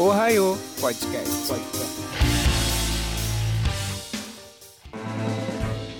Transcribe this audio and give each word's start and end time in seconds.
Ohio 0.00 0.56
Podcast. 0.80 1.48
Podcast. 1.48 1.98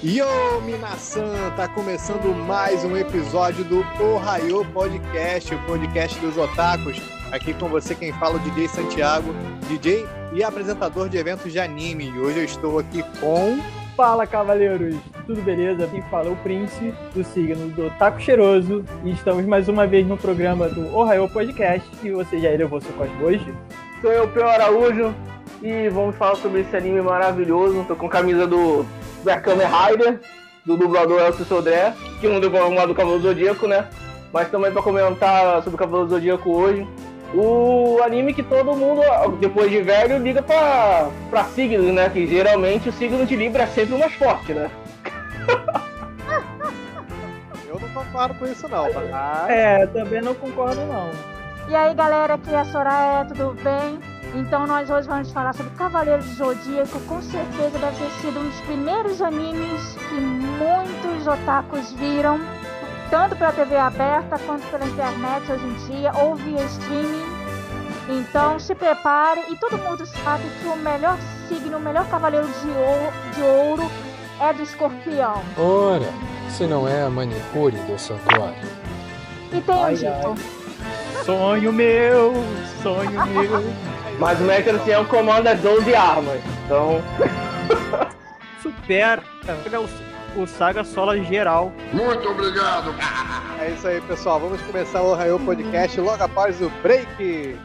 Yo, 0.04 0.60
Minasan! 0.64 1.50
Tá 1.56 1.66
começando 1.66 2.32
mais 2.46 2.84
um 2.84 2.96
episódio 2.96 3.64
do 3.64 3.80
Ohio 4.00 4.64
Podcast, 4.72 5.52
o 5.52 5.58
podcast 5.66 6.16
dos 6.20 6.36
otakus. 6.36 7.02
Aqui 7.32 7.52
com 7.54 7.68
você 7.68 7.92
quem 7.92 8.12
fala 8.12 8.36
o 8.36 8.38
DJ 8.38 8.68
Santiago, 8.68 9.34
DJ 9.68 10.06
e 10.32 10.44
apresentador 10.44 11.08
de 11.08 11.18
eventos 11.18 11.50
de 11.50 11.58
anime. 11.58 12.08
E 12.08 12.20
hoje 12.20 12.38
eu 12.38 12.44
estou 12.44 12.78
aqui 12.78 13.02
com... 13.18 13.58
Fala, 13.96 14.28
cavaleiros! 14.28 14.94
Tudo 15.26 15.42
beleza? 15.42 15.88
Quem 15.88 16.02
fala 16.02 16.28
é 16.28 16.30
o 16.30 16.36
Prince, 16.36 16.94
do 17.12 17.24
signo 17.24 17.68
do 17.70 17.90
Taco 17.98 18.20
Cheiroso. 18.20 18.84
E 19.02 19.10
estamos 19.10 19.44
mais 19.44 19.68
uma 19.68 19.88
vez 19.88 20.06
no 20.06 20.16
programa 20.16 20.68
do 20.68 20.86
Ohio 20.96 21.28
Podcast. 21.28 21.84
E 22.04 22.12
você 22.12 22.38
já 22.38 22.52
elevou 22.52 22.80
seu 22.80 22.92
cosmo 22.92 23.24
hoje? 23.24 23.52
Sou 24.00 24.12
eu, 24.12 24.28
Peu 24.28 24.48
Araújo, 24.48 25.12
e 25.60 25.88
vamos 25.88 26.14
falar 26.14 26.36
sobre 26.36 26.60
esse 26.60 26.76
anime 26.76 27.02
maravilhoso. 27.02 27.84
Tô 27.84 27.96
com 27.96 28.06
a 28.06 28.10
camisa 28.10 28.46
do 28.46 28.86
da 29.24 29.40
Kamen 29.40 29.66
Rider, 29.66 30.20
do 30.64 30.76
dublador 30.76 31.20
Elcio 31.20 31.44
Sodré, 31.44 31.92
que 32.20 32.28
não 32.28 32.38
deu 32.38 32.48
pra 32.48 32.60
arrumar 32.60 32.86
do 32.86 32.94
Cavalo 32.94 33.18
Zodíaco, 33.18 33.66
né? 33.66 33.88
Mas 34.32 34.48
também 34.50 34.70
para 34.70 34.82
comentar 34.82 35.62
sobre 35.64 35.74
o 35.74 35.78
Cavalo 35.78 36.08
Zodíaco 36.08 36.48
hoje. 36.48 36.86
O 37.34 38.00
anime 38.04 38.32
que 38.32 38.42
todo 38.42 38.76
mundo, 38.76 39.02
depois 39.40 39.68
de 39.68 39.82
velho, 39.82 40.18
liga 40.18 40.42
pra, 40.42 41.10
pra 41.28 41.44
signo, 41.44 41.92
né? 41.92 42.08
Que 42.08 42.24
geralmente 42.24 42.88
o 42.88 42.92
signo 42.92 43.26
de 43.26 43.34
Libra 43.34 43.64
é 43.64 43.66
sempre 43.66 43.96
o 43.96 43.98
mais 43.98 44.14
forte, 44.14 44.54
né? 44.54 44.70
Eu 47.66 47.80
não 47.80 47.88
concordo 47.88 48.34
com 48.34 48.46
isso 48.46 48.68
não, 48.68 48.84
mas... 48.92 49.50
É, 49.50 49.86
também 49.88 50.22
não 50.22 50.34
concordo 50.34 50.80
não. 50.86 51.37
E 51.68 51.74
aí 51.74 51.94
galera, 51.94 52.34
aqui 52.34 52.50
é 52.50 52.60
a 52.60 52.64
Soraya, 52.64 53.26
tudo 53.26 53.54
bem? 53.62 54.00
Então 54.34 54.66
nós 54.66 54.88
hoje 54.88 55.06
vamos 55.06 55.30
falar 55.32 55.54
sobre 55.54 55.70
Cavaleiro 55.74 56.22
do 56.22 56.34
Zodíaco, 56.34 56.98
com 57.00 57.20
certeza 57.20 57.78
deve 57.78 57.94
ter 57.94 58.10
sido 58.22 58.40
um 58.40 58.48
dos 58.48 58.60
primeiros 58.62 59.20
animes 59.20 59.94
que 60.08 60.14
muitos 60.14 61.26
otakus 61.26 61.92
viram, 61.92 62.40
tanto 63.10 63.36
pela 63.36 63.52
TV 63.52 63.76
aberta 63.76 64.38
quanto 64.38 64.66
pela 64.70 64.86
internet 64.86 65.52
hoje 65.52 65.66
em 65.66 65.74
dia, 65.88 66.10
ou 66.14 66.36
via 66.36 66.64
streaming. 66.64 67.26
Então 68.08 68.58
se 68.58 68.74
prepare 68.74 69.42
e 69.50 69.56
todo 69.56 69.76
mundo 69.76 70.06
sabe 70.06 70.44
que 70.62 70.68
o 70.68 70.76
melhor 70.76 71.18
signo, 71.48 71.76
o 71.76 71.80
melhor 71.80 72.08
cavaleiro 72.08 72.46
de 72.46 72.68
ouro, 72.70 73.12
de 73.34 73.42
ouro 73.42 73.90
é 74.40 74.54
do 74.54 74.62
escorpião. 74.62 75.42
Ora, 75.58 76.08
se 76.48 76.66
não 76.66 76.88
é 76.88 77.02
a 77.02 77.10
manicure 77.10 77.76
do 77.76 77.98
santuário. 77.98 78.56
E 79.52 79.60
tem 79.60 79.82
Ai, 79.82 79.94
o 79.94 79.96
Dito. 79.96 80.57
Sonho 81.24 81.72
meu, 81.72 82.32
sonho 82.82 83.26
meu. 83.26 83.62
Mas 84.18 84.40
o 84.40 84.44
Mecha 84.44 84.72
Ancião 84.72 85.04
comanda 85.04 85.54
12 85.54 85.94
armas. 85.94 86.40
Então, 86.64 87.00
Supera 88.62 89.22
o, 90.36 90.42
o 90.42 90.46
Saga 90.46 90.84
Sola 90.84 91.18
geral. 91.22 91.72
É 93.60 93.70
isso 93.70 93.86
aí, 93.86 94.00
pessoal. 94.02 94.40
Vamos 94.40 94.60
começar 94.62 95.02
o 95.02 95.12
Ohio 95.12 95.38
Podcast 95.40 96.00
logo 96.00 96.22
após 96.22 96.60
o 96.60 96.70
break. 96.82 97.56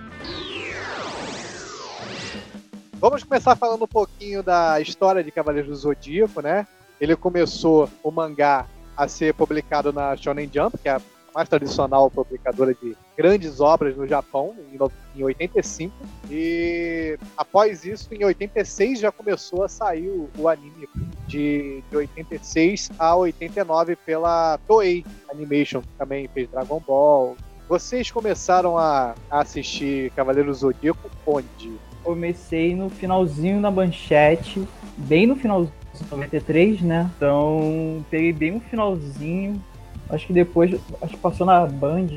Vamos 3.00 3.24
começar 3.24 3.56
falando 3.56 3.84
um 3.84 3.88
pouquinho 3.88 4.42
da 4.44 4.80
história 4.80 5.24
de 5.24 5.32
Cavaleiros 5.32 5.70
do 5.70 5.76
Zodíaco, 5.76 6.42
né? 6.42 6.68
Ele 7.02 7.16
começou 7.16 7.90
o 8.02 8.12
mangá 8.12 8.66
a 8.96 9.08
ser 9.08 9.34
publicado 9.34 9.92
na 9.92 10.16
Shonen 10.16 10.50
Jump, 10.54 10.78
que 10.78 10.88
é 10.88 10.94
a 10.94 11.02
mais 11.34 11.50
tradicional 11.50 12.10
publicadora 12.12 12.74
de 12.74 12.96
grandes 13.18 13.60
obras 13.60 13.96
no 13.98 14.08
Japão, 14.08 14.54
em 14.72 14.78
no- 14.78 14.92
em 15.16 15.24
85. 15.24 15.94
E 16.30 17.18
após 17.38 17.86
isso, 17.86 18.08
em 18.14 18.24
86, 18.24 19.00
já 19.00 19.12
começou 19.12 19.64
a 19.64 19.68
sair 19.70 20.10
o, 20.38 20.48
anime 20.48 20.88
de, 21.28 21.84
de 21.90 21.98
86 21.98 22.92
a 23.00 23.16
89 23.16 23.96
pela 23.96 24.58
Toei 24.68 25.06
Animation, 25.32 25.82
que 25.82 25.88
também 25.98 26.28
fez 26.28 26.50
Dragon 26.50 26.82
Ball. 26.86 27.36
Vocês 27.70 28.12
começaram 28.12 28.78
a, 28.78 29.16
a 29.32 29.40
assistir 29.42 30.12
Cavaleiros 30.12 30.60
do 30.60 30.68
Zodíaco 30.74 31.10
onde? 31.26 31.72
Comecei 32.04 32.76
no 32.76 32.90
finalzinho 32.90 33.62
da 33.62 33.72
manchete, 33.72 34.62
bem 34.98 35.26
no 35.26 35.36
finalzinho, 35.38 35.74
93, 36.12 36.82
né? 36.82 37.10
Então 37.16 38.04
peguei 38.10 38.34
bem 38.34 38.52
um 38.54 38.60
finalzinho. 38.60 39.64
Acho 40.10 40.28
que 40.28 40.34
depois, 40.34 40.80
acho 41.02 41.14
que 41.14 41.20
passou 41.20 41.46
na 41.46 41.66
Band. 41.66 42.08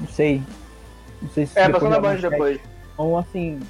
Não 0.00 0.08
sei. 0.08 0.42
Não 1.22 1.30
sei 1.30 1.46
se 1.46 1.58
é, 1.58 1.68
passou 1.68 1.88
na 1.88 2.00
Band 2.00 2.16
depois. 2.16 2.60
Então, 2.94 3.16
assim, 3.18 3.60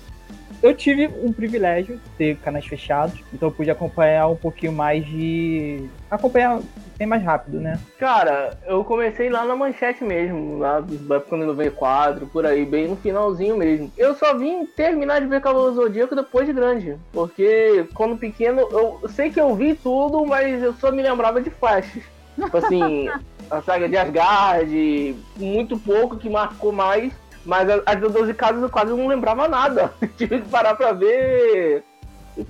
eu 0.62 0.74
tive 0.74 1.06
um 1.22 1.32
privilégio 1.32 1.96
de 1.96 2.10
ter 2.16 2.36
canais 2.38 2.66
fechados, 2.66 3.22
então 3.32 3.48
eu 3.48 3.52
pude 3.52 3.70
acompanhar 3.70 4.28
um 4.28 4.36
pouquinho 4.36 4.72
mais 4.72 5.04
de. 5.04 5.88
acompanhar 6.10 6.60
bem 6.96 7.06
mais 7.06 7.22
rápido, 7.22 7.60
né? 7.60 7.78
Cara, 7.98 8.56
eu 8.66 8.82
comecei 8.82 9.28
lá 9.28 9.44
na 9.44 9.54
manchete 9.54 10.02
mesmo, 10.02 10.58
lá 10.58 10.80
da 10.80 11.16
época 11.16 11.36
de 11.36 11.44
94, 11.44 12.26
por 12.26 12.46
aí, 12.46 12.64
bem 12.64 12.88
no 12.88 12.96
finalzinho 12.96 13.56
mesmo. 13.56 13.92
Eu 13.96 14.14
só 14.14 14.36
vim 14.36 14.64
terminar 14.64 15.20
de 15.20 15.26
ver 15.26 15.42
Cavalo 15.42 15.74
Zodíaco 15.74 16.16
depois 16.16 16.46
de 16.46 16.54
grande, 16.54 16.96
porque 17.12 17.86
quando 17.92 18.16
pequeno, 18.16 18.60
eu 18.60 19.00
sei 19.10 19.30
que 19.30 19.40
eu 19.40 19.54
vi 19.54 19.74
tudo, 19.74 20.24
mas 20.24 20.62
eu 20.62 20.72
só 20.74 20.90
me 20.90 21.02
lembrava 21.02 21.40
de 21.40 21.50
flashes. 21.50 22.02
Tipo 22.36 22.56
assim, 22.58 23.08
a 23.50 23.62
saga 23.62 23.88
de 23.88 23.96
Asgard, 23.96 25.16
muito 25.36 25.78
pouco 25.78 26.16
que 26.16 26.28
marcou 26.28 26.70
mais, 26.72 27.12
mas 27.44 27.68
as 27.86 28.00
12 28.00 28.34
casas 28.34 28.62
eu 28.62 28.70
quase 28.70 28.92
não 28.92 29.06
lembrava 29.08 29.48
nada. 29.48 29.92
Tive 30.16 30.40
que 30.42 30.48
parar 30.48 30.74
pra 30.74 30.92
ver 30.92 31.82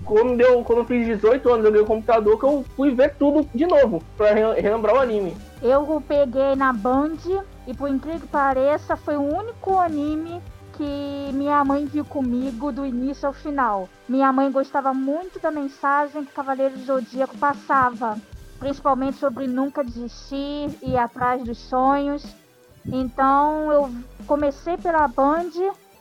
quando, 0.05 0.37
deu, 0.37 0.63
quando 0.65 0.79
eu 0.81 0.85
fiz 0.85 1.07
18 1.07 1.49
anos, 1.49 1.65
eu 1.65 1.71
ganhei 1.71 1.85
o 1.85 1.87
computador 1.89 2.39
que 2.39 2.45
eu 2.45 2.65
fui 2.75 2.93
ver 2.93 3.15
tudo 3.17 3.49
de 3.55 3.67
novo, 3.67 4.03
pra 4.17 4.33
re- 4.33 4.61
relembrar 4.61 4.97
o 4.97 4.99
anime. 4.99 5.37
Eu 5.63 6.03
peguei 6.07 6.57
na 6.57 6.73
Band 6.73 7.19
e 7.67 7.73
por 7.75 7.89
incrível 7.89 8.21
que 8.21 8.27
pareça, 8.27 8.97
foi 8.97 9.17
o 9.17 9.23
único 9.23 9.79
anime 9.79 10.43
que 10.77 11.31
minha 11.33 11.65
mãe 11.65 11.87
viu 11.87 12.05
comigo 12.05 12.71
do 12.73 12.85
início 12.85 13.27
ao 13.27 13.33
final. 13.33 13.89
Minha 14.09 14.31
mãe 14.33 14.51
gostava 14.51 14.93
muito 14.93 15.41
da 15.41 15.51
mensagem 15.51 16.25
que 16.25 16.33
Cavaleiro 16.33 16.77
do 16.77 16.85
Zodíaco 16.85 17.37
passava, 17.39 18.19
principalmente 18.59 19.19
sobre 19.19 19.47
nunca 19.47 19.85
desistir 19.85 20.71
e 20.83 20.97
atrás 20.97 21.43
dos 21.43 21.59
sonhos. 21.59 22.25
Então 22.87 23.73
eu 23.73 23.91
comecei 24.27 24.77
pela 24.77 25.09
Band, 25.09 25.51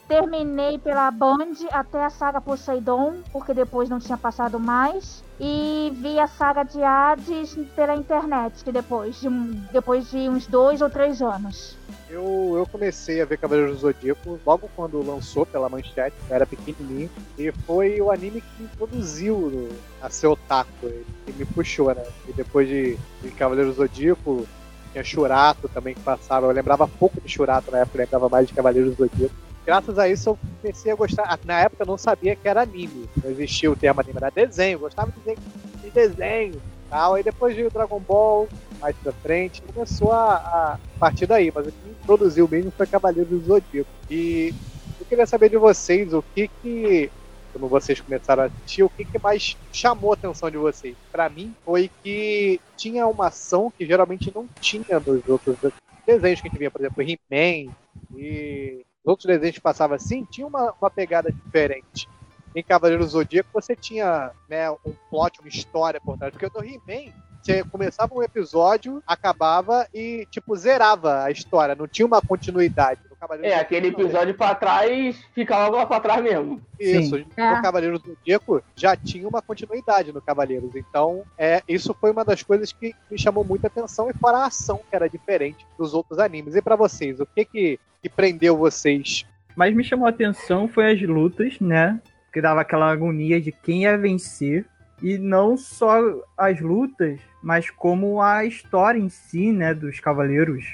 terminei 0.08 0.78
pela 0.78 1.10
Band 1.10 1.56
até 1.72 2.04
a 2.04 2.10
saga 2.10 2.40
Poseidon, 2.40 3.16
porque 3.32 3.54
depois 3.54 3.90
não 3.90 4.00
tinha 4.00 4.18
passado 4.18 4.60
mais. 4.60 5.24
E 5.40 5.92
vi 5.96 6.20
a 6.20 6.28
saga 6.28 6.64
de 6.64 6.82
Hades 6.82 7.56
pela 7.76 7.96
internet 7.96 8.64
depois 8.72 9.20
de, 9.20 9.30
depois 9.72 10.10
de 10.10 10.30
uns 10.30 10.48
dois 10.48 10.82
ou 10.82 10.90
três 10.90 11.22
anos. 11.22 11.78
Eu, 12.08 12.54
eu 12.56 12.68
comecei 12.68 13.20
a 13.20 13.26
ver 13.26 13.38
Cavaleiros 13.38 13.78
do 13.78 13.82
Zodíaco 13.82 14.40
logo 14.46 14.70
quando 14.76 15.02
lançou 15.02 15.46
pela 15.46 15.68
manchete, 15.68 16.16
eu 16.30 16.36
era 16.36 16.46
pequenininho, 16.46 17.10
e 17.38 17.52
foi 17.66 18.00
o 18.00 18.12
anime 18.12 18.42
que 18.42 18.62
me 18.62 18.66
introduziu 18.66 19.70
a 20.02 20.10
ser 20.10 20.28
otaku, 20.28 20.92
que 21.26 21.34
me 21.34 21.46
puxou, 21.46 21.94
né? 21.96 22.04
E 22.28 22.34
depois 22.34 22.68
de, 22.68 22.96
de 23.24 23.32
Cavaleiros 23.32 23.76
do 23.76 23.82
Zodíaco, 23.82 24.48
tinha 24.92 25.04
Churato 25.04 25.68
também 25.68 25.96
que 25.96 26.02
passava, 26.02 26.46
eu 26.46 26.52
lembrava 26.52 26.88
pouco 26.88 27.20
de 27.20 27.28
Churato 27.28 27.72
na 27.72 27.80
época, 27.80 27.98
eu 27.98 28.02
lembrava 28.04 28.30
mais 28.30 28.48
de 28.48 28.54
Cavaleiros 28.54 28.96
do 28.96 29.04
Zodíaco. 29.04 29.34
Graças 29.66 29.98
a 29.98 30.08
isso 30.08 30.30
eu 30.30 30.40
comecei 30.62 30.92
a 30.92 30.96
gostar, 30.96 31.40
na 31.44 31.62
época 31.62 31.82
eu 31.82 31.88
não 31.88 31.98
sabia 31.98 32.36
que 32.36 32.48
era 32.48 32.62
anime, 32.62 33.10
não 33.24 33.32
existia 33.32 33.72
o 33.72 33.76
termo 33.76 34.00
anime, 34.00 34.18
era 34.18 34.30
desenho, 34.30 34.76
eu 34.76 34.80
gostava 34.80 35.12
de 35.12 35.20
desenho, 35.22 35.40
de 35.82 35.90
desenho 35.90 36.62
tal, 36.90 37.16
aí 37.16 37.24
depois 37.24 37.56
veio 37.56 37.68
o 37.68 37.72
Dragon 37.72 38.00
Ball, 38.00 38.48
mais 38.80 38.96
pra 38.98 39.12
frente, 39.12 39.62
começou 39.62 40.12
a, 40.12 40.36
a 40.36 40.80
partir 41.00 41.26
daí, 41.26 41.52
mas 41.54 41.68
o 41.68 41.72
que 41.72 41.90
introduziu 41.90 42.48
mesmo 42.48 42.72
foi 42.72 42.88
Cavaleiro 42.88 43.30
do 43.30 43.40
Zodíaco. 43.46 43.90
E 44.10 44.54
eu 45.00 45.06
queria 45.06 45.26
saber 45.26 45.50
de 45.50 45.58
vocês 45.58 46.14
o 46.14 46.24
que 46.34 46.50
que, 46.62 47.12
quando 47.52 47.68
vocês 47.68 48.00
começaram 48.00 48.44
a 48.44 48.46
assistir, 48.48 48.84
o 48.84 48.90
que 48.90 49.06
que 49.06 49.20
mais 49.20 49.58
chamou 49.72 50.12
a 50.12 50.16
atenção 50.16 50.50
de 50.50 50.58
vocês? 50.58 50.96
Pra 51.12 51.30
mim 51.30 51.54
foi 51.64 51.90
que 52.04 52.60
tinha 52.78 53.08
uma 53.08 53.28
ação 53.28 53.72
que 53.78 53.86
geralmente 53.86 54.32
não 54.34 54.48
tinha 54.60 55.00
nos 55.00 55.28
outros 55.28 55.58
desenhos 56.06 56.42
que 56.42 56.48
a 56.48 56.52
gente 56.52 56.60
via, 56.60 56.72
por 56.72 56.82
exemplo, 56.82 57.02
He-Man 57.02 57.72
e 58.16 58.86
os 59.04 59.10
outros 59.10 59.28
desenhos 59.28 59.56
que 59.56 59.62
passavam 59.62 59.96
assim, 59.96 60.26
tinha 60.26 60.48
uma, 60.48 60.74
uma 60.80 60.90
pegada 60.90 61.32
diferente. 61.32 62.08
Em 62.56 62.64
Cavaleiro 62.64 63.04
do 63.04 63.10
Zodíaco 63.10 63.50
você 63.54 63.76
tinha 63.76 64.32
né, 64.50 64.72
um 64.72 64.94
plot, 65.10 65.40
uma 65.42 65.50
história 65.50 66.00
por 66.00 66.18
trás, 66.18 66.34
porque 66.34 66.48
no 66.58 66.66
He-Man 66.66 67.12
você 67.44 67.64
começava 67.66 68.16
um 68.16 68.24
episódio, 68.24 69.04
acabava 69.06 69.88
e, 69.94 70.26
tipo, 70.32 70.56
zerava 70.56 71.24
a 71.24 71.30
história, 71.30 71.76
não 71.76 71.88
tinha 71.88 72.06
uma 72.06 72.20
continuidade. 72.20 73.02
No 73.08 73.16
Cavaleiro 73.16 73.54
É, 73.54 73.58
do 73.58 73.62
aquele 73.62 73.88
Zodíaco, 73.88 74.02
episódio 74.02 74.34
pra 74.34 74.56
trás 74.56 75.24
ficava 75.36 75.70
lá 75.70 75.86
pra 75.86 76.00
trás 76.00 76.24
mesmo. 76.24 76.60
Isso, 76.80 77.18
Sim. 77.18 77.26
no 77.38 77.44
É. 77.44 77.62
Cavaleiros 77.62 78.02
do 78.02 78.16
Zodíaco 78.16 78.64
já 78.76 78.96
tinha 78.96 79.28
uma 79.28 79.44
continuidade 79.44 80.12
no 80.12 80.22
Cavaleiros. 80.22 80.76
Então, 80.76 81.24
é, 81.38 81.62
isso 81.68 81.94
foi 81.94 82.12
uma 82.12 82.26
das 82.26 82.42
coisas 82.42 82.72
que 82.72 82.96
me 83.12 83.20
chamou 83.20 83.44
muita 83.44 83.68
atenção, 83.68 84.10
e 84.10 84.14
fora 84.14 84.38
a 84.40 84.46
ação, 84.48 84.80
que 84.90 84.96
era 84.96 85.08
diferente 85.08 85.68
dos 85.78 85.94
outros 85.94 86.18
animes. 86.18 86.56
E 86.56 86.62
pra 86.64 86.76
vocês, 86.76 87.20
o 87.20 87.28
que 87.28 87.46
que, 87.46 87.80
que 88.02 88.10
prendeu 88.10 88.58
vocês 88.58 89.24
mais 89.56 89.74
me 89.74 89.84
chamou 89.84 90.06
a 90.06 90.10
atenção 90.10 90.68
foi 90.68 90.92
as 90.92 91.02
lutas, 91.02 91.60
né? 91.62 92.00
Que 92.36 92.42
dava 92.42 92.60
aquela 92.60 92.92
agonia 92.92 93.40
de 93.40 93.50
quem 93.50 93.84
ia 93.84 93.98
vencer. 93.98 94.66
E 95.02 95.18
não 95.18 95.56
só 95.56 96.02
as 96.38 96.60
lutas, 96.60 97.18
mas 97.42 97.70
como 97.70 98.22
a 98.22 98.44
história 98.44 99.00
em 99.00 99.08
si, 99.08 99.54
né, 99.54 99.74
dos 99.74 100.02
cavaleiros. 100.02 100.66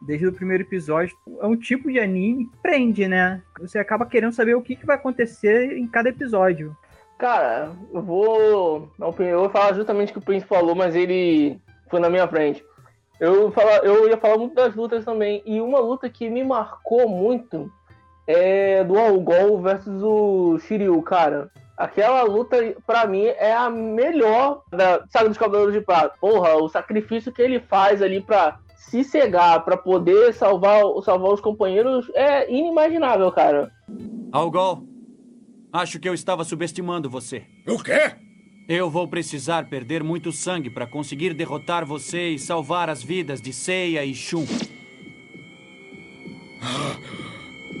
Desde 0.00 0.26
o 0.26 0.32
primeiro 0.32 0.62
episódio, 0.62 1.14
é 1.38 1.46
um 1.46 1.54
tipo 1.54 1.92
de 1.92 2.00
anime 2.00 2.46
que 2.46 2.56
prende, 2.62 3.06
né? 3.06 3.42
Você 3.60 3.78
acaba 3.78 4.06
querendo 4.06 4.32
saber 4.32 4.54
o 4.54 4.62
que, 4.62 4.74
que 4.74 4.86
vai 4.86 4.96
acontecer 4.96 5.76
em 5.76 5.86
cada 5.86 6.08
episódio. 6.08 6.74
Cara, 7.18 7.72
eu 7.92 8.00
vou. 8.00 8.90
Eu 8.98 9.40
vou 9.40 9.50
falar 9.50 9.74
justamente 9.74 10.08
o 10.08 10.12
que 10.14 10.18
o 10.18 10.22
Prince 10.22 10.46
falou, 10.46 10.74
mas 10.74 10.96
ele 10.96 11.60
foi 11.90 12.00
na 12.00 12.08
minha 12.08 12.26
frente. 12.26 12.64
Eu, 13.20 13.52
falar, 13.52 13.84
eu 13.84 14.08
ia 14.08 14.16
falar 14.16 14.38
muito 14.38 14.54
das 14.54 14.74
lutas 14.74 15.04
também. 15.04 15.42
E 15.44 15.60
uma 15.60 15.78
luta 15.78 16.08
que 16.08 16.30
me 16.30 16.42
marcou 16.42 17.06
muito 17.06 17.70
é 18.26 18.84
do 18.84 18.98
Algol 18.98 19.60
versus 19.60 20.02
o 20.02 20.58
Shiryu, 20.58 21.00
cara. 21.02 21.50
Aquela 21.76 22.22
luta, 22.22 22.56
pra 22.86 23.06
mim, 23.06 23.24
é 23.24 23.52
a 23.52 23.68
melhor 23.68 24.62
da 24.70 25.04
saga 25.08 25.28
dos 25.28 25.38
Cavaleiros 25.38 25.74
de 25.74 25.80
Prata. 25.80 26.14
Porra, 26.20 26.54
o 26.56 26.68
sacrifício 26.68 27.32
que 27.32 27.42
ele 27.42 27.60
faz 27.60 28.00
ali 28.02 28.20
pra 28.20 28.58
se 28.76 29.02
cegar, 29.02 29.64
pra 29.64 29.76
poder 29.76 30.34
salvar, 30.34 30.82
salvar 31.02 31.32
os 31.32 31.40
companheiros, 31.40 32.10
é 32.14 32.52
inimaginável, 32.52 33.32
cara. 33.32 33.70
Algol, 34.30 34.84
acho 35.72 35.98
que 35.98 36.08
eu 36.08 36.14
estava 36.14 36.44
subestimando 36.44 37.08
você. 37.08 37.44
O 37.66 37.82
quê? 37.82 38.12
Eu 38.68 38.88
vou 38.88 39.08
precisar 39.08 39.68
perder 39.68 40.04
muito 40.04 40.30
sangue 40.30 40.70
para 40.70 40.86
conseguir 40.86 41.34
derrotar 41.34 41.84
você 41.84 42.30
e 42.30 42.38
salvar 42.38 42.88
as 42.88 43.02
vidas 43.02 43.40
de 43.40 43.52
Seiya 43.52 44.04
e 44.04 44.14
Shun. 44.14 44.46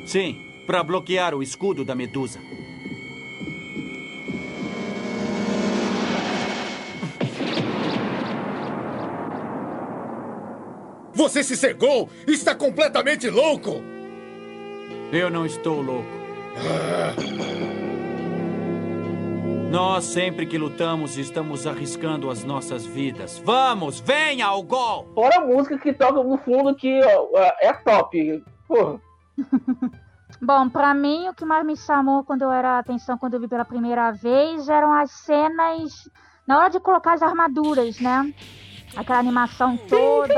Sim, 0.04 0.40
para 0.66 0.82
bloquear 0.82 1.34
o 1.34 1.42
escudo 1.42 1.84
da 1.84 1.94
Medusa. 1.94 2.40
Você 11.14 11.44
se 11.44 11.56
cegou! 11.56 12.08
Está 12.26 12.54
completamente 12.54 13.28
louco! 13.28 13.82
Eu 15.12 15.30
não 15.30 15.44
estou 15.44 15.80
louco. 15.80 16.08
Nós, 19.70 20.04
sempre 20.04 20.46
que 20.46 20.58
lutamos, 20.58 21.16
estamos 21.16 21.66
arriscando 21.66 22.28
as 22.28 22.44
nossas 22.44 22.84
vidas. 22.84 23.40
Vamos, 23.44 24.00
venha 24.00 24.46
ao 24.46 24.62
gol! 24.62 25.06
Fora 25.14 25.36
a 25.38 25.46
música 25.46 25.78
que 25.78 25.92
toca 25.92 26.22
no 26.22 26.36
fundo, 26.38 26.74
que 26.74 27.00
ó, 27.04 27.28
é 27.60 27.72
top. 27.72 28.42
Porra. 28.66 29.00
Bom, 30.40 30.68
pra 30.68 30.94
mim 30.94 31.28
o 31.28 31.34
que 31.34 31.44
mais 31.44 31.64
me 31.64 31.76
chamou 31.76 32.24
quando 32.24 32.42
eu 32.42 32.50
era 32.50 32.78
atenção 32.78 33.18
quando 33.18 33.34
eu 33.34 33.40
vi 33.40 33.48
pela 33.48 33.64
primeira 33.64 34.10
vez 34.10 34.68
eram 34.68 34.92
as 34.92 35.10
cenas 35.10 36.08
na 36.46 36.58
hora 36.58 36.70
de 36.70 36.80
colocar 36.80 37.12
as 37.12 37.22
armaduras, 37.22 38.00
né? 38.00 38.34
Aquela 38.96 39.18
animação 39.18 39.76
toda. 39.76 40.34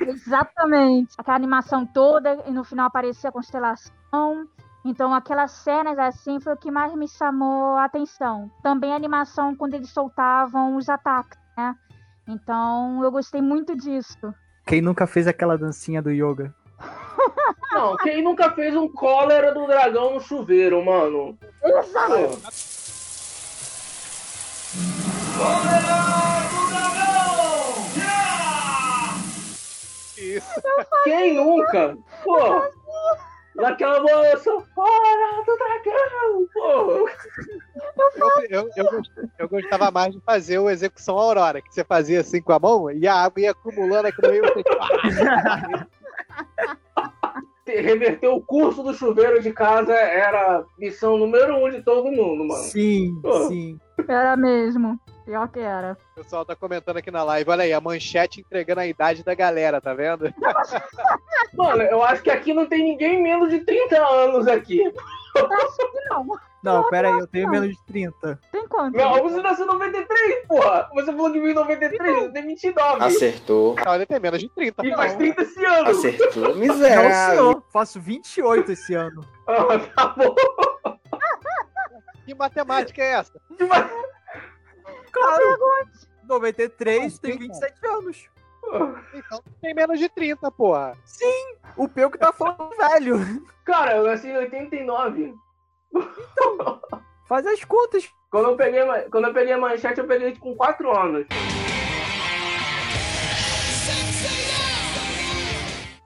Exatamente. 0.00 1.14
Aquela 1.18 1.36
animação 1.36 1.86
toda 1.86 2.42
e 2.46 2.50
no 2.50 2.64
final 2.64 2.86
aparecia 2.86 3.30
a 3.30 3.32
constelação. 3.32 4.48
Então, 4.84 5.14
aquelas 5.14 5.52
cenas 5.52 5.98
assim 5.98 6.40
foi 6.40 6.52
o 6.52 6.56
que 6.56 6.70
mais 6.70 6.94
me 6.94 7.08
chamou 7.08 7.76
a 7.76 7.84
atenção. 7.84 8.50
Também 8.62 8.92
a 8.92 8.96
animação 8.96 9.54
quando 9.54 9.74
eles 9.74 9.90
soltavam 9.90 10.76
os 10.76 10.88
ataques, 10.88 11.38
né? 11.56 11.74
Então, 12.26 13.02
eu 13.02 13.10
gostei 13.10 13.40
muito 13.40 13.76
disso. 13.76 14.34
Quem 14.66 14.80
nunca 14.80 15.06
fez 15.06 15.26
aquela 15.26 15.56
dancinha 15.56 16.02
do 16.02 16.10
yoga? 16.10 16.54
Não, 17.74 17.96
quem 17.96 18.22
nunca 18.22 18.52
fez 18.52 18.72
um 18.76 18.88
cólera 18.88 19.52
do 19.52 19.66
dragão 19.66 20.14
no 20.14 20.20
chuveiro, 20.20 20.84
mano? 20.84 21.36
Exato. 21.60 22.38
Isso. 30.16 30.62
Quem 31.02 31.34
nunca? 31.34 31.98
Pô, 32.22 32.62
naquela 33.56 34.00
moça, 34.00 34.52
fora 34.72 35.44
do 35.44 35.58
dragão, 35.58 36.48
pô. 36.52 37.08
Eu, 38.16 38.30
eu, 38.50 38.70
eu, 38.76 39.02
eu 39.36 39.48
gostava 39.48 39.90
mais 39.90 40.14
de 40.14 40.20
fazer 40.20 40.58
o 40.58 40.70
Execução 40.70 41.18
Aurora, 41.18 41.60
que 41.60 41.74
você 41.74 41.82
fazia 41.82 42.20
assim 42.20 42.40
com 42.40 42.52
a 42.52 42.58
mão 42.60 42.88
e 42.88 43.08
a 43.08 43.16
água 43.16 43.40
ia 43.40 43.50
acumulando 43.50 44.06
aqui 44.06 44.22
no 44.22 44.30
meio. 44.30 44.44
Reverter 47.66 48.28
o 48.28 48.42
curso 48.42 48.82
do 48.82 48.92
chuveiro 48.92 49.40
de 49.40 49.50
casa 49.52 49.94
era 49.94 50.64
missão 50.78 51.16
número 51.16 51.56
um 51.56 51.70
de 51.70 51.82
todo 51.82 52.10
mundo, 52.10 52.46
mano. 52.46 52.62
Sim, 52.64 53.18
Pô. 53.22 53.48
sim. 53.48 53.78
Era 54.06 54.36
mesmo. 54.36 54.98
Pior 55.24 55.48
que 55.48 55.60
era. 55.60 55.96
o 56.12 56.20
pessoal 56.22 56.44
tá 56.44 56.54
comentando 56.54 56.98
aqui 56.98 57.10
na 57.10 57.22
live. 57.24 57.50
Olha 57.50 57.64
aí, 57.64 57.72
a 57.72 57.80
manchete 57.80 58.40
entregando 58.40 58.80
a 58.82 58.86
idade 58.86 59.24
da 59.24 59.34
galera, 59.34 59.80
tá 59.80 59.94
vendo? 59.94 60.30
Mano, 61.54 61.82
eu 61.84 62.02
acho 62.02 62.22
que 62.22 62.30
aqui 62.30 62.52
não 62.52 62.66
tem 62.66 62.84
ninguém 62.84 63.22
menos 63.22 63.48
de 63.48 63.60
30 63.60 63.96
anos 64.06 64.46
aqui. 64.46 64.82
Acho 64.86 65.92
que 65.92 66.08
não. 66.10 66.26
Não, 66.64 66.88
pera 66.88 67.08
aí, 67.08 67.20
eu 67.20 67.26
tenho 67.26 67.50
menos 67.50 67.68
de 67.68 67.84
30. 67.84 68.40
Tem 68.50 68.66
quanto? 68.66 68.96
Não, 68.96 69.22
você 69.22 69.42
nasceu 69.42 69.66
em 69.66 69.68
93, 69.68 70.46
porra. 70.46 70.88
Você 70.94 71.12
falou 71.12 71.30
de 71.30 71.38
mim 71.38 71.50
em 71.50 71.54
93, 71.54 72.22
eu 72.22 72.32
tenho 72.32 72.46
29. 72.46 73.04
Acertou. 73.04 73.76
Não, 73.84 73.94
ele 73.94 74.06
tem 74.06 74.18
menos 74.18 74.40
de 74.40 74.48
30. 74.48 74.86
E 74.86 74.90
pô. 74.90 74.96
faz 74.96 75.14
30 75.14 75.42
esse 75.42 75.64
ano. 75.64 75.90
Acertou. 75.90 76.42
Não, 76.48 76.54
Miserável. 76.56 77.36
senhor. 77.36 77.62
Faço 77.70 78.00
28 78.00 78.72
esse 78.72 78.94
ano. 78.94 79.22
Ah, 79.46 79.78
tá 79.94 80.08
bom. 80.16 80.34
Que 82.24 82.34
matemática 82.34 83.02
é 83.02 83.12
essa? 83.12 83.40
Claro. 85.12 85.58
93 86.24 87.18
tem 87.20 87.32
Sim, 87.34 87.38
27 87.38 87.86
anos. 87.86 88.28
Então 89.14 89.40
tem 89.60 89.72
menos 89.74 89.96
de 89.98 90.08
30, 90.08 90.50
porra. 90.50 90.98
O 91.76 91.88
Peu 91.88 92.10
que 92.10 92.18
tá 92.18 92.32
falando 92.32 92.68
velho. 92.76 93.46
Cara, 93.64 93.96
eu 93.96 94.04
nasci 94.04 94.26
em 94.26 94.36
89. 94.36 95.34
Faz 97.28 97.46
as 97.46 97.64
contas. 97.64 98.08
Quando 98.30 98.50
eu 98.50 98.56
peguei, 98.56 98.82
quando 99.10 99.28
eu 99.28 99.34
peguei 99.34 99.52
a 99.52 99.58
manchete, 99.58 100.00
eu 100.00 100.06
peguei 100.06 100.36
com 100.36 100.54
4 100.54 100.96
anos. 100.96 101.26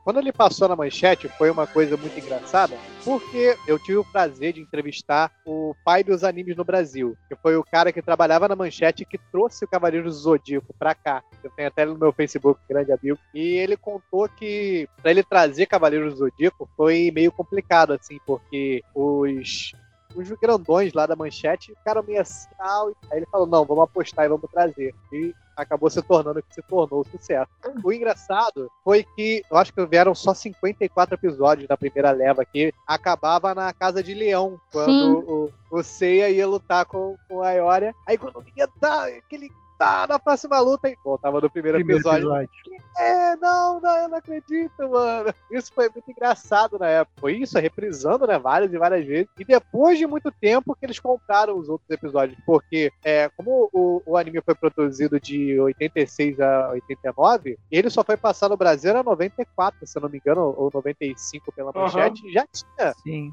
Quando 0.09 0.21
ele 0.21 0.33
passou 0.33 0.67
na 0.67 0.75
manchete, 0.75 1.29
foi 1.29 1.51
uma 1.51 1.67
coisa 1.67 1.95
muito 1.95 2.19
engraçada, 2.19 2.75
porque 3.05 3.55
eu 3.67 3.79
tive 3.79 3.99
o 3.99 4.05
prazer 4.11 4.55
de 4.55 4.61
entrevistar 4.63 5.31
o 5.45 5.75
pai 5.85 6.03
dos 6.03 6.25
animes 6.25 6.57
no 6.57 6.65
Brasil, 6.65 7.15
que 7.29 7.37
foi 7.37 7.57
o 7.57 7.63
cara 7.63 7.93
que 7.93 8.01
trabalhava 8.01 8.49
na 8.49 8.57
manchete 8.57 9.05
que 9.05 9.19
trouxe 9.31 9.67
o 9.67 9.69
Cavaleiro 9.69 10.07
do 10.07 10.11
Zodíaco 10.11 10.75
pra 10.79 10.95
cá. 10.95 11.23
Eu 11.45 11.51
tenho 11.51 11.69
até 11.69 11.85
no 11.85 11.99
meu 11.99 12.11
Facebook, 12.11 12.59
grande 12.67 12.91
amigo. 12.91 13.19
E 13.35 13.57
ele 13.59 13.77
contou 13.77 14.27
que 14.31 14.89
pra 15.03 15.11
ele 15.11 15.23
trazer 15.23 15.67
Cavaleiro 15.67 16.11
do 16.11 16.17
Zodíaco 16.17 16.67
foi 16.75 17.11
meio 17.15 17.31
complicado, 17.31 17.93
assim, 17.93 18.19
porque 18.25 18.83
os. 18.95 19.73
Os 20.15 20.29
grandões 20.41 20.93
lá 20.93 21.07
da 21.07 21.15
manchete 21.15 21.75
ficaram 21.75 22.03
meio 22.03 22.21
assim, 22.21 22.49
tal, 22.57 22.89
aí 23.11 23.19
ele 23.19 23.27
falou: 23.31 23.47
não, 23.47 23.65
vamos 23.65 23.85
apostar 23.85 24.25
e 24.25 24.29
vamos 24.29 24.51
trazer. 24.51 24.95
E 25.13 25.35
acabou 25.57 25.91
se 25.91 26.01
tornando 26.01 26.39
o 26.39 26.43
que 26.43 26.55
se 26.55 26.63
tornou 26.63 27.01
o 27.01 27.05
sucesso. 27.05 27.51
O 27.83 27.93
engraçado 27.93 28.71
foi 28.85 29.05
que 29.17 29.43
eu 29.51 29.57
acho 29.57 29.73
que 29.73 29.85
vieram 29.87 30.15
só 30.15 30.33
54 30.33 31.17
episódios 31.17 31.69
na 31.69 31.77
primeira 31.77 32.11
leva 32.11 32.45
que 32.45 32.73
acabava 32.87 33.55
na 33.55 33.73
Casa 33.73 34.03
de 34.03 34.15
Leão, 34.15 34.61
quando 34.73 34.87
Sim. 34.87 35.25
o, 35.27 35.53
o 35.71 35.83
Seiya 35.83 36.31
ia 36.31 36.47
lutar 36.47 36.87
com, 36.87 37.17
com 37.29 37.43
a 37.43 37.53
Ioria. 37.53 37.95
Aí 38.07 38.17
quando 38.17 38.45
ia 38.57 38.69
dar 38.81 39.09
aquele 39.09 39.51
tá 39.79 40.07
na 40.09 40.19
próxima 40.19 40.59
luta, 40.59 40.89
e 40.89 40.97
voltava 41.05 41.41
no 41.41 41.49
primeiro, 41.49 41.79
Primeiro 41.79 42.01
episódio. 42.01 42.35
episódio. 42.35 42.49
É, 42.99 43.37
não, 43.37 43.81
não, 43.81 43.97
eu 43.97 44.09
não 44.09 44.19
acredito, 44.19 44.89
mano. 44.91 45.33
Isso 45.51 45.73
foi 45.73 45.89
muito 45.89 46.11
engraçado 46.11 46.79
na 46.79 46.89
época. 46.89 47.21
Foi 47.21 47.37
isso, 47.37 47.59
reprisando, 47.59 48.27
né, 48.27 48.39
várias 48.39 48.73
e 48.73 48.79
várias 48.79 49.07
vezes. 49.07 49.29
E 49.39 49.45
depois 49.45 49.97
de 49.97 50.07
muito 50.07 50.33
tempo 50.33 50.75
que 50.75 50.85
eles 50.85 50.99
compraram 50.99 51.57
os 51.57 51.69
outros 51.69 51.89
episódios, 51.91 52.39
porque 52.45 52.93
é, 53.05 53.29
como 53.37 53.71
o, 53.73 54.03
o 54.05 54.17
anime 54.17 54.43
foi 54.45 54.55
produzido 54.55 55.21
de 55.21 55.59
86 55.61 56.41
a 56.41 56.71
89, 56.71 57.57
ele 57.71 57.89
só 57.89 58.03
foi 58.03 58.17
passar 58.17 58.49
no 58.49 58.57
Brasil 58.57 58.91
era 58.91 59.03
94, 59.03 59.87
se 59.87 59.97
eu 59.97 60.03
não 60.03 60.09
me 60.09 60.19
engano, 60.19 60.55
ou 60.57 60.71
95 60.75 61.53
pela 61.53 61.73
manchete, 61.73 62.33
já 62.33 62.45
tinha 62.47 62.93
Sim. 63.03 63.33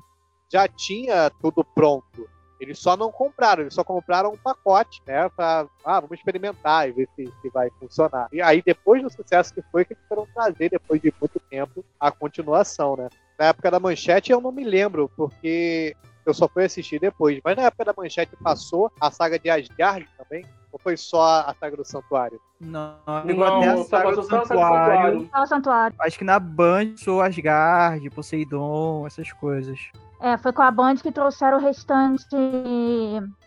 já 0.51 0.67
tinha 0.67 1.31
tudo 1.41 1.63
pronto. 1.63 2.29
Eles 2.59 2.79
só 2.79 2.95
não 2.95 3.11
compraram, 3.11 3.63
eles 3.63 3.73
só 3.73 3.83
compraram 3.83 4.31
um 4.31 4.37
pacote, 4.37 5.01
né? 5.05 5.29
Pra, 5.29 5.67
ah, 5.83 5.99
vamos 5.99 6.17
experimentar 6.17 6.87
e 6.87 6.91
ver 6.91 7.09
se, 7.15 7.25
se 7.41 7.49
vai 7.49 7.69
funcionar. 7.79 8.27
E 8.31 8.41
aí, 8.41 8.61
depois 8.65 9.01
do 9.01 9.09
sucesso 9.09 9.53
que 9.53 9.61
foi, 9.71 9.83
que 9.83 9.93
eles 9.93 10.03
foram 10.07 10.27
trazer, 10.33 10.69
depois 10.69 11.01
de 11.01 11.13
muito 11.19 11.39
tempo, 11.49 11.83
a 11.99 12.11
continuação, 12.11 12.95
né? 12.95 13.09
Na 13.37 13.47
época 13.47 13.69
da 13.69 13.79
manchete 13.79 14.31
eu 14.31 14.39
não 14.39 14.51
me 14.51 14.63
lembro, 14.63 15.11
porque 15.15 15.95
eu 16.25 16.33
só 16.33 16.47
fui 16.47 16.63
assistir 16.63 16.99
depois. 16.99 17.39
Mas 17.43 17.55
na 17.55 17.63
época 17.63 17.85
da 17.85 17.93
manchete 17.95 18.35
passou 18.41 18.91
a 18.99 19.11
saga 19.11 19.37
de 19.37 19.49
Asgard 19.49 20.07
também, 20.17 20.45
Ou 20.75 20.79
foi 20.79 20.97
só 20.97 21.45
a 21.47 21.55
saga 21.57 21.77
do 21.77 21.85
Santuário? 21.85 22.37
Não, 22.59 22.95
Não, 23.05 23.43
até 23.45 23.69
a 23.69 23.75
passou 23.77 24.11
do 24.11 24.15
do 24.15 24.23
Santuário. 24.23 24.49
Santuário. 24.49 25.29
Só 25.33 25.41
o 25.41 25.47
santuário. 25.47 25.95
Acho 26.01 26.17
que 26.17 26.25
na 26.25 26.37
Band 26.37 26.97
sou 26.97 27.21
Asgard, 27.21 28.09
Poseidon, 28.09 29.07
essas 29.07 29.31
coisas. 29.31 29.79
É, 30.19 30.37
foi 30.37 30.51
com 30.51 30.61
a 30.61 30.69
Band 30.71 30.95
que 30.95 31.13
trouxeram 31.13 31.59
o 31.59 31.61
restante 31.61 32.25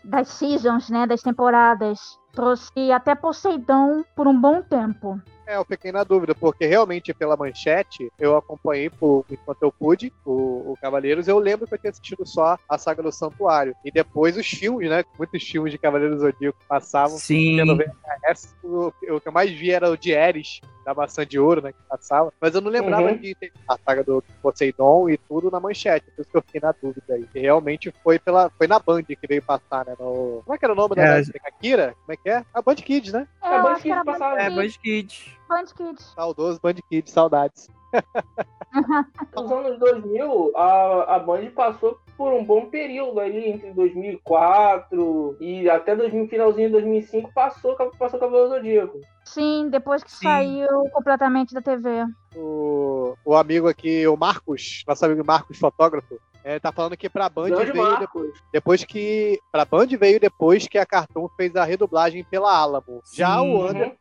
das 0.03 0.27
seasons, 0.29 0.89
né? 0.89 1.05
Das 1.05 1.21
temporadas. 1.21 1.99
Trouxe 2.33 2.91
até 2.91 3.13
Poseidon 3.13 4.03
por 4.15 4.27
um 4.27 4.41
bom 4.41 4.63
tempo. 4.63 5.21
É, 5.49 5.55
eu 5.55 5.65
fiquei 5.65 5.91
na 5.91 6.03
dúvida, 6.03 6.35
porque 6.35 6.67
realmente 6.67 7.11
pela 7.11 7.35
manchete 7.35 8.11
eu 8.19 8.37
acompanhei 8.37 8.87
por, 8.87 9.25
enquanto 9.31 9.63
eu 9.63 9.71
pude 9.71 10.13
o, 10.23 10.73
o 10.73 10.77
Cavaleiros. 10.79 11.27
Eu 11.27 11.39
lembro 11.39 11.65
que 11.67 11.73
eu 11.73 11.79
tinha 11.79 11.89
assistido 11.89 12.23
só 12.23 12.55
a 12.69 12.77
saga 12.77 13.01
do 13.01 13.11
Santuário. 13.11 13.75
E 13.83 13.89
depois 13.89 14.37
os 14.37 14.45
filmes, 14.47 14.87
né? 14.89 15.03
Muitos 15.17 15.41
filmes 15.41 15.71
de 15.71 15.79
Cavaleiros 15.79 16.17
do 16.17 16.21
Zodíaco 16.21 16.59
passavam. 16.67 17.17
Sim. 17.17 17.57
pelo 17.57 17.75
VHS. 17.77 18.55
O, 18.63 18.87
o 19.09 19.19
que 19.19 19.27
eu 19.27 19.31
mais 19.31 19.49
vi 19.49 19.71
era 19.71 19.89
o 19.89 19.97
de 19.97 20.15
Ares, 20.15 20.61
da 20.85 20.93
maçã 20.93 21.25
de 21.25 21.39
ouro, 21.39 21.63
né? 21.63 21.71
Que 21.71 21.79
passava. 21.89 22.31
Mas 22.39 22.53
eu 22.53 22.61
não 22.61 22.69
lembrava 22.69 23.07
Uhum. 23.09 23.17
de 23.17 23.33
ter 23.33 23.51
a 23.67 23.75
saga 23.77 24.03
do 24.03 24.23
Poseidon 24.43 25.09
e 25.09 25.17
tudo 25.17 25.49
na 25.49 25.59
manchete. 25.59 26.05
Por 26.11 26.21
isso 26.21 26.29
que 26.29 26.37
eu 26.37 26.41
fiquei 26.43 26.61
na 26.61 26.73
dúvida 26.79 27.15
aí. 27.15 27.25
E 27.33 27.39
realmente 27.39 27.91
foi, 28.03 28.19
pela, 28.19 28.51
foi 28.51 28.67
na 28.67 28.77
Band 28.77 29.01
que 29.01 29.17
veio 29.27 29.41
passar, 29.41 29.83
né? 29.87 29.95
No, 29.99 30.43
como 30.45 30.53
é 30.53 30.59
que 30.59 30.65
era 30.65 30.73
o 30.73 30.77
nome 30.77 30.93
da 30.95 31.01
É. 31.03 31.21
da 31.23 31.31
Akira? 31.47 31.95
Como 32.05 32.13
é 32.13 32.15
que 32.17 32.29
é? 32.29 32.45
A 32.53 32.61
Band 32.61 32.75
Kids, 32.75 33.13
né? 33.13 33.27
É, 33.43 33.57
eu 33.57 33.63
Band 33.63 33.75
Kids 33.79 34.03
passava. 34.05 34.39
É. 34.39 34.49
Band 34.51 34.67
Kids. 34.83 35.38
Band 35.49 35.65
Kids. 35.75 36.13
Saudoso 36.15 36.59
Band 36.61 36.75
Kids, 36.89 37.11
saudades. 37.11 37.67
Nos 39.35 39.51
anos 39.51 39.79
2000, 39.79 40.51
a, 40.55 41.15
a 41.15 41.19
Band 41.19 41.49
passou 41.55 41.97
por 42.15 42.31
um 42.33 42.43
bom 42.45 42.67
período 42.67 43.19
ali, 43.19 43.49
entre 43.49 43.73
2004 43.73 45.37
e 45.39 45.69
até 45.69 45.95
2000, 45.95 46.27
finalzinho 46.27 46.67
de 46.67 46.73
2005, 46.73 47.33
passou, 47.33 47.75
passou 47.97 48.19
Cavaleiro 48.19 48.49
do 48.49 48.55
Zodíaco. 48.55 49.01
Sim, 49.25 49.69
depois 49.69 50.03
que 50.03 50.11
Sim. 50.11 50.23
saiu 50.23 50.67
completamente 50.91 51.53
da 51.53 51.61
TV. 51.61 52.05
O, 52.35 53.15
o 53.25 53.35
amigo 53.35 53.67
aqui, 53.67 54.05
o 54.07 54.15
Marcos, 54.15 54.83
nosso 54.87 55.05
amigo 55.05 55.25
Marcos, 55.25 55.57
fotógrafo, 55.57 56.19
é, 56.43 56.59
tá 56.59 56.71
falando 56.71 56.95
que 56.95 57.09
pra 57.09 57.27
Band 57.29 57.49
Grande 57.49 57.71
veio 57.71 57.83
Marcos. 57.83 57.99
depois, 57.99 58.43
depois 58.51 58.83
que. 58.83 59.39
Pra 59.51 59.65
Band 59.65 59.87
veio 59.99 60.19
depois 60.19 60.67
que 60.67 60.77
a 60.77 60.85
Cartoon 60.85 61.27
fez 61.35 61.55
a 61.55 61.63
redublagem 61.63 62.23
pela 62.23 62.55
Alamo. 62.55 63.01
Já 63.13 63.39
Sim. 63.39 63.53
o 63.53 63.61
Anderson 63.67 63.95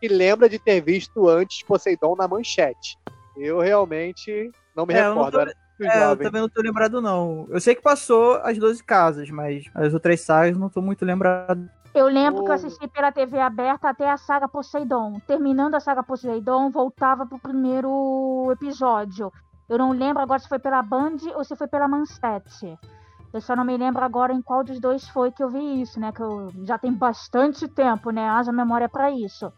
que 0.00 0.08
lembra 0.08 0.48
de 0.48 0.58
ter 0.58 0.80
visto 0.80 1.28
antes 1.28 1.62
Poseidon 1.62 2.14
na 2.16 2.28
manchete. 2.28 2.96
Eu 3.36 3.60
realmente 3.60 4.50
não 4.76 4.84
me 4.86 4.94
É, 4.94 5.00
eu 5.00 5.14
não 5.14 5.24
recordo. 5.24 5.50
tô- 5.78 5.84
É, 5.84 6.10
eu 6.10 6.16
também 6.16 6.40
não 6.42 6.48
tô 6.48 6.60
lembrado, 6.60 7.00
não. 7.00 7.46
Eu 7.50 7.60
sei 7.60 7.72
que 7.74 7.80
passou 7.82 8.34
as 8.42 8.58
12 8.58 8.82
casas, 8.82 9.30
mas 9.30 9.64
as 9.74 9.94
outras 9.94 10.20
sagas 10.22 10.54
eu 10.54 10.58
não 10.58 10.68
tô 10.68 10.82
muito 10.82 11.04
lembrado. 11.04 11.68
Eu 11.94 12.06
lembro 12.06 12.42
que 12.44 12.50
eu 12.50 12.54
assisti 12.54 12.86
pela 12.88 13.12
TV 13.12 13.38
aberta 13.38 13.88
até 13.88 14.10
a 14.10 14.16
saga 14.16 14.48
Poseidon. 14.48 15.20
Terminando 15.26 15.74
a 15.76 15.80
saga 15.80 16.02
Poseidon, 16.02 16.70
voltava 16.70 17.24
pro 17.26 17.38
primeiro 17.38 18.48
episódio. 18.52 19.32
Eu 19.68 19.78
não 19.78 19.92
lembro 19.92 20.20
agora 20.22 20.38
se 20.40 20.48
foi 20.48 20.58
pela 20.58 20.82
Band 20.82 21.16
ou 21.34 21.44
se 21.44 21.54
foi 21.54 21.68
pela 21.68 21.86
Manchete. 21.88 22.76
Eu 23.32 23.40
só 23.40 23.54
não 23.54 23.64
me 23.64 23.76
lembro 23.76 24.02
agora 24.04 24.32
em 24.32 24.40
qual 24.42 24.64
dos 24.64 24.80
dois 24.80 25.08
foi 25.08 25.30
que 25.30 25.42
eu 25.42 25.48
vi 25.50 25.80
isso, 25.82 26.00
né? 26.00 26.10
Que 26.12 26.22
eu 26.22 26.50
já 26.64 26.76
tem 26.78 26.92
bastante 26.92 27.68
tempo, 27.68 28.10
né? 28.10 28.28
Haja 28.28 28.50
memória 28.50 28.88
pra 28.88 29.10
isso. 29.10 29.52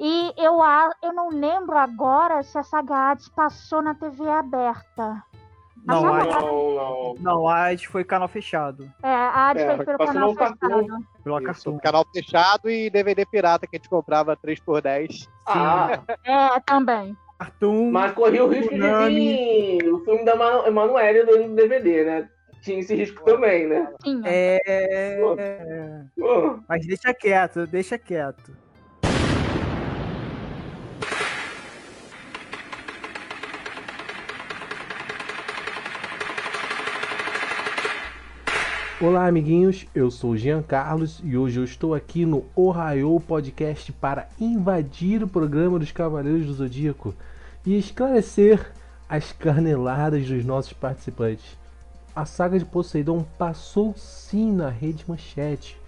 E 0.00 0.32
eu, 0.36 0.58
eu 1.02 1.12
não 1.12 1.28
lembro 1.28 1.76
agora 1.76 2.42
se 2.42 2.56
a 2.56 2.62
saga 2.62 2.94
Hades 3.10 3.28
passou 3.30 3.82
na 3.82 3.94
TV 3.94 4.28
aberta. 4.28 5.22
Não, 5.84 6.06
a 6.12 6.18
Hades- 6.18 6.34
Não, 6.34 6.74
não. 6.74 7.14
não, 7.18 7.48
a 7.48 7.64
Hades 7.66 7.84
foi 7.84 8.04
canal 8.04 8.28
fechado. 8.28 8.88
É, 9.02 9.08
a 9.08 9.48
Hades 9.48 9.62
É, 9.64 9.76
foi 9.76 9.84
pelo 9.86 9.98
canal 9.98 10.34
fechado. 10.34 10.58
Pela 11.24 11.38
Isso, 11.38 11.46
Cartoon. 11.46 11.78
canal 11.78 12.04
fechado 12.14 12.70
e 12.70 12.90
DVD 12.90 13.24
pirata 13.26 13.66
que 13.66 13.76
a 13.76 13.78
gente 13.78 13.88
comprava 13.88 14.36
3x10. 14.36 15.28
Ah, 15.46 16.00
É, 16.24 16.60
também. 16.60 17.16
Cartoon. 17.38 17.90
mas 17.90 18.12
corria 18.12 18.44
o 18.44 18.48
risco 18.48 18.74
de 18.74 18.80
Konami. 18.80 19.14
vir 19.14 19.92
o 19.92 20.04
filme 20.04 20.24
da 20.24 20.34
Manu- 20.36 20.66
Emanuele 20.66 21.24
do 21.24 21.54
DVD, 21.54 22.04
né? 22.04 22.28
Tinha 22.62 22.80
esse 22.80 22.94
risco 22.94 23.24
também, 23.24 23.66
né? 23.68 23.92
Tinha. 24.02 24.22
É. 24.28 25.16
Pô, 26.18 26.58
Mas 26.68 26.84
deixa 26.86 27.14
quieto, 27.14 27.66
deixa 27.66 27.96
quieto. 27.96 28.52
Olá, 39.00 39.28
amiguinhos. 39.28 39.86
Eu 39.94 40.10
sou 40.10 40.32
o 40.32 40.36
Jean 40.36 40.60
Carlos 40.60 41.20
e 41.22 41.36
hoje 41.36 41.60
eu 41.60 41.62
estou 41.62 41.94
aqui 41.94 42.26
no 42.26 42.44
Ohio 42.56 43.20
Podcast 43.20 43.92
para 43.92 44.28
invadir 44.40 45.22
o 45.22 45.28
programa 45.28 45.78
dos 45.78 45.92
Cavaleiros 45.92 46.46
do 46.46 46.54
Zodíaco 46.54 47.14
e 47.64 47.78
esclarecer 47.78 48.72
as 49.08 49.30
caneladas 49.30 50.26
dos 50.26 50.44
nossos 50.44 50.72
participantes. 50.72 51.56
A 52.12 52.24
saga 52.24 52.58
de 52.58 52.64
Poseidon 52.64 53.24
passou 53.38 53.94
sim 53.96 54.50
na 54.50 54.68
Rede 54.68 55.04
Manchete. 55.06 55.78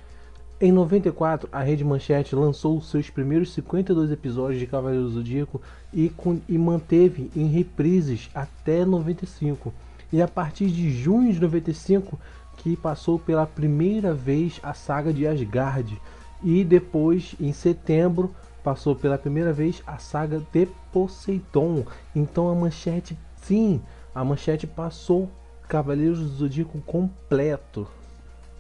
Em 0.61 0.71
94, 0.71 1.49
a 1.51 1.63
Rede 1.63 1.83
Manchete 1.83 2.37
lançou 2.37 2.81
seus 2.81 3.11
primeiros 3.11 3.53
52 3.55 4.13
episódios 4.13 4.61
de 4.61 4.69
Cavaleiros 4.69 5.15
do 5.15 5.19
Zodíaco 5.19 5.61
e, 5.93 6.13
e 6.49 6.57
manteve 6.57 7.29
em 7.35 7.49
reprises 7.49 8.31
até 8.33 8.85
95. 8.85 9.75
E 10.13 10.21
a 10.21 10.29
partir 10.29 10.69
de 10.69 10.91
junho 10.91 11.33
de 11.33 11.41
95, 11.41 12.19
que 12.63 12.77
passou 12.77 13.19
pela 13.19 13.47
primeira 13.47 14.13
vez 14.13 14.61
a 14.63 14.75
saga 14.75 15.13
de 15.13 15.27
Asgard. 15.27 16.01
E 16.43 16.63
depois, 16.63 17.35
em 17.41 17.53
setembro, 17.53 18.35
passou 18.63 18.95
pela 18.95 19.19
primeira 19.19 19.53
vez 19.53 19.83
a 19.87 19.99
saga 19.99 20.43
de 20.53 20.67
Poseidon. 20.93 21.85
Então 22.15 22.51
a 22.51 22.55
manchete, 22.55 23.19
sim, 23.37 23.81
a 24.15 24.25
manchete 24.25 24.67
passou 24.67 25.31
Cavaleiros 25.69 26.19
do 26.19 26.29
Zodíaco 26.29 26.81
completo. 26.81 27.87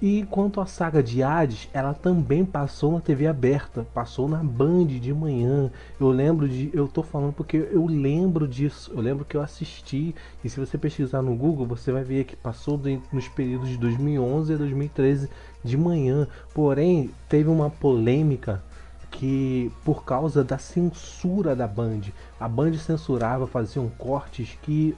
E 0.03 0.25
quanto 0.31 0.63
à 0.63 0.67
saga 0.67 1.03
de 1.03 1.23
Hades, 1.23 1.69
ela 1.75 1.93
também 1.93 2.43
passou 2.43 2.93
na 2.93 3.01
TV 3.01 3.27
aberta, 3.27 3.87
passou 3.93 4.27
na 4.27 4.43
Band 4.43 4.87
de 4.87 5.13
manhã. 5.13 5.71
Eu 6.01 6.09
lembro 6.09 6.49
de, 6.49 6.71
eu 6.73 6.89
tô 6.89 7.03
falando 7.03 7.35
porque 7.35 7.69
eu 7.71 7.85
lembro 7.85 8.49
disso. 8.49 8.91
Eu 8.95 9.01
lembro 9.03 9.27
que 9.27 9.37
eu 9.37 9.43
assisti 9.43 10.15
e 10.43 10.49
se 10.49 10.59
você 10.59 10.79
pesquisar 10.79 11.21
no 11.21 11.37
Google, 11.37 11.67
você 11.67 11.93
vai 11.93 12.03
ver 12.03 12.25
que 12.25 12.35
passou 12.35 12.81
nos 13.13 13.29
períodos 13.29 13.69
de 13.69 13.77
2011 13.77 14.55
a 14.55 14.57
2013 14.57 15.29
de 15.63 15.77
manhã. 15.77 16.27
Porém, 16.55 17.11
teve 17.29 17.51
uma 17.51 17.69
polêmica 17.69 18.63
que 19.11 19.71
por 19.85 20.03
causa 20.03 20.43
da 20.43 20.57
censura 20.57 21.55
da 21.55 21.67
Band, 21.67 22.01
a 22.39 22.49
Band 22.49 22.73
censurava, 22.75 23.47
faziam 23.47 23.91
cortes 23.99 24.57
que 24.63 24.97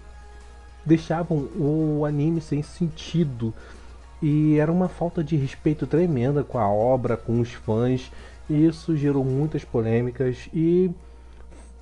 deixavam 0.85 1.49
o 1.57 2.05
anime 2.07 2.41
sem 2.41 2.63
sentido. 2.63 3.53
E 4.23 4.57
era 4.57 4.71
uma 4.71 4.89
falta 4.89 5.25
de 5.25 5.37
respeito 5.37 5.85
tremenda 5.85 6.45
com 6.45 6.57
a 6.57 6.69
obra, 6.69 7.17
com 7.17 7.41
os 7.41 7.53
fãs. 7.53 8.13
E 8.49 8.67
isso 8.67 8.97
gerou 8.97 9.25
muitas 9.25 9.65
polêmicas 9.65 10.49
e 10.55 10.91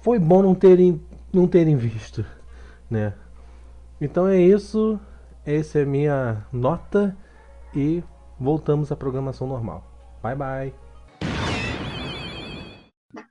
foi 0.01 0.19
bom 0.19 0.43
não 0.43 0.55
terem, 0.55 1.01
não 1.33 1.47
terem 1.47 1.77
visto, 1.77 2.25
né? 2.91 3.13
Então 4.01 4.27
é 4.27 4.41
isso. 4.41 4.99
Essa 5.45 5.81
é 5.81 5.83
a 5.83 5.87
minha 5.87 6.47
nota 6.53 7.17
e 7.75 8.03
voltamos 8.39 8.91
à 8.91 8.97
programação 8.97 9.47
normal. 9.47 9.85
Bye 10.23 10.37
bye. 10.37 10.75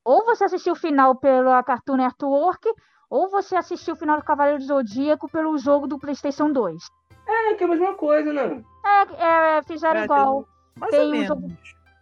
Ou 0.04 0.26
você 0.26 0.44
assistiu 0.44 0.74
o 0.74 0.76
final 0.76 1.16
pela 1.16 1.64
Cartoon 1.64 1.98
Network, 1.98 2.68
ou 3.10 3.30
você 3.30 3.56
assistiu 3.56 3.94
o 3.94 3.98
final 3.98 4.18
do 4.18 4.26
Cavaleiro 4.26 4.60
do 4.60 4.66
Zodíaco 4.66 5.30
pelo 5.30 5.58
jogo 5.58 5.88
do 5.88 5.98
PlayStation 5.98 6.52
2. 6.52 6.99
É 7.32 7.54
que 7.56 7.64
é 7.64 7.68
a 7.68 7.70
mesma 7.70 7.94
coisa, 7.94 8.32
né? 8.34 8.64
É, 8.86 9.58
é, 9.58 9.64
fizeram 9.64 10.02
É, 10.02 10.04
igual. 10.06 10.48
Mais 10.78 10.92
Tem 10.92 11.00
ou 11.02 11.08
um 11.08 11.12
menos. 11.12 11.28
jogo- 11.28 11.52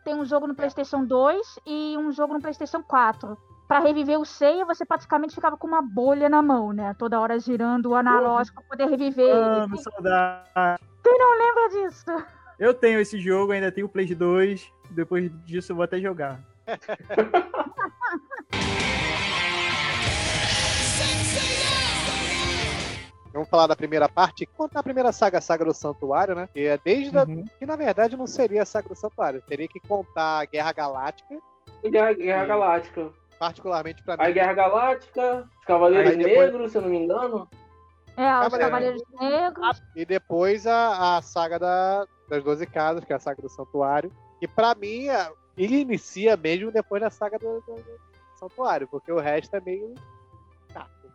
Tem 0.05 0.15
um 0.15 0.25
jogo 0.25 0.48
no 0.48 0.55
PlayStation 0.55 1.03
2 1.03 1.60
e 1.65 1.98
um 1.98 2.12
jogo 2.12 2.34
no 2.34 2.39
PlayStation 2.41 2.81
4. 2.81 3.38
Pra 3.67 3.79
reviver 3.79 4.17
o 4.17 4.24
Seiya, 4.25 4.63
você 4.65 4.86
praticamente 4.86 5.36
ficava 5.36 5.57
com 5.57 5.67
uma 5.67 5.81
bolha 5.81 6.29
na 6.29 6.41
mão, 6.41 6.72
né? 6.72 6.96
Toda 6.98 7.19
hora 7.19 7.38
girando 7.38 7.88
o 7.89 7.96
analógico 7.96 8.62
pra 8.62 8.69
poder 8.77 8.89
reviver. 8.89 9.36
Mano, 9.36 9.74
ele. 9.74 9.81
saudade. 9.81 10.79
Quem 11.03 11.17
não 11.17 11.38
lembra 11.38 11.69
disso? 11.69 12.05
Eu 12.57 12.74
tenho 12.74 13.00
esse 13.01 13.19
jogo, 13.19 13.51
ainda 13.51 13.69
tenho 13.72 13.88
o 13.88 13.89
Play 13.89 14.15
2. 14.15 14.72
Depois 14.91 15.29
disso 15.46 15.74
eu 15.74 15.75
vou 15.75 15.84
até 15.84 16.00
jogar. 16.00 16.39
Vamos 23.38 23.50
falar 23.51 23.67
da 23.67 23.75
primeira 23.75 24.10
parte. 24.10 24.48
Contar 24.48 24.79
a 24.79 24.84
primeira 24.84 25.12
saga, 25.12 25.38
a 25.38 25.41
saga 25.41 25.63
do 25.63 25.72
Santuário, 25.74 26.34
né? 26.34 26.50
Que 26.51 26.65
é 26.65 26.79
desde 26.84 27.15
a, 27.15 27.24
Uhum. 27.24 27.46
que 27.60 27.67
na 27.67 27.75
verdade 27.75 28.17
não 28.17 28.25
seria 28.25 28.63
a 28.63 28.65
saga 28.65 28.89
do 28.89 28.96
Santuário. 28.96 29.44
Teria 29.44 29.67
que 29.67 29.79
contar 29.79 30.39
a 30.41 30.46
Guerra 30.46 30.72
Galáctica, 30.72 31.38
E 31.84 31.89
Guerra, 31.91 32.13
Guerra 32.13 32.46
Galáctica. 32.46 33.12
particularmente 33.38 34.03
pra 34.03 34.15
A 34.15 34.25
mim. 34.27 34.34
Guerra 34.34 34.53
Galáctica, 34.53 35.48
os 35.60 35.65
Cavaleiros 35.65 36.12
Aí 36.13 36.17
depois- 36.17 36.51
Negros, 36.51 36.72
se 36.72 36.77
eu 36.79 36.82
não 36.82 36.89
me 36.89 36.98
engano. 36.98 37.48
É, 38.17 38.24
os 38.24 38.39
Cavaleiro. 38.39 38.72
Cavaleiros 38.72 39.03
Negros. 39.22 39.84
E 39.96 40.03
depois 40.03 40.65
a, 40.65 41.17
a 41.17 41.22
saga 41.22 41.60
da- 41.60 42.08
das 42.27 42.44
12 42.44 42.65
casas, 42.65 43.03
que 43.06 43.13
é 43.13 43.15
a 43.15 43.20
saga 43.20 43.39
do 43.39 43.50
Santuário. 43.50 44.12
E 44.41 44.48
pra 44.48 44.74
mim, 44.74 45.10
a- 45.10 45.32
E 45.56 45.65
inicia 45.82 46.36
mesmo 46.38 46.72
depois 46.72 47.01
da 47.03 47.10
saga 47.12 47.38
do, 47.38 47.62
do- 47.62 47.75
do 47.75 48.00
Santuário, 48.39 48.88
porque 48.88 49.12
o 49.12 49.20
resto 49.20 49.56
é 49.56 49.62
meio? 49.62 49.94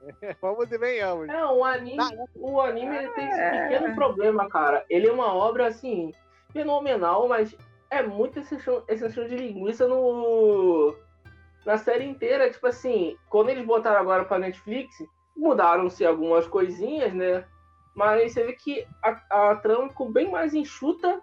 Vamos 0.40 0.70
e 0.70 0.78
venhamos. 0.78 1.28
É, 1.28 1.44
o 1.46 1.64
anime, 1.64 1.96
Tá. 1.96 2.10
o 2.36 2.60
anime 2.60 2.96
ele 2.96 3.08
tem 3.10 3.28
esse 3.28 3.50
pequeno 3.50 3.94
problema, 3.94 4.48
cara. 4.48 4.84
Ele 4.90 5.08
é 5.08 5.12
uma 5.12 5.32
obra, 5.32 5.66
assim, 5.68 6.12
fenomenal, 6.52 7.28
mas 7.28 7.56
é 7.90 8.02
muito 8.02 8.38
exceção, 8.40 8.82
exceção 8.88 9.26
de 9.26 9.36
linguiça 9.36 9.86
no 9.86 10.94
na 11.64 11.78
série 11.78 12.04
inteira. 12.04 12.50
Tipo 12.50 12.66
assim, 12.66 13.16
quando 13.28 13.50
eles 13.50 13.64
botaram 13.64 14.00
agora 14.00 14.24
pra 14.24 14.38
Netflix, 14.38 14.96
mudaram-se 15.36 16.04
algumas 16.04 16.46
coisinhas, 16.46 17.12
né? 17.14 17.44
Mas 17.94 18.32
você 18.32 18.44
vê 18.44 18.52
que 18.54 18.86
a, 19.02 19.50
a 19.50 19.56
trama 19.56 19.88
ficou 19.90 20.10
bem 20.10 20.30
mais 20.30 20.54
enxuta 20.54 21.20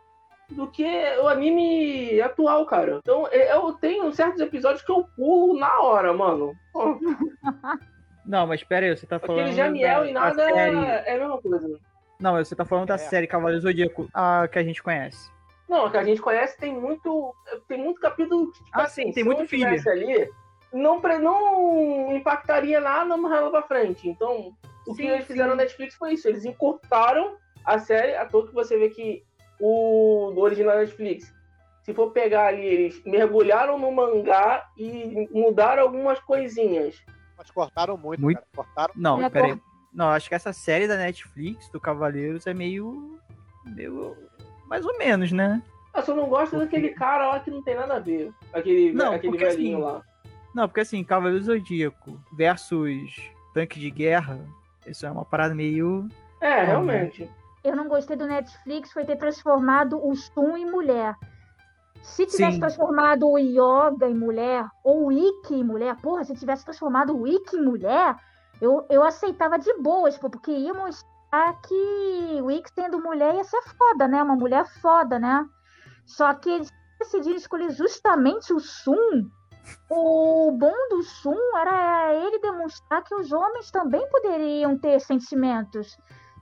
do 0.51 0.67
que 0.69 0.85
o 1.21 1.27
anime 1.27 2.21
atual, 2.21 2.65
cara. 2.65 2.99
Então, 3.03 3.27
é, 3.31 3.53
eu 3.53 3.73
tenho 3.73 4.11
certos 4.13 4.39
episódios 4.41 4.81
que 4.83 4.91
eu 4.91 5.03
pulo 5.15 5.59
na 5.59 5.79
hora, 5.81 6.13
mano. 6.13 6.53
Não, 8.29 8.45
mas 8.45 8.63
pera 8.63 8.85
aí, 8.85 8.95
você 8.95 9.07
tá 9.07 9.17
falando. 9.19 9.41
Aquele 9.41 9.55
Jamiel 9.55 10.01
da- 10.01 10.07
e 10.09 10.13
da 10.13 10.19
nada 10.19 10.35
série- 10.45 10.77
é 10.77 11.15
a 11.15 11.19
mesma 11.19 11.41
coisa. 11.41 11.79
Não, 12.19 12.33
você 12.35 12.55
tá 12.55 12.63
falando 12.63 12.85
da 12.87 12.93
É. 12.93 12.97
série 12.99 13.25
Cavaleiro 13.25 13.61
Zodíaco, 13.61 14.07
a 14.13 14.47
que 14.47 14.59
a 14.59 14.63
gente 14.63 14.83
conhece. 14.83 15.31
Não, 15.67 15.85
a 15.85 15.89
que 15.91 15.97
a 15.97 16.03
gente 16.03 16.21
conhece 16.21 16.55
tem 16.59 16.71
muito. 16.71 17.33
Tem 17.67 17.79
muito 17.79 17.99
capítulo. 17.99 18.51
Tipo 18.51 18.69
Ah, 18.71 18.83
assim, 18.83 19.05
sim, 19.07 19.11
tem 19.13 19.23
se 19.23 19.29
muito 19.29 19.47
filler. 19.47 19.81
ali, 19.87 20.29
não, 20.71 21.01
não 21.01 22.15
impactaria 22.15 22.79
nada 22.79 23.17
mais 23.17 23.49
pra 23.49 23.63
frente. 23.63 24.07
Então, 24.07 24.51
o 24.85 24.93
que 24.93 25.01
Sim, 25.01 25.09
eles 25.09 25.25
fizeram 25.25 25.51
sim. 25.51 25.57
na 25.57 25.63
Netflix 25.63 25.95
foi 25.95 26.13
isso. 26.13 26.27
Eles 26.27 26.45
encurtaram 26.45 27.35
a 27.65 27.79
série, 27.79 28.15
à 28.15 28.25
toa 28.25 28.47
que 28.47 28.53
você 28.53 28.77
vê 28.77 28.89
que 28.89 29.23
o 29.59 30.31
do 30.35 30.41
original 30.41 30.75
da 30.75 30.81
Netflix. 30.81 31.33
Se 31.83 31.93
for 31.95 32.11
pegar 32.11 32.45
ali, 32.47 32.63
eles 32.65 33.03
mergulharam 33.05 33.79
no 33.79 33.91
mangá 33.91 34.67
e 34.77 35.27
mudaram 35.31 35.81
algumas 35.81 36.19
coisinhas. 36.19 36.95
Mas 37.39 37.49
cortaram 37.49 37.97
muito, 37.97 38.21
Muito. 38.21 38.35
cara. 38.35 38.47
Cortaram. 38.53 38.93
Não, 38.97 39.21
É, 39.23 39.29
pera 39.29 39.47
aí. 39.47 39.61
Não, 39.93 40.09
acho 40.09 40.27
que 40.29 40.35
essa 40.35 40.51
série 40.53 40.87
da 40.87 40.97
Netflix, 40.97 41.69
do 41.69 41.79
Cavaleiros, 41.79 42.45
é 42.45 42.53
meio. 42.53 43.17
meio. 43.65 44.15
mais 44.67 44.85
ou 44.85 44.95
menos, 44.99 45.31
né? 45.31 45.63
Eu 45.95 46.03
só 46.03 46.13
não 46.15 46.27
gosto 46.29 46.51
Porque- 46.51 46.65
daquele 46.65 46.89
cara 46.89 47.27
lá 47.29 47.39
que 47.39 47.49
não 47.49 47.63
tem 47.63 47.73
nada 47.75 47.95
a 47.95 47.99
ver. 47.99 48.31
Aquele, 48.53 48.93
Não, 48.93 49.13
aquele 49.13 49.31
porque 49.37 49.45
velhinho 49.45 49.77
assim, 49.77 49.83
lá. 49.95 50.01
Não, 50.53 50.67
porque 50.67 50.81
assim, 50.81 51.03
Cavaleiro 51.03 51.43
Zodíaco 51.43 52.19
versus 52.33 53.19
tanque 53.53 53.79
de 53.79 53.89
guerra, 53.89 54.39
isso 54.85 55.05
é 55.07 55.11
uma 55.11 55.25
parada 55.25 55.55
meio. 55.55 56.07
É, 56.41 56.63
realmente. 56.63 57.27
Eu 57.63 57.75
não 57.75 57.87
gostei 57.87 58.15
do 58.15 58.27
Netflix 58.27 58.91
foi 58.91 59.05
ter 59.05 59.15
transformado 59.17 59.99
o 60.05 60.15
Sun 60.15 60.55
em 60.57 60.69
mulher. 60.69 61.15
Se 62.01 62.25
tivesse 62.25 62.53
Sim. 62.53 62.59
transformado 62.59 63.27
o 63.27 63.37
Yoga 63.37 64.09
em 64.09 64.15
mulher, 64.15 64.65
ou 64.83 65.07
o 65.07 65.11
Ikki 65.11 65.55
em 65.55 65.63
mulher, 65.63 65.95
porra, 65.97 66.23
se 66.23 66.33
tivesse 66.35 66.63
transformado 66.63 67.17
o 67.17 67.27
Ikki 67.27 67.57
em 67.57 67.63
mulher, 67.63 68.15
eu, 68.61 68.85
eu 68.89 69.03
aceitava 69.03 69.57
de 69.57 69.73
boas, 69.81 70.17
porque 70.17 70.51
ia 70.51 70.73
mostrar 70.73 71.61
que 71.61 72.39
o 72.41 72.51
Ikki 72.51 72.71
sendo 72.73 73.01
mulher 73.01 73.35
ia 73.35 73.43
ser 73.43 73.61
foda, 73.77 74.07
né? 74.07 74.21
Uma 74.23 74.35
mulher 74.35 74.65
foda, 74.81 75.19
né? 75.19 75.45
Só 76.05 76.33
que 76.33 76.49
eles 76.49 76.71
decidiram 76.99 77.37
escolher 77.37 77.71
justamente 77.71 78.53
o 78.53 78.59
Sun. 78.59 79.29
O 79.89 80.51
bom 80.51 80.73
do 80.89 81.03
Sun 81.03 81.37
era 81.57 82.13
ele 82.13 82.39
demonstrar 82.39 83.03
que 83.03 83.13
os 83.13 83.31
homens 83.31 83.69
também 83.69 84.07
poderiam 84.09 84.77
ter 84.77 84.99
sentimentos 84.99 85.95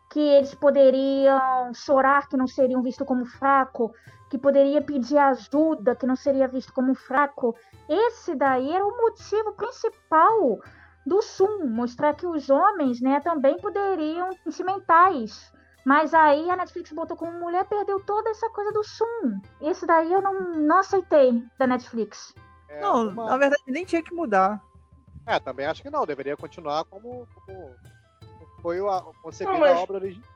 que 0.09 0.19
eles 0.19 0.53
poderiam 0.55 1.73
chorar, 1.73 2.27
que 2.27 2.37
não 2.37 2.47
seriam 2.47 2.81
vistos 2.81 3.05
como 3.05 3.25
fraco, 3.25 3.93
que 4.29 4.37
poderia 4.37 4.81
pedir 4.81 5.17
ajuda, 5.17 5.95
que 5.95 6.05
não 6.05 6.15
seria 6.15 6.47
visto 6.47 6.73
como 6.73 6.93
fraco. 6.95 7.55
Esse 7.89 8.35
daí 8.35 8.73
era 8.73 8.85
o 8.85 8.97
motivo 8.97 9.53
principal 9.53 10.59
do 11.05 11.21
Sun, 11.21 11.65
mostrar 11.67 12.13
que 12.15 12.27
os 12.27 12.49
homens, 12.49 13.01
né, 13.01 13.19
também 13.21 13.57
poderiam 13.57 14.29
sentimentais. 14.43 15.51
Mas 15.85 16.13
aí 16.13 16.49
a 16.49 16.57
Netflix 16.57 16.91
botou 16.91 17.15
como 17.15 17.39
mulher, 17.39 17.63
perdeu 17.65 17.97
toda 18.03 18.29
essa 18.29 18.49
coisa 18.49 18.73
do 18.73 18.83
Sun. 18.83 19.39
Esse 19.61 19.85
daí 19.85 20.11
eu 20.11 20.21
não, 20.21 20.53
não 20.55 20.79
aceitei 20.79 21.41
da 21.57 21.65
Netflix. 21.65 22.35
É, 22.67 22.81
não, 22.81 23.07
uma- 23.07 23.25
na 23.29 23.37
verdade 23.37 23.63
nem 23.67 23.85
tinha 23.85 24.03
que 24.03 24.13
mudar. 24.13 24.61
É, 25.25 25.39
também 25.39 25.65
acho 25.65 25.81
que 25.81 25.89
não. 25.89 26.05
Deveria 26.05 26.35
continuar 26.35 26.83
como, 26.85 27.25
como 27.33 27.73
foi 28.61 28.79
a, 28.79 29.01
concebida 29.21 29.53
Não, 29.53 29.59
mas- 29.59 29.77
a 29.77 29.81
obra 29.81 29.97
original. 29.97 30.27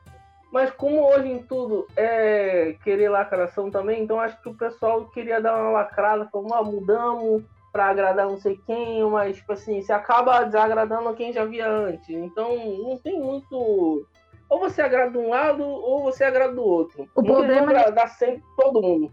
Mas 0.52 0.70
como 0.70 1.00
hoje 1.06 1.28
em 1.28 1.42
tudo 1.42 1.86
é 1.96 2.76
querer 2.84 3.08
lacração 3.08 3.70
também, 3.70 4.02
então 4.02 4.20
acho 4.20 4.38
que 4.42 4.50
o 4.50 4.54
pessoal 4.54 5.06
queria 5.06 5.40
dar 5.40 5.56
uma 5.56 5.70
lacrada, 5.70 6.28
falou, 6.30 6.52
ah, 6.52 6.62
mudamos 6.62 7.42
pra 7.72 7.86
agradar 7.86 8.26
não 8.26 8.36
sei 8.36 8.60
quem, 8.66 9.02
mas 9.08 9.36
tipo 9.36 9.50
assim, 9.54 9.80
se 9.80 9.90
acaba 9.94 10.44
desagradando 10.44 11.14
quem 11.14 11.32
já 11.32 11.46
via 11.46 11.66
antes. 11.70 12.10
Então 12.10 12.54
não 12.82 12.98
tem 12.98 13.18
muito. 13.18 14.06
Ou 14.50 14.58
você 14.58 14.82
agrada 14.82 15.12
de 15.12 15.16
um 15.16 15.30
lado, 15.30 15.62
ou 15.64 16.02
você 16.02 16.22
agrada 16.24 16.52
do 16.52 16.62
outro. 16.62 17.08
O 17.14 17.22
problema 17.22 17.72
é- 17.72 17.76
agradar 17.78 18.08
sempre 18.10 18.42
todo 18.58 18.82
mundo. 18.82 19.10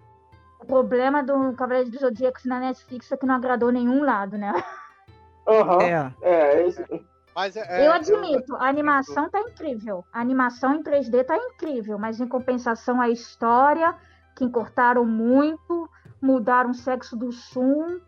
O 0.59 0.65
problema 0.65 1.23
do 1.23 1.53
Cavaleiro 1.53 1.89
dos 1.89 2.01
Zodíacos 2.01 2.43
na 2.43 2.59
Netflix 2.59 3.09
é 3.13 3.15
que 3.15 3.25
não 3.25 3.35
agradou 3.35 3.71
nenhum 3.71 4.03
lado, 4.03 4.37
né? 4.37 4.51
Aham. 5.47 5.81
É. 5.81 6.11
É, 6.21 6.67
esse- 6.67 6.85
Mas 7.39 7.55
é, 7.55 7.87
eu 7.87 7.93
é, 7.93 7.95
admito, 7.95 8.53
a 8.57 8.67
animação 8.67 9.29
tá 9.29 9.39
incrível. 9.39 10.03
A 10.11 10.19
animação 10.19 10.75
em 10.75 10.83
3D 10.83 11.23
tá 11.23 11.37
incrível, 11.37 11.97
mas 11.97 12.19
em 12.19 12.27
compensação 12.27 12.99
a 12.99 13.07
história, 13.09 13.95
que 14.35 14.43
encurtaram 14.43 15.05
muito, 15.05 15.89
mudaram 16.21 16.71
o 16.71 16.73
sexo 16.73 17.15
do 17.15 17.31
Sun, 17.31 18.01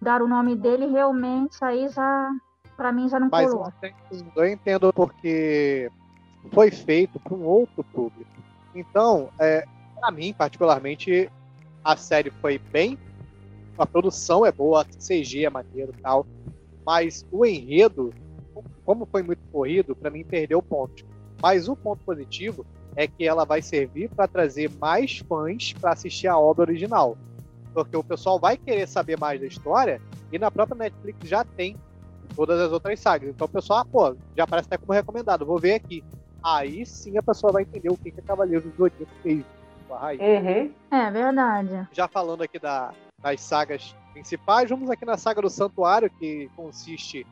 mudaram 0.00 0.26
o 0.26 0.28
nome 0.28 0.54
dele, 0.54 0.86
realmente, 0.86 1.56
aí 1.62 1.88
já, 1.88 2.30
pra 2.76 2.92
mim, 2.92 3.08
já 3.08 3.18
não 3.18 3.28
Mas 3.28 3.50
colou. 3.50 3.66
eu 3.82 3.88
entendo- 3.88 4.32
eu 4.36 4.46
entendo 4.46 4.92
porque 4.92 5.90
foi 6.52 6.70
feito 6.70 7.18
para 7.18 7.34
um 7.34 7.44
outro 7.44 7.82
público. 7.82 8.30
Então, 8.72 9.30
é, 9.40 9.64
para 9.98 10.12
mim, 10.12 10.32
particularmente, 10.32 11.28
a 11.82 11.96
série 11.96 12.30
foi 12.30 12.56
bem. 12.56 12.96
A 13.76 13.84
produção 13.84 14.46
é 14.46 14.52
boa, 14.52 14.82
a 14.82 14.84
CG 14.84 15.44
é 15.44 15.50
maneiro 15.50 15.92
e 15.98 16.00
tal. 16.00 16.24
Mas 16.86 17.26
o 17.32 17.44
enredo, 17.44 18.14
como 18.86 19.04
foi 19.04 19.22
muito 19.22 19.42
corrido, 19.52 19.94
para 19.96 20.08
mim 20.10 20.24
perdeu 20.24 20.62
pontos. 20.62 21.04
Mas 21.42 21.68
o 21.68 21.76
ponto 21.76 22.02
positivo 22.04 22.64
é 22.94 23.06
que 23.06 23.26
ela 23.26 23.44
vai 23.44 23.60
servir 23.60 24.08
para 24.08 24.26
trazer 24.26 24.70
mais 24.80 25.18
fãs 25.18 25.74
para 25.74 25.92
assistir 25.92 26.28
a 26.28 26.38
obra 26.38 26.62
original. 26.70 27.18
Porque 27.74 27.94
o 27.96 28.02
pessoal 28.02 28.38
vai 28.38 28.56
querer 28.56 28.86
saber 28.88 29.18
mais 29.18 29.38
da 29.38 29.46
história 29.46 30.00
e 30.32 30.38
na 30.38 30.50
própria 30.50 30.78
Netflix 30.78 31.28
já 31.28 31.44
tem 31.44 31.76
todas 32.34 32.58
as 32.58 32.72
outras 32.72 32.98
sagas. 33.00 33.28
Então 33.28 33.44
o 33.46 33.50
pessoal, 33.50 33.80
ah, 33.80 33.84
pô, 33.84 34.16
já 34.36 34.44
aparece 34.44 34.68
até 34.68 34.78
como 34.78 34.92
recomendado, 34.94 35.44
vou 35.44 35.58
ver 35.58 35.74
aqui. 35.74 36.02
Aí 36.42 36.86
sim 36.86 37.18
a 37.18 37.22
pessoa 37.22 37.52
vai 37.52 37.64
entender 37.64 37.90
o 37.90 37.96
que, 37.96 38.10
que 38.10 38.20
a 38.20 38.22
Cavaleiro 38.22 38.70
do 38.70 38.76
Zodíaco 38.76 39.12
fez. 39.22 39.44
com 39.88 39.94
a 39.94 39.98
raiz. 39.98 40.20
Uhum. 40.20 40.72
É 40.90 41.10
verdade. 41.10 41.88
Já 41.92 42.08
falando 42.08 42.42
aqui 42.42 42.58
da- 42.58 42.92
das 43.22 43.40
sagas 43.40 43.94
principais, 44.12 44.68
vamos 44.70 44.90
aqui 44.90 45.04
na 45.04 45.16
saga 45.16 45.42
do 45.42 45.50
Santuário, 45.50 46.10
que 46.18 46.48
consiste 46.56 47.26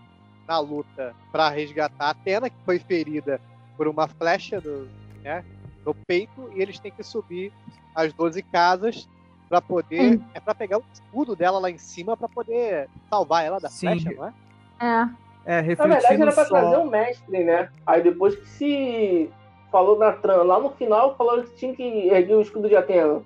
na 0.47 0.59
luta 0.59 1.15
para 1.33 1.49
resgatar 1.49 2.07
a 2.07 2.11
Atena, 2.11 2.51
que 2.51 2.57
foi 2.65 2.79
ferida 2.79 3.41
por 3.77 3.89
uma 3.89 4.07
flecha 4.07 4.61
do, 4.61 4.89
né, 5.23 5.45
no 5.85 5.95
peito, 5.95 6.51
e 6.55 6.61
eles 6.61 6.79
têm 6.79 6.93
que 6.93 7.03
subir 7.03 7.53
as 7.95 8.13
12 8.13 8.43
casas 8.43 9.09
para 9.49 9.61
poder. 9.61 10.21
É 10.33 10.41
para 10.41 10.55
pegar 10.55 10.79
o 10.79 10.85
escudo 10.93 11.37
dela 11.37 11.59
lá 11.59 11.71
em 11.71 11.79
cima 11.79 12.17
para 12.17 12.29
poder 12.29 12.89
salvar 13.11 13.45
ela 13.45 13.61
da 13.61 13.69
Sim. 13.69 13.89
flecha, 13.89 14.11
não 14.17 14.27
é? 14.27 14.33
É. 14.81 15.09
É, 15.47 15.57
Na 15.57 15.63
verdade 15.63 15.67
refletindo 15.67 16.23
era 16.23 16.33
pra 16.33 16.45
só. 16.47 16.55
trazer 16.59 16.77
um 16.79 16.89
mestre, 16.89 17.45
né? 17.45 17.69
Aí 17.87 18.03
depois 18.03 18.35
que 18.35 18.47
se 18.49 19.31
falou 19.71 19.99
na 19.99 20.13
trama, 20.13 20.43
lá 20.43 20.59
no 20.59 20.71
final 20.71 21.17
falaram 21.17 21.43
que 21.43 21.55
tinha 21.57 21.75
que 21.75 21.83
erguer 21.83 22.35
o 22.35 22.41
escudo 22.41 22.69
de 22.69 22.77
Atena. 22.77 23.23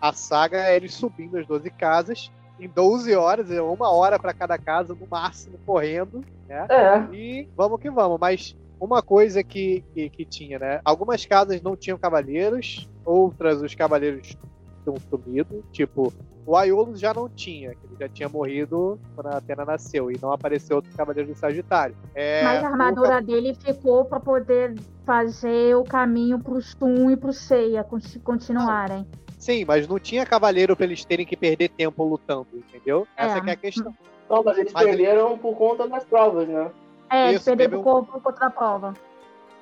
A 0.00 0.12
saga 0.12 0.58
é 0.68 0.76
eles 0.76 0.92
subindo 0.94 1.38
as 1.38 1.46
12 1.46 1.70
casas 1.70 2.30
em 2.58 2.68
12 2.68 3.14
horas, 3.14 3.50
é 3.50 3.60
uma 3.60 3.90
hora 3.90 4.18
para 4.18 4.32
cada 4.32 4.56
casa, 4.58 4.94
no 4.94 5.06
máximo, 5.10 5.58
correndo, 5.66 6.24
né? 6.48 6.66
É. 6.70 7.14
E 7.14 7.48
vamos 7.56 7.80
que 7.80 7.90
vamos. 7.90 8.18
Mas 8.18 8.56
uma 8.80 9.02
coisa 9.02 9.42
que, 9.42 9.82
que, 9.92 10.08
que 10.10 10.24
tinha, 10.24 10.58
né? 10.58 10.80
Algumas 10.84 11.24
casas 11.26 11.60
não 11.62 11.76
tinham 11.76 11.98
cavaleiros, 11.98 12.88
outras 13.04 13.60
os 13.62 13.74
cavaleiros 13.74 14.36
tinham 14.84 14.96
sumido. 15.10 15.64
Tipo, 15.72 16.12
o 16.46 16.56
Aiolus 16.56 17.00
já 17.00 17.12
não 17.12 17.28
tinha, 17.28 17.70
que 17.70 17.86
ele 17.86 17.96
já 17.98 18.08
tinha 18.08 18.28
morrido 18.28 18.98
quando 19.14 19.26
a 19.26 19.38
Atena 19.38 19.64
nasceu, 19.64 20.10
e 20.10 20.18
não 20.22 20.30
apareceu 20.32 20.76
outro 20.76 20.90
cavaleiro 20.96 21.28
do 21.32 21.38
Sagitário. 21.38 21.96
É, 22.14 22.42
Mas 22.44 22.62
a 22.62 22.68
o 22.68 22.72
armadura 22.72 23.20
dele 23.20 23.54
ficou 23.54 24.04
pra 24.04 24.20
poder 24.20 24.74
fazer 25.04 25.74
o 25.76 25.84
caminho 25.84 26.38
pro 26.38 26.60
Sun 26.62 27.10
e 27.10 27.16
pro 27.16 27.32
Seiya 27.32 27.82
conti- 27.84 28.18
continuarem. 28.20 29.06
Sim, 29.46 29.64
mas 29.64 29.86
não 29.86 29.96
tinha 30.00 30.26
cavaleiro 30.26 30.74
pra 30.74 30.84
eles 30.86 31.04
terem 31.04 31.24
que 31.24 31.36
perder 31.36 31.68
tempo 31.68 32.02
lutando, 32.02 32.48
entendeu? 32.52 33.06
Essa 33.16 33.38
É. 33.38 33.40
que 33.40 33.50
é 33.50 33.52
a 33.52 33.56
questão. 33.56 33.94
Não, 34.28 34.42
mas 34.42 34.58
eles 34.58 34.72
Mas 34.72 34.84
perderam 34.84 35.38
por 35.38 35.56
conta 35.56 35.86
das 35.86 36.04
provas, 36.04 36.48
né? 36.48 36.68
É, 37.08 37.28
eles 37.28 37.44
perderam 37.44 37.70
teve 37.70 37.80
o 37.80 37.84
corpo 37.84 38.20
contra 38.20 38.46
a 38.46 38.50
prova. 38.50 38.92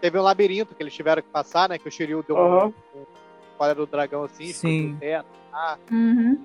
Teve 0.01 0.19
um 0.19 0.23
labirinto 0.23 0.75
que 0.75 0.83
eles 0.83 0.95
tiveram 0.95 1.21
que 1.21 1.29
passar, 1.29 1.69
né? 1.69 1.79
Que 1.79 1.87
o 1.87 1.93
Shiryu 1.93 2.25
deu 2.27 2.35
Aham. 2.35 2.73
um, 2.95 2.99
um, 3.01 3.05
fora 3.59 3.75
do 3.75 3.85
dragão 3.85 4.25
assim, 4.25 4.47
Sim. 4.55 4.97
teto. 4.99 5.27
Ah, 5.53 5.77
Uhum. 5.93 6.43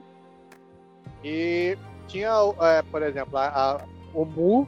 E 1.23 1.77
tinha, 2.09 2.31
é, 2.59 2.81
por 2.81 3.01
exemplo, 3.01 3.37
a, 3.37 3.47
a- 3.47 3.81
o 4.13 4.25
Mu, 4.25 4.67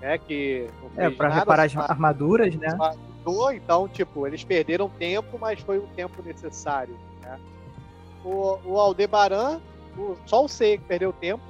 né, 0.00 0.18
que 0.18 0.66
não 0.82 1.04
É, 1.04 1.10
pra 1.10 1.28
nada, 1.28 1.40
reparar 1.42 1.62
as 1.62 1.76
armaduras, 1.76 2.52
né? 2.56 2.76
então, 3.54 3.86
tipo, 3.86 4.26
eles 4.26 4.42
perderam 4.42 4.88
tempo, 4.88 5.38
mas 5.38 5.60
foi 5.60 5.78
o 5.78 5.86
tempo 5.94 6.20
necessário? 6.24 6.98
O, 8.24 8.58
o 8.64 8.78
Aldebaran, 8.78 9.60
o- 9.96 10.16
só 10.26 10.44
o 10.44 10.48
Seiya 10.48 10.78
que 10.78 10.84
perdeu 10.84 11.12
tempo, 11.12 11.42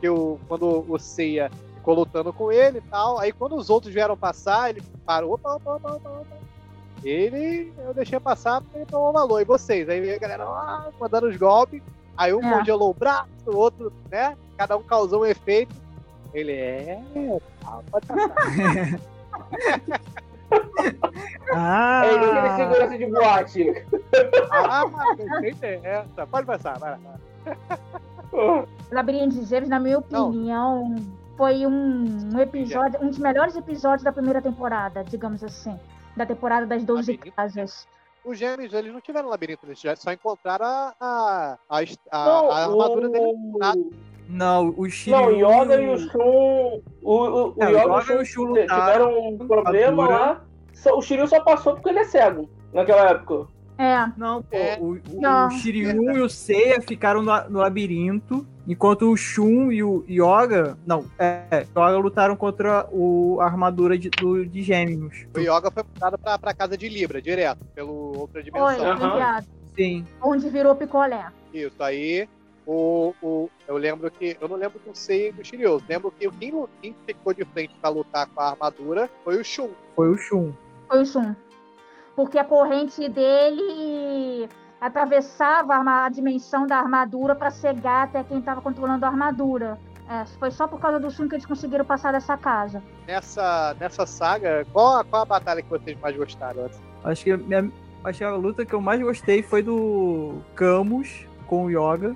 que 0.00 0.08
o, 0.08 0.38
quando 0.48 0.84
o 0.88 0.98
Seiya 0.98 1.50
ficou 1.76 1.94
lutando 1.94 2.32
com 2.32 2.50
ele 2.50 2.78
e 2.78 2.82
tal, 2.82 3.18
aí 3.18 3.32
quando 3.32 3.56
os 3.56 3.70
outros 3.70 3.92
vieram 3.92 4.16
passar, 4.16 4.70
ele 4.70 4.82
parou, 5.06 5.34
opa, 5.34 5.54
opa, 5.54 5.76
opa, 5.76 5.92
opa, 5.92 6.10
opa. 6.10 6.36
Ele, 7.04 7.70
eu 7.78 7.92
deixei 7.92 8.18
passar 8.18 8.62
porque 8.62 8.78
ele 8.78 8.86
tomou 8.86 9.12
valor. 9.12 9.38
E 9.40 9.44
vocês? 9.44 9.86
Aí 9.90 10.14
a 10.14 10.18
galera, 10.18 10.44
ah, 10.44 10.88
mandando 10.98 11.28
os 11.28 11.36
golpes, 11.36 11.82
aí 12.16 12.32
um 12.32 12.42
É. 12.42 12.58
congelou 12.58 12.90
o 12.90 12.94
braço, 12.94 13.28
o 13.46 13.54
outro, 13.56 13.92
né? 14.10 14.34
Cada 14.56 14.74
um 14.76 14.82
causou 14.82 15.22
um 15.22 15.26
efeito. 15.26 15.74
Ele 16.32 16.52
é, 16.52 16.98
tá, 17.60 17.80
pode 17.90 18.06
passar. 18.06 18.34
Ah! 21.52 22.02
É 22.04 22.14
aquele 22.38 22.56
segurança 22.56 22.98
de 22.98 23.06
boate. 23.06 23.84
Ah, 24.50 24.84
mas 25.40 25.62
é 25.62 25.80
essa. 25.84 26.26
Pode 26.26 26.46
passar, 26.46 26.78
vai 26.78 26.90
lá. 26.92 28.66
Labirinto 28.90 29.34
de 29.36 29.44
Gêmeos, 29.44 29.68
na 29.68 29.78
minha 29.78 30.02
Não. 30.10 30.28
opinião, 30.28 30.94
foi 31.36 31.66
um, 31.66 32.30
um 32.34 32.40
episódio, 32.40 33.00
um 33.02 33.08
dos 33.08 33.18
melhores 33.18 33.56
episódios 33.56 34.02
da 34.02 34.12
primeira 34.12 34.40
temporada, 34.42 35.04
digamos 35.04 35.42
assim. 35.44 35.78
Da 36.16 36.24
temporada 36.26 36.66
das 36.66 36.82
12 36.84 37.12
Labirinto? 37.12 37.36
casas. 37.36 37.86
Os 38.24 38.38
gêmeos, 38.38 38.72
eles 38.72 38.92
não 38.92 39.00
tiveram 39.02 39.28
labirinto, 39.28 39.66
eles 39.66 39.80
só 39.98 40.10
encontraram 40.12 40.64
a, 40.64 40.94
a, 40.98 41.58
a, 41.68 41.78
a- 42.10 42.24
Não, 42.24 42.50
a 42.50 42.62
armadura 42.64 43.08
o... 43.08 43.10
dele. 43.10 43.34
Não, 44.28 44.74
o 44.76 44.88
Shiryu... 44.88 45.18
Não, 45.18 45.26
o 45.26 45.62
Yoga 45.62 45.80
e 45.82 45.88
o 45.94 45.98
Shun. 45.98 46.80
O, 47.02 47.14
o, 47.14 47.54
É, 47.58 47.66
o 47.66 47.70
Yoga 47.70 48.00
Yoga 48.00 48.12
e 48.14 48.16
o 48.16 48.24
Shun 48.24 48.52
tiveram 48.54 49.28
um 49.28 49.38
problema 49.38 50.08
lá. 50.08 50.44
O 50.94 51.02
Shiryu 51.02 51.26
só 51.28 51.40
passou 51.42 51.74
porque 51.74 51.88
ele 51.90 52.00
é 52.00 52.04
cego 52.04 52.48
naquela 52.72 53.10
época. 53.10 53.46
É, 53.76 54.06
Não, 54.16 54.40
pô, 54.42 54.56
É. 54.56 54.78
o, 54.80 54.92
o, 54.92 55.00
Não. 55.20 55.48
o 55.48 55.50
Shiryu 55.50 56.12
e 56.12 56.20
o 56.20 56.28
Seiya 56.28 56.80
ficaram 56.80 57.22
no, 57.22 57.50
no 57.50 57.58
labirinto, 57.58 58.46
enquanto 58.68 59.10
o 59.10 59.16
Shun 59.16 59.72
e 59.72 59.82
o 59.82 60.04
Yoga... 60.08 60.78
Não, 60.86 61.04
é, 61.18 61.66
o 61.74 61.80
Yoga 61.80 61.98
lutaram 61.98 62.36
contra 62.36 62.86
o, 62.92 63.38
a 63.40 63.46
armadura 63.46 63.98
de, 63.98 64.10
do, 64.10 64.46
de 64.46 64.62
gêmeos. 64.62 65.26
O 65.36 65.40
Yoga 65.40 65.70
foi 65.72 65.82
mudado 65.82 66.16
pra, 66.18 66.38
pra 66.38 66.54
casa 66.54 66.78
de 66.78 66.88
Libra, 66.88 67.20
direto, 67.20 67.64
pelo 67.74 68.16
outra 68.16 68.42
dimensão. 68.42 68.68
Aham. 68.68 69.08
enviado. 69.08 69.46
Sim. 69.76 70.06
Onde 70.22 70.48
virou 70.48 70.76
picolé. 70.76 71.26
Isso, 71.52 71.82
aí 71.82 72.28
o, 72.66 73.14
o, 73.22 73.50
eu 73.68 73.76
lembro 73.76 74.10
que. 74.10 74.36
Eu 74.40 74.48
não 74.48 74.56
lembro 74.56 74.78
do 74.78 74.94
Sei 74.96 75.28
e 75.28 75.32
do 75.32 75.44
Shiryu. 75.44 75.68
eu 75.70 75.82
Lembro 75.88 76.10
que 76.10 76.30
quem, 76.30 76.66
quem 76.80 76.96
ficou 77.06 77.34
de 77.34 77.44
frente 77.44 77.74
pra 77.80 77.90
lutar 77.90 78.26
com 78.26 78.40
a 78.40 78.50
armadura 78.50 79.10
foi 79.22 79.40
o 79.40 79.44
Shun. 79.44 79.70
Foi 79.94 80.08
o 80.10 80.16
Shun. 80.16 80.52
Foi 80.88 81.02
o 81.02 81.06
Shun. 81.06 81.34
Porque 82.16 82.38
a 82.38 82.44
corrente 82.44 83.08
dele 83.08 84.48
atravessava 84.80 85.74
a, 85.76 86.08
dimensão 86.08 86.66
da 86.66 86.76
armadura 86.76 87.34
para 87.34 87.50
cegar 87.50 88.04
até 88.04 88.22
quem 88.22 88.38
estava 88.38 88.60
controlando 88.60 89.04
a 89.04 89.08
armadura. 89.08 89.78
É, 90.08 90.26
foi 90.38 90.50
só 90.50 90.68
por 90.68 90.78
causa 90.78 91.00
do 91.00 91.10
Shun 91.10 91.28
que 91.28 91.34
eles 91.34 91.46
conseguiram 91.46 91.84
passar 91.84 92.12
dessa 92.12 92.36
casa. 92.36 92.82
Nessa, 93.06 93.74
nessa 93.80 94.04
saga, 94.06 94.66
qual, 94.72 94.98
a- 94.98 95.04
qual 95.04 95.22
a 95.22 95.26
batalha 95.26 95.62
que 95.62 95.68
vocês 95.70 95.98
mais 95.98 96.14
gostaram? 96.16 96.66
assim? 96.66 96.80
Acho 97.02 97.24
que, 97.24 97.30
a 97.32 97.36
minha, 97.38 97.72
acho 98.04 98.18
que 98.18 98.24
a 98.24 98.34
luta 98.36 98.66
que 98.66 98.74
eu 98.74 98.80
mais 98.82 99.00
gostei 99.00 99.42
foi 99.42 99.62
do 99.62 100.34
Camus 100.54 101.26
com 101.46 101.64
o 101.64 101.70
Yoga. 101.70 102.14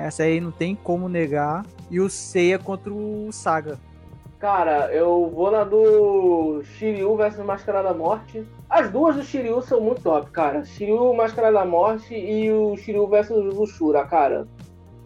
Essa 0.00 0.22
aí 0.24 0.40
não 0.40 0.50
tem 0.50 0.74
como 0.74 1.08
negar. 1.08 1.64
E 1.90 2.00
o 2.00 2.08
Seiya 2.08 2.58
contra 2.58 2.92
o 2.92 3.28
Saga. 3.30 3.78
Cara, 4.38 4.90
eu 4.90 5.30
vou 5.34 5.50
na 5.50 5.64
do 5.64 6.62
Shiryu 6.64 7.14
versus 7.14 7.44
Máscara 7.44 7.82
da 7.82 7.92
Morte. 7.92 8.46
As 8.70 8.90
duas 8.90 9.16
do 9.16 9.22
Shiryu 9.22 9.60
são 9.60 9.80
muito 9.80 10.02
top, 10.02 10.30
cara. 10.30 10.64
Shiryu 10.64 11.12
Máscara 11.12 11.52
da 11.52 11.64
Morte 11.64 12.14
e 12.14 12.50
o 12.50 12.74
Shiryu 12.76 13.06
versus 13.06 13.58
o 13.58 13.66
Shura, 13.66 14.06
cara. 14.06 14.48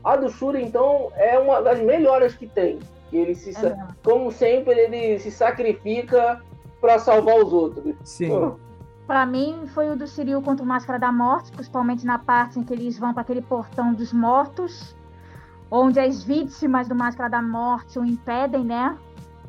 A 0.05 0.15
do 0.17 0.31
Shura, 0.31 0.61
então, 0.61 1.11
é 1.17 1.37
uma 1.37 1.61
das 1.61 1.81
melhores 1.81 2.37
que 2.37 2.47
tem. 2.47 2.79
Ele 3.13 3.35
se, 3.35 3.51
É 3.67 3.77
como 4.05 4.31
sempre, 4.31 4.79
ele 4.79 5.19
se 5.19 5.31
sacrifica 5.31 6.41
pra 6.81 6.99
salvar 6.99 7.37
os 7.39 7.53
outros. 7.53 7.97
Sim. 8.05 8.31
Oh. 8.31 8.55
Pra 9.07 9.27
mim, 9.27 9.67
foi 9.67 9.91
o 9.91 9.97
do 9.97 10.07
Shiryu 10.07 10.41
contra 10.41 10.65
o 10.65 10.67
Máscara 10.67 10.99
da 10.99 11.13
Morte, 11.13 11.53
principalmente 11.53 12.07
na 12.07 12.19
parte 12.19 12.59
em 12.59 12.63
que 12.63 12.73
eles 12.73 12.99
vão 12.99 13.13
para 13.13 13.21
aquele 13.21 13.43
portão 13.43 13.93
dos 13.93 14.15
mortos, 14.15 14.97
onde 15.71 16.01
as 16.01 16.25
vítimas 16.25 16.89
do 16.89 16.95
Máscara 16.95 17.29
da 17.29 17.43
Morte 17.43 17.99
o 17.99 18.05
impedem, 18.05 18.65
né? 18.65 18.97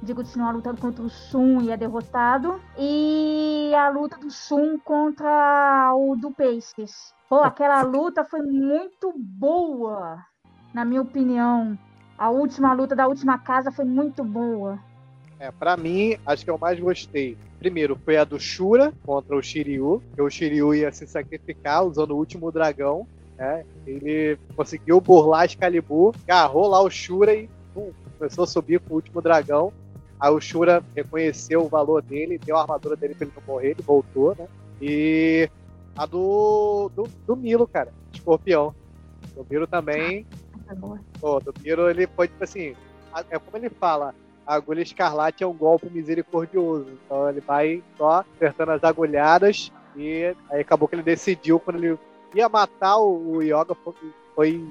De 0.03 0.13
continuar 0.13 0.51
lutando 0.51 0.81
contra 0.81 1.01
o 1.01 1.09
Shun 1.09 1.61
e 1.61 1.71
é 1.71 1.77
derrotado. 1.77 2.59
E 2.77 3.71
a 3.73 3.87
luta 3.89 4.17
do 4.17 4.29
Shun 4.29 4.77
contra 4.77 5.93
o 5.95 6.17
do 6.17 6.31
Pacers. 6.31 7.13
Pô, 7.29 7.37
aquela 7.37 7.81
luta 7.81 8.25
foi 8.25 8.41
muito 8.41 9.13
boa, 9.17 10.19
na 10.73 10.83
minha 10.83 11.01
opinião. 11.01 11.79
A 12.17 12.29
última 12.29 12.73
luta 12.73 12.93
da 12.93 13.07
última 13.07 13.37
casa 13.37 13.71
foi 13.71 13.85
muito 13.85 14.23
boa. 14.23 14.77
É, 15.45 15.51
pra 15.51 15.77
mim, 15.77 16.17
acho 16.25 16.43
que 16.43 16.49
eu 16.49 16.57
mais 16.57 16.79
gostei. 16.79 17.37
Primeiro, 17.59 17.95
foi 18.03 18.17
a 18.17 18.23
do 18.23 18.39
Shura 18.39 18.91
contra 19.05 19.35
o 19.35 19.43
Shiryu, 19.43 20.01
que 20.15 20.21
o 20.21 20.29
Shiryu 20.29 20.73
ia 20.73 20.91
se 20.91 21.05
sacrificar 21.05 21.85
usando 21.85 22.11
o 22.11 22.17
último 22.17 22.51
dragão. 22.51 23.07
Né? 23.37 23.63
Ele 23.85 24.39
conseguiu 24.55 24.99
burlar 24.99 25.45
Excalibur, 25.45 26.15
agarrou 26.23 26.67
lá 26.67 26.81
o 26.81 26.89
Shura 26.89 27.35
e 27.35 27.47
pum, 27.75 27.91
começou 28.17 28.43
a 28.43 28.47
subir 28.47 28.79
com 28.79 28.93
o 28.93 28.95
último 28.95 29.21
dragão. 29.21 29.71
Aí 30.19 30.31
o 30.31 30.41
Shura 30.41 30.83
reconheceu 30.95 31.61
o 31.61 31.69
valor 31.69 32.01
dele, 32.01 32.39
deu 32.43 32.57
a 32.57 32.61
armadura 32.61 32.95
dele 32.95 33.13
pra 33.13 33.27
ele 33.27 33.35
não 33.35 33.43
morrer, 33.53 33.71
ele 33.71 33.83
voltou, 33.83 34.35
né? 34.35 34.47
E 34.81 35.47
a 35.95 36.07
do, 36.07 36.89
do, 36.95 37.03
do 37.27 37.35
Milo, 37.35 37.67
cara, 37.67 37.93
escorpião. 38.11 38.73
O 39.35 39.45
Milo 39.47 39.67
também 39.67 40.25
Foi 40.65 40.75
boa. 40.75 40.99
Pô, 41.19 41.39
do 41.39 41.53
Miro, 41.61 41.87
ele 41.87 42.07
foi 42.07 42.27
tipo 42.27 42.43
assim, 42.43 42.75
é 43.29 43.37
como 43.37 43.57
ele 43.57 43.69
fala, 43.69 44.15
a 44.45 44.55
agulha 44.55 44.81
escarlate 44.81 45.43
é 45.43 45.47
um 45.47 45.53
golpe 45.53 45.89
misericordioso. 45.89 46.87
Então 47.05 47.29
ele 47.29 47.41
vai 47.41 47.83
só 47.97 48.19
apertando 48.19 48.69
as 48.69 48.83
agulhadas 48.83 49.71
e 49.95 50.35
aí 50.49 50.61
acabou 50.61 50.87
que 50.87 50.95
ele 50.95 51.03
decidiu 51.03 51.59
quando 51.59 51.83
ele 51.83 51.99
ia 52.33 52.49
matar 52.49 52.97
o, 52.97 53.37
o 53.37 53.41
Yoga 53.41 53.75
foi, 53.75 53.93
foi 54.35 54.67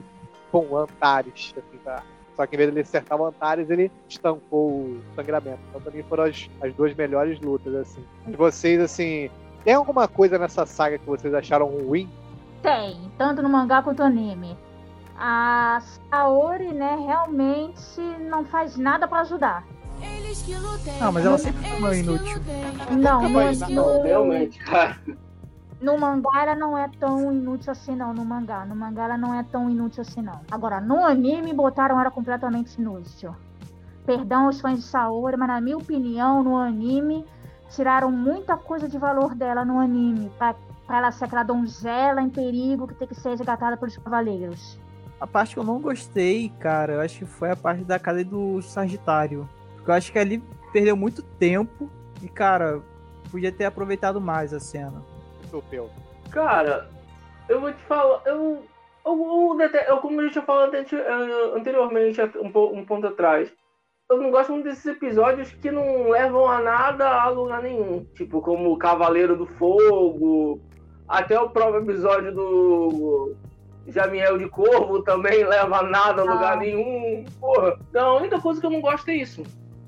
com 0.53 0.77
Antares, 0.77 1.55
assim, 1.57 1.79
tá? 1.83 2.03
Só 2.37 2.47
que 2.47 2.55
em 2.55 2.59
vez 2.59 2.71
de 2.71 2.75
ele 2.75 2.83
acertar 2.83 3.19
o 3.19 3.27
Antares, 3.27 3.71
ele 3.71 3.91
estancou 4.09 4.71
o 4.71 5.03
sangramento. 5.15 5.61
Então 5.69 5.81
também 5.81 6.03
foram 6.03 6.25
as, 6.25 6.49
as 6.61 6.75
duas 6.75 6.95
melhores 6.95 7.41
lutas, 7.41 7.75
assim. 7.75 8.05
De 8.27 8.37
vocês, 8.37 8.81
assim, 8.81 9.31
tem 9.65 9.75
alguma 9.75 10.07
coisa 10.07 10.39
nessa 10.39 10.67
saga 10.67 10.99
que 10.99 11.07
vocês 11.07 11.33
acharam 11.33 11.67
ruim? 11.67 12.09
Tem, 12.63 13.11
tanto 13.17 13.43
no 13.43 13.49
mangá 13.49 13.83
quanto 13.83 14.01
no 14.01 14.07
anime. 14.07 14.57
A 15.17 15.81
Saori, 16.11 16.73
né, 16.73 16.97
realmente 16.97 18.01
não 18.29 18.45
faz 18.45 18.77
nada 18.77 19.07
pra 19.07 19.21
ajudar. 19.21 19.65
Não, 21.01 21.13
mas 21.13 21.25
ela 21.25 21.39
sempre 21.39 21.63
foi 21.69 21.79
uma 21.79 21.97
inútil. 21.97 22.37
Não, 22.91 23.23
Não, 23.71 24.03
realmente, 24.03 24.59
cara. 24.65 24.99
no 25.81 25.99
mangá 25.99 26.43
ela 26.43 26.55
não 26.55 26.77
é 26.77 26.89
tão 26.99 27.33
inútil 27.33 27.73
assim 27.73 27.95
não, 27.97 28.13
no 28.13 28.25
mangá. 28.25 28.65
No 28.65 28.75
mangá 28.75 29.05
ela 29.05 29.17
não 29.17 29.35
é 29.35 29.43
tão 29.45 29.71
inútil 29.71 30.03
assim 30.03 30.21
não. 30.21 30.41
Agora, 30.51 30.81
no 30.81 31.05
anime 31.05 31.53
botaram 31.55 32.01
ela 32.01 32.11
completamente 32.11 32.81
inútil. 32.81 33.35
Perdão 34.05 34.47
aos 34.47 34.61
fãs 34.61 34.79
de 34.79 34.85
Saori, 34.85 35.37
mas 35.37 35.49
na 35.49 35.61
minha 35.61 35.79
opinião, 35.79 36.43
no 36.43 36.57
anime, 36.57 37.25
tiraram 37.71 38.11
muita 38.11 38.57
coisa 38.57 38.89
de 38.89 38.99
valor 38.99 39.35
dela 39.35 39.65
no 39.65 39.79
anime. 39.79 40.31
Pra, 40.37 40.55
pra 40.87 40.99
ela 40.99 41.11
ser 41.13 41.25
aquela 41.27 41.43
donzela 41.43 42.21
em 42.21 42.29
perigo 42.29 42.87
que 42.87 42.95
tem 42.95 43.09
que 43.09 43.15
ser 43.15 43.31
resgatada 43.31 43.77
pelos 43.77 43.97
cavaleiros. 43.97 44.79
A 45.25 45.27
parte 45.27 45.55
que 45.55 45.59
eu 45.59 45.65
não 45.65 45.81
gostei, 45.81 46.53
cara, 46.61 46.93
eu 46.93 47.01
acho 47.01 47.21
que 47.21 47.25
foi 47.25 47.51
a 47.51 47.57
parte 47.57 47.83
da 47.83 47.99
casa 47.99 48.23
do 48.23 48.61
Sagitário. 48.61 49.49
Porque 49.75 49.91
eu 49.91 49.95
acho 49.95 50.13
que 50.13 50.19
ali 50.19 50.43
perdeu 50.71 50.95
muito 50.95 51.23
tempo 51.23 51.89
e, 52.23 52.29
cara, 52.29 52.83
podia 53.31 53.51
ter 53.51 53.65
aproveitado 53.65 54.21
mais 54.21 54.53
a 54.53 54.61
cena. 54.61 55.03
Tupeu. 55.51 55.89
Cara, 56.31 56.91
eu 57.49 57.59
vou 57.59 57.73
te 57.73 57.83
falar, 57.85 58.21
eu. 58.27 58.65
Eu, 59.07 59.57
eu, 59.59 59.71
eu- 59.89 59.97
como 59.99 60.21
eu 60.21 60.27
já 60.27 60.33
tinha 60.33 60.45
falado 60.45 60.75
ante- 60.75 60.95
eh, 60.95 61.53
anteriormente, 61.57 62.21
um, 62.39 62.79
um 62.79 62.85
ponto 62.85 63.07
atrás, 63.07 63.51
eu 64.11 64.19
não 64.19 64.31
gosto 64.31 64.53
muito 64.53 64.65
desses 64.67 64.85
episódios 64.85 65.51
que 65.53 65.71
não 65.71 66.11
levam 66.11 66.47
a 66.51 66.61
nada 66.61 67.09
a 67.09 67.31
lugar 67.31 67.63
nenhum. 67.63 68.05
Tipo, 68.15 68.43
como 68.43 68.71
o 68.71 68.77
Cavaleiro 68.77 69.39
do 69.39 69.47
Fogo, 69.47 70.61
até 71.09 71.41
o 71.41 71.49
próprio 71.49 71.81
episódio 71.83 72.35
do 72.35 73.35
Jamiel 73.87 74.39
de 74.39 74.49
Corvo 74.49 75.03
também 75.03 75.45
leva 75.45 75.79
a 75.79 75.83
nada 75.83 76.23
a 76.23 76.25
lugar 76.25 76.53
Ah. 76.55 76.57
nenhum. 76.57 77.25
Porra, 77.41 77.79
então 77.91 78.07
a 78.09 78.17
única 78.19 78.41
coisa 78.41 78.61
que 78.61 78.67
eu 78.67 78.71
não 78.71 78.81
gosto 78.81 79.09
é 79.11 79.15
isso. 79.17 79.43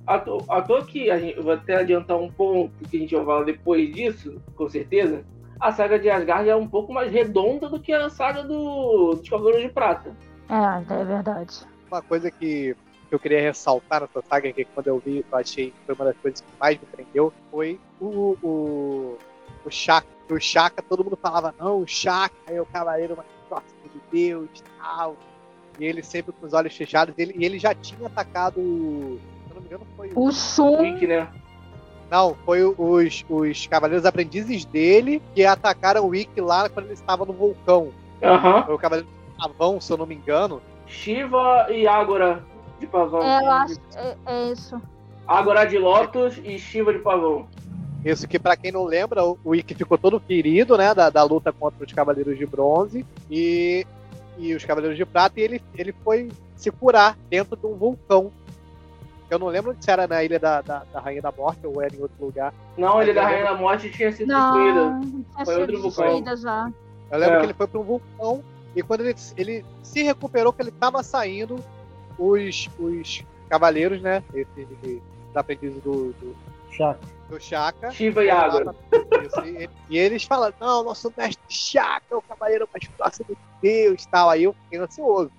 À 0.07 0.15
à 0.49 0.63
toa 0.63 0.85
que 0.85 1.11
a 1.11 1.19
gente, 1.19 1.37
eu 1.37 1.43
vou 1.43 1.53
até 1.53 1.77
adiantar 1.77 2.17
um 2.17 2.31
ponto 2.31 2.73
que 2.89 2.97
a 2.97 3.01
gente 3.01 3.15
vai 3.17 3.25
falar 3.25 3.45
depois 3.45 3.93
disso, 3.93 4.41
com 4.55 4.69
certeza. 4.69 5.25
A 5.59 5.73
saga 5.73 5.99
de 5.99 6.09
Asgard 6.11 6.49
é 6.49 6.55
um 6.55 6.69
pouco 6.69 6.93
mais 6.93 7.11
redonda 7.11 7.69
do 7.69 7.81
que 7.81 7.93
a 7.93 8.09
saga 8.11 8.43
do, 8.45 9.15
dos 9.15 9.29
Cavaleiros 9.29 9.63
de 9.63 9.69
Prata. 9.71 10.15
É, 10.49 10.95
é 11.01 11.05
verdade. 11.05 11.67
uma 11.91 12.03
coisa 12.03 12.31
que 12.31 12.77
eu 13.11 13.19
queria 13.19 13.41
ressaltar 13.41 14.03
nessa 14.03 14.23
saga, 14.23 14.53
que 14.53 14.65
quando 14.67 14.89
eu 14.89 14.99
vi, 14.99 15.25
eu 15.31 15.39
achei 15.39 15.71
que 15.71 15.77
foi 15.87 15.95
uma 15.95 16.05
das 16.05 16.17
coisas 16.19 16.41
que 16.41 16.47
mais 16.61 16.79
me 16.79 16.87
prendeu, 16.87 17.33
foi 17.51 17.81
o, 18.01 18.37
o, 18.43 19.19
o 19.65 19.71
Shaka. 19.71 20.07
O 20.31 20.39
Shaka, 20.39 20.83
todo 20.83 21.03
mundo 21.05 21.17
falava, 21.21 21.55
não, 21.59 21.81
o 21.81 21.87
Shaka 21.87 22.35
é 22.49 22.61
o 22.61 22.67
cavaleiro 22.67 23.17
mais 23.17 23.29
Deus 24.13 24.49
tal. 24.79 25.17
E 25.79 25.85
ele 25.85 26.03
sempre 26.03 26.33
com 26.33 26.47
os 26.47 26.53
olhos 26.53 26.75
fechados, 26.75 27.15
ele, 27.19 27.35
e 27.37 27.45
ele 27.45 27.59
já 27.59 27.75
tinha 27.75 28.07
atacado, 28.07 28.55
se 28.55 29.51
eu 29.51 29.55
não 29.55 29.61
me 29.61 29.67
engano, 29.67 29.87
foi 29.97 30.11
O 30.15 30.33
Shun. 30.33 30.81
Rick, 30.81 31.07
né? 31.07 31.29
Não, 32.11 32.35
foi 32.45 32.63
os, 32.65 33.25
os 33.29 33.67
cavaleiros 33.67 34.07
aprendizes 34.07 34.65
dele 34.65 35.21
que 35.35 35.45
atacaram 35.45 36.07
o 36.07 36.15
Ikki 36.15 36.41
lá 36.41 36.69
quando 36.69 36.87
ele 36.87 36.95
estava 36.95 37.25
no 37.25 37.33
vulcão. 37.33 37.91
Aham. 38.23 38.63
Foi 38.65 38.75
o 38.75 38.79
cavaleiro 38.79 39.09
Pavão, 39.39 39.81
se 39.81 39.93
eu 39.93 39.99
não 39.99 40.07
me 40.07 40.15
engano. 40.15 40.63
Shiva 40.87 41.67
e 41.71 41.87
Ágora 41.87 42.43
de 42.81 42.87
pavão. 42.87 43.23
É, 43.23 43.43
eu 43.43 43.51
acho, 43.51 43.75
é, 43.95 44.17
é 44.27 44.53
isso. 44.53 44.81
Ágora 45.27 45.65
de 45.65 45.79
Lotus 45.79 46.41
e 46.43 46.59
Shiva 46.59 46.93
de 46.93 47.01
pavão. 47.01 47.47
Isso 48.05 48.29
que, 48.29 48.39
pra 48.39 48.57
quem 48.57 48.71
não 48.71 48.85
lembra, 48.85 49.25
o 49.25 49.37
o 49.45 49.55
Ikki 49.55 49.75
ficou 49.75 49.99
todo 49.99 50.21
ferido, 50.21 50.77
né, 50.79 50.95
da, 50.95 51.11
da 51.11 51.25
luta 51.25 51.53
contra 51.53 51.85
os 51.85 51.93
Cavaleiros 51.93 52.39
de 52.39 52.47
Bronze 52.47 53.05
e, 53.29 53.85
e 54.39 54.55
os 54.55 54.65
Cavaleiros 54.65 54.97
de 54.97 55.05
Prata, 55.05 55.41
e 55.41 55.43
ele, 55.43 55.63
ele 55.75 55.93
foi 56.05 56.31
se 56.57 56.71
curar 56.71 57.17
dentro 57.29 57.57
de 57.57 57.67
um 57.67 57.75
vulcão. 57.75 58.33
Eu 59.29 59.39
não 59.39 59.49
lembro 59.49 59.75
se 59.81 59.91
era 59.91 60.07
na 60.07 60.23
Ilha 60.23 60.39
da, 60.39 60.61
da, 60.61 60.85
da 60.93 61.01
Rainha 61.01 61.21
da 61.21 61.33
Morte 61.33 61.67
ou 61.67 61.83
era 61.83 61.95
em 61.95 62.01
outro 62.01 62.25
lugar. 62.25 62.55
Não, 62.79 63.03
ele 63.03 63.13
da 63.13 63.25
Rainha 63.25 63.45
da 63.45 63.55
Morte 63.55 63.91
tinha 63.91 64.13
sido 64.13 64.29
destruída. 64.29 64.91
Não, 64.91 65.01
tinha 65.01 65.45
Foi 65.45 65.57
outro 65.61 65.81
vulcão. 65.83 66.05
destruída 66.05 66.37
já. 66.37 66.71
Eu 67.11 67.19
lembro 67.19 67.35
É. 67.35 67.39
que 67.41 67.47
ele 67.47 67.55
foi 67.55 67.67
para 67.67 67.81
um 67.81 67.85
vulcão 67.85 68.45
e 68.75 68.83
quando 68.83 69.01
ele, 69.01 69.15
ele 69.37 69.65
se 69.83 70.03
recuperou, 70.03 70.53
que 70.53 70.63
ele 70.63 70.69
estava 70.69 71.03
saindo, 71.03 71.57
os, 72.19 72.69
os 72.79 73.25
cavaleiros, 73.49 74.01
né, 74.03 74.23
esse, 74.35 74.61
esse, 74.61 75.03
os 75.31 75.37
aprendizes 75.37 75.83
do, 75.83 76.13
do, 76.13 76.37
Chaco. 76.77 77.07
do 77.29 77.41
Shaka, 77.41 77.91
Shiva 77.91 78.25
e. 78.25 78.29
Isso, 78.29 79.41
e, 79.45 79.71
e 79.91 79.99
eles 79.99 80.25
falam, 80.25 80.53
não, 80.61 80.85
nosso 80.85 81.13
mestre 81.17 81.43
Chaka 81.49 82.07
é 82.11 82.15
o 82.15 82.23
cavaleiro 82.23 82.69
mais 82.73 82.87
próximo 82.97 83.29
de 83.29 83.37
Deus 83.61 84.05
e 84.05 84.09
tal. 84.09 84.31
Aí 84.31 84.45
eu 84.45 84.53
fiquei 84.53 84.79
ansioso. 84.79 85.31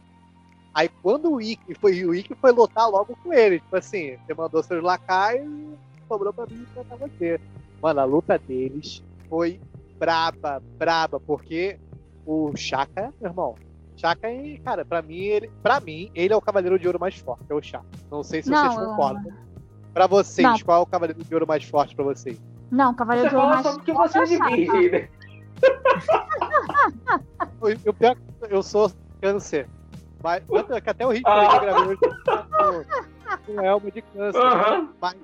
Aí 0.73 0.89
quando 1.02 1.32
o 1.32 1.41
Ikki 1.41 1.73
foi, 1.76 2.06
o 2.06 2.13
Ikki 2.13 2.36
foi 2.36 2.52
lutar 2.52 2.89
logo 2.89 3.17
com 3.23 3.34
ele. 3.34 3.60
Tipo 3.60 3.78
assim, 3.78 4.17
você 4.17 4.34
mandou 4.34 4.62
seus 4.62 4.84
lacaios 4.84 5.47
e 5.47 5.78
sobrou 6.08 6.34
pra 6.34 6.45
mim 6.45 6.62
enfrentar 6.62 6.95
você. 6.97 7.39
Mano, 7.82 8.00
a 8.00 8.04
luta 8.04 8.38
deles 8.38 9.04
foi 9.30 9.60
braba, 9.97 10.62
braba, 10.78 11.19
porque 11.19 11.80
o 12.26 12.56
Chaka, 12.56 13.13
meu 13.19 13.32
irmão, 13.32 13.56
Chaka, 13.95 14.28
é, 14.30 14.58
cara, 14.58 14.86
pra 14.86 15.02
mim, 15.02 15.23
ele, 15.23 15.52
pra 15.63 15.80
mim, 15.80 16.12
ele 16.13 16.34
é 16.34 16.38
o 16.38 16.41
cavaleiro 16.41 16.78
de 16.78 16.86
ouro 16.86 17.00
mais 17.00 17.17
forte, 17.17 17.45
é 17.50 17.54
o 17.54 17.62
Chaka. 17.62 17.86
Não 18.12 18.23
sei 18.23 18.43
se 18.43 18.50
Não, 18.50 18.71
vocês 18.71 18.88
concordam. 18.88 19.46
Pra 19.97 20.05
vocês, 20.05 20.47
Não. 20.47 20.60
qual 20.60 20.77
é 20.77 20.83
o 20.83 20.86
cavaleiro 20.86 21.23
de 21.23 21.33
ouro 21.33 21.47
mais 21.47 21.63
forte 21.63 21.95
pra 21.95 22.05
vocês? 22.05 22.39
Não, 22.69 22.93
Cavaleiro 22.93 23.31
Você 23.31 23.36
de 23.36 23.41
Ouro 23.41 23.49
mais 23.49 23.65
só 23.65 23.73
porque 23.73 23.93
forte 23.93 24.12
você 24.13 24.19
é 24.19 24.21
é 24.21 24.55
virgem, 24.55 24.91
né? 24.91 25.10
Pior 27.97 28.15
é 28.43 28.47
que 28.47 28.53
eu 28.53 28.62
sou 28.62 28.91
câncer. 29.19 29.67
Mas, 30.23 30.43
é 30.69 30.89
até 30.91 31.03
o 31.03 31.10
ritmo 31.10 31.27
Ah. 31.31 31.49
que 31.49 31.65
gravou 31.65 31.88
hoje 31.88 31.99
com 33.43 33.51
um 33.53 33.62
elmo 33.62 33.89
de 33.89 34.01
câncer. 34.03 34.39
Mas 35.01 35.15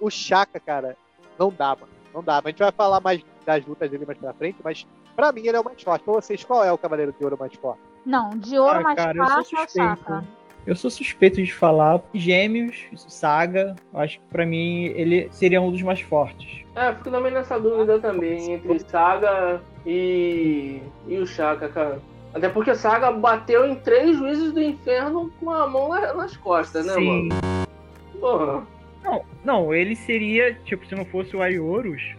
o 0.00 0.10
Chaka, 0.10 0.58
cara, 0.58 0.96
não 1.38 1.52
dá, 1.56 1.76
mano. 1.76 1.92
Não 2.12 2.20
dá. 2.20 2.40
A 2.44 2.48
gente 2.48 2.58
vai 2.58 2.72
falar 2.72 3.00
mais 3.00 3.24
das 3.46 3.64
lutas 3.64 3.88
dele 3.88 4.04
mais 4.04 4.18
pra 4.18 4.32
frente, 4.34 4.58
mas 4.64 4.84
pra 5.14 5.30
mim 5.30 5.42
ele 5.46 5.56
é 5.56 5.60
o 5.60 5.64
mais 5.64 5.80
forte. 5.80 6.02
Pra 6.04 6.14
vocês, 6.14 6.42
qual 6.42 6.64
é 6.64 6.72
o 6.72 6.78
Cavaleiro 6.78 7.14
de 7.16 7.22
Ouro 7.22 7.36
mais 7.38 7.54
forte? 7.54 7.80
Não, 8.04 8.30
de 8.30 8.58
ouro 8.58 8.78
Ah, 8.78 8.80
mais 8.80 8.96
cara, 8.96 9.16
eu 9.16 9.24
forte 9.24 9.56
é 9.56 9.62
o. 9.62 9.68
Chaka. 9.68 10.24
Eu 10.68 10.76
sou 10.76 10.90
suspeito 10.90 11.42
de 11.42 11.50
falar. 11.50 11.98
Gêmeos, 12.12 12.76
Saga, 13.08 13.74
acho 13.94 14.18
que 14.20 14.24
pra 14.26 14.44
mim 14.44 14.84
ele 14.94 15.26
seria 15.32 15.62
um 15.62 15.70
dos 15.72 15.80
mais 15.80 16.02
fortes. 16.02 16.62
É, 16.76 16.92
fico 16.92 17.10
também 17.10 17.32
nessa 17.32 17.58
dúvida 17.58 17.98
também, 17.98 18.52
entre 18.52 18.78
Saga 18.80 19.62
e, 19.86 20.82
e 21.06 21.16
o 21.16 21.26
Shaka, 21.26 21.70
cara. 21.70 21.98
Até 22.34 22.50
porque 22.50 22.74
Saga 22.74 23.10
bateu 23.10 23.66
em 23.66 23.76
três 23.76 24.14
juízes 24.18 24.52
do 24.52 24.60
inferno 24.62 25.32
com 25.40 25.50
a 25.50 25.66
mão 25.66 25.88
na- 25.88 26.12
nas 26.12 26.36
costas, 26.36 26.84
né, 26.84 26.92
Sim. 26.92 27.28
mano? 27.30 27.40
Porra. 28.20 28.62
Não, 29.02 29.24
não, 29.42 29.74
ele 29.74 29.96
seria, 29.96 30.52
tipo, 30.66 30.86
se 30.86 30.94
não 30.94 31.06
fosse 31.06 31.34
o 31.34 31.40
Ariorus, 31.40 32.14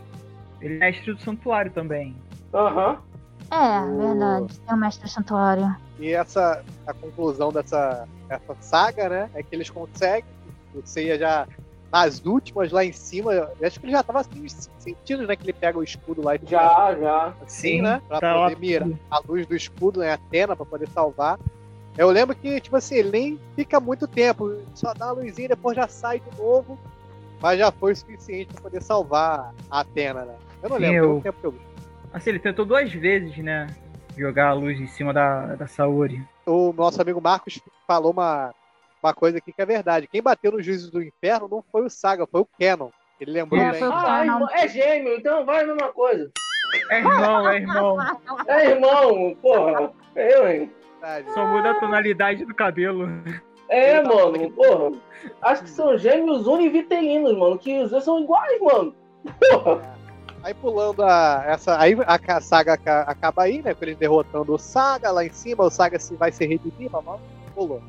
ele 0.60 0.78
é 0.78 0.80
mestre 0.80 1.14
do 1.14 1.22
santuário 1.22 1.72
também. 1.72 2.16
Aham. 2.52 2.98
É, 3.52 3.86
verdade. 3.98 4.60
É 4.68 4.74
o 4.74 4.78
Mestre 4.78 5.04
do 5.06 5.10
Santuário. 5.10 5.76
E 5.98 6.12
essa, 6.14 6.64
a 6.88 6.94
conclusão 6.94 7.52
dessa, 7.52 8.08
dessa 8.28 8.56
saga, 8.62 9.10
né, 9.10 9.30
é 9.34 9.44
que 9.44 9.54
eles 9.56 9.70
conseguem, 9.70 10.24
o 10.74 10.82
Seiya 10.86 11.18
já 11.18 11.48
nas 11.92 12.24
últimas 12.24 12.72
lá 12.72 12.86
em 12.86 12.92
cima, 12.92 13.34
eu 13.34 13.50
acho 13.66 13.80
que 13.80 13.86
ele 13.88 13.92
já 13.94 14.04
tava 14.04 14.20
assim, 14.20 14.48
sentindo, 14.78 15.26
né, 15.26 15.36
que 15.36 15.44
ele 15.44 15.54
pega 15.54 15.78
o 15.80 15.84
escudo 15.84 16.24
lá 16.24 16.36
e 16.36 16.40
Já, 16.46 16.96
já. 16.96 17.28
assim, 17.42 17.78
Sim, 17.78 17.82
né? 17.82 18.02
Pra 18.08 18.20
tá 18.22 18.34
poder 18.36 18.58
mirar 18.60 18.88
tudo. 18.88 19.00
a 19.10 19.20
luz 19.28 19.48
do 19.48 19.56
escudo, 19.56 20.00
né? 20.02 20.12
A 20.12 20.14
Atena, 20.14 20.56
pra 20.56 20.66
poder 20.66 20.88
salvar. 20.90 21.40
Eu 21.98 22.10
lembro 22.12 22.36
que, 22.36 22.62
tipo 22.62 22.78
assim, 22.78 22.96
ele 22.96 23.10
nem 23.10 23.40
fica 23.56 23.80
muito 23.80 24.08
tempo, 24.08 24.56
só 24.76 24.94
dá 24.94 25.08
a 25.08 25.12
luzinha 25.12 25.46
e 25.46 25.50
depois 25.50 25.76
já 25.76 25.88
sai 25.88 26.20
de 26.20 26.38
novo. 26.38 26.78
Mas 27.42 27.58
já 27.58 27.72
foi 27.72 27.94
o 27.94 27.96
suficiente 27.96 28.54
pra 28.54 28.62
poder 28.62 28.84
salvar 28.84 29.54
a 29.72 29.80
Atena, 29.80 30.26
né? 30.26 30.36
Eu 30.62 30.70
não 30.70 30.76
Sim, 30.78 30.82
lembro, 30.84 30.98
eu- 31.06 31.14
tem 31.14 31.22
tempo 31.24 31.40
que 31.40 31.48
eu 31.48 31.52
vi. 31.52 31.60
Assim, 32.14 32.30
ele 32.32 32.40
tentou 32.40 32.66
duas 32.66 32.92
vezes, 32.92 33.38
né? 33.38 33.68
Jogar 34.18 34.50
a 34.50 34.54
luz 34.54 34.80
em 34.80 34.88
cima 34.88 35.14
da, 35.14 35.56
da 35.56 35.68
Saori. 35.68 36.22
O 36.46 36.74
nosso 36.74 37.02
amigo 37.02 37.22
Marcos 37.22 37.62
falou 37.88 38.12
uma, 38.12 38.54
uma 39.02 39.14
coisa 39.14 39.38
aqui 39.38 39.54
que 39.54 39.62
é 39.62 39.66
verdade. 39.66 40.08
Quem 40.08 40.22
bateu 40.22 40.52
no 40.52 40.62
juízo 40.62 40.92
do 40.92 41.02
inferno 41.04 41.48
não 41.48 41.64
foi 41.72 41.86
o 41.86 41.90
Saga, 41.90 42.26
foi 42.28 42.42
o 42.42 42.48
Canon. 42.60 42.90
Ele 43.22 43.32
lembrou 43.32 43.62
É, 43.62 43.72
bem. 43.72 43.84
Ah, 43.84 44.22
é, 44.22 44.26
irmão- 44.26 44.50
é 44.52 44.68
gêmeo, 44.68 45.14
então 45.16 45.46
vai 45.46 45.64
a 45.64 45.68
mesma 45.68 45.90
coisa. 45.94 46.32
É 46.92 46.98
irmão, 47.00 47.50
é 47.50 47.56
irmão. 47.58 47.98
É 48.48 48.66
irmão, 48.72 49.36
porra. 49.42 49.92
É 50.16 50.36
eu, 50.38 50.48
hein? 50.50 50.72
Só 51.34 51.46
muda 51.46 51.72
a 51.72 51.80
tonalidade 51.80 52.46
do 52.46 52.54
cabelo. 52.54 53.08
É, 53.70 54.02
mano, 54.02 54.52
porra. 54.52 54.92
Acho 55.42 55.64
que 55.64 55.70
são 55.70 55.98
gêmeos 55.98 56.48
univitelinos, 56.48 57.38
mano. 57.38 57.58
Que 57.58 57.80
os 57.84 57.92
dois 57.92 58.04
são 58.04 58.20
iguais, 58.22 58.60
mano. 58.62 58.96
Porra. 59.52 59.99
Aí 60.44 60.54
pulando 60.54 61.04
a, 61.04 61.44
essa. 61.48 61.80
Aí 61.80 61.96
a 62.28 62.42
saga 62.42 62.74
aca- 62.74 63.02
acaba 63.02 63.44
aí, 63.44 63.62
né? 63.62 63.74
Com 63.74 63.84
eles 63.84 63.98
derrotando 63.98 64.54
o 64.54 64.58
Saga 64.58 65.12
lá 65.12 65.26
em 65.26 65.32
cima, 65.32 65.64
o 65.66 65.70
Saga 65.70 66.00
se 66.00 66.16
vai 66.16 66.32
se 66.32 66.46
redimir, 66.46 66.90
mas 66.92 67.20
pulou. 67.54 67.82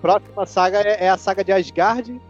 Próxima 0.00 0.46
saga 0.46 0.80
é, 0.80 1.04
é 1.04 1.08
a 1.10 1.16
saga 1.18 1.42
de 1.44 1.52
Asgard. 1.52 2.20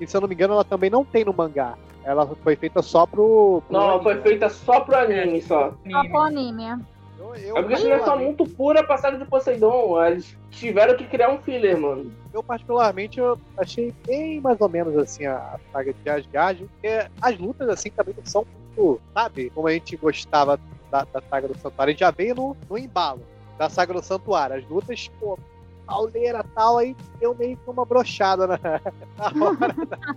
E 0.00 0.06
se 0.06 0.16
eu 0.16 0.20
não 0.20 0.28
me 0.28 0.34
engano, 0.34 0.54
ela 0.54 0.64
também 0.64 0.88
não 0.90 1.04
tem 1.04 1.24
no 1.24 1.32
mangá. 1.32 1.74
Ela 2.04 2.26
foi 2.42 2.54
feita 2.56 2.80
só 2.82 3.04
pro. 3.04 3.62
pro 3.66 3.72
Não, 3.76 3.88
anime, 3.90 4.02
foi 4.04 4.20
feita 4.22 4.48
só 4.48 4.80
pro 4.80 4.96
anime, 4.96 5.42
só. 5.42 5.70
Só 5.90 6.04
pro 6.08 6.20
anime. 6.20 6.84
Eu, 7.18 7.34
eu, 7.34 7.56
É 7.56 7.62
porque 7.62 7.74
é 7.74 7.76
só 7.78 7.86
particularmente, 7.86 8.24
muito 8.24 8.46
pura 8.56 8.84
pra 8.84 8.96
saga 8.96 9.18
de 9.18 9.24
Poseidon. 9.24 10.00
Eles 10.04 10.36
tiveram 10.50 10.96
que 10.96 11.04
criar 11.06 11.30
um 11.30 11.38
filler, 11.38 11.76
mano. 11.76 12.12
eu, 12.32 12.42
particularmente, 12.42 13.18
eu 13.18 13.36
achei 13.56 13.92
bem 14.06 14.40
mais 14.40 14.60
ou 14.60 14.68
menos 14.68 14.96
assim 14.96 15.26
a, 15.26 15.34
a 15.36 15.58
saga 15.72 15.92
de 15.92 16.08
Asgard. 16.10 16.64
Porque 16.64 17.06
as 17.20 17.38
lutas, 17.38 17.68
assim, 17.68 17.90
também 17.90 18.14
não 18.16 18.24
são 18.24 18.46
muito. 18.76 19.00
Sabe? 19.14 19.50
Como 19.50 19.68
a 19.68 19.72
gente 19.72 19.96
gostava 19.96 20.58
da, 20.90 21.04
da 21.04 21.20
saga 21.22 21.48
do 21.48 21.58
Santuário. 21.58 21.90
A 21.90 21.92
gente 21.92 22.00
já 22.00 22.10
veio 22.10 22.34
no, 22.34 22.56
no 22.68 22.78
embalo 22.78 23.22
da 23.58 23.68
saga 23.68 23.94
do 23.94 24.02
Santuário. 24.02 24.56
As 24.56 24.68
lutas, 24.68 25.10
pô, 25.18 25.38
pauleira 25.86 26.44
e 26.44 26.54
tal, 26.54 26.78
aí 26.78 26.96
deu 27.18 27.34
meio 27.34 27.56
que 27.56 27.70
uma 27.70 27.84
brochada 27.84 28.46
na, 28.46 28.58
na 29.16 29.46
hora. 29.46 29.74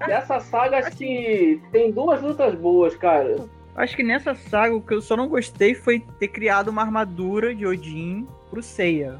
E 0.07 0.11
essa 0.11 0.39
saga, 0.39 0.79
acho 0.79 0.97
que 0.97 1.61
tem 1.71 1.91
duas 1.91 2.21
lutas 2.21 2.55
boas, 2.55 2.95
cara. 2.95 3.37
Acho 3.75 3.95
que 3.95 4.03
nessa 4.03 4.35
saga 4.35 4.75
o 4.75 4.81
que 4.81 4.93
eu 4.93 5.01
só 5.01 5.15
não 5.15 5.29
gostei 5.29 5.73
foi 5.73 5.99
ter 6.19 6.27
criado 6.27 6.67
uma 6.69 6.81
armadura 6.81 7.55
de 7.55 7.65
Odin 7.65 8.27
pro 8.49 8.61
Seiya. 8.61 9.17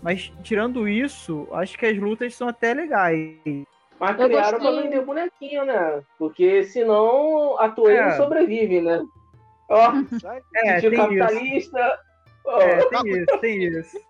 Mas 0.00 0.32
tirando 0.42 0.88
isso, 0.88 1.48
acho 1.52 1.78
que 1.78 1.86
as 1.86 1.98
lutas 1.98 2.34
são 2.34 2.48
até 2.48 2.74
legais. 2.74 3.64
Mas 4.02 4.18
Eu 4.18 4.26
criaram 4.26 4.58
pra 4.58 4.70
gostei. 4.72 4.82
vender 4.90 5.04
bonequinho, 5.04 5.64
né? 5.64 6.02
Porque 6.18 6.64
senão 6.64 7.56
a 7.56 7.68
Toei 7.68 7.96
É. 7.96 8.04
não 8.08 8.16
sobrevive, 8.16 8.80
né? 8.80 9.00
Ó, 9.68 9.92
É, 10.56 10.80
tem 10.80 10.90
isso. 10.90 10.96
capitalista. 10.96 11.98
Ó, 12.44 12.60
É, 12.60 12.84
tem 12.88 13.12
isso, 13.12 13.38
tem 13.40 13.62
isso. 13.64 14.00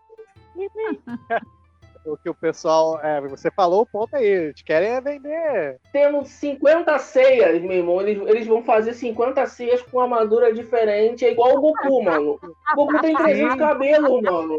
o 2.06 2.16
que 2.16 2.30
o 2.30 2.34
pessoal. 2.34 2.98
É, 3.02 3.20
você 3.20 3.50
falou, 3.50 3.82
o 3.82 3.86
ponto 3.86 4.16
aí. 4.16 4.24
Eles 4.24 4.62
querem 4.62 4.92
é 4.92 5.00
vender. 5.02 5.78
Tendo 5.92 6.24
50 6.24 6.98
ceias, 6.98 7.60
meu 7.60 7.72
irmão. 7.72 8.00
Eles, 8.00 8.26
eles 8.28 8.46
vão 8.46 8.62
fazer 8.64 8.94
50 8.94 9.44
ceias 9.46 9.82
com 9.82 10.00
armadura 10.00 10.54
diferente. 10.54 11.26
É 11.26 11.32
igual 11.32 11.54
o 11.54 11.60
Goku, 11.60 12.02
mano. 12.02 12.40
O 12.72 12.86
Goku 12.86 12.98
tem 13.02 13.14
300 13.14 13.56
cabelos, 13.56 14.22
mano. 14.22 14.58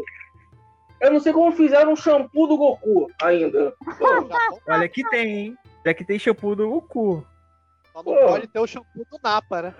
Eu 1.04 1.12
não 1.12 1.20
sei 1.20 1.32
como 1.34 1.52
fizeram 1.52 1.92
um 1.92 1.96
shampoo 1.96 2.46
do 2.46 2.56
Goku 2.56 3.10
ainda. 3.20 3.74
O 3.78 3.84
Japão 3.92 4.58
Olha 4.66 4.88
que 4.88 5.06
tem, 5.10 5.38
hein? 5.38 5.54
Olha 5.84 5.94
que 5.94 6.02
tem 6.02 6.18
shampoo 6.18 6.56
do 6.56 6.66
Goku. 6.66 7.22
só 7.92 8.02
não 8.02 8.14
Pô. 8.14 8.26
pode 8.26 8.46
ter 8.46 8.58
o 8.58 8.66
shampoo 8.66 9.06
do 9.10 9.20
Napa, 9.22 9.60
né? 9.60 9.74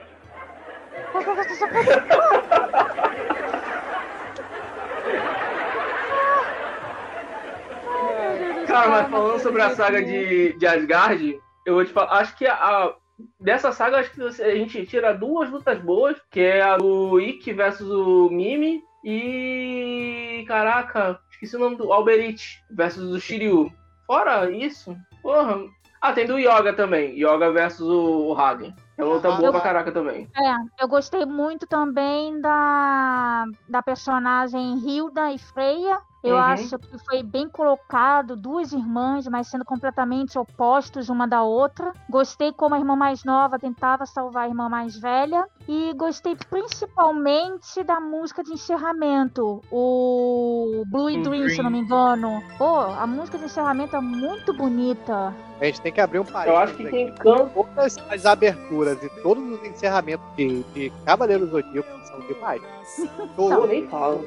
Cara, 8.67 8.89
mas 8.91 9.11
falando 9.11 9.41
sobre 9.41 9.63
a 9.63 9.75
saga 9.75 10.05
de, 10.05 10.53
de 10.59 10.67
Asgard, 10.67 11.41
eu 11.65 11.75
vou 11.75 11.87
te 11.87 11.93
falar, 11.93 12.19
acho 12.19 12.37
que 12.37 12.47
a, 12.47 12.95
dessa 13.41 13.73
saga, 13.73 14.01
acho 14.01 14.11
que 14.11 14.21
a 14.21 14.57
gente 14.57 14.85
tira 14.85 15.15
duas 15.15 15.49
lutas 15.49 15.79
boas, 15.79 16.21
que 16.31 16.41
é 16.41 16.61
a 16.61 16.77
do 16.77 17.19
Ikki 17.19 17.55
versus 17.55 17.89
o 17.89 18.29
Mimi 18.29 18.83
e. 19.05 20.45
Caraca, 20.47 21.19
esqueci 21.31 21.57
o 21.57 21.59
nome 21.59 21.77
do 21.77 21.93
Alberich 21.93 22.63
versus 22.71 23.13
o 23.15 23.21
Shiryu. 23.21 23.73
Fora 24.07 24.51
isso, 24.51 24.97
porra. 25.23 25.59
Ah, 26.01 26.13
tem 26.13 26.27
do 26.27 26.39
Yoga 26.39 26.75
também. 26.75 27.17
Yoga 27.19 27.51
versus 27.51 27.89
o, 27.89 28.29
o 28.33 28.35
Hagen. 28.39 28.75
É 28.99 29.03
uma 29.05 29.15
luta 29.15 29.31
boa 29.33 29.49
Eu- 29.49 29.53
pra 29.53 29.61
caraca 29.63 29.91
também. 29.91 30.29
É, 30.37 30.83
eu 30.85 30.87
gostei 30.87 31.25
muito 31.25 31.67
também 31.67 32.39
da, 32.43 33.47
da 33.69 33.83
personagem 33.83 34.77
Hilda 34.87 35.33
e 35.33 35.39
Freya. 35.39 35.99
Eu 36.25 36.37
Uhum. 36.37 36.41
acho 36.41 36.79
que 36.79 36.99
foi 37.05 37.23
bem 37.23 37.49
colocado, 37.51 38.35
duas 38.35 38.73
irmãs, 38.73 39.29
mas 39.29 39.47
sendo 39.47 39.65
completamente 39.65 40.39
opostos 40.39 41.11
uma 41.11 41.29
da 41.29 41.43
outra. 41.43 41.93
Gostei 42.09 42.51
como 42.51 42.75
a 42.75 42.79
irmã 42.79 42.97
mais 42.97 43.23
nova 43.25 43.59
tentava 43.59 44.07
salvar 44.07 44.45
a 44.45 44.49
irmã 44.49 44.69
mais 44.71 44.99
velha. 44.99 45.45
E 45.69 45.93
gostei 45.95 46.35
principalmente 46.51 47.83
da 47.85 48.01
música 48.01 48.43
de 48.43 48.53
encerramento, 48.55 49.61
o 49.71 50.83
Blue 50.87 51.09
Um 51.11 51.23
Dream, 51.23 51.49
se 51.51 51.63
não 51.63 51.71
me 51.71 51.81
engano. 51.81 52.43
Pô, 52.57 52.79
a 52.81 53.07
música 53.07 53.37
de 53.37 53.45
encerramento 53.45 53.95
é 53.95 54.01
muito 54.01 54.55
bonita. 54.55 55.35
A 55.61 55.65
gente 55.67 55.81
tem 55.83 55.93
que 55.93 56.01
abrir 56.01 56.19
um 56.21 56.25
parênteses. 56.25 56.49
Eu 56.49 56.57
acho 56.59 56.75
que 56.77 56.83
aqui. 56.87 56.91
quem 56.91 57.15
canta. 57.17 57.51
Todas 57.51 57.99
as 58.11 58.27
aberturas 58.27 59.03
e 59.03 59.09
todos 59.23 59.45
os 59.45 59.63
encerramentos 59.67 60.25
de, 60.37 60.63
de 60.73 60.91
Cavaleiros 61.05 61.51
Zodíaco 61.51 61.89
são 62.07 62.21
demais. 62.21 62.63
Eu 62.99 63.29
Todos. 63.37 63.69
nem 63.69 63.87
falo. 63.89 64.27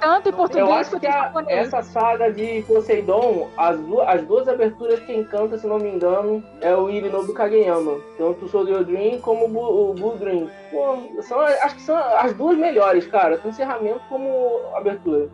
Tanto 0.00 0.28
em 0.28 0.32
Eu 0.32 0.36
português 0.36 0.68
acho 0.70 0.90
quanto 0.90 1.00
que 1.00 1.06
em 1.06 1.10
a- 1.10 1.22
japonês. 1.24 1.58
essa 1.66 1.82
saga 1.82 2.32
de 2.32 2.62
Poseidon, 2.66 3.48
as, 3.56 3.78
du- 3.80 4.00
as 4.02 4.22
duas 4.26 4.48
aberturas 4.48 5.00
quem 5.00 5.24
canta, 5.24 5.58
se 5.58 5.66
não 5.66 5.78
me 5.78 5.88
engano, 5.90 6.42
é 6.60 6.74
o 6.74 6.88
Irinobu 6.88 7.32
Kageyama. 7.34 7.98
Tanto 8.16 8.44
o 8.44 8.48
Soldier 8.48 8.84
Dream 8.84 9.18
como 9.20 9.46
o 9.46 9.48
Blue, 9.48 9.90
o 9.90 9.94
Blue 9.94 10.16
Dream. 10.16 10.48
Pô, 10.70 11.22
são, 11.22 11.40
acho 11.40 11.74
que 11.74 11.82
são 11.82 11.96
as 11.96 12.32
duas 12.34 12.56
melhores, 12.56 13.06
cara. 13.06 13.36
Tanto 13.36 13.48
encerramento 13.48 14.00
como 14.08 14.60
abertura. 14.74 15.28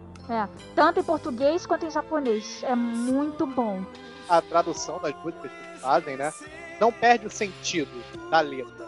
Tanto 0.74 1.00
em 1.00 1.02
português 1.04 1.66
quanto 1.66 1.84
em 1.86 1.90
japonês. 1.90 2.62
É 2.66 2.74
muito 2.74 3.46
bom. 3.46 3.82
A 4.28 4.40
tradução 4.40 4.98
das 5.00 5.14
músicas 5.22 5.50
que 5.50 5.78
fazem, 5.80 6.16
né? 6.16 6.32
Não 6.80 6.90
perde 6.90 7.26
o 7.26 7.30
sentido 7.30 7.90
da 8.30 8.40
letra. 8.40 8.86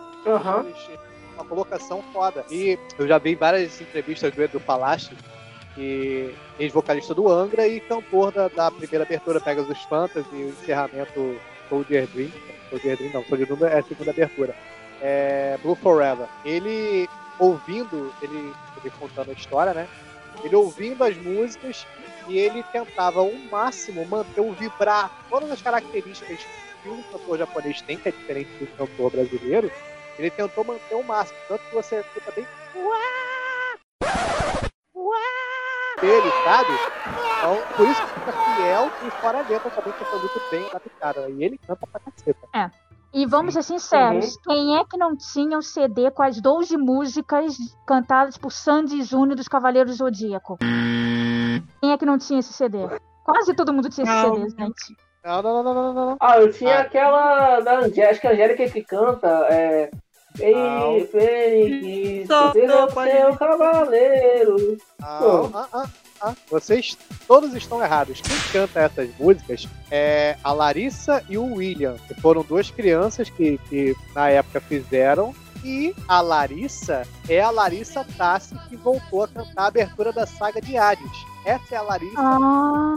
Eles- 0.64 1.06
Uma 1.34 1.44
colocação 1.44 2.02
foda. 2.14 2.46
E 2.50 2.78
eu 2.98 3.06
já 3.06 3.18
vi 3.18 3.34
várias 3.34 3.78
entrevistas 3.78 4.32
do 4.34 4.42
Edu 4.42 4.58
Palache, 4.58 5.14
que 5.76 6.34
ex-vocalista 6.58 7.14
do 7.14 7.28
Angra 7.28 7.68
e 7.68 7.78
cantor 7.80 8.32
da, 8.32 8.48
da 8.48 8.70
primeira 8.70 9.04
abertura 9.04 9.38
Pegasus 9.38 9.82
Fantasy 9.82 10.26
e 10.32 10.44
o 10.44 10.48
encerramento 10.48 11.38
Soldier 11.68 12.08
Dream. 12.08 12.32
Soldier 12.70 12.96
Dream 12.96 13.12
não, 13.12 13.24
Soldier 13.24 13.46
Dream 13.46 13.70
é 13.70 13.78
a 13.78 13.82
segunda 13.82 14.10
abertura. 14.10 14.56
É 15.02 15.58
Blue 15.62 15.76
Forever. 15.76 16.26
Ele 16.44 17.06
ouvindo, 17.38 18.12
ele, 18.22 18.52
ele 18.80 18.90
contando 18.98 19.30
a 19.30 19.34
história, 19.34 19.74
né? 19.74 19.86
Ele 20.42 20.56
ouvindo 20.56 21.04
as 21.04 21.16
músicas 21.18 21.86
e 22.26 22.38
ele 22.38 22.62
tentava 22.72 23.20
ao 23.20 23.32
máximo 23.50 24.04
manter 24.06 24.40
o 24.40 24.52
vibrar, 24.52 25.10
todas 25.28 25.50
as 25.50 25.62
características 25.62 26.40
que 26.82 26.88
um 26.88 27.02
cantor 27.02 27.38
japonês 27.38 27.82
tem, 27.82 27.98
que 27.98 28.08
é 28.08 28.12
diferente 28.12 28.50
do 28.58 28.66
cantor 28.76 29.10
brasileiro, 29.10 29.70
ele 30.18 30.30
tentou 30.30 30.64
manter 30.64 30.94
o 30.94 31.02
máximo. 31.02 31.38
Tanto 31.46 31.62
que 31.68 31.74
você 31.74 32.00
escuta 32.00 32.32
bem. 32.32 32.46
Dele, 36.00 36.30
sabe? 36.44 36.68
Então, 37.38 37.56
por 37.76 37.88
isso 37.88 38.02
que 38.02 38.08
fica 38.20 38.32
fiel 38.32 38.90
e 39.06 39.10
fora 39.20 39.38
a 39.38 39.48
letra 39.48 39.70
também, 39.70 39.92
que 39.94 40.04
foi 40.04 40.18
muito 40.18 40.40
bem 40.50 40.66
adaptada. 40.68 41.30
E 41.30 41.44
ele 41.44 41.58
canta 41.58 41.86
pra 41.86 42.00
caceta. 42.00 42.72
E 43.14 43.24
vamos 43.24 43.54
ser 43.54 43.62
sinceros, 43.62 44.36
quem 44.44 44.76
é 44.76 44.84
que 44.84 44.98
não 44.98 45.16
tinha 45.16 45.56
um 45.56 45.62
CD 45.62 46.10
com 46.10 46.22
as 46.22 46.38
12 46.38 46.76
músicas 46.76 47.56
cantadas 47.86 48.36
por 48.36 48.52
Sandy 48.52 49.02
Júnior 49.02 49.36
dos 49.36 49.48
Cavaleiros 49.48 49.96
Zodíaco? 49.96 50.58
Quem 50.58 51.92
é 51.92 51.96
que 51.96 52.04
não 52.04 52.18
tinha 52.18 52.40
esse 52.40 52.52
CD? 52.52 52.78
Quase 53.24 53.54
todo 53.54 53.72
mundo 53.72 53.88
tinha 53.88 54.04
esse 54.04 54.12
Não. 54.12 54.34
CD, 54.34 54.50
gente. 54.50 54.96
Não, 55.24 55.42
não, 55.42 55.62
não, 55.62 55.74
não, 55.74 55.92
não. 55.94 56.16
Ah, 56.20 56.38
eu 56.38 56.52
tinha 56.52 56.76
Ah. 56.78 56.82
aquela 56.82 57.60
da 57.60 57.78
Angélica, 57.80 58.30
Angélica 58.30 58.68
que 58.70 58.84
canta. 58.84 59.28
É. 59.50 59.90
Ei. 60.40 61.06
Fênix, 61.06 62.28
seja 62.52 62.88
seu 62.90 63.36
cavaleiro. 63.36 64.78
Não, 65.00 65.50
ah, 65.54 65.68
ah, 65.72 65.88
ah. 66.20 66.34
Vocês 66.50 66.96
todos 67.26 67.54
estão 67.54 67.82
errados. 67.82 68.20
Quem 68.20 68.36
canta 68.52 68.80
essas 68.80 69.08
músicas 69.18 69.68
é 69.90 70.36
a 70.42 70.52
Larissa 70.52 71.24
e 71.28 71.38
o 71.38 71.54
William, 71.54 71.96
que 72.06 72.14
foram 72.20 72.42
duas 72.42 72.70
crianças 72.70 73.30
que, 73.30 73.58
que 73.68 73.94
na 74.14 74.28
época 74.28 74.60
fizeram. 74.60 75.34
E 75.66 75.92
a 76.06 76.20
Larissa 76.20 77.02
é 77.28 77.40
a 77.40 77.50
Larissa 77.50 78.06
Tassi 78.16 78.54
que 78.68 78.76
voltou 78.76 79.24
a 79.24 79.28
cantar 79.28 79.64
a 79.64 79.66
abertura 79.66 80.12
da 80.12 80.24
saga 80.24 80.60
de 80.60 80.78
Hades. 80.78 81.10
Essa 81.44 81.74
é 81.74 81.78
a 81.78 81.82
Larissa, 81.82 82.14
Ah, 82.20 82.94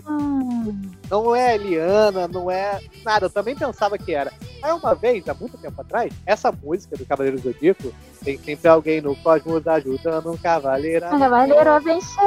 não 1.10 1.36
é 1.36 1.48
a 1.48 1.56
Eliana, 1.56 2.28
não 2.28 2.52
é 2.52 2.80
nada. 3.04 3.26
Eu 3.26 3.30
também 3.32 3.56
pensava 3.56 3.98
que 3.98 4.14
era. 4.14 4.32
Aí 4.62 4.72
uma 4.72 4.94
vez, 4.94 5.28
há 5.28 5.34
muito 5.34 5.58
tempo 5.58 5.82
atrás, 5.82 6.14
essa 6.28 6.52
música 6.52 6.96
do 6.96 7.08
Cavaleiro 7.08 7.40
Zodíaco 7.40 7.92
tem 8.24 8.38
sempre 8.38 8.68
alguém 8.70 9.02
no 9.02 9.16
cosmos 9.16 9.66
ajudando 9.68 10.32
um 10.32 10.38
cavaleiro. 10.38 11.08
o 11.08 11.20
Cavaleiro 11.20 11.70
a 11.72 11.80
vencer. 11.80 12.20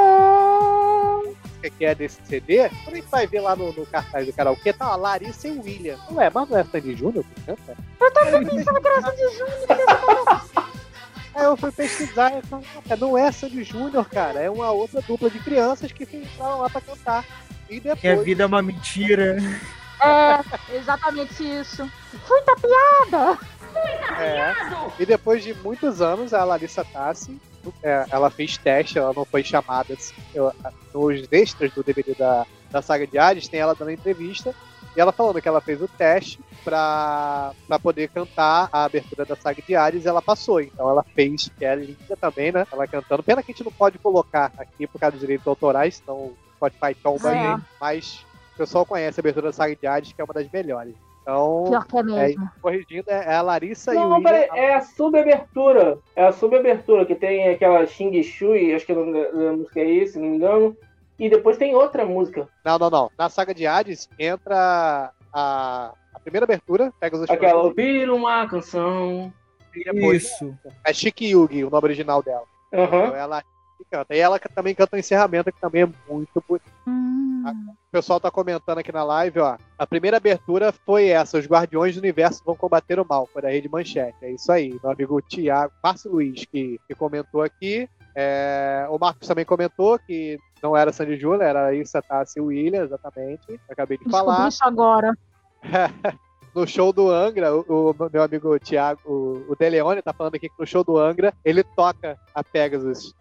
Música 1.63 1.69
que 1.69 1.85
é 1.85 1.95
desse 1.95 2.19
CD, 2.25 2.69
quando 2.83 2.93
a 2.93 2.95
gente 2.95 3.07
vai 3.09 3.27
ver 3.27 3.39
lá 3.41 3.55
no, 3.55 3.71
no 3.73 3.85
cartaz 3.85 4.25
do 4.25 4.33
karaokê, 4.33 4.73
tá 4.73 4.85
a 4.87 4.95
Larissa 4.95 5.47
e 5.47 5.51
o 5.51 5.61
William. 5.63 5.97
Ué, 6.11 6.29
mas 6.33 6.49
não 6.49 6.57
é 6.57 6.63
Sandy 6.63 6.95
Júnior 6.95 7.23
que 7.23 7.41
canta? 7.41 7.77
Eu 7.99 8.11
também 8.11 8.45
pensava 8.45 8.81
que 8.81 8.87
era 8.87 9.01
Sandy 9.01 9.37
Júnior. 9.37 10.41
Aí 11.35 11.43
eu 11.45 11.57
fui 11.57 11.71
pesquisar 11.71 12.37
e 12.37 12.41
falei, 12.47 12.65
"Caraca, 12.73 12.95
não 12.97 13.17
é 13.17 13.31
Sandy 13.31 13.63
Júnior, 13.63 14.07
cara, 14.09 14.39
é 14.39 14.49
uma 14.49 14.71
outra 14.71 15.01
dupla 15.01 15.29
de 15.29 15.39
crianças 15.39 15.91
que 15.91 16.03
entraram 16.03 16.59
lá 16.61 16.69
pra 16.69 16.81
cantar. 16.81 17.25
E 17.69 17.79
Que 17.79 17.89
a 17.89 17.95
depois, 17.95 18.25
vida 18.25 18.43
é 18.43 18.45
uma 18.45 18.61
mentira. 18.61 19.37
É, 20.01 20.75
exatamente 20.75 21.43
isso. 21.43 21.89
Fui 22.27 22.41
tapeada. 22.41 23.39
é, 24.19 24.53
e 24.99 25.05
depois 25.05 25.41
de 25.43 25.53
muitos 25.55 26.01
anos, 26.01 26.33
a 26.33 26.43
Larissa 26.43 26.83
Tassi, 26.83 27.39
é, 27.83 28.05
ela 28.09 28.29
fez 28.29 28.57
teste, 28.57 28.97
ela 28.97 29.13
não 29.15 29.25
foi 29.25 29.43
chamada 29.43 29.93
assim, 29.93 30.13
eu- 30.33 30.51
nos 30.93 31.27
extras 31.31 31.71
do 31.73 31.83
DVD 31.83 32.13
da, 32.15 32.45
da 32.71 32.81
saga 32.81 33.05
de 33.07 33.17
Hades, 33.17 33.47
tem 33.47 33.59
ela 33.59 33.73
dando 33.75 33.91
entrevista, 33.91 34.53
e 34.95 34.99
ela 35.01 35.11
falando 35.11 35.41
que 35.41 35.47
ela 35.47 35.61
fez 35.61 35.81
o 35.81 35.87
teste 35.87 36.39
pra 36.63 37.51
poder 37.81 38.09
cantar 38.09 38.69
a 38.71 38.83
abertura 38.85 39.25
da 39.25 39.35
saga 39.35 39.61
de 39.61 39.75
Ares 39.75 40.05
e 40.05 40.07
ela 40.07 40.21
passou. 40.21 40.61
Então 40.61 40.89
ela 40.89 41.03
fez, 41.15 41.49
que 41.57 41.65
é 41.65 41.75
linda 41.75 42.15
também, 42.19 42.51
né? 42.51 42.65
Ela 42.71 42.87
cantando. 42.87 43.23
Pena 43.23 43.41
que 43.41 43.51
a 43.51 43.53
gente 43.53 43.63
não 43.65 43.71
pode 43.71 43.97
colocar 43.97 44.51
aqui 44.57 44.85
por 44.87 44.99
causa 44.99 45.13
dos 45.13 45.21
direitos 45.21 45.47
autorais, 45.47 45.95
senão 45.95 46.15
o 46.17 46.37
Spotify 46.55 46.93
tomba 47.01 47.29
a 47.29 47.35
É. 47.35 47.61
Mas 47.81 48.25
o 48.53 48.57
pessoal 48.57 48.85
conhece 48.85 49.19
a 49.19 49.21
abertura 49.21 49.47
da 49.47 49.53
saga 49.53 49.75
de 49.75 49.87
Ares, 49.87 50.13
que 50.13 50.21
é 50.21 50.23
uma 50.23 50.33
das 50.33 50.49
melhores. 50.51 50.93
Então, 51.23 51.63
Pior 51.69 51.85
que 51.87 51.95
é 51.97 51.99
é, 51.99 52.03
mesmo. 52.03 52.51
corrigindo, 52.61 53.09
é 53.09 53.33
a 53.35 53.41
Larissa 53.41 53.93
e 53.93 53.97
o 53.97 53.99
Não, 54.01 54.09
William. 54.17 54.23
peraí, 54.23 54.49
é 54.59 54.73
a 54.75 54.81
subabertura. 54.81 55.97
É 56.15 56.25
a 56.27 56.31
subabertura 56.31 57.05
que 57.05 57.15
tem 57.15 57.47
aquela 57.49 57.85
Xing 57.85 58.21
Shui, 58.21 58.73
acho 58.75 58.85
que 58.85 58.91
a 58.91 58.95
nome 58.95 59.13
da 59.13 59.31
da 59.31 59.51
música 59.53 59.79
é 59.79 59.89
esse, 59.89 60.13
se 60.13 60.19
não 60.19 60.27
me 60.27 60.35
engano. 60.35 60.77
E 61.17 61.29
depois 61.29 61.57
tem 61.57 61.73
outra 61.75 62.03
música. 62.05 62.47
Não, 62.65 62.77
não, 62.77 62.89
não. 62.89 63.11
Na 63.17 63.29
saga 63.29 63.53
de 63.53 63.65
Hades 63.65 64.09
entra 64.19 65.11
a, 65.33 65.93
a 66.13 66.19
primeira 66.19 66.43
abertura, 66.43 66.91
pega 66.99 67.15
os 67.15 67.29
Aquela 67.29 67.63
ouvir 67.63 68.09
uma 68.09 68.45
canção. 68.47 69.31
e 69.75 69.83
depois 69.83 70.23
Isso. 70.23 70.53
é 70.85 70.93
Shiki 70.93 71.27
Yugi, 71.31 71.63
o 71.63 71.69
nome 71.69 71.85
original 71.85 72.21
dela. 72.21 72.43
Aham. 72.73 73.03
Então 73.05 73.15
ela 73.15 73.43
canta. 73.93 74.15
E 74.15 74.19
ela 74.19 74.39
também 74.39 74.73
canta 74.73 74.95
o 74.95 74.99
encerramento, 74.99 75.51
que 75.51 75.61
também 75.61 75.83
é 75.83 75.89
muito 76.11 76.43
bonito. 76.47 76.65
Hum, 76.87 77.43
O 77.45 77.91
pessoal 77.91 78.19
tá 78.19 78.31
comentando 78.31 78.79
aqui 78.79 78.91
na 78.91 79.03
live, 79.03 79.39
ó. 79.39 79.57
A 79.77 79.85
primeira 79.85 80.17
abertura 80.17 80.71
foi 80.71 81.09
essa: 81.09 81.37
Os 81.37 81.45
Guardiões 81.45 81.93
do 81.93 81.99
Universo 81.99 82.41
vão 82.43 82.55
combater 82.55 82.99
o 82.99 83.05
mal. 83.07 83.27
Foi 83.31 83.41
da 83.41 83.49
Rede 83.49 83.69
Manchete. 83.69 84.17
É 84.23 84.31
isso 84.31 84.51
aí. 84.51 84.77
Meu 84.81 84.91
amigo 84.91 85.21
Tiago, 85.21 85.71
Márcio 85.83 86.11
Luiz, 86.11 86.45
que, 86.45 86.79
que 86.87 86.95
comentou 86.95 87.43
aqui. 87.43 87.87
É, 88.15 88.87
o 88.89 88.97
Marcos 88.97 89.27
também 89.27 89.45
comentou 89.45 89.97
que 89.99 90.37
não 90.61 90.75
era 90.77 90.93
Sandy 90.93 91.17
Júnior, 91.17 91.41
era 91.43 91.73
Issa 91.73 92.01
Tassi 92.01 92.39
e 92.39 92.41
William, 92.41 92.83
exatamente. 92.83 93.59
Acabei 93.69 93.97
de 93.97 94.05
descobri 94.05 94.25
falar. 94.33 94.47
isso 94.47 94.63
agora. 94.63 95.13
no 96.53 96.67
show 96.67 96.93
do 96.93 97.09
Angra, 97.09 97.55
o, 97.55 97.91
o 97.91 97.95
meu 98.11 98.21
amigo 98.21 98.59
Thiago, 98.59 99.01
o, 99.05 99.45
o 99.51 99.55
De 99.55 99.69
Leone, 99.69 100.01
tá 100.01 100.13
falando 100.13 100.35
aqui 100.35 100.47
que 100.47 100.59
no 100.59 100.65
show 100.67 100.83
do 100.83 100.97
Angra 100.97 101.33
ele 101.43 101.63
toca 101.63 102.17
a 102.33 102.43
Pegasus. 102.43 103.13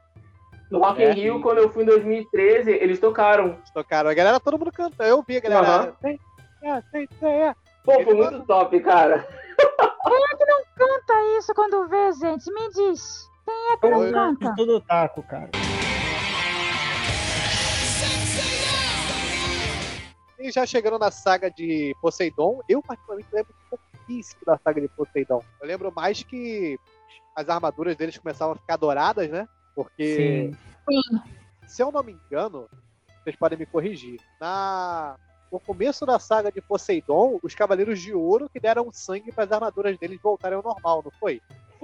No 0.72 0.78
Rock 0.78 1.02
É. 1.02 1.10
in 1.10 1.14
Rio, 1.14 1.42
quando 1.42 1.58
eu 1.58 1.70
fui 1.70 1.82
em 1.82 1.86
2013, 1.86 2.70
eles 2.70 2.98
tocaram. 2.98 3.48
Eles 3.58 3.70
tocaram. 3.70 4.08
A 4.08 4.14
galera, 4.14 4.40
todo 4.40 4.58
mundo 4.58 4.72
canta. 4.72 5.04
Eu 5.04 5.22
vi 5.22 5.36
a 5.36 5.40
galera. 5.40 5.66
Aham. 5.68 5.92
Tem, 6.00 6.18
é, 6.64 6.80
tem, 6.90 7.06
tem, 7.20 7.42
é. 7.42 7.54
Pô, 7.84 7.92
foi 8.02 8.14
muito 8.14 8.40
top, 8.46 8.80
cara. 8.80 9.28
Canta 10.74 11.14
isso 11.38 11.54
quando 11.54 11.86
vê, 11.88 12.12
gente. 12.14 12.50
Me 12.52 12.68
diz. 12.70 13.28
Quem 13.44 13.72
é 13.72 13.76
que 13.76 13.90
não 13.90 14.04
Eu- 14.04 14.12
canta? 14.12 14.54
Todo 14.56 14.80
taco, 14.80 15.22
cara. 15.24 15.50
E 20.38 20.50
já 20.50 20.66
chegando 20.66 20.98
na 20.98 21.10
saga 21.10 21.50
de 21.50 21.94
Poseidon, 22.00 22.60
eu 22.68 22.82
particularmente 22.82 23.28
lembro 23.32 23.54
pouquíssimo 23.70 24.40
da 24.44 24.58
saga 24.58 24.80
de 24.80 24.88
Poseidon. 24.88 25.40
Eu 25.60 25.66
lembro 25.68 25.92
mais 25.94 26.22
que 26.22 26.78
as 27.36 27.48
armaduras 27.48 27.94
deles 27.94 28.18
começavam 28.18 28.54
a 28.54 28.58
ficar 28.58 28.76
douradas, 28.76 29.28
né? 29.30 29.46
Porque, 29.74 30.16
Sim. 30.16 30.56
se 31.66 31.82
eu 31.82 31.90
não 31.90 32.02
me 32.02 32.12
engano, 32.12 32.68
vocês 33.22 33.36
podem 33.36 33.58
me 33.58 33.66
corrigir. 33.66 34.20
Na 34.40 35.16
no 35.52 35.60
começo 35.60 36.06
da 36.06 36.18
saga 36.18 36.50
de 36.50 36.62
Poseidon, 36.62 37.38
os 37.42 37.54
Cavaleiros 37.54 38.00
de 38.00 38.14
Ouro 38.14 38.48
que 38.48 38.58
deram 38.58 38.90
sangue 38.90 39.30
para 39.30 39.44
as 39.44 39.52
armaduras 39.52 39.98
deles 39.98 40.18
voltarem 40.22 40.56
ao 40.56 40.62
normal, 40.62 41.02
não 41.04 41.12
foi? 41.20 41.42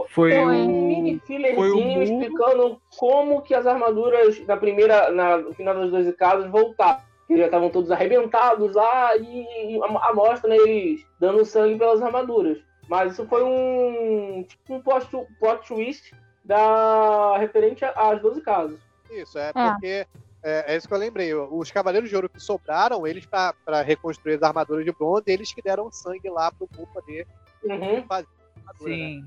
Foi 0.09 0.31
Tem 0.31 0.47
o. 0.47 0.49
um 0.49 0.87
mini 0.87 1.21
fillerzinho 1.27 2.03
explicando 2.03 2.81
como 2.97 3.43
que 3.43 3.55
as 3.55 3.67
armaduras 3.67 4.41
na 4.47 4.57
primeira, 4.57 5.11
na, 5.11 5.37
no 5.37 5.53
final 5.53 5.75
das 5.75 5.91
12 5.91 6.13
casas 6.15 6.51
voltaram. 6.51 7.07
Que 7.27 7.37
já 7.37 7.45
estavam 7.45 7.69
todos 7.69 7.91
arrebentados 7.91 8.75
lá 8.75 9.15
e 9.19 9.79
a, 9.83 10.09
a 10.09 10.15
mostra 10.15 10.49
né, 10.49 10.57
eles 10.57 11.05
dando 11.21 11.45
sangue 11.45 11.77
pelas 11.77 12.01
armaduras. 12.01 12.57
Mas 12.89 13.13
isso 13.13 13.27
foi 13.27 13.45
um 13.45 14.43
tipo 14.49 14.77
um 14.77 14.81
plot, 14.81 15.07
plot 15.39 15.69
twist 15.69 16.15
da 16.49 17.37
referente 17.39 17.85
às 17.85 18.21
12 18.21 18.41
casas. 18.41 18.81
Isso, 19.11 19.39
é 19.39 19.53
porque 19.53 20.07
é, 20.43 20.73
é 20.73 20.77
isso 20.77 20.89
que 20.89 20.95
eu 20.95 20.99
lembrei. 20.99 21.35
Os 21.35 21.71
Cavaleiros 21.71 22.09
de 22.09 22.17
Ouro 22.17 22.29
que 22.29 22.41
sobraram, 22.41 23.07
eles 23.07 23.27
para 23.27 23.83
reconstruir 23.83 24.35
as 24.37 24.43
armaduras 24.43 24.85
de 24.85 24.93
bronze, 24.93 25.25
eles 25.27 25.53
que 25.53 25.63
deram 25.63 25.93
sangue 25.93 26.29
lá 26.31 26.51
pro 26.51 26.69
Mu 26.77 26.87
poder 26.87 27.27
Uhum. 27.63 28.05
fazer 28.07 28.29
a 28.55 28.61
armadura, 28.71 28.91
né? 28.91 28.97
Sim. 28.97 29.27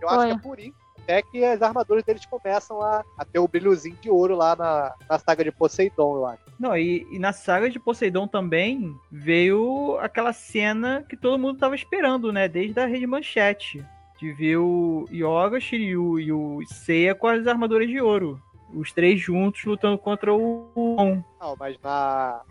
Eu 0.00 0.08
acho 0.08 0.18
Foi. 0.18 0.26
que 0.26 0.32
é 0.32 0.38
por 0.38 0.60
isso 0.60 0.90
até 1.02 1.22
que 1.22 1.42
as 1.44 1.62
armaduras 1.62 2.04
deles 2.04 2.24
começam 2.26 2.80
a, 2.82 3.02
a 3.18 3.24
ter 3.24 3.38
o 3.38 3.48
brilhozinho 3.48 3.96
de 3.96 4.10
ouro 4.10 4.36
lá 4.36 4.54
na, 4.54 4.94
na 5.08 5.18
saga 5.18 5.42
de 5.42 5.50
Poseidon, 5.50 6.16
eu 6.16 6.26
acho. 6.26 6.42
Não, 6.58 6.76
e, 6.76 7.06
e 7.10 7.18
na 7.18 7.32
saga 7.32 7.70
de 7.70 7.80
Poseidon 7.80 8.28
também 8.28 8.94
veio 9.10 9.96
aquela 10.00 10.32
cena 10.32 11.02
que 11.08 11.16
todo 11.16 11.38
mundo 11.38 11.58
tava 11.58 11.74
esperando, 11.74 12.30
né? 12.32 12.46
Desde 12.48 12.78
a 12.78 12.86
Rede 12.86 13.06
Manchete. 13.06 13.84
De 14.20 14.32
ver 14.32 14.58
o 14.58 15.06
Yoga, 15.10 15.58
Shiryu 15.58 16.20
e 16.20 16.30
o 16.30 16.60
Seiya 16.66 17.14
com 17.14 17.26
as 17.26 17.46
armaduras 17.46 17.88
de 17.88 18.00
ouro. 18.00 18.38
Os 18.74 18.92
três 18.92 19.18
juntos 19.18 19.64
lutando 19.64 19.96
contra 19.98 20.32
o 20.34 20.70
On. 20.76 21.22
Não, 21.40 21.56
mas 21.58 21.76
na, 21.82 22.42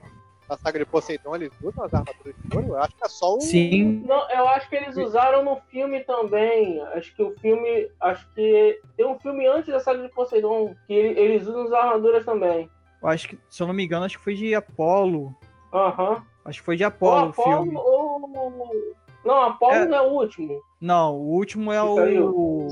na 0.50 0.58
saga 0.58 0.80
de 0.80 0.86
Poseidon 0.86 1.36
eles 1.36 1.52
usam 1.62 1.84
as 1.86 1.94
armaduras 1.94 2.36
de 2.44 2.58
ouro? 2.58 2.68
Eu 2.70 2.78
acho 2.82 2.96
que 2.96 3.06
é 3.06 3.08
só 3.08 3.36
o. 3.36 3.42
Sim. 3.42 4.04
Não, 4.06 4.30
eu 4.32 4.48
acho 4.50 4.68
que 4.68 4.76
eles 4.78 4.98
usaram 4.98 5.44
no 5.46 5.58
filme 5.70 6.00
também. 6.06 6.82
Acho 6.96 7.16
que 7.16 7.22
o 7.22 7.38
filme. 7.40 7.88
Acho 8.02 8.28
que 8.34 8.82
tem 8.98 9.06
um 9.06 9.20
filme 9.20 9.46
antes 9.48 9.72
da 9.72 9.80
saga 9.80 10.02
de 10.02 10.10
Poseidon 10.10 10.76
que 10.88 10.94
ele- 10.94 11.20
eles 11.20 11.46
usam 11.48 11.66
as 11.68 11.72
armaduras 11.74 12.26
também. 12.26 12.68
Eu 13.02 13.08
acho 13.10 13.30
que, 13.30 13.38
se 13.48 13.62
eu 13.62 13.68
não 13.68 13.76
me 13.76 13.86
engano, 13.86 14.06
acho 14.06 14.18
que 14.18 14.24
foi 14.24 14.34
de 14.34 14.56
Apolo. 14.56 15.34
Aham. 15.72 16.24
Acho 16.44 16.60
que 16.60 16.66
foi 16.66 16.76
de 16.78 16.84
Apolo 16.84 17.30
o 17.30 17.34
filme. 17.34 17.70
Apolo 17.78 17.80
ou. 17.80 18.96
Não, 19.30 19.44
Apolo 19.44 19.74
É. 19.74 19.86
não 19.86 19.98
é 19.98 20.02
o 20.02 20.12
último. 20.12 20.62
Não, 20.82 21.16
o 21.16 21.28
último 21.36 21.72
é 21.72 21.84
o. 21.84 22.68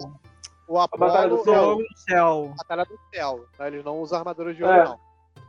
O 0.68 0.80
Apolo 0.80 1.12
Céu. 1.12 1.54
é 1.54 1.62
o 1.62 1.78
no 1.80 1.86
Céu. 1.96 2.54
Batalha 2.58 2.84
do 2.86 3.00
Céu. 3.14 3.46
Tá? 3.58 3.68
Eles 3.68 3.86
não 3.86 4.00
usam 4.02 4.18
armaduras 4.20 4.56
de 4.56 4.64
ouro, 4.64 4.76
É. 4.76 4.84
não. 4.86 5.00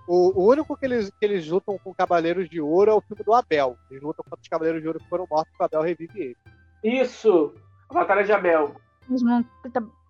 O, 0.06 0.40
o 0.42 0.48
único 0.50 0.76
que 0.76 0.86
eles, 0.86 1.10
que 1.10 1.24
eles 1.24 1.46
lutam 1.48 1.78
com 1.82 1.92
Cavaleiros 1.94 2.48
de 2.48 2.60
Ouro 2.60 2.90
é 2.90 2.94
o 2.94 3.00
filme 3.00 3.22
do 3.24 3.34
Abel. 3.34 3.76
Eles 3.90 4.02
lutam 4.02 4.24
contra 4.24 4.40
os 4.40 4.48
Cavaleiros 4.48 4.80
de 4.80 4.86
Ouro 4.86 4.98
que 5.00 5.08
foram 5.08 5.26
mortos 5.30 5.52
e 5.52 5.62
o 5.62 5.64
Abel 5.64 5.82
revive 5.82 6.18
eles. 6.20 6.36
Isso! 6.82 7.52
A 7.90 7.94
Batalha 7.94 8.24
de 8.24 8.32
Abel. 8.32 8.74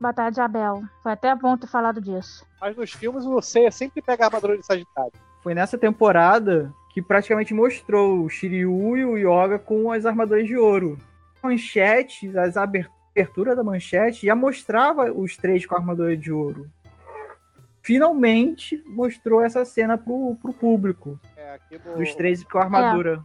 Batalha 0.00 0.30
de 0.30 0.40
Abel. 0.40 0.82
Foi 1.02 1.12
até 1.12 1.34
bom 1.34 1.56
ter 1.56 1.66
falado 1.68 2.00
disso. 2.00 2.44
Mas 2.60 2.76
nos 2.76 2.92
filmes 2.92 3.24
o 3.24 3.40
Seiya 3.40 3.70
sempre 3.70 4.02
pega 4.02 4.24
a 4.24 4.26
armadura 4.26 4.56
de 4.58 4.64
Sagitário. 4.66 5.12
Foi 5.42 5.54
nessa 5.54 5.78
temporada 5.78 6.72
que 6.90 7.02
praticamente 7.02 7.54
mostrou 7.54 8.24
o 8.24 8.28
Shiryu 8.28 8.96
e 8.96 9.04
o 9.04 9.16
Yoga 9.16 9.58
com 9.58 9.92
as 9.92 10.06
armaduras 10.06 10.46
de 10.46 10.56
ouro. 10.56 10.98
Manchetes, 11.42 12.34
as 12.36 12.56
aber- 12.56 12.88
aberturas 13.10 13.56
da 13.56 13.64
manchete 13.64 14.26
já 14.26 14.34
mostrava 14.34 15.12
os 15.12 15.36
três 15.36 15.66
com 15.66 15.74
a 15.74 15.78
armadura 15.78 16.16
de 16.16 16.32
ouro. 16.32 16.66
Finalmente 17.82 18.82
mostrou 18.86 19.42
essa 19.42 19.64
cena 19.64 19.96
pro, 19.96 20.36
pro 20.40 20.52
público, 20.52 21.18
É, 21.36 21.58
no... 21.84 21.96
dos 21.96 22.14
três 22.14 22.44
com 22.44 22.58
a 22.58 22.62
armadura. 22.64 23.24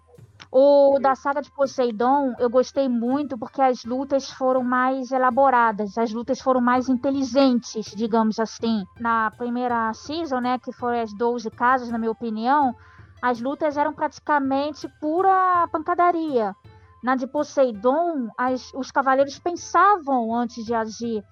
O 0.52 1.00
da 1.00 1.16
saga 1.16 1.42
de 1.42 1.52
Poseidon 1.52 2.34
eu 2.40 2.50
gostei 2.50 2.88
muito 2.88 3.38
porque 3.38 3.62
as 3.62 3.84
lutas 3.86 4.30
foram 4.32 4.64
mais 4.64 5.12
elaboradas, 5.12 5.98
as 5.98 6.14
lutas 6.14 6.40
foram 6.40 6.62
mais 6.62 6.88
inteligentes, 6.90 7.86
digamos 7.96 8.40
assim. 8.40 8.84
Na 9.00 9.32
primeira 9.32 9.92
season, 9.94 10.40
né, 10.40 10.60
que 10.60 10.72
foram 10.72 11.02
as 11.02 11.12
12 11.14 11.50
casas, 11.50 11.90
na 11.90 11.98
minha 11.98 12.12
opinião, 12.12 12.76
as 13.24 13.40
lutas 13.40 13.78
eram 13.78 13.94
praticamente 13.94 14.86
pura 15.00 15.66
pancadaria. 15.72 16.54
Na 17.02 17.16
de 17.16 17.26
Poseidon, 17.26 18.28
as- 18.38 18.74
os 18.74 18.92
cavaleiros 18.92 19.40
pensavam 19.40 20.36
antes 20.36 20.66
de 20.66 20.74
agir. 20.74 21.24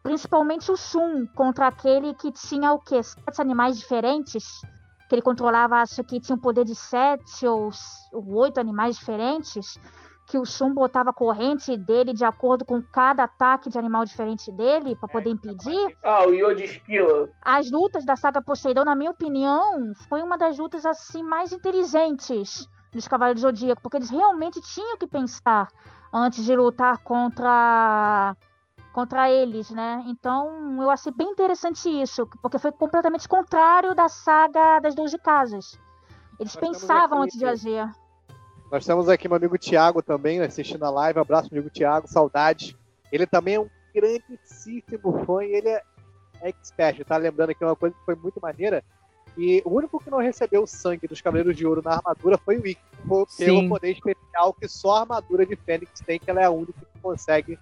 Principalmente 0.00 0.70
o 0.70 0.76
Sun, 0.76 1.26
contra 1.34 1.66
aquele 1.66 2.14
que 2.14 2.30
tinha 2.30 2.72
o 2.72 2.78
quê? 2.78 3.02
Sete 3.02 3.40
animais 3.40 3.76
diferentes? 3.76 4.44
que 5.06 5.14
ele 5.14 5.22
controlava, 5.22 5.82
acho 5.82 6.02
que 6.02 6.18
tinha 6.18 6.34
um 6.34 6.40
poder 6.40 6.64
de 6.64 6.74
sete 6.74 7.46
ou, 7.46 7.68
ou 8.10 8.34
oito 8.36 8.58
animais 8.58 8.96
diferentes, 8.96 9.78
que 10.34 10.38
o 10.38 10.44
Shun 10.44 10.74
botava 10.74 11.10
a 11.10 11.12
corrente 11.12 11.76
dele 11.76 12.12
de 12.12 12.24
acordo 12.24 12.64
com 12.64 12.82
cada 12.82 13.22
ataque 13.22 13.70
de 13.70 13.78
animal 13.78 14.04
diferente 14.04 14.50
dele 14.50 14.96
para 14.96 15.08
poder 15.08 15.30
impedir. 15.30 15.96
Ah, 16.02 16.26
o 16.26 16.34
Yoda 16.34 16.64
Esquila. 16.64 17.30
As 17.40 17.70
lutas 17.70 18.04
da 18.04 18.16
saga 18.16 18.42
Poseidon, 18.42 18.84
na 18.84 18.96
minha 18.96 19.12
opinião, 19.12 19.92
foi 20.08 20.22
uma 20.22 20.36
das 20.36 20.58
lutas 20.58 20.84
assim 20.84 21.22
mais 21.22 21.52
inteligentes 21.52 22.68
dos 22.90 23.06
Cavaleiros 23.06 23.42
do 23.42 23.46
Zodíaco, 23.46 23.80
porque 23.80 23.96
eles 23.96 24.10
realmente 24.10 24.60
tinham 24.60 24.98
que 24.98 25.06
pensar 25.06 25.68
antes 26.12 26.44
de 26.44 26.56
lutar 26.56 26.98
contra 26.98 28.36
contra 28.92 29.30
eles, 29.30 29.70
né? 29.70 30.02
Então, 30.08 30.82
eu 30.82 30.90
achei 30.90 31.12
bem 31.12 31.30
interessante 31.30 31.88
isso, 31.88 32.28
porque 32.42 32.58
foi 32.58 32.72
completamente 32.72 33.28
contrário 33.28 33.94
da 33.94 34.08
saga 34.08 34.80
das 34.80 34.96
12 34.96 35.16
casas. 35.18 35.78
Eles 36.40 36.56
Nós 36.56 36.70
pensavam 36.70 37.22
antes 37.22 37.38
de 37.38 37.44
agir. 37.44 37.88
Nós 38.74 38.84
temos 38.84 39.08
aqui 39.08 39.28
meu 39.28 39.36
amigo 39.36 39.56
Thiago 39.56 40.02
também 40.02 40.40
assistindo 40.40 40.82
a 40.84 40.90
live. 40.90 41.20
Abraço, 41.20 41.48
amigo 41.52 41.70
Thiago, 41.70 42.08
saudade. 42.08 42.76
Ele 43.12 43.24
também 43.24 43.54
é 43.54 43.60
um 43.60 43.68
grandíssimo 43.94 45.24
fã 45.24 45.44
e 45.44 45.52
ele 45.54 45.68
é 45.68 45.80
expert. 46.42 47.04
Tá 47.04 47.16
lembrando 47.16 47.50
aqui 47.50 47.64
uma 47.64 47.76
coisa 47.76 47.94
que 47.94 48.04
foi 48.04 48.16
muito 48.16 48.40
maneira. 48.40 48.82
E 49.38 49.62
o 49.64 49.70
único 49.76 50.00
que 50.02 50.10
não 50.10 50.18
recebeu 50.18 50.64
o 50.64 50.66
sangue 50.66 51.06
dos 51.06 51.20
Cavaleiros 51.20 51.56
de 51.56 51.64
Ouro 51.64 51.82
na 51.84 51.92
armadura 51.98 52.36
foi 52.36 52.56
o 52.58 52.66
Ikki, 52.66 52.82
por- 53.06 53.28
pelo 53.38 53.60
Sim. 53.60 53.68
poder 53.68 53.92
especial 53.92 54.52
que 54.52 54.66
só 54.66 54.96
a 54.96 55.00
armadura 55.02 55.46
de 55.46 55.54
Fênix 55.54 56.00
tem, 56.00 56.18
que 56.18 56.28
ela 56.28 56.40
é 56.40 56.44
a 56.46 56.50
única 56.50 56.72
que 56.80 57.00
consegue 57.00 57.56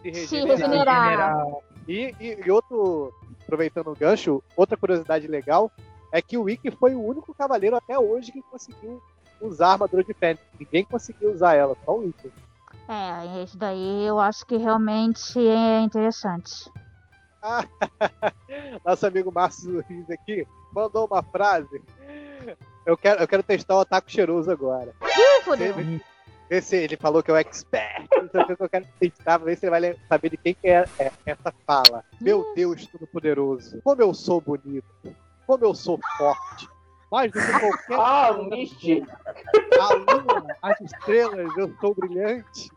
se 0.00 0.14
Se 0.28 0.36
regenerar. 0.44 1.02
regenerar. 1.02 1.46
E, 1.88 2.14
e- 2.20 2.40
e 2.46 2.50
outro, 2.52 3.12
aproveitando 3.42 3.88
o 3.90 3.96
gancho, 3.96 4.40
outra 4.56 4.76
curiosidade 4.76 5.26
legal 5.26 5.72
é 6.12 6.22
que 6.22 6.38
o 6.38 6.48
Ikki 6.48 6.70
foi 6.70 6.94
o 6.94 7.02
único 7.04 7.34
cavaleiro 7.34 7.74
até 7.74 7.98
hoje 7.98 8.30
que 8.30 8.40
conseguiu 8.42 9.02
usar 9.42 9.68
a 9.68 9.72
armadura 9.72 10.04
de 10.04 10.14
Fênix. 10.14 10.42
Ninguém 10.58 10.84
conseguiu 10.84 11.32
usar 11.32 11.54
ela, 11.54 11.76
só 11.84 11.98
o 11.98 12.04
Ikki. 12.08 12.32
É, 12.88 13.42
isso 13.42 13.56
daí 13.56 14.06
eu 14.06 14.18
acho 14.18 14.44
que 14.46 14.56
realmente 14.56 15.38
é 15.38 15.80
interessante. 15.80 16.70
Nosso 18.84 19.06
amigo 19.06 19.32
Márcio 19.32 19.72
Luiz 19.72 20.10
aqui 20.10 20.46
mandou 20.72 21.06
uma 21.06 21.22
frase. 21.22 21.82
Eu 22.84 22.96
quero, 22.96 23.20
eu 23.20 23.28
quero 23.28 23.42
testar 23.42 23.76
o 23.76 23.80
ataque 23.80 24.12
cheiroso 24.12 24.50
agora. 24.50 24.94
Ih, 25.02 25.42
fodeu. 25.44 25.74
Ver 26.48 26.62
se 26.62 26.76
ele 26.76 26.96
falou 26.96 27.22
que 27.22 27.30
é 27.30 27.34
o 27.34 27.36
expert. 27.36 28.08
Não 28.14 28.28
sei 28.28 28.40
o 28.42 28.56
que 28.56 28.62
eu 28.62 28.68
quero 28.68 28.86
testar, 28.98 29.38
pra 29.38 29.46
ver 29.46 29.56
se 29.56 29.66
ele 29.66 29.70
vai 29.70 29.96
saber 30.08 30.30
de 30.30 30.36
quem 30.36 30.54
que 30.54 30.68
é, 30.68 30.84
é 30.98 31.10
essa 31.24 31.54
fala. 31.66 32.04
Meu 32.20 32.52
Deus, 32.54 32.86
todo 32.86 33.06
poderoso. 33.06 33.80
Como 33.82 34.02
eu 34.02 34.12
sou 34.12 34.40
bonito. 34.40 34.84
Como 35.46 35.64
eu 35.64 35.74
sou 35.74 35.98
forte. 36.18 36.68
Mais 37.12 37.30
do 37.30 37.38
que 37.38 37.60
qualquer 37.60 37.98
Ah, 38.00 38.32
Misty. 38.50 39.04
A 39.78 39.94
lua, 39.94 40.46
as 40.62 40.80
estrelas, 40.80 41.54
eu 41.58 41.70
sou 41.78 41.94
brilhante. 41.94 42.70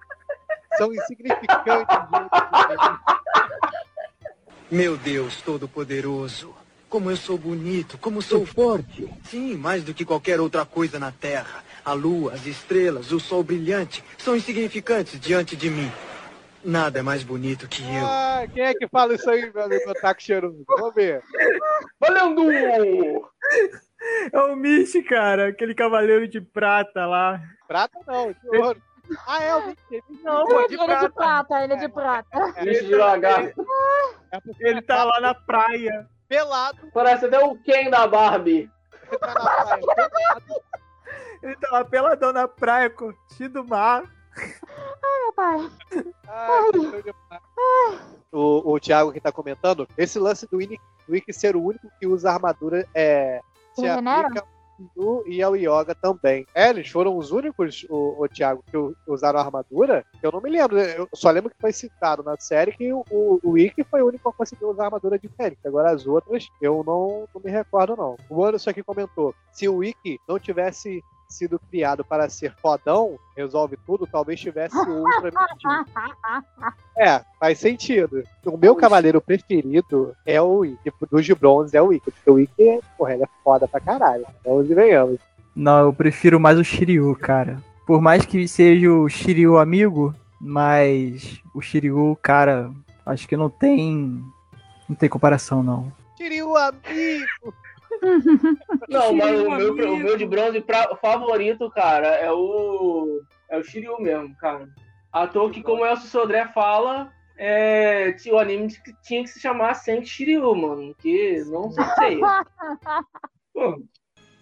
São 0.78 0.94
insignificantes. 0.94 1.98
Meu 4.70 4.98
Deus 4.98 5.42
Todo-Poderoso, 5.42 6.54
como 6.90 7.10
eu 7.10 7.16
sou 7.16 7.38
bonito, 7.38 7.98
como 7.98 8.22
sou 8.22 8.46
forte. 8.46 9.10
Sim, 9.24 9.56
mais 9.56 9.86
do 9.86 9.94
que 9.94 10.04
qualquer 10.04 10.42
outra 10.42 10.66
coisa 10.66 11.00
na 11.00 11.14
Terra. 11.14 11.64
A 11.86 11.94
lua, 11.94 12.34
as 12.34 12.46
estrelas, 12.46 13.14
o 13.14 13.22
sol 13.22 13.42
brilhante 13.42 14.04
são 14.18 14.36
insignificantes 14.36 15.18
diante 15.18 15.56
de 15.56 15.70
mim. 15.70 15.90
Nada 16.62 17.00
é 17.00 17.02
mais 17.02 17.24
bonito 17.24 17.70
que 17.70 17.82
eu. 17.84 18.06
Ah, 18.06 18.46
quem 18.54 18.64
é 18.64 18.74
que 18.74 18.88
fala 18.90 19.14
isso 19.14 19.30
aí, 19.30 19.50
meu 19.54 19.64
amigo 19.64 19.90
Otaku 19.92 20.22
Cheiroso? 20.22 20.62
Vamos 20.68 20.94
ver. 20.94 21.24
Valendo! 22.02 23.32
É 24.32 24.40
o 24.40 24.56
Mish, 24.56 24.94
cara, 25.08 25.50
aquele 25.50 25.74
cavaleiro 25.76 26.28
de 26.28 26.42
prata 26.42 27.06
lá. 27.06 27.42
Prata 27.68 27.98
não, 28.08 28.32
de 28.32 28.58
ouro. 28.58 28.82
Ah, 29.28 29.44
é 29.44 29.56
o 29.56 29.68
Mickey. 29.68 30.04
Não, 30.24 30.46
pô, 30.46 30.68
de 30.68 30.74
ele 30.74 30.92
é 30.92 31.00
de 31.00 31.10
prata. 31.10 31.64
ele 31.64 31.74
é 31.74 31.76
de 31.76 31.90
prata. 31.90 32.54
Misty 32.64 32.86
de 32.88 32.96
lagarto. 32.96 33.66
É 34.32 34.40
Ele 34.60 34.82
tá 34.82 35.04
lá 35.04 35.20
na 35.22 35.34
praia. 35.34 36.08
pelado, 36.28 36.90
Parece 36.94 37.26
até 37.26 37.40
o 37.40 37.56
Ken 37.58 37.90
da 37.90 38.08
Barbie. 38.08 38.70
ele 39.12 39.20
tá 39.20 39.34
na 39.34 39.78
praia, 39.78 40.10
pelado. 40.10 40.62
Ele 41.44 41.56
tava 41.58 41.86
peladão 41.86 42.34
na 42.34 42.48
praia, 42.48 42.90
curtindo 42.90 43.62
o 43.62 43.68
mar. 43.68 44.04
Ai, 44.38 45.22
meu 45.22 45.34
pai. 45.34 45.72
Ai. 46.28 48.00
O, 48.32 48.74
o 48.74 48.80
Thiago 48.80 49.14
que 49.14 49.22
tá 49.22 49.32
comentando, 49.32 49.88
esse 49.98 50.18
lance 50.20 50.48
do 50.48 50.58
Wiki 50.58 51.32
ser 51.32 51.56
o 51.56 51.64
único 51.64 51.88
que 52.00 52.08
usa 52.08 52.32
armadura 52.32 52.86
é, 52.94 53.40
se 53.76 53.82
Regenera? 53.82 54.28
aplica 54.28 54.46
Hindu 54.80 55.24
e 55.26 55.42
ao 55.42 55.56
Yoga 55.56 55.96
também. 55.96 56.46
É, 56.54 56.70
eles 56.70 56.90
foram 56.90 57.18
os 57.18 57.32
únicos, 57.32 57.86
o, 57.90 58.24
o 58.24 58.28
Thiago, 58.28 58.64
que 58.70 58.78
usaram 59.08 59.40
armadura? 59.40 60.06
Eu 60.22 60.32
não 60.32 60.42
me 60.42 60.50
lembro, 60.50 60.78
eu 60.80 61.08
só 61.14 61.32
lembro 61.32 61.50
que 61.50 61.60
foi 61.60 61.72
citado 61.72 62.24
na 62.24 62.38
série 62.38 62.74
que 62.74 62.92
o, 62.92 63.04
o, 63.10 63.40
o 63.44 63.52
Wiki 63.52 63.84
foi 63.84 64.02
o 64.02 64.08
único 64.08 64.32
que 64.32 64.38
conseguiu 64.38 64.70
usar 64.70 64.86
armadura 64.86 65.18
de 65.18 65.28
Fênix. 65.30 65.66
Agora 65.66 65.92
as 65.92 66.06
outras, 66.06 66.48
eu 66.62 66.84
não, 66.86 67.28
não 67.34 67.42
me 67.42 67.52
recordo 67.52 67.96
não. 67.96 68.18
O 68.30 68.44
Anderson 68.44 68.70
aqui 68.70 68.84
comentou, 68.84 69.34
se 69.52 69.68
o 69.68 69.78
Wiki 69.78 70.20
não 70.28 70.40
tivesse 70.40 71.02
sido 71.28 71.60
criado 71.70 72.04
para 72.04 72.30
ser 72.30 72.54
fodão, 72.56 73.18
resolve 73.36 73.78
tudo, 73.86 74.08
talvez 74.08 74.40
tivesse 74.40 74.78
o 74.78 75.04
Ultra 75.04 75.32
Mendigo. 75.32 75.86
É, 76.98 77.22
faz 77.38 77.60
sentido. 77.60 78.24
O 78.46 78.58
meu 78.58 78.74
cavaleiro 78.74 79.20
preferido 79.20 80.16
é 80.26 80.42
o 80.42 80.60
Wiki. 80.60 80.92
Dos 81.12 81.26
de 81.26 81.36
bronze 81.36 81.76
é 81.76 81.82
o 81.82 81.88
Wiki. 81.88 82.10
Porque 82.10 82.30
o 82.30 82.36
Wiki, 82.36 82.80
porra, 82.98 83.16
ele 83.16 83.24
é 83.24 83.30
foda 83.44 83.68
pra 83.68 83.82
caralho. 83.82 84.26
Vamos 84.46 84.70
e 84.70 84.74
venhamos. 84.74 85.20
Não, 85.54 85.80
eu 85.80 85.94
prefiro 85.94 86.40
mais 86.40 86.58
o 86.58 86.64
Shiryu, 86.64 87.14
cara. 87.18 87.62
Por 87.86 88.02
mais 88.02 88.26
que 88.26 88.48
seja 88.48 88.90
o 88.90 89.10
Shiryu 89.10 89.58
amigo, 89.58 90.16
mas 90.40 91.42
o 91.54 91.62
Shiryu, 91.62 92.18
cara, 92.22 92.72
acho 93.06 93.28
que 93.28 93.36
não 93.36 93.50
tem. 93.50 94.24
Não 94.88 94.96
tem 94.96 95.10
comparação, 95.10 95.62
não. 95.62 95.92
O 96.46 96.56
amigo! 96.56 97.54
Não, 98.90 99.14
mas 99.14 99.40
o 99.40 99.50
meu, 99.52 99.94
o 99.94 99.98
meu 99.98 100.18
de 100.18 100.26
bronze 100.26 100.62
pra- 100.62 100.96
favorito, 100.98 101.70
cara, 101.72 102.08
é 102.08 102.32
o. 102.32 103.22
É 103.50 103.58
o 103.58 103.64
Shiryu 103.64 104.00
mesmo, 104.02 104.36
cara. 104.38 104.68
Toa 105.32 105.50
que, 105.50 105.62
como 105.64 105.84
o 105.84 105.86
Elcio 105.86 106.10
Sodré 106.10 106.48
fala, 106.48 107.12
é, 107.38 108.16
o 108.32 108.38
anime 108.38 108.68
tinha 109.04 109.24
que 109.24 109.30
se 109.30 109.40
chamar 109.40 109.74
Senki 109.76 110.08
Shiryu, 110.08 110.56
mano. 110.56 110.94
Que 111.00 111.44
não 111.46 111.72
sei. 111.72 112.20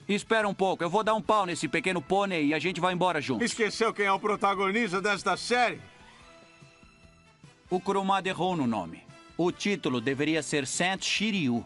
Espera 0.07 0.47
um 0.47 0.53
pouco, 0.53 0.83
eu 0.83 0.89
vou 0.89 1.03
dar 1.03 1.13
um 1.13 1.21
pau 1.21 1.45
nesse 1.45 1.67
pequeno 1.67 2.01
pônei 2.01 2.47
e 2.47 2.53
a 2.53 2.59
gente 2.59 2.81
vai 2.81 2.93
embora 2.93 3.21
junto. 3.21 3.43
Esqueceu 3.43 3.93
quem 3.93 4.05
é 4.05 4.11
o 4.11 4.19
protagonista 4.19 5.01
desta 5.01 5.37
série? 5.37 5.79
O 7.69 7.79
Kurumada 7.79 8.27
errou 8.27 8.55
no 8.55 8.67
nome. 8.67 9.01
O 9.37 9.51
título 9.51 10.01
deveria 10.01 10.43
ser 10.43 10.67
Saint 10.67 11.01
Shiryu. 11.01 11.65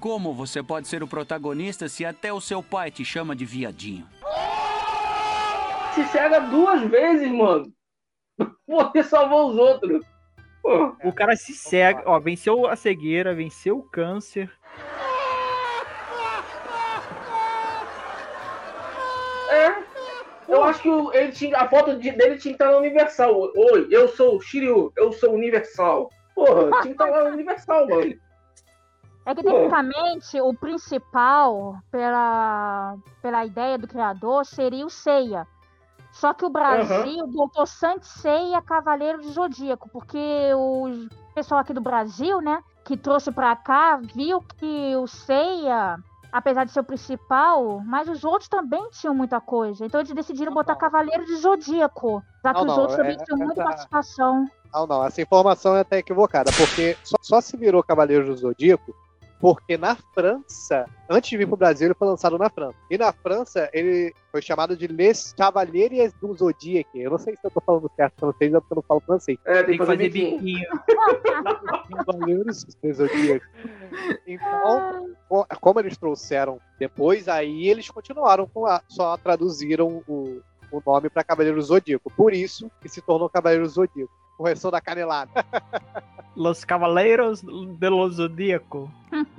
Como 0.00 0.32
você 0.32 0.62
pode 0.62 0.86
ser 0.86 1.02
o 1.02 1.08
protagonista 1.08 1.88
se 1.88 2.04
até 2.04 2.32
o 2.32 2.40
seu 2.40 2.62
pai 2.62 2.90
te 2.90 3.04
chama 3.04 3.34
de 3.34 3.44
viadinho? 3.44 4.06
se 5.94 6.04
cega 6.08 6.38
duas 6.40 6.80
vezes, 6.82 7.28
mano. 7.32 7.72
Você 8.68 9.02
salvou 9.02 9.50
os 9.50 9.56
outros. 9.56 10.04
Pô, 10.62 10.94
O 11.02 11.12
cara 11.12 11.34
se 11.34 11.52
cega, 11.52 12.02
ó, 12.06 12.20
venceu 12.20 12.68
a 12.68 12.76
cegueira, 12.76 13.34
venceu 13.34 13.78
o 13.78 13.82
câncer. 13.82 14.48
é. 19.50 19.88
Eu 20.48 20.62
acho 20.64 20.80
que 20.80 20.88
o- 20.88 21.12
ele 21.12 21.32
tinha, 21.32 21.56
a 21.58 21.68
foto 21.68 21.98
de- 21.98 22.12
dele 22.12 22.38
tinha 22.38 22.54
que 22.56 22.62
estar 22.62 22.70
na 22.70 22.78
Universal. 22.78 23.52
Oi, 23.54 23.88
eu 23.90 24.08
sou 24.08 24.36
o 24.36 24.40
Shiryu, 24.40 24.92
eu 24.96 25.12
sou 25.12 25.34
Universal. 25.34 26.08
Porra, 26.34 26.70
tinha 26.82 26.82
que 26.82 26.88
estar 27.02 27.10
lá 27.10 27.24
na 27.24 27.30
Universal, 27.30 27.86
mano. 27.88 28.14
É 29.28 29.34
que 29.34 29.42
tecnicamente 29.42 30.40
o 30.40 30.54
principal, 30.54 31.76
pela, 31.90 32.96
pela 33.20 33.44
ideia 33.44 33.76
do 33.76 33.86
criador, 33.86 34.46
seria 34.46 34.86
o 34.86 34.88
Seiya. 34.90 35.46
Só 36.10 36.32
que 36.32 36.46
o 36.46 36.50
Brasil 36.50 37.26
botou 37.26 37.66
Saint 37.66 38.02
Seiya 38.02 38.62
Cavaleiro 38.62 39.20
de 39.20 39.28
Zodíaco, 39.28 39.90
porque 39.90 40.18
o 40.56 41.06
pessoal 41.34 41.60
aqui 41.60 41.74
do 41.74 41.80
Brasil, 41.82 42.40
né, 42.40 42.62
que 42.86 42.96
trouxe 42.96 43.30
pra 43.30 43.54
cá, 43.54 44.00
viu 44.14 44.40
que 44.56 44.96
o 44.96 45.06
Seiya, 45.06 45.98
apesar 46.32 46.64
de 46.64 46.72
ser 46.72 46.80
o 46.80 46.84
principal, 46.84 47.82
mas 47.84 48.08
os 48.08 48.24
outros 48.24 48.48
também 48.48 48.88
tinham 48.92 49.14
muita 49.14 49.42
coisa. 49.42 49.84
Então 49.84 50.00
eles 50.00 50.14
decidiram 50.14 50.54
botar 50.54 50.74
Cavaleiro 50.76 51.26
de 51.26 51.36
Zodíaco, 51.36 52.22
já 52.42 52.54
que 52.54 52.60
Não, 52.64 52.66
os 52.66 52.72
não, 52.72 52.80
outros 52.80 52.96
também 52.96 53.12
é- 53.14 53.24
tinham 53.26 53.36
muita 53.38 53.60
essa- 53.60 53.64
participação. 53.64 54.48
Não, 54.72 54.86
não, 54.86 55.04
essa 55.04 55.20
informação 55.20 55.76
é 55.76 55.80
até 55.80 55.98
equivocada, 55.98 56.50
porque 56.56 56.96
só, 57.04 57.16
só 57.20 57.40
se 57.42 57.58
virou 57.58 57.82
Cavaleiro 57.82 58.24
do 58.24 58.34
Zodíaco 58.36 58.94
porque 59.40 59.76
na 59.76 59.96
França, 60.14 60.84
antes 61.08 61.30
de 61.30 61.36
vir 61.36 61.46
pro 61.46 61.56
Brasil, 61.56 61.86
ele 61.86 61.94
foi 61.94 62.08
lançado 62.08 62.36
na 62.38 62.50
França. 62.50 62.76
E 62.90 62.98
na 62.98 63.12
França, 63.12 63.68
ele 63.72 64.12
foi 64.32 64.42
chamado 64.42 64.76
de 64.76 64.86
Les 64.86 65.32
Cavaliers 65.36 66.12
do 66.14 66.34
Zodíaco. 66.34 66.90
Eu 66.94 67.10
não 67.12 67.18
sei 67.18 67.34
se 67.34 67.40
eu 67.44 67.50
tô 67.50 67.60
falando 67.60 67.90
certo 67.96 68.14
francês, 68.18 68.52
é 68.52 68.58
porque 68.60 68.72
eu 68.72 68.76
não 68.76 68.82
falo 68.82 69.00
francês. 69.00 69.38
É, 69.44 69.62
Tem 69.62 69.78
que 69.78 69.84
fazer 69.86 70.10
biquinho. 70.10 70.66
Cavaleiros 71.96 72.64
do 72.64 72.92
Zodíaco. 72.92 73.46
Então, 74.26 75.10
co- 75.28 75.46
como 75.60 75.80
eles 75.80 75.96
trouxeram 75.96 76.60
depois, 76.78 77.28
aí 77.28 77.68
eles 77.68 77.88
continuaram 77.90 78.46
com 78.46 78.66
a. 78.66 78.82
Só 78.88 79.16
traduziram 79.16 80.02
o, 80.06 80.40
o 80.72 80.82
nome 80.84 81.08
para 81.08 81.24
Cavaleiro 81.24 81.60
Zodíaco. 81.62 82.10
Por 82.16 82.32
isso 82.32 82.70
que 82.80 82.88
se 82.88 83.00
tornou 83.00 83.28
Cavaleiro 83.30 83.66
Zodíaco. 83.66 84.12
Correção 84.38 84.70
da 84.70 84.80
canelada. 84.80 85.30
Los 86.36 86.64
Cavaleiros 86.64 87.42
de 87.42 87.88
los 87.88 88.14
Zodíaco. 88.14 88.88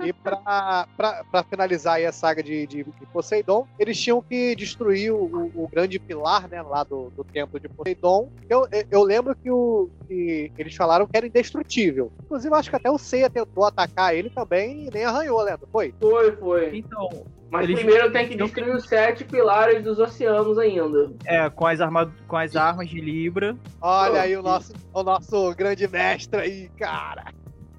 E 0.04 0.12
pra, 0.12 0.86
pra, 0.94 1.24
pra 1.30 1.42
finalizar 1.42 1.94
aí 1.94 2.04
a 2.04 2.12
saga 2.12 2.42
de, 2.42 2.66
de, 2.66 2.84
de 2.84 3.06
Poseidon, 3.10 3.66
eles 3.78 3.98
tinham 3.98 4.20
que 4.20 4.54
destruir 4.54 5.10
o, 5.10 5.24
o- 5.54 5.66
grande 5.72 5.98
pilar, 5.98 6.46
né, 6.46 6.60
lá 6.60 6.84
do, 6.84 7.08
do 7.16 7.24
templo 7.24 7.58
de 7.58 7.70
Poseidon. 7.70 8.28
Eu, 8.50 8.68
eu- 8.90 9.02
lembro 9.02 9.34
que, 9.34 9.50
o, 9.50 9.88
que 10.06 10.52
eles 10.58 10.74
falaram 10.76 11.06
que 11.06 11.16
era 11.16 11.26
indestrutível. 11.26 12.12
Inclusive, 12.24 12.52
eu 12.52 12.58
acho 12.58 12.68
que 12.68 12.76
até 12.76 12.90
o 12.90 12.98
Seiya 12.98 13.30
tentou 13.30 13.64
atacar 13.64 14.14
ele 14.14 14.28
também 14.28 14.86
e 14.86 14.90
nem 14.92 15.04
arranhou, 15.06 15.40
lembra? 15.40 15.66
Foi? 15.72 15.94
Foi, 15.98 16.32
foi. 16.36 16.76
Então, 16.76 17.08
Mas 17.50 17.64
Eles- 17.64 17.80
primeiro 17.80 18.12
tem 18.12 18.28
que 18.28 18.36
destruir 18.36 18.74
os 18.76 18.84
sete 18.86 19.24
pilares 19.24 19.82
dos 19.82 19.98
oceanos 19.98 20.56
ainda. 20.56 21.10
é, 21.24 21.50
com 21.50 21.66
as, 21.66 21.80
arma... 21.80 22.12
com 22.28 22.36
as 22.36 22.54
armas 22.54 22.88
de 22.88 23.00
Libra. 23.00 23.56
Olha 23.80 24.20
aí 24.22 24.36
o 24.36 24.42
nosso, 24.42 24.72
o 24.94 25.02
nosso 25.02 25.52
grande 25.56 25.88
mestre 25.88 26.40
aí, 26.40 26.68
cara. 26.78 27.24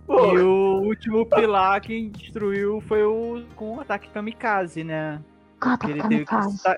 Pô, 0.05 0.33
E 0.35 0.39
o 0.39 0.81
último 0.83 1.25
pilar 1.25 1.79
que 1.79 2.09
destruiu 2.09 2.81
foi 2.81 3.01
o 3.03 3.43
com 3.55 3.77
o 3.77 3.79
ataque 3.81 4.09
kamikaze, 4.09 4.83
né? 4.83 5.21
Cata, 5.59 5.85
Que 5.85 5.91
ele 5.93 6.01
teve 6.01 6.19
que 6.19 6.25
kamikaze. 6.25 6.57
sa- 6.57 6.77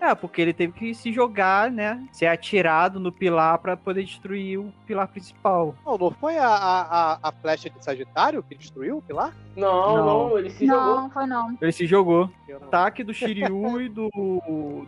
É, 0.00 0.14
porque 0.14 0.40
ele 0.40 0.52
teve 0.54 0.72
que 0.72 0.94
se 0.94 1.12
jogar, 1.12 1.70
né? 1.70 2.02
Ser 2.10 2.26
atirado 2.26 2.98
no 2.98 3.12
pilar 3.12 3.58
pra 3.58 3.76
poder 3.76 4.02
destruir 4.02 4.58
o 4.58 4.72
pilar 4.86 5.06
principal. 5.08 5.74
Não, 5.84 5.98
não 5.98 6.10
foi 6.10 6.38
a, 6.38 6.48
a, 6.48 7.18
a- 7.22 7.32
flecha 7.32 7.68
de 7.68 7.84
Sagitário 7.84 8.42
que 8.42 8.54
destruiu 8.54 8.96
o 8.98 9.02
pilar? 9.02 9.34
não, 9.54 9.96
Não. 9.96 10.06
não, 10.30 10.38
ele 10.38 10.48
se 10.50 10.66
jogou. 10.66 10.94
Não, 10.96 11.10
foi 11.10 11.26
não. 11.26 11.58
Ele 11.60 11.72
se 11.72 11.86
jogou. 11.86 12.30
Não- 12.48 12.56
Ataque 12.56 13.04
do 13.04 13.12
Shiryu 13.12 13.80
e 13.82 13.88
do, 13.90 14.08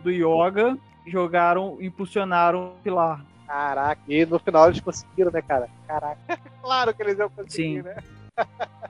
do 0.03 0.09
Yoga 0.09 0.77
jogaram, 1.05 1.77
impulsionaram 1.79 2.69
o 2.69 2.81
pilar. 2.83 3.23
Caraca, 3.45 4.01
e 4.07 4.25
no 4.25 4.39
final 4.39 4.67
eles 4.67 4.79
conseguiram, 4.81 5.29
né, 5.31 5.41
cara? 5.43 5.69
Caraca. 5.87 6.17
claro 6.61 6.93
que 6.93 7.03
eles 7.03 7.19
iam 7.19 7.29
conseguir, 7.29 7.53
Sim. 7.53 7.81
né? 7.83 7.95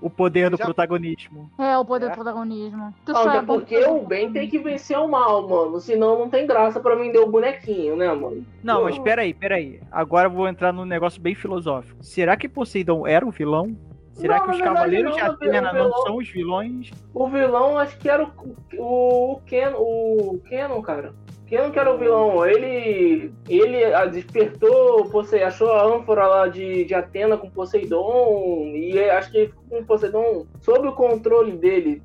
O 0.00 0.10
poder 0.10 0.50
do 0.50 0.56
Já- 0.56 0.64
protagonismo. 0.64 1.50
É 1.58 1.76
o 1.78 1.84
poder 1.84 2.06
É? 2.06 2.08
do 2.10 2.14
protagonismo. 2.14 2.94
Tu 3.04 3.12
Não, 3.12 3.32
é 3.32 3.42
bom 3.42 3.58
porque 3.58 3.78
o 3.84 4.02
bem 4.06 4.32
tem 4.32 4.48
que 4.48 4.58
vencer 4.58 4.98
o 4.98 5.08
mal, 5.08 5.48
mano. 5.48 5.80
Senão 5.80 6.18
não 6.18 6.28
tem 6.28 6.46
graça 6.46 6.80
pra 6.80 6.94
vender 6.94 7.18
o 7.18 7.26
bonequinho, 7.28 7.96
né, 7.96 8.12
mano? 8.12 8.44
Não, 8.62 8.84
mas 8.84 8.98
peraí, 8.98 9.32
peraí. 9.34 9.80
Agora 9.90 10.26
eu 10.28 10.32
vou 10.32 10.48
entrar 10.48 10.72
num 10.72 10.84
negócio 10.84 11.20
bem 11.20 11.34
filosófico. 11.34 12.02
Será 12.02 12.36
que 12.36 12.48
Poseidon 12.48 13.06
era 13.06 13.26
o 13.26 13.30
vilão? 13.30 13.76
Será 14.12 14.38
Não, 14.38 14.44
que 14.44 14.50
os 14.50 14.56
verdade 14.58 14.74
Cavaleiros 14.76 15.14
de 15.14 15.20
Atena 15.20 15.72
não 15.72 15.92
são 16.02 16.16
os 16.16 16.28
vilões? 16.28 16.90
O 17.14 17.26
vilão, 17.28 17.78
acho 17.78 17.96
que 17.98 18.08
era 18.08 18.24
o, 18.24 18.30
o, 18.76 19.32
o, 19.34 19.40
Ken, 19.46 19.72
o 19.76 20.40
Kenon, 20.46 20.82
cara. 20.82 21.14
Kenon 21.50 21.72
que 21.72 21.78
era 21.80 21.92
o 21.92 21.98
vilão. 21.98 22.46
Ele, 22.46 23.34
ele 23.48 23.84
ah, 23.92 24.06
despertou, 24.06 25.04
Posei, 25.10 25.42
achou 25.42 25.72
a 25.72 25.84
ânfora 25.84 26.24
lá 26.24 26.46
de, 26.46 26.84
de 26.84 26.94
Atena 26.94 27.36
com 27.36 27.50
Poseidon. 27.50 28.70
E 28.72 28.96
é, 28.96 29.10
acho 29.10 29.32
que 29.32 29.38
ele 29.38 29.46
ficou 29.48 29.64
com 29.78 29.84
Poseidon 29.84 30.46
sob 30.60 30.86
o 30.86 30.92
controle 30.92 31.56
dele. 31.56 32.00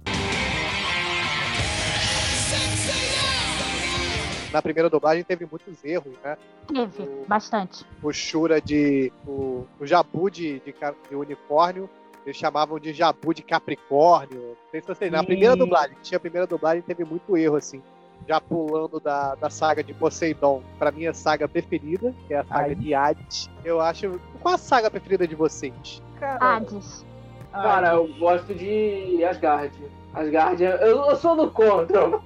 Na 4.51 4.61
primeira 4.63 4.89
dublagem 4.89 5.23
teve 5.23 5.45
muitos 5.45 5.83
erros, 5.85 6.17
né? 6.23 6.37
Teve, 6.67 7.07
bastante. 7.27 7.85
O 8.01 8.11
Shura 8.11 8.59
de. 8.59 9.13
O, 9.27 9.67
o 9.79 9.85
Jabu 9.85 10.31
de, 10.31 10.59
de, 10.61 10.73
de 11.07 11.15
unicórnio. 11.15 11.87
Eles 12.25 12.37
chamavam 12.37 12.79
de 12.79 12.91
Jabu 12.91 13.31
de 13.31 13.43
Capricórnio. 13.43 14.39
Não 14.39 14.55
sei 14.71 14.81
se 14.81 14.87
vocês. 14.87 15.11
Na 15.11 15.23
primeira 15.23 15.55
dublagem, 15.55 15.95
tinha 16.01 16.17
a 16.17 16.19
primeira 16.19 16.47
dublagem, 16.47 16.81
teve 16.81 17.05
muito 17.05 17.37
erro, 17.37 17.57
assim. 17.57 17.83
Já 18.27 18.41
pulando 18.41 18.99
da, 18.99 19.35
da 19.35 19.49
saga 19.49 19.83
de 19.83 19.93
Poseidon 19.93 20.61
pra 20.79 20.91
minha 20.91 21.13
saga 21.13 21.47
preferida, 21.47 22.13
que 22.27 22.33
é 22.33 22.39
a 22.39 22.43
saga 22.45 22.69
Ai. 22.69 22.75
de 22.75 22.93
Hades. 22.93 23.49
Eu 23.63 23.79
acho. 23.79 24.19
Qual 24.41 24.55
a 24.55 24.57
saga 24.57 24.89
preferida 24.89 25.27
de 25.27 25.35
vocês? 25.35 26.01
Hades. 26.39 27.05
Cara, 27.51 27.93
eu 27.93 28.07
gosto 28.19 28.53
de 28.53 29.23
Asgard. 29.23 29.71
Asgard, 30.13 30.61
eu, 30.63 30.71
eu 30.77 31.15
sou 31.15 31.35
do 31.35 31.51
contra. 31.51 32.09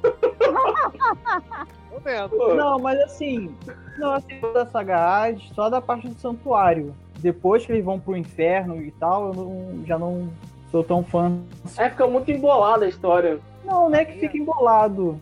Não, 2.56 2.80
mas 2.80 3.00
assim, 3.02 3.54
não 3.98 4.14
assim 4.14 4.40
da 4.54 4.66
saga 4.66 4.98
Hades, 4.98 5.50
só 5.54 5.70
da 5.70 5.82
parte 5.82 6.08
do 6.08 6.20
santuário. 6.20 6.96
Depois 7.18 7.66
que 7.66 7.74
eles 7.74 7.84
vão 7.84 8.00
pro 8.00 8.16
inferno 8.16 8.82
e 8.82 8.92
tal, 8.92 9.28
eu 9.28 9.34
não- 9.34 9.86
já 9.86 10.00
não 10.00 10.30
sou 10.72 10.84
tão 10.84 11.04
fã. 11.04 11.38
Aí 11.78 11.90
fica 11.90 12.08
muito 12.08 12.32
embolada 12.32 12.86
a 12.86 12.90
história. 12.90 13.40
Não, 13.66 13.90
não 13.90 13.98
é 13.98 14.06
que 14.06 14.20
fica 14.20 14.38
embolado. 14.38 15.20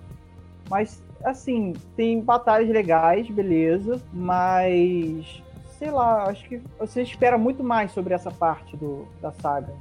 Mas, 0.70 1.04
assim, 1.24 1.74
tem 1.96 2.22
batalhas 2.22 2.70
legais, 2.70 3.30
beleza. 3.30 4.02
Mas, 4.14 5.42
sei 5.78 5.92
lá, 5.92 6.24
acho 6.24 6.48
que 6.48 6.62
você 6.80 7.02
espera 7.02 7.38
muito 7.38 7.64
mais 7.64 7.92
sobre 7.92 8.14
essa 8.14 8.32
parte 8.32 8.76
do, 8.76 9.08
da 9.22 9.32
saga. 9.32 9.74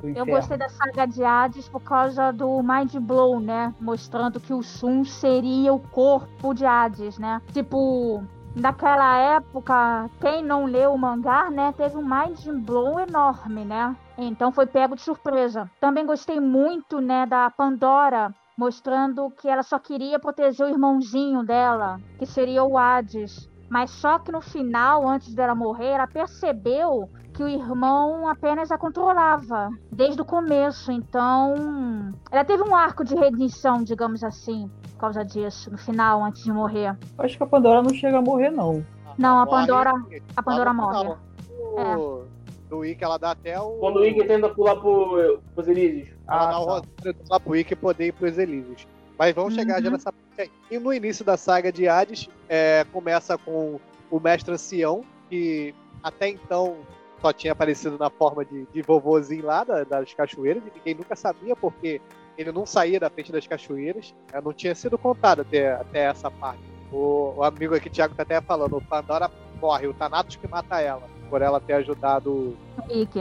Do 0.00 0.08
Eu 0.08 0.26
gostei 0.26 0.56
da 0.56 0.68
saga 0.68 1.06
de 1.06 1.24
Hades 1.24 1.68
por 1.68 1.80
causa 1.82 2.30
do 2.32 2.62
Mind 2.62 2.94
Blow, 2.96 3.40
né? 3.40 3.74
Mostrando 3.80 4.40
que 4.40 4.52
o 4.52 4.62
Sun 4.62 5.04
seria 5.04 5.72
o 5.72 5.78
corpo 5.78 6.52
de 6.52 6.66
Hades, 6.66 7.18
né? 7.18 7.40
Tipo, 7.52 8.22
naquela 8.54 9.16
época, 9.16 10.08
quem 10.20 10.42
não 10.42 10.64
leu 10.64 10.92
o 10.92 10.98
mangá, 10.98 11.50
né, 11.50 11.72
teve 11.76 11.96
um 11.96 12.02
Mind 12.02 12.46
Blow 12.64 13.00
enorme, 13.00 13.64
né? 13.64 13.96
Então 14.16 14.52
foi 14.52 14.66
pego 14.66 14.94
de 14.94 15.02
surpresa. 15.02 15.70
Também 15.80 16.06
gostei 16.06 16.38
muito, 16.38 17.00
né, 17.00 17.26
da 17.26 17.50
Pandora, 17.50 18.32
mostrando 18.56 19.30
que 19.30 19.48
ela 19.48 19.62
só 19.62 19.78
queria 19.78 20.18
proteger 20.18 20.66
o 20.66 20.70
irmãozinho 20.70 21.44
dela, 21.44 21.98
que 22.18 22.26
seria 22.26 22.62
o 22.64 22.78
Hades. 22.78 23.48
Mas 23.68 23.90
só 23.90 24.18
que 24.18 24.30
no 24.30 24.40
final, 24.40 25.08
antes 25.08 25.34
dela 25.34 25.54
morrer, 25.54 25.88
ela 25.92 26.06
percebeu 26.06 27.08
que 27.32 27.42
o 27.42 27.48
irmão 27.48 28.28
apenas 28.28 28.70
a 28.70 28.78
controlava 28.78 29.68
desde 29.90 30.22
o 30.22 30.24
começo. 30.24 30.92
Então, 30.92 32.12
ela 32.30 32.44
teve 32.44 32.62
um 32.62 32.74
arco 32.74 33.02
de 33.04 33.14
redenção, 33.16 33.82
digamos 33.82 34.22
assim, 34.22 34.70
por 34.92 34.98
causa 35.00 35.24
disso, 35.24 35.70
no 35.70 35.78
final, 35.78 36.22
antes 36.22 36.44
de 36.44 36.52
morrer. 36.52 36.96
Acho 37.18 37.36
que 37.36 37.42
a 37.42 37.46
Pandora 37.46 37.82
não 37.82 37.90
chega 37.92 38.18
a 38.18 38.22
morrer, 38.22 38.50
não. 38.50 38.84
Não, 39.18 39.40
a 39.40 39.46
Pandora, 39.46 39.92
a 40.36 40.42
Pandora 40.42 40.72
morre. 40.72 41.14
O- 41.60 42.22
Do 42.68 42.84
ela 42.84 43.18
dá 43.18 43.32
até 43.32 43.60
o. 43.60 43.78
Quando 43.78 43.96
o 43.96 44.04
Iggy 44.04 44.24
tenta 44.26 44.48
pular 44.48 44.76
pro, 44.76 45.40
pros 45.54 45.68
Elísios. 45.68 46.13
Ela 46.28 46.42
Ah, 46.48 46.50
dá 46.52 46.58
o 46.60 46.64
tá. 46.66 46.70
rosário 46.72 47.16
lá 47.30 47.40
pro 47.40 47.52
Wiki 47.52 47.76
poder 47.76 48.06
ir 48.08 48.12
pros 48.12 48.38
Elísios. 48.38 48.86
Mas 49.18 49.34
vamos 49.34 49.54
chegar 49.54 49.80
já 49.80 49.86
Uhum. 49.88 49.92
nessa 49.92 50.12
parte 50.12 50.40
aí. 50.40 50.50
E 50.70 50.78
no 50.78 50.92
início 50.92 51.24
da 51.24 51.36
saga 51.36 51.70
de 51.70 51.86
Hades, 51.88 52.28
é, 52.48 52.84
começa 52.92 53.38
com 53.38 53.78
o 54.10 54.20
mestre 54.20 54.52
ancião, 54.54 55.02
que 55.28 55.74
até 56.02 56.28
então 56.28 56.76
só 57.20 57.32
tinha 57.32 57.52
aparecido 57.52 57.96
na 57.98 58.10
forma 58.10 58.44
de, 58.44 58.66
de 58.66 58.82
vovozinho 58.82 59.44
lá 59.46 59.64
da- 59.64 59.84
das 59.84 60.12
cachoeiras, 60.12 60.62
e 60.66 60.72
ninguém 60.78 60.94
nunca 60.94 61.14
sabia 61.16 61.54
porque 61.56 62.00
ele 62.36 62.50
não 62.52 62.66
saía 62.66 62.98
da 62.98 63.08
frente 63.08 63.30
das 63.30 63.46
cachoeiras. 63.46 64.12
É, 64.32 64.40
não 64.40 64.52
tinha 64.52 64.74
sido 64.74 64.98
contado 64.98 65.42
até, 65.42 65.72
até 65.74 66.00
essa 66.06 66.30
parte. 66.30 66.60
O, 66.92 67.34
o 67.36 67.42
amigo 67.44 67.74
aqui, 67.74 67.88
Thiago, 67.88 68.14
tá 68.14 68.24
até 68.24 68.40
falando, 68.40 68.76
o 68.76 68.80
Pandora 68.82 69.30
morre, 69.60 69.86
o 69.86 69.94
Thanatos 69.94 70.36
que 70.36 70.46
mata 70.48 70.80
ela, 70.80 71.02
por 71.30 71.40
ela 71.40 71.60
ter 71.60 71.74
ajudado 71.74 72.56
Ike. 72.90 73.20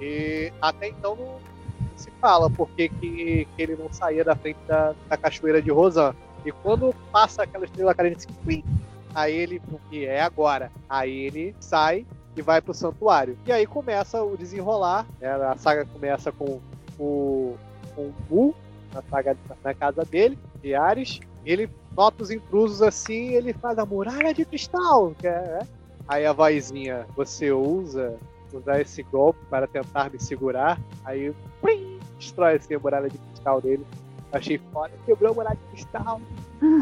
e 0.00 0.52
até 0.60 0.88
então 0.88 1.16
não 1.16 1.40
se 2.00 2.10
fala 2.20 2.50
porque 2.50 2.88
que, 2.88 3.46
que 3.56 3.62
ele 3.62 3.76
não 3.76 3.92
saía 3.92 4.24
da 4.24 4.34
frente 4.34 4.58
da, 4.66 4.94
da 5.08 5.16
cachoeira 5.16 5.60
de 5.60 5.70
Rosan. 5.70 6.14
E 6.44 6.50
quando 6.50 6.94
passa 7.12 7.42
aquela 7.42 7.64
estrela 7.64 7.94
cadente 7.94 8.26
assim, 8.26 8.64
aí 9.14 9.34
ele, 9.34 9.62
que 9.90 10.06
é 10.06 10.22
agora, 10.22 10.70
aí 10.88 11.26
ele 11.26 11.54
sai 11.60 12.06
e 12.36 12.42
vai 12.42 12.60
pro 12.60 12.72
santuário. 12.72 13.36
E 13.46 13.52
aí 13.52 13.66
começa 13.66 14.22
o 14.22 14.36
desenrolar, 14.36 15.06
né? 15.20 15.30
a 15.30 15.56
saga 15.56 15.84
começa 15.84 16.32
com 16.32 16.60
o 16.98 17.56
com 17.94 18.02
o 18.02 18.14
Mu, 18.28 18.54
na, 18.94 19.02
saga, 19.02 19.36
na 19.62 19.74
casa 19.74 20.04
dele, 20.04 20.38
de 20.62 20.74
Ares. 20.74 21.20
Ele 21.44 21.68
nota 21.96 22.22
os 22.22 22.30
intrusos 22.30 22.82
assim, 22.82 23.30
ele 23.30 23.52
faz 23.52 23.78
a 23.78 23.86
muralha 23.86 24.32
de 24.32 24.44
cristal, 24.44 25.14
que 25.18 25.26
é, 25.26 25.40
né? 25.40 25.68
Aí 26.06 26.26
a 26.26 26.32
vozinha, 26.32 27.06
você 27.16 27.50
ousa 27.50 28.16
usar 28.56 28.80
esse 28.80 29.02
golpe 29.02 29.38
para 29.48 29.66
tentar 29.66 30.10
me 30.10 30.20
segurar. 30.20 30.80
Aí 31.04 31.32
plim, 31.60 31.98
destrói 32.18 32.56
assim, 32.56 32.74
a 32.74 32.78
muralha 32.78 33.08
de 33.08 33.18
cristal 33.18 33.60
dele. 33.60 33.86
Achei 34.32 34.58
foda, 34.72 34.92
quebrou 35.04 35.32
a 35.32 35.34
muralha 35.34 35.56
de 35.56 35.76
cristal. 35.76 36.20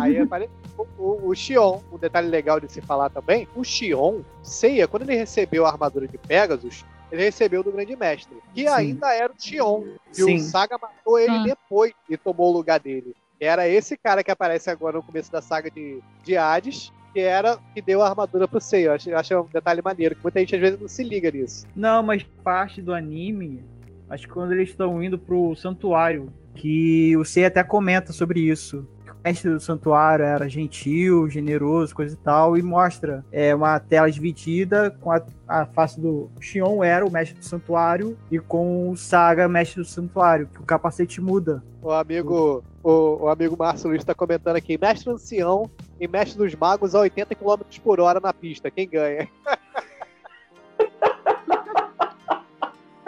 Aí 0.00 0.18
aparece 0.20 0.52
o, 0.76 0.86
o, 0.98 1.28
o 1.28 1.34
Xion. 1.34 1.80
Um 1.92 1.98
detalhe 1.98 2.28
legal 2.28 2.60
de 2.60 2.70
se 2.70 2.80
falar 2.80 3.10
também: 3.10 3.48
o 3.54 3.64
Xion, 3.64 4.20
Seiya, 4.42 4.86
quando 4.88 5.02
ele 5.02 5.16
recebeu 5.16 5.64
a 5.64 5.70
armadura 5.70 6.06
de 6.06 6.18
Pegasus, 6.18 6.84
ele 7.10 7.22
recebeu 7.22 7.62
do 7.62 7.72
Grande 7.72 7.96
Mestre, 7.96 8.36
que 8.54 8.62
Sim. 8.62 8.68
ainda 8.68 9.14
era 9.14 9.32
o 9.32 9.36
Xion. 9.40 9.84
E 10.10 10.14
Sim. 10.14 10.36
o 10.36 10.38
Saga 10.38 10.78
matou 10.80 11.18
ele 11.18 11.38
Sim. 11.38 11.44
depois 11.44 11.92
e 12.08 12.16
tomou 12.16 12.50
o 12.50 12.56
lugar 12.56 12.78
dele. 12.78 13.14
Era 13.40 13.68
esse 13.68 13.96
cara 13.96 14.24
que 14.24 14.30
aparece 14.30 14.68
agora 14.68 14.96
no 14.96 15.02
começo 15.02 15.30
da 15.30 15.40
saga 15.40 15.70
de, 15.70 16.02
de 16.24 16.36
Hades, 16.36 16.92
que 17.18 17.22
era 17.22 17.58
que 17.74 17.82
deu 17.82 18.00
a 18.00 18.08
armadura 18.08 18.46
pro 18.46 18.60
Seiya. 18.60 18.86
Eu 18.86 18.92
acho, 18.92 19.14
acho 19.14 19.40
um 19.40 19.48
detalhe 19.52 19.82
maneiro, 19.82 20.14
que 20.14 20.22
muita 20.22 20.38
gente 20.38 20.54
às 20.54 20.60
vezes 20.60 20.80
não 20.80 20.86
se 20.86 21.02
liga 21.02 21.28
nisso. 21.32 21.66
Não, 21.74 22.00
mas 22.00 22.22
parte 22.44 22.80
do 22.80 22.94
anime, 22.94 23.64
acho 24.08 24.28
que 24.28 24.32
quando 24.32 24.52
eles 24.52 24.68
estão 24.68 25.02
indo 25.02 25.18
pro 25.18 25.56
santuário, 25.56 26.32
que 26.54 27.16
o 27.16 27.24
Sei 27.24 27.44
até 27.44 27.64
comenta 27.64 28.12
sobre 28.12 28.38
isso. 28.38 28.86
que 29.04 29.10
O 29.10 29.16
mestre 29.24 29.50
do 29.50 29.58
santuário 29.58 30.24
era 30.24 30.48
gentil, 30.48 31.28
generoso, 31.28 31.92
coisa 31.92 32.14
e 32.14 32.18
tal, 32.18 32.56
e 32.56 32.62
mostra 32.62 33.24
é, 33.32 33.52
uma 33.52 33.80
tela 33.80 34.08
dividida 34.08 34.92
com 35.00 35.10
a, 35.10 35.20
a 35.48 35.66
face 35.66 36.00
do 36.00 36.30
Xion 36.40 36.84
era 36.84 37.04
o 37.04 37.10
mestre 37.10 37.36
do 37.36 37.44
santuário 37.44 38.16
e 38.30 38.38
com 38.38 38.90
o 38.90 38.96
Saga, 38.96 39.48
mestre 39.48 39.82
do 39.82 39.88
santuário, 39.88 40.46
que 40.46 40.60
o 40.60 40.64
capacete 40.64 41.20
muda. 41.20 41.64
O 41.82 41.90
amigo, 41.90 42.62
o, 42.77 42.77
o 42.90 43.28
amigo 43.28 43.56
Márcio 43.56 43.88
Luiz 43.88 44.04
tá 44.04 44.14
comentando 44.14 44.56
aqui, 44.56 44.78
mestre 44.78 45.10
ancião 45.10 45.70
e 46.00 46.08
mestre 46.08 46.38
dos 46.38 46.54
magos 46.54 46.94
a 46.94 47.00
80 47.00 47.34
km 47.34 47.62
por 47.82 48.00
hora 48.00 48.20
na 48.20 48.32
pista. 48.32 48.70
Quem 48.70 48.88
ganha? 48.88 49.28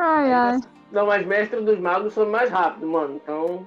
Ai, 0.03 0.33
ai. 0.33 0.59
Não, 0.91 1.07
mas 1.07 1.27
mestre 1.27 1.61
dos 1.61 1.79
magos 1.79 2.15
são 2.15 2.27
mais 2.29 2.51
rápido, 2.51 2.87
mano. 2.87 3.17
Então. 3.23 3.67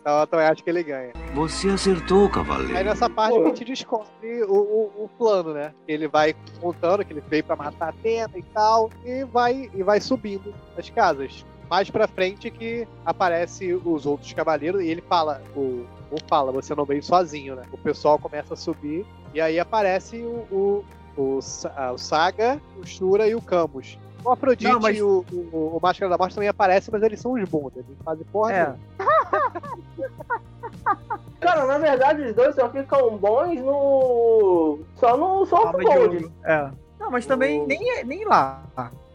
Então 0.00 0.20
eu 0.20 0.26
também 0.26 0.46
acho 0.46 0.64
que 0.64 0.70
ele 0.70 0.82
ganha. 0.82 1.12
Você 1.34 1.68
acertou, 1.68 2.24
Aí 2.24 2.32
cavaleiro. 2.32 2.84
nessa 2.84 3.08
parte 3.08 3.36
Pô. 3.36 3.42
a 3.42 3.44
gente 3.46 3.64
descobre 3.64 4.42
o, 4.44 4.52
o, 4.52 5.04
o 5.04 5.10
plano, 5.16 5.54
né? 5.54 5.72
Ele 5.86 6.08
vai 6.08 6.34
contando 6.60 7.04
que 7.04 7.12
ele 7.12 7.22
veio 7.28 7.44
pra 7.44 7.54
matar 7.54 7.86
a 7.86 7.88
Atena 7.90 8.32
e 8.34 8.42
tal, 8.42 8.90
e 9.04 9.24
vai, 9.24 9.70
e 9.72 9.82
vai 9.82 10.00
subindo 10.00 10.52
as 10.76 10.90
casas. 10.90 11.46
Mais 11.72 11.88
pra 11.90 12.06
frente 12.06 12.50
que 12.50 12.86
aparece 13.02 13.72
os 13.72 14.04
outros 14.04 14.30
cavaleiros 14.34 14.82
e 14.82 14.88
ele 14.88 15.00
fala, 15.00 15.40
o, 15.56 15.86
o 16.10 16.18
fala, 16.28 16.52
você 16.52 16.74
não 16.74 16.84
veio 16.84 17.02
sozinho, 17.02 17.56
né? 17.56 17.62
O 17.72 17.78
pessoal 17.78 18.18
começa 18.18 18.52
a 18.52 18.56
subir 18.58 19.06
e 19.32 19.40
aí 19.40 19.58
aparece 19.58 20.18
o, 20.18 20.44
o, 20.52 20.84
o, 21.16 21.38
ah, 21.74 21.92
o 21.92 21.96
Saga, 21.96 22.60
o 22.78 22.86
Shura 22.86 23.26
e 23.26 23.34
o 23.34 23.40
Camus. 23.40 23.98
O 24.22 24.30
Afrodite 24.30 24.70
Não, 24.70 24.78
mas- 24.80 24.98
e 24.98 25.02
o, 25.02 25.24
o, 25.32 25.74
o 25.74 25.80
Máscara 25.82 26.10
da 26.10 26.18
Morte 26.18 26.34
também 26.34 26.50
aparecem, 26.50 26.90
mas 26.92 27.02
eles 27.02 27.18
são 27.18 27.32
os 27.32 27.48
bundas, 27.48 27.82
eles 27.88 27.96
fazem 28.04 28.26
porra 28.26 28.52
É. 28.52 28.64
nenhuma. 28.64 28.78
Cara, 31.40 31.64
na 31.66 31.78
verdade, 31.78 32.20
os 32.22 32.34
dois 32.34 32.54
só 32.54 32.68
ficam 32.68 33.16
bons 33.16 33.58
no. 33.62 34.80
Só 34.96 35.16
no 35.16 35.42
Arma 35.56 35.78
de 35.78 35.84
Gold. 35.86 36.30
É. 36.44 36.70
Não, 37.00 37.10
mas 37.10 37.24
também 37.24 37.62
O- 37.62 37.66
nem, 37.66 37.98
é- 37.98 38.04
nem 38.04 38.26
lá. 38.26 38.62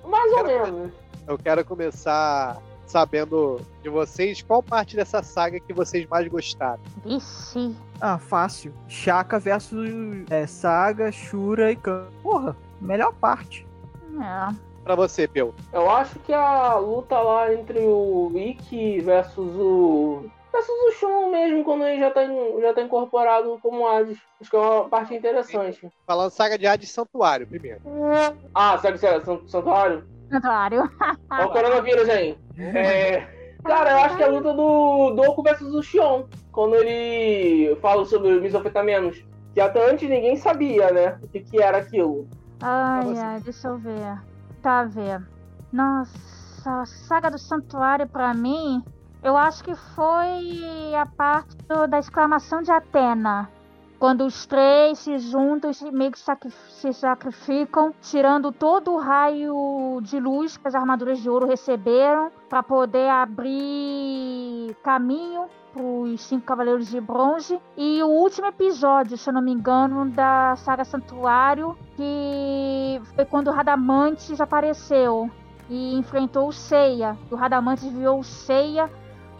Mais 0.04 0.32
ou 0.34 0.44
menos. 0.44 0.92
Eu 1.28 1.38
quero 1.38 1.64
começar 1.66 2.58
sabendo 2.86 3.60
de 3.84 3.90
vocês 3.90 4.42
qual 4.42 4.64
parte 4.64 4.96
dessa 4.96 5.22
saga 5.22 5.60
que 5.60 5.74
vocês 5.74 6.08
mais 6.08 6.28
gostaram. 6.28 6.80
Vixe. 7.04 7.76
Ah, 8.00 8.18
fácil. 8.18 8.74
Shaka 8.88 9.38
versus 9.40 9.90
é, 10.30 10.48
Saga, 10.48 11.12
Shura 11.12 11.72
e 11.72 11.76
Khan. 11.76 12.08
Porra, 12.24 12.56
melhor 12.80 13.14
parte. 13.14 13.68
É. 14.22 14.56
Pra 14.84 14.96
você, 14.96 15.28
Peu. 15.28 15.54
Eu 15.74 15.90
acho 15.90 16.18
que 16.20 16.32
a 16.32 16.76
luta 16.76 17.20
lá 17.20 17.54
entre 17.54 17.80
o 17.80 18.32
Ikki 18.34 19.02
versus 19.02 19.54
o. 19.58 20.24
versus 20.54 20.70
o 20.70 20.92
Shun 20.94 21.30
mesmo, 21.32 21.66
quando 21.66 21.84
ele 21.86 22.00
já 22.00 22.10
tá, 22.10 22.24
in- 22.24 22.62
já 22.62 22.74
tá 22.74 22.82
incorporado 22.82 23.60
como 23.62 23.86
Hades. 23.86 24.18
Acho 24.40 24.50
que 24.50 24.56
é 24.56 24.60
uma 24.60 24.88
parte 24.88 25.14
interessante. 25.14 25.90
Falando 26.06 26.30
saga 26.32 26.58
de 26.58 26.66
Hades 26.66 26.90
Santuário, 26.90 27.46
primeiro. 27.46 27.82
Ah, 28.56 28.80
é 28.82 28.98
San- 29.20 29.42
Santuário? 29.46 30.06
Santuário. 30.30 30.90
Olha 31.32 31.46
o 31.46 31.52
coronavírus 31.52 32.10
aí. 32.10 32.38
É. 32.58 33.28
Cara, 33.64 33.92
eu 33.92 33.98
acho 33.98 34.18
que 34.18 34.24
é 34.24 34.26
a 34.26 34.30
luta 34.30 34.54
do 34.54 35.12
Doku 35.16 35.44
versus 35.44 35.74
o 35.74 35.82
Xion. 35.84 36.24
Quando 36.52 36.76
ele 36.76 37.76
fala 37.82 38.06
sobre 38.06 38.32
os 38.34 38.42
misofetamenos. 38.42 39.24
Que 39.54 39.62
até 39.62 39.90
antes 39.90 40.08
ninguém 40.08 40.36
sabia, 40.36 40.92
né? 40.92 41.18
O 41.24 41.28
que, 41.28 41.40
que 41.40 41.62
era 41.62 41.78
aquilo. 41.80 42.28
Ai, 42.62 43.18
ai, 43.18 43.40
deixa 43.42 43.68
eu 43.68 43.78
ver. 43.78 44.18
Tá, 44.62 44.84
ver. 44.84 45.22
Nossa, 45.74 46.12
a 46.82 46.86
saga 46.86 47.32
do 47.32 47.38
santuário 47.40 48.08
pra 48.08 48.34
mim, 48.34 48.84
eu 49.24 49.36
acho 49.36 49.64
que 49.64 49.74
foi 49.76 50.94
a 50.96 51.06
parte 51.06 51.56
do- 51.68 51.88
da 51.88 52.00
exclamação 52.00 52.62
de 52.62 52.72
Atena. 52.72 53.50
Quando 54.00 54.26
os 54.26 54.46
três 54.46 55.00
se 55.00 55.18
juntam 55.18 55.72
e 55.72 55.92
meio 55.92 56.12
que 56.12 56.20
se 56.70 56.94
sacrificam, 56.94 57.92
tirando 58.00 58.52
todo 58.52 58.94
o 58.94 59.00
raio 59.00 60.00
de 60.04 60.20
luz 60.20 60.56
que 60.56 60.68
as 60.68 60.76
armaduras 60.76 61.20
de 61.20 61.28
ouro 61.28 61.48
receberam, 61.48 62.30
para 62.48 62.62
poder 62.62 63.10
abrir 63.10 64.76
caminho 64.84 65.46
para 65.74 65.82
os 65.82 66.22
cinco 66.22 66.46
cavaleiros 66.46 66.88
de 66.88 67.02
bronze. 67.02 67.60
E 67.76 68.04
o 68.04 68.08
último 68.08 68.46
episódio, 68.46 69.18
se 69.18 69.32
eu 69.32 69.34
não 69.34 69.42
me 69.42 69.52
engano, 69.52 70.08
da 70.12 70.56
saga 70.58 70.86
Santuário, 70.86 71.76
que 71.96 73.02
foi 73.16 73.26
quando 73.26 73.50
Radamantes 73.50 74.40
apareceu 74.40 75.28
e 75.72 75.96
enfrentou 75.96 76.50
o 76.50 76.54
Seiya. 76.54 77.18
O 77.32 77.36
Radamantes 77.36 77.86
enviou 77.86 78.20
o 78.20 78.24
Seiya 78.24 78.92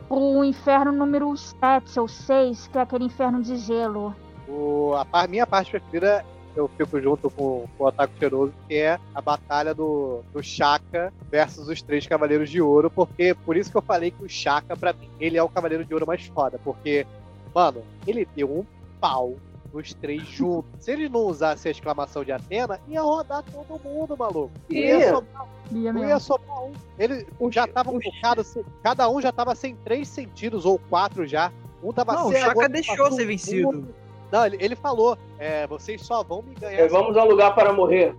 pro 0.08 0.44
inferno 0.44 0.92
número 0.92 1.36
7 1.38 2.00
ou 2.00 2.08
6, 2.08 2.68
que 2.70 2.80
é 2.80 2.82
aquele 2.82 3.06
inferno 3.06 3.40
de 3.40 3.56
gelo. 3.58 4.16
O, 4.48 4.94
a 4.96 5.04
par- 5.06 5.28
minha 5.28 5.46
parte 5.46 5.72
preferida, 5.72 6.24
eu 6.56 6.68
fico 6.78 7.00
junto 7.02 7.30
com, 7.30 7.66
com 7.78 7.84
o 7.84 7.88
Ataque 7.88 8.14
Cheiroso, 8.18 8.54
que 8.68 8.76
é 8.76 9.00
a 9.14 9.22
batalha 9.22 9.74
do, 9.74 10.22
do 10.34 10.42
Shaka 10.42 11.14
versus 11.30 11.68
os 11.68 11.82
três 11.82 12.08
Cavaleiros 12.08 12.50
de 12.50 12.62
Ouro, 12.62 12.90
porque 12.90 13.34
por 13.46 13.56
isso 13.58 13.70
que 13.70 13.78
eu 13.78 13.82
falei 13.82 14.12
que 14.12 14.24
o 14.24 14.30
Shaka, 14.30 14.76
pra 14.76 14.94
mim, 14.94 15.10
ele 15.20 15.38
é 15.38 15.44
o 15.44 15.50
Cavaleiro 15.50 15.86
de 15.86 15.94
Ouro 15.94 16.08
mais 16.08 16.26
foda, 16.28 16.60
porque, 16.64 17.06
mano, 17.54 17.84
ele 18.08 18.28
deu 18.36 18.50
um 18.50 18.66
pau 19.00 19.34
nos 19.74 19.94
três 19.94 20.24
juntos. 20.30 20.70
Se 20.80 20.92
ele 20.92 21.10
não 21.10 21.22
usasse 21.26 21.68
a 21.68 21.72
exclamação 21.72 22.24
de 22.24 22.32
Atena, 22.32 22.80
ia 22.88 23.02
rodar 23.02 23.44
todo 23.44 23.80
mundo, 23.84 24.16
maluco. 24.18 24.52
Ia 24.70 25.00
Ia. 25.00 25.14
sobrar, 25.14 25.46
Ia 25.72 25.94
não 25.94 26.08
ia 26.08 26.20
sobrar 26.20 26.64
um. 26.64 26.72
Ele 26.98 27.28
já 27.52 27.68
tava 27.68 27.92
focado, 27.92 28.44
sem- 28.44 28.64
cada 28.82 29.10
um 29.10 29.22
já 29.22 29.32
tava 29.32 29.54
sem 29.54 29.76
três 29.76 30.08
sentidos, 30.08 30.66
ou 30.66 30.80
quatro 30.90 31.28
já. 31.28 31.52
Um 31.84 31.92
tava 31.94 32.14
Não, 32.14 32.30
o 32.30 32.32
cego, 32.32 32.46
Shaka 32.46 32.56
outro 32.58 32.72
deixou 32.74 33.12
ser 33.12 33.24
um 33.24 33.28
vencido. 33.28 33.68
mundo. 33.74 33.96
Não, 34.32 34.46
ele, 34.46 34.58
ele 34.60 34.76
falou, 34.76 35.18
é, 35.40 35.66
vocês 35.68 36.02
só 36.02 36.24
vão 36.24 36.42
me 36.42 36.54
ganhar. 36.56 36.80
É, 36.80 36.88
vamos 36.88 37.16
ao 37.18 37.28
lugar 37.28 37.54
para 37.56 37.72
morrer. 37.74 38.16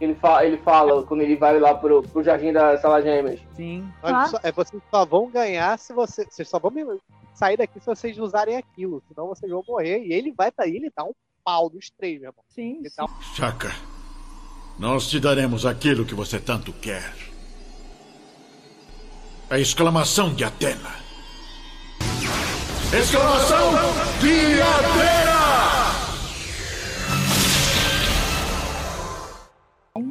Ele, 0.00 0.14
fa 0.14 0.44
ele 0.44 0.56
fala 0.58 1.02
quando 1.04 1.22
ele 1.22 1.34
vai 1.36 1.58
lá 1.58 1.74
pro, 1.74 2.02
pro 2.02 2.22
Jardim 2.22 2.52
das 2.52 2.80
Salas 2.80 3.02
Gêmeas. 3.04 3.40
Sim. 3.56 3.88
Olha 4.02 4.26
só, 4.26 4.38
é, 4.42 4.52
vocês 4.52 4.80
só 4.90 5.04
vão 5.04 5.28
ganhar 5.28 5.76
se 5.78 5.92
você, 5.92 6.24
vocês 6.24 6.48
só 6.48 6.58
vão 6.58 6.70
me- 6.70 6.84
sair 7.34 7.56
daqui 7.56 7.80
se 7.80 7.86
vocês 7.86 8.16
usarem 8.18 8.56
aquilo, 8.56 9.02
senão 9.08 9.26
vocês 9.28 9.50
vão 9.50 9.62
morrer. 9.66 10.04
E 10.04 10.12
ele 10.12 10.32
vai 10.36 10.52
daí, 10.56 10.76
ele 10.76 10.92
dá 10.96 11.02
um 11.04 11.12
pau 11.44 11.70
nos 11.72 11.90
três, 11.90 12.20
meu 12.20 12.30
irmão. 12.30 12.44
Sim. 12.48 12.80
Dá 12.96 13.04
um- 13.04 13.22
Chaka, 13.34 13.72
nós 14.78 15.08
te 15.08 15.18
daremos 15.18 15.66
aquilo 15.66 16.04
que 16.04 16.14
você 16.14 16.38
tanto 16.38 16.72
quer. 16.72 17.12
A 19.50 19.58
exclamação 19.58 20.32
de 20.34 20.44
Atena. 20.44 20.90
Exclamação 22.92 23.72
de 24.20 24.62
Atena! 24.62 25.17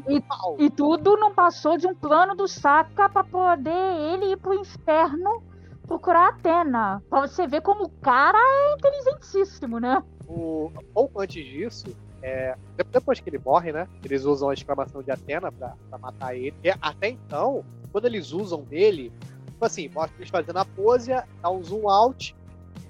E, 0.08 0.66
e 0.66 0.70
tudo 0.70 1.16
não 1.18 1.34
passou 1.34 1.78
de 1.78 1.88
um 1.88 1.96
plano 1.96 2.36
do 2.36 2.48
Saka 2.48 3.10
pra 3.10 3.24
poder 3.24 3.72
ele 4.14 4.32
ir 4.32 4.38
pro 4.38 4.54
inferno 4.54 5.42
procurar 5.88 6.26
a 6.26 6.30
Atena. 6.30 7.04
Pra 7.10 7.22
você 7.28 7.48
ver 7.48 7.62
como 7.62 7.86
o 7.86 7.90
cara 7.90 8.38
é 8.38 8.74
inteligentíssimo, 8.76 9.80
né? 9.80 10.04
o, 10.28 10.70
pouco 10.94 11.22
antes 11.22 11.46
disso, 11.46 11.86
é, 12.22 12.54
de- 12.78 12.84
depois 12.92 13.20
que 13.22 13.30
ele 13.30 13.40
morre, 13.40 13.72
né? 13.72 13.88
Eles 14.04 14.26
usam 14.26 14.50
a 14.50 14.54
exclamação 14.54 15.02
de 15.02 15.10
Atena 15.12 15.50
pra, 15.52 15.74
pra 15.90 15.98
matar 15.98 16.36
ele. 16.36 16.54
E 16.64 16.70
até 16.82 17.08
então, 17.10 17.64
quando 17.94 18.06
eles 18.06 18.34
usam 18.34 18.62
dele, 18.64 19.12
tipo 19.46 19.64
assim, 19.64 19.88
mostra 19.88 20.18
eles 20.18 20.30
fazendo 20.30 20.58
a 20.58 20.66
pose, 20.66 21.12
dá 21.42 21.50
um 21.50 21.64
zoom 21.64 21.90
out 21.90 22.36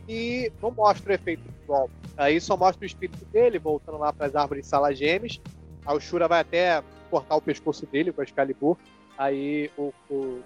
e 0.10 0.52
não 0.62 0.72
mostra 0.72 1.12
o 1.12 1.16
efeito 1.16 1.41
do 1.43 1.68
golpe. 1.68 1.93
Aí 2.18 2.41
só 2.41 2.58
mostra 2.58 2.84
o 2.84 2.88
espírito 2.88 3.24
dele 3.26 3.60
voltando 3.60 4.00
lá 4.00 4.12
pras 4.12 4.36
árvores 4.36 4.66
salas 4.66 4.98
gêmeas. 4.98 5.39
Aí 5.88 5.96
o 5.96 6.00
Shura 6.00 6.28
vai 6.28 6.42
até 6.42 6.84
cortar 7.10 7.36
o 7.38 7.42
pescoço 7.42 7.86
dele 7.86 8.12
com 8.12 8.22
a 8.22 8.24
Excalibur. 8.24 8.78
Aí 9.18 9.72
o, 9.78 9.94
o 10.10 10.44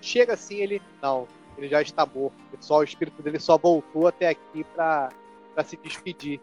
chega 0.00 0.34
assim, 0.34 0.56
ele. 0.56 0.82
Não, 1.02 1.26
ele 1.56 1.68
já 1.68 1.80
está 1.80 2.04
morto. 2.06 2.36
Só 2.60 2.78
o 2.78 2.84
espírito 2.84 3.22
dele 3.22 3.38
só 3.38 3.56
voltou 3.56 4.06
até 4.06 4.28
aqui 4.28 4.64
pra, 4.74 5.08
pra 5.54 5.64
se 5.64 5.76
despedir. 5.76 6.40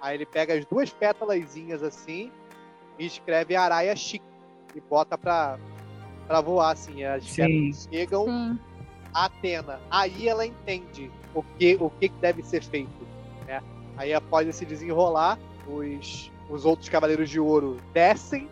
Aí 0.00 0.16
ele 0.16 0.26
pega 0.26 0.54
as 0.54 0.64
duas 0.66 0.90
pétalazinhas 0.90 1.82
assim 1.82 2.30
e 2.98 3.06
escreve 3.06 3.56
Araia 3.56 3.96
Chique 3.96 4.24
e 4.74 4.80
bota 4.80 5.16
pra, 5.16 5.58
pra 6.26 6.40
voar 6.40 6.72
assim. 6.72 7.02
As 7.02 7.24
Sim. 7.24 7.42
pétalas 7.42 7.88
chegam 7.90 8.24
Sim. 8.26 8.58
a 9.12 9.24
Atena. 9.24 9.80
Aí 9.90 10.28
ela 10.28 10.46
entende 10.46 11.10
o 11.34 11.42
que, 11.42 11.76
o 11.80 11.90
que 11.90 12.08
que 12.08 12.18
deve 12.20 12.42
ser 12.42 12.62
feito. 12.62 13.06
Né? 13.46 13.62
Aí 13.96 14.12
após 14.14 14.46
esse 14.46 14.64
desenrolar, 14.64 15.38
os, 15.66 16.30
os 16.50 16.64
outros 16.64 16.88
Cavaleiros 16.88 17.30
de 17.30 17.38
Ouro 17.40 17.76
descem. 17.92 18.48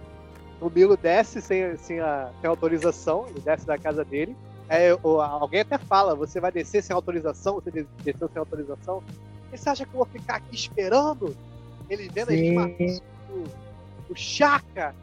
O 0.61 0.68
Milo 0.70 0.96
desce 0.96 1.40
sem, 1.40 1.76
sem, 1.76 2.01
a, 2.01 2.30
sem 2.40 2.49
autorização, 2.49 3.26
ele 3.28 3.40
desce 3.40 3.66
da 3.66 3.78
casa 3.78 4.05
dele. 4.05 4.36
É, 4.68 4.90
alguém 5.03 5.61
até 5.61 5.78
fala, 5.78 6.14
você 6.14 6.40
vai 6.40 6.53
descer 6.53 6.82
sem 6.82 6.94
autorização, 6.94 7.55
você 7.55 7.70
des- 7.70 7.86
desceu 8.05 8.28
sem 8.28 8.38
autorização. 8.38 9.03
E 9.53 9.57
você 9.57 9.68
acha 9.68 9.84
que 9.86 9.92
eu 9.94 9.99
vou 9.99 10.07
ficar 10.07 10.36
aqui 10.36 10.55
esperando? 10.55 11.34
Eles 11.88 12.09
vendo 12.12 12.28
Sim. 12.30 12.55
matando 12.55 13.03
o, 13.30 14.12
o 14.12 14.16
Chaka. 14.16 14.94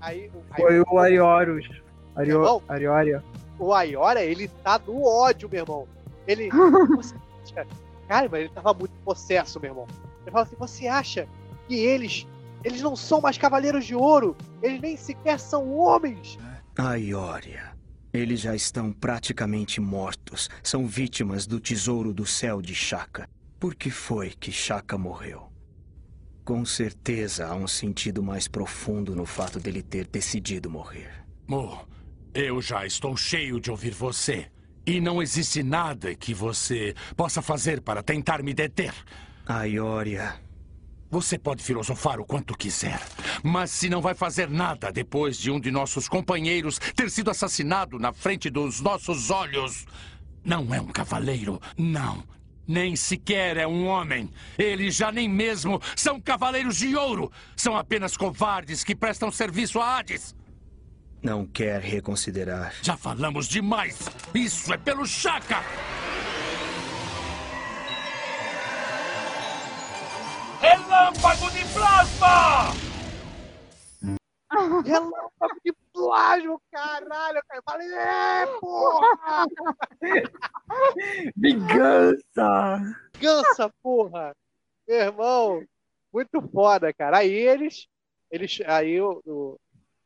Aí, 0.00 0.30
o- 0.34 0.42
aí 0.52 0.62
Foi 0.62 0.80
o 0.80 0.98
Ariorus. 0.98 1.68
Ario... 2.14 2.62
Arioria. 2.68 3.22
o 3.58 3.72
Ayora, 3.74 4.22
ele 4.22 4.48
tá 4.48 4.80
no 4.86 5.04
ódio, 5.04 5.48
meu 5.50 5.60
irmão. 5.62 5.88
Ele. 6.26 6.48
você 6.96 7.14
acha- 7.56 7.66
cara, 8.08 8.28
mas 8.30 8.40
ele 8.40 8.50
tava 8.50 8.72
muito 8.72 8.92
possesso, 9.04 9.58
meu 9.60 9.70
irmão. 9.70 9.86
Ele 10.22 10.30
fala 10.30 10.44
assim: 10.44 10.56
você 10.58 10.86
acha 10.86 11.26
que 11.72 11.78
eles. 11.78 12.26
Eles 12.62 12.82
não 12.82 12.94
são 12.94 13.22
mais 13.22 13.38
cavaleiros 13.38 13.86
de 13.86 13.94
ouro? 13.94 14.36
Eles 14.62 14.80
nem 14.82 14.94
sequer 14.94 15.40
são 15.40 15.74
homens! 15.74 16.38
Aioria. 16.76 17.72
Eles 18.12 18.40
já 18.40 18.54
estão 18.54 18.92
praticamente 18.92 19.80
mortos. 19.80 20.50
São 20.62 20.86
vítimas 20.86 21.46
do 21.46 21.58
tesouro 21.58 22.12
do 22.12 22.26
céu 22.26 22.60
de 22.60 22.74
Shaka. 22.74 23.26
Por 23.58 23.74
que 23.74 23.90
foi 23.90 24.30
que 24.38 24.52
Shaka 24.52 24.98
morreu? 24.98 25.50
Com 26.44 26.62
certeza 26.66 27.46
há 27.46 27.54
um 27.54 27.66
sentido 27.66 28.22
mais 28.22 28.46
profundo 28.46 29.16
no 29.16 29.24
fato 29.24 29.58
dele 29.58 29.82
ter 29.82 30.06
decidido 30.06 30.68
morrer. 30.68 31.24
Mo, 31.48 31.88
eu 32.34 32.60
já 32.60 32.84
estou 32.84 33.16
cheio 33.16 33.58
de 33.58 33.70
ouvir 33.70 33.94
você. 33.94 34.46
E 34.84 35.00
não 35.00 35.22
existe 35.22 35.62
nada 35.62 36.14
que 36.14 36.34
você 36.34 36.94
possa 37.16 37.40
fazer 37.40 37.80
para 37.80 38.02
tentar 38.02 38.42
me 38.42 38.52
deter. 38.52 38.92
Aioria. 39.46 40.34
Você 41.12 41.38
pode 41.38 41.62
filosofar 41.62 42.18
o 42.18 42.24
quanto 42.24 42.56
quiser, 42.56 42.98
mas 43.42 43.70
se 43.70 43.90
não 43.90 44.00
vai 44.00 44.14
fazer 44.14 44.48
nada 44.48 44.90
depois 44.90 45.36
de 45.36 45.50
um 45.50 45.60
de 45.60 45.70
nossos 45.70 46.08
companheiros 46.08 46.78
ter 46.96 47.10
sido 47.10 47.30
assassinado 47.30 47.98
na 47.98 48.14
frente 48.14 48.48
dos 48.48 48.80
nossos 48.80 49.30
olhos, 49.30 49.84
não 50.42 50.74
é 50.74 50.80
um 50.80 50.86
cavaleiro, 50.86 51.60
não. 51.76 52.24
Nem 52.66 52.96
sequer 52.96 53.58
é 53.58 53.66
um 53.66 53.86
homem. 53.86 54.30
Eles 54.56 54.96
já 54.96 55.12
nem 55.12 55.28
mesmo 55.28 55.82
são 55.94 56.18
cavaleiros 56.18 56.78
de 56.78 56.96
ouro. 56.96 57.30
São 57.54 57.76
apenas 57.76 58.16
covardes 58.16 58.82
que 58.82 58.96
prestam 58.96 59.30
serviço 59.30 59.80
a 59.80 59.98
Hades. 59.98 60.34
Não 61.22 61.44
quer 61.44 61.82
reconsiderar. 61.82 62.72
Já 62.80 62.96
falamos 62.96 63.46
demais. 63.48 64.08
Isso 64.34 64.72
é 64.72 64.78
pelo 64.78 65.04
Chaka. 65.04 65.62
Relâmpago 70.62 71.50
de 71.50 71.64
plasma! 71.74 72.72
Relâmpago 74.86 75.60
de 75.64 75.72
plágio, 75.92 76.60
caralho! 76.70 77.42
cara. 77.48 77.56
Eu 77.56 77.62
falei, 77.64 77.92
é, 77.92 78.46
porra! 78.60 79.46
Vingança! 81.36 82.80
Vingança, 83.14 83.70
porra! 83.82 84.32
Meu 84.86 84.96
irmão, 84.98 85.64
muito 86.12 86.40
foda, 86.50 86.92
cara. 86.92 87.18
Aí 87.18 87.32
eles. 87.32 87.86
eles 88.30 88.60
aí 88.66 89.00
o, 89.00 89.20
o- 89.26 89.58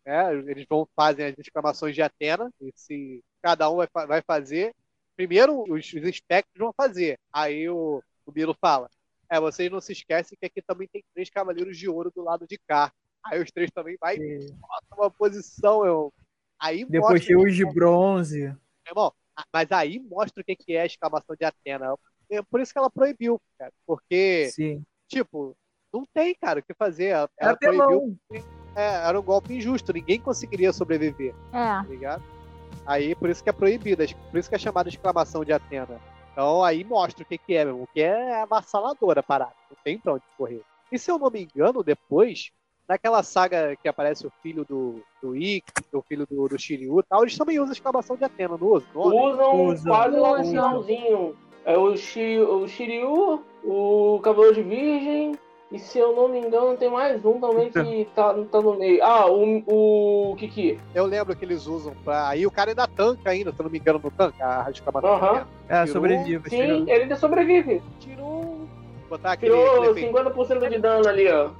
é, 0.04 0.32
eles 0.32 0.64
vão 0.68 0.88
fazem 0.94 1.26
as 1.26 1.34
exclamações 1.38 1.94
de 1.94 2.00
Atena, 2.00 2.48
e 2.60 2.72
se 2.76 3.22
cada 3.42 3.68
um 3.68 3.76
vai, 3.76 3.88
vai 4.06 4.22
fazer. 4.22 4.72
Primeiro 5.16 5.62
os, 5.62 5.86
os 5.92 5.94
espectros 5.94 6.58
vão 6.58 6.72
fazer. 6.76 7.18
Aí 7.32 7.68
o, 7.68 8.00
o 8.24 8.32
Milo 8.32 8.56
fala: 8.60 8.88
É, 9.30 9.40
vocês 9.40 9.70
não 9.70 9.80
se 9.80 9.92
esquecem 9.92 10.36
que 10.40 10.46
aqui 10.46 10.62
também 10.62 10.88
tem 10.92 11.02
três 11.14 11.28
cavaleiros 11.30 11.76
de 11.76 11.88
ouro 11.88 12.12
do 12.14 12.22
lado 12.22 12.46
de 12.46 12.58
cá. 12.66 12.92
Aí 13.24 13.42
os 13.42 13.50
três 13.50 13.70
também 13.72 13.96
vai 14.00 14.16
e 14.16 14.46
uma 14.96 15.10
posição, 15.10 15.84
eu. 15.84 16.12
Aí 16.60 16.84
Depois 16.84 17.14
mostra- 17.14 17.26
tem 17.26 17.36
os 17.36 17.54
de 17.56 17.64
bronze. 17.64 18.40
meu 18.46 18.56
irmão, 18.88 19.12
a- 19.36 19.44
mas 19.52 19.72
aí 19.72 19.98
mostra 19.98 20.40
o 20.40 20.44
que 20.44 20.54
que 20.56 20.74
é 20.74 20.82
a 20.82 20.86
exclamação 20.86 21.34
de 21.36 21.44
Atena. 21.44 21.94
É 22.30 22.40
por 22.42 22.60
isso 22.60 22.72
que 22.72 22.78
ela 22.78 22.90
proibiu, 22.90 23.40
cara. 23.58 23.72
Porque, 23.86 24.48
Sim. 24.52 24.82
tipo, 25.08 25.56
não 25.92 26.04
tem, 26.14 26.34
cara, 26.34 26.60
o 26.60 26.62
que 26.62 26.72
fazer. 26.74 27.06
Ela, 27.06 27.28
É 27.38 27.54
proibiu. 27.56 28.16
É, 28.76 29.08
era 29.08 29.18
um 29.18 29.22
golpe 29.22 29.54
injusto, 29.54 29.92
ninguém 29.92 30.20
conseguiria 30.20 30.72
sobreviver, 30.72 31.34
É. 31.52 31.52
tá 31.52 31.84
ligado? 31.88 32.22
Aí 32.86 33.14
por 33.16 33.28
isso 33.30 33.42
que 33.42 33.50
é 33.50 33.52
proibida, 33.52 34.04
por 34.30 34.38
isso 34.38 34.48
que 34.48 34.54
é 34.54 34.58
chamada 34.58 34.88
de 34.90 34.96
exclamação 34.96 35.44
de 35.44 35.52
Atena. 35.52 36.00
Então 36.36 36.62
aí 36.62 36.84
mostra 36.84 37.22
o 37.22 37.26
que, 37.26 37.38
que 37.38 37.54
é, 37.54 37.64
mesmo, 37.64 37.84
o 37.84 37.86
que 37.86 38.02
é 38.02 38.42
avassaladora 38.42 39.20
a 39.20 39.22
parada. 39.22 39.54
Não 39.70 39.78
tem 39.82 39.98
pra 39.98 40.12
onde 40.12 40.22
correr. 40.36 40.60
E 40.92 40.98
se 40.98 41.10
eu 41.10 41.18
não 41.18 41.30
me 41.30 41.44
engano, 41.44 41.82
depois, 41.82 42.50
naquela 42.86 43.22
saga 43.22 43.74
que 43.74 43.88
aparece 43.88 44.26
o 44.26 44.32
filho 44.42 44.62
do, 44.62 45.02
do 45.22 45.34
Ikki, 45.34 45.72
o 45.94 46.02
filho 46.02 46.26
do, 46.30 46.46
do 46.46 46.58
Shiryu 46.58 47.00
e 47.00 47.02
tal, 47.04 47.22
eles 47.22 47.38
também 47.38 47.58
usam 47.58 47.70
a 47.70 47.72
exclamação 47.72 48.16
de 48.16 48.24
Atena, 48.24 48.58
não 48.60 48.68
usam? 48.68 48.86
Usam 48.94 49.64
Usam. 49.64 49.92
quase 49.94 50.16
lá 50.18 50.28
no 50.28 50.34
Usam. 50.34 50.44
finalzinho. 50.44 51.36
É 51.64 51.78
o, 51.78 51.96
Shi, 51.96 52.38
o 52.38 52.68
Shiryu, 52.68 53.42
o 53.64 54.20
Cavaleiro 54.22 54.56
de 54.56 54.62
Virgem, 54.62 55.38
e 55.70 55.78
se 55.80 55.98
eu 55.98 56.14
não 56.14 56.28
me 56.28 56.38
engano, 56.38 56.76
tem 56.76 56.88
mais 56.88 57.24
um 57.24 57.40
também 57.40 57.70
que 57.70 58.08
tá, 58.14 58.32
tá 58.52 58.60
no 58.60 58.78
meio. 58.78 59.02
Ah, 59.02 59.26
o, 59.28 59.62
o 59.66 60.36
Kiki. 60.36 60.78
Eu 60.94 61.06
lembro 61.06 61.34
que 61.34 61.44
eles 61.44 61.66
usam 61.66 61.92
pra. 62.04 62.28
Aí 62.28 62.46
o 62.46 62.50
cara 62.50 62.70
ainda 62.70 62.86
tanca 62.86 63.30
ainda, 63.30 63.52
se 63.52 63.60
eu 63.60 63.64
não 63.64 63.70
me 63.70 63.78
engano, 63.78 64.00
no 64.02 64.10
tanca, 64.10 64.64
a 64.64 64.70
de 64.70 64.80
Aham. 64.86 65.26
Atena. 65.26 65.48
É, 65.68 65.86
sobrevive. 65.86 66.48
Sim, 66.48 66.56
tirou. 66.56 66.80
ele 66.82 67.02
ainda 67.02 67.16
sobrevive. 67.16 67.82
Tirou. 67.98 68.68
Botar 69.10 69.32
aquele. 69.32 69.52
Tirou 69.52 69.82
aquele 69.82 70.06
efeito. 70.06 70.16
50% 70.16 70.68
de 70.68 70.78
dano 70.78 71.08
ali, 71.08 71.28
ó. 71.28 71.50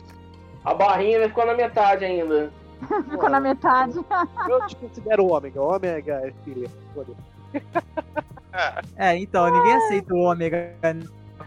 A 0.65 0.73
barrinha 0.73 1.19
vai 1.19 1.29
ficar 1.29 1.47
na 1.47 1.55
metade 1.55 2.05
ainda. 2.05 2.53
Ficou 3.11 3.29
na 3.29 3.41
metade. 3.41 3.95
Eu 4.49 4.61
desconsidero 4.67 5.25
o 5.25 5.33
Ômega. 5.33 5.61
O 5.61 5.75
Ômega 5.75 6.23
é 6.25 6.33
filha. 6.45 6.69
Foda-se. 6.95 7.37
É, 8.97 9.17
então, 9.17 9.51
ninguém 9.51 9.75
aceita 9.75 10.15
o 10.15 10.19
ômega. 10.19 10.75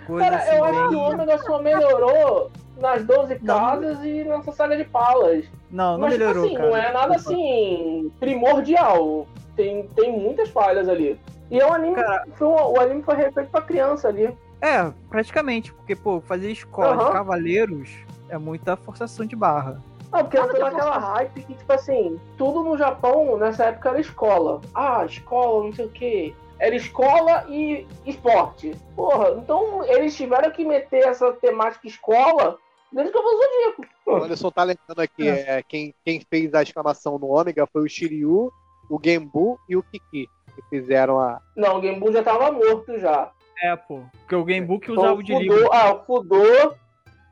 Coisa 0.09 0.25
Cara, 0.25 0.37
assim, 0.37 0.55
eu 0.57 0.63
acho 0.63 0.73
que 0.73 0.85
o 0.85 0.89
bem... 0.89 0.97
Ômega 1.13 1.37
só 1.37 1.61
melhorou 1.61 2.51
nas 2.77 3.03
12 3.05 3.37
Não. 3.43 3.55
casas 3.55 3.99
e 4.03 4.23
nessa 4.23 4.51
saga 4.51 4.75
de 4.75 4.83
palas. 4.85 5.45
Não, 5.69 5.91
não 5.93 5.99
Mas, 5.99 6.13
tipo 6.13 6.25
melhorou, 6.25 6.45
assim, 6.45 6.55
cara. 6.55 6.69
não 6.69 6.77
é 6.77 6.91
nada 6.91 7.15
assim 7.15 8.11
primordial. 8.19 9.27
Tem, 9.55 9.83
tem 9.95 10.11
muitas 10.11 10.49
falhas 10.49 10.89
ali. 10.89 11.19
E 11.51 11.59
é 11.59 11.65
um 11.65 11.73
anime. 11.73 11.95
Cara- 11.95 12.25
foi 12.35 12.47
um- 12.47 12.51
o 12.55 12.79
anime 12.79 13.03
foi 13.03 13.15
refeito 13.15 13.49
pra 13.51 13.61
criança 13.61 14.07
ali. 14.07 14.35
É, 14.61 14.91
praticamente, 15.09 15.71
porque, 15.73 15.95
pô, 15.95 16.19
fazer 16.21 16.51
escola 16.51 16.95
Aham. 16.95 17.05
de 17.05 17.11
cavaleiros 17.11 17.89
é 18.29 18.37
muita 18.37 18.75
forçação 18.75 19.25
de 19.25 19.35
barra. 19.35 19.79
Não, 20.11 20.21
porque 20.21 20.37
entrou 20.39 20.59
naquela 20.59 20.97
hype 20.97 21.43
que, 21.43 21.53
tipo 21.53 21.71
assim, 21.71 22.19
tudo 22.35 22.63
no 22.63 22.75
Japão 22.77 23.37
nessa 23.37 23.65
época 23.65 23.89
era 23.89 23.99
escola. 24.01 24.59
Ah, 24.73 25.05
escola, 25.05 25.65
não 25.65 25.73
sei 25.73 25.85
o 25.85 25.89
quê. 25.89 26.33
Era 26.59 26.75
escola 26.75 27.45
e 27.47 27.87
esporte. 28.05 28.75
Porra, 28.95 29.29
então 29.31 29.83
eles 29.85 30.15
tiveram 30.15 30.51
que 30.51 30.65
meter 30.65 31.07
essa 31.07 31.31
temática 31.33 31.87
escola 31.87 32.57
desde 32.91 33.11
que 33.13 33.17
eu 33.17 33.23
vou 33.23 33.31
Zodíaco. 33.37 33.85
O 34.05 34.15
Anderson 34.23 34.51
tá 34.51 34.63
lembrando 34.63 34.99
aqui, 34.99 35.27
é, 35.27 35.63
quem, 35.63 35.93
quem 36.03 36.19
fez 36.29 36.53
a 36.53 36.61
exclamação 36.63 37.17
no 37.17 37.27
Ômega 37.27 37.65
foi 37.71 37.83
o 37.83 37.87
Shiryu, 37.89 38.51
o 38.89 38.99
Genbu 39.03 39.57
e 39.69 39.77
o 39.77 39.83
Kiki, 39.83 40.27
que 40.55 40.61
fizeram 40.69 41.19
a. 41.19 41.39
Não, 41.55 41.77
o 41.77 41.81
Genbu 41.81 42.11
já 42.11 42.23
tava 42.23 42.51
morto 42.51 42.97
já. 42.99 43.31
É, 43.61 43.75
pô. 43.75 44.01
Porque 44.19 44.35
o 44.35 44.43
Game 44.43 44.65
Book 44.65 44.83
Então, 44.89 44.95
usava 45.03 45.15
o 45.15 45.19
o 45.19 45.23
de 45.23 45.33
Fudô, 45.33 45.43
livro. 45.55 45.69
ah, 45.73 45.93
o 45.93 46.03
Fudô, 46.05 46.75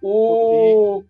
o, 0.01 1.03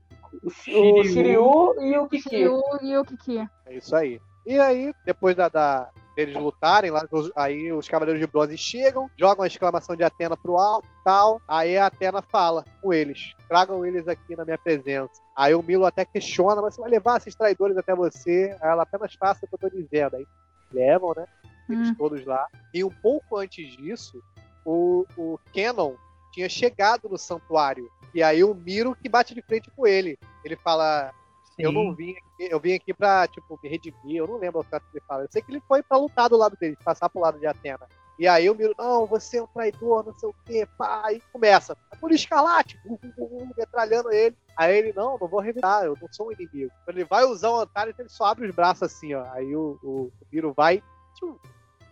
o, 0.44 0.50
Shiryu. 0.50 0.96
o 0.96 1.04
Shiryu 1.04 1.76
e 1.82 1.98
o 1.98 2.08
Kiki. 2.08 2.48
O, 2.48 2.62
e 2.82 2.98
o 2.98 3.06
Kiki. 3.06 3.48
É 3.66 3.76
isso 3.76 3.96
aí. 3.96 4.20
E 4.46 4.60
aí, 4.60 4.94
depois 5.06 5.36
da, 5.36 5.50
da- 5.50 5.90
deles 6.18 6.36
lutarem 6.36 6.90
lá, 6.90 7.08
aí 7.36 7.72
os 7.72 7.88
Cavaleiros 7.88 8.20
de 8.20 8.26
Bronze 8.26 8.58
chegam, 8.58 9.08
jogam 9.16 9.44
a 9.44 9.48
exclamação 9.48 9.96
de 9.96 10.04
Atena 10.04 10.36
pro 10.36 10.58
alto 10.58 10.88
e 10.88 11.04
tal. 11.04 11.40
Aí 11.48 11.78
a 11.78 11.86
Atena 11.86 12.24
fala 12.24 12.66
com 12.82 12.92
eles: 12.92 13.36
tragam 13.48 13.86
eles 13.86 14.08
aqui 14.08 14.36
na 14.36 14.44
minha 14.44 14.58
presença. 14.58 15.22
Aí 15.36 15.54
o 15.54 15.62
Milo 15.62 15.86
até 15.86 16.04
questiona, 16.04 16.60
mas 16.60 16.74
você 16.74 16.82
vai 16.82 16.90
levar 16.90 17.18
esses 17.18 17.36
traidores 17.36 17.78
até 17.78 17.94
você? 17.94 18.58
Aí 18.60 18.70
ela 18.72 18.82
apenas 18.82 19.14
faça 19.14 19.46
o 19.46 19.48
que 19.48 19.54
eu 19.54 19.60
tô 19.60 19.70
dizendo. 19.70 20.16
Aí 20.16 20.26
levam, 20.74 21.14
né? 21.16 21.26
Eles 21.70 21.90
Hum. 21.90 21.96
todos 21.96 22.26
lá. 22.26 22.48
E 22.74 22.84
um 22.84 22.90
pouco 22.90 23.38
antes 23.38 23.78
disso, 23.78 24.20
o, 24.66 25.06
o 25.16 25.40
Canon 25.54 25.94
tinha 26.34 26.50
chegado 26.50 27.08
no 27.08 27.18
santuário. 27.18 27.88
E 28.16 28.24
aí 28.24 28.44
o 28.44 28.56
Miro 28.56 28.96
que 28.96 29.08
bate 29.08 29.36
de 29.36 29.42
frente 29.44 29.70
com 29.76 29.86
ele. 29.86 30.18
Ele 30.44 30.56
fala: 30.56 31.12
eu 31.58 31.72
não 31.72 31.94
vim 31.94 32.12
aqui, 32.12 32.52
eu 32.52 32.60
vim 32.60 32.74
aqui 32.74 32.94
pra, 32.94 33.28
tipo, 33.28 33.60
me 33.62 33.70
redimir, 33.70 34.18
eu 34.18 34.28
não 34.28 34.38
lembro 34.38 34.60
o 34.60 34.64
que 34.64 34.76
ele 34.76 35.04
fala. 35.08 35.24
Eu 35.24 35.28
sei 35.32 35.42
que 35.42 35.52
ele 35.52 35.62
foi 35.68 35.82
pra 35.82 35.98
lutar 35.98 36.30
do 36.30 36.38
lado 36.38 36.56
dele, 36.60 36.78
passar 36.84 37.10
pro 37.10 37.22
lado 37.22 37.40
de 37.40 37.48
Atena. 37.48 37.88
E 38.20 38.28
aí 38.28 38.50
o 38.50 38.56
Miro, 38.56 38.74
não, 38.78 39.06
você 39.06 39.38
é 39.38 39.44
um 39.44 39.48
traidor, 39.48 40.04
não 40.04 40.14
sei 40.18 40.30
o 40.30 40.36
quê, 40.46 40.68
pá, 40.78 41.02
aí 41.06 41.22
começa. 41.32 41.78
É 41.92 41.96
por 41.96 42.12
escalate, 42.12 42.80
uh, 42.86 43.00
uh, 43.18 43.24
uh, 43.24 43.50
metralhando 43.56 44.12
ele. 44.12 44.36
Aí 44.56 44.76
ele, 44.76 44.92
não, 44.94 45.18
não 45.20 45.28
vou 45.28 45.40
revidar, 45.40 45.86
eu 45.86 45.96
não 46.02 46.08
sou 46.12 46.30
um 46.30 46.32
inimigo. 46.32 46.72
Quando 46.84 46.98
ele 46.98 47.06
vai 47.06 47.24
usar 47.26 47.52
o 47.52 47.60
Antares, 47.60 47.98
ele 48.00 48.10
só 48.10 48.26
abre 48.26 48.48
os 48.48 48.56
braços 48.56 48.84
assim, 48.84 49.14
ó. 49.14 49.24
Aí 49.34 49.56
o, 49.56 49.80
o, 49.84 49.90
o 49.90 50.12
Miro 50.32 50.52
vai, 50.52 50.82
tchum, 51.16 51.38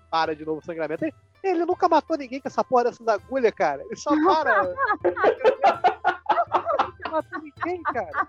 para 0.10 0.36
de 0.36 0.44
novo 0.44 0.62
o 0.62 0.66
sangramento. 0.66 1.06
Ele, 1.06 1.14
ele 1.44 1.66
nunca 1.66 1.88
matou 1.88 2.18
ninguém 2.18 2.42
com 2.42 2.48
essa 2.48 2.64
porra 2.64 2.86
dessas 2.86 3.08
agulhas, 3.08 3.54
cara. 3.54 3.84
Ele 3.84 3.96
só 3.96 4.10
para. 4.26 4.64
nunca 6.88 7.10
matou 7.12 7.40
ninguém, 7.40 7.84
cara. 7.84 8.28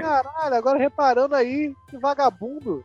Caralho, 0.00 0.54
agora 0.54 0.78
reparando 0.78 1.34
aí, 1.34 1.74
que 1.90 1.98
vagabundo. 1.98 2.84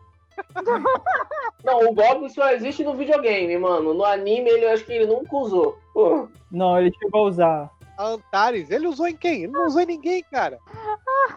Não, 1.63 1.89
o 1.89 1.93
Goblin 1.93 2.30
só 2.30 2.49
existe 2.51 2.84
no 2.84 2.93
videogame, 2.95 3.57
mano. 3.57 3.93
No 3.93 4.03
anime, 4.05 4.49
ele 4.49 4.65
eu 4.65 4.71
acho 4.71 4.86
que 4.86 4.93
ele 4.93 5.05
nunca 5.05 5.36
usou. 5.36 5.77
Pô. 5.93 6.27
Não, 6.51 6.80
ele 6.80 6.93
chegou 6.97 7.25
a 7.25 7.30
usar. 7.30 7.71
A 7.97 8.05
Antares, 8.07 8.69
ele 8.71 8.88
usou 8.88 9.07
em 9.07 9.15
quem? 9.15 9.43
Ele 9.43 9.51
não 9.51 9.67
usou 9.67 9.82
em 9.82 9.86
ninguém, 9.86 10.23
cara. 10.32 10.57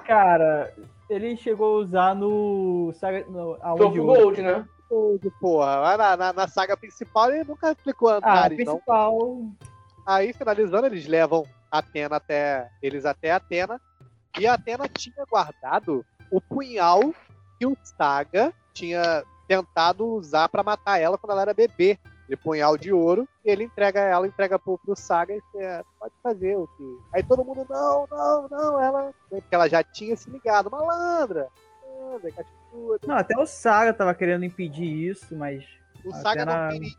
Cara, 0.07 0.73
ele 1.11 1.37
chegou 1.37 1.77
a 1.77 1.81
usar 1.81 2.15
no. 2.15 2.93
Saga, 2.95 3.25
no 3.29 3.53
o- 3.53 3.91
Gold, 4.05 4.41
né? 4.43 4.65
Tudo, 4.89 5.33
Porra, 5.41 5.97
na, 5.97 6.17
na, 6.17 6.33
na 6.33 6.47
saga 6.49 6.77
principal 6.77 7.31
ele 7.31 7.45
nunca 7.45 7.71
aplicou 7.71 8.09
Ah, 8.11 8.15
a 8.15 8.17
Antares, 8.19 8.59
não. 8.59 8.75
principal. 8.75 9.19
Aí, 10.07 10.33
finalizando, 10.33 10.87
eles 10.87 11.07
levam 11.07 11.45
Atena 11.71 12.17
até. 12.17 12.69
Eles 12.83 13.05
até 13.05 13.33
Atena. 13.33 13.81
E 14.39 14.47
a 14.47 14.55
Atena 14.55 14.89
tinha 14.89 15.25
guardado 15.29 16.05
o 16.31 16.41
punhal 16.41 17.15
que 17.59 17.67
o 17.67 17.77
Saga 17.83 18.53
tinha 18.73 19.25
tentado 19.47 20.07
usar 20.07 20.49
pra 20.49 20.63
matar 20.63 20.99
ela 20.99 21.19
quando 21.19 21.33
ela 21.33 21.43
era 21.43 21.55
bebê. 21.55 21.99
Ele 22.29 22.37
punhal 22.37 22.79
de 22.79 22.93
ouro, 22.93 23.29
e 23.45 23.51
ele 23.51 23.65
entrega 23.65 24.01
ela, 24.01 24.27
entrega 24.27 24.59
pro, 24.59 24.79
pro 24.79 24.97
Saga 24.97 25.35
e 25.35 25.43
é, 25.57 25.83
pode 25.99 26.15
fazer 26.23 26.57
o 26.57 26.67
que. 26.67 26.99
Aí 27.13 27.23
todo 27.23 27.45
mundo, 27.45 27.67
não, 27.69 28.07
não, 28.11 28.49
não, 28.49 28.81
ela. 28.81 29.13
Porque 29.29 29.55
ela 29.55 29.69
já 29.69 29.83
tinha 29.83 30.17
se 30.17 30.31
ligado, 30.31 30.71
malandra. 30.71 31.49
Malandra, 31.85 32.31
cascuda. 32.31 33.01
Não, 33.07 33.17
até 33.17 33.39
o 33.39 33.45
Saga 33.45 33.93
tava 33.93 34.15
querendo 34.15 34.45
impedir 34.45 35.11
isso, 35.11 35.37
mas. 35.37 35.65
O 36.05 36.13
Saga 36.13 36.47
não 36.47 36.71
queria. 36.71 36.97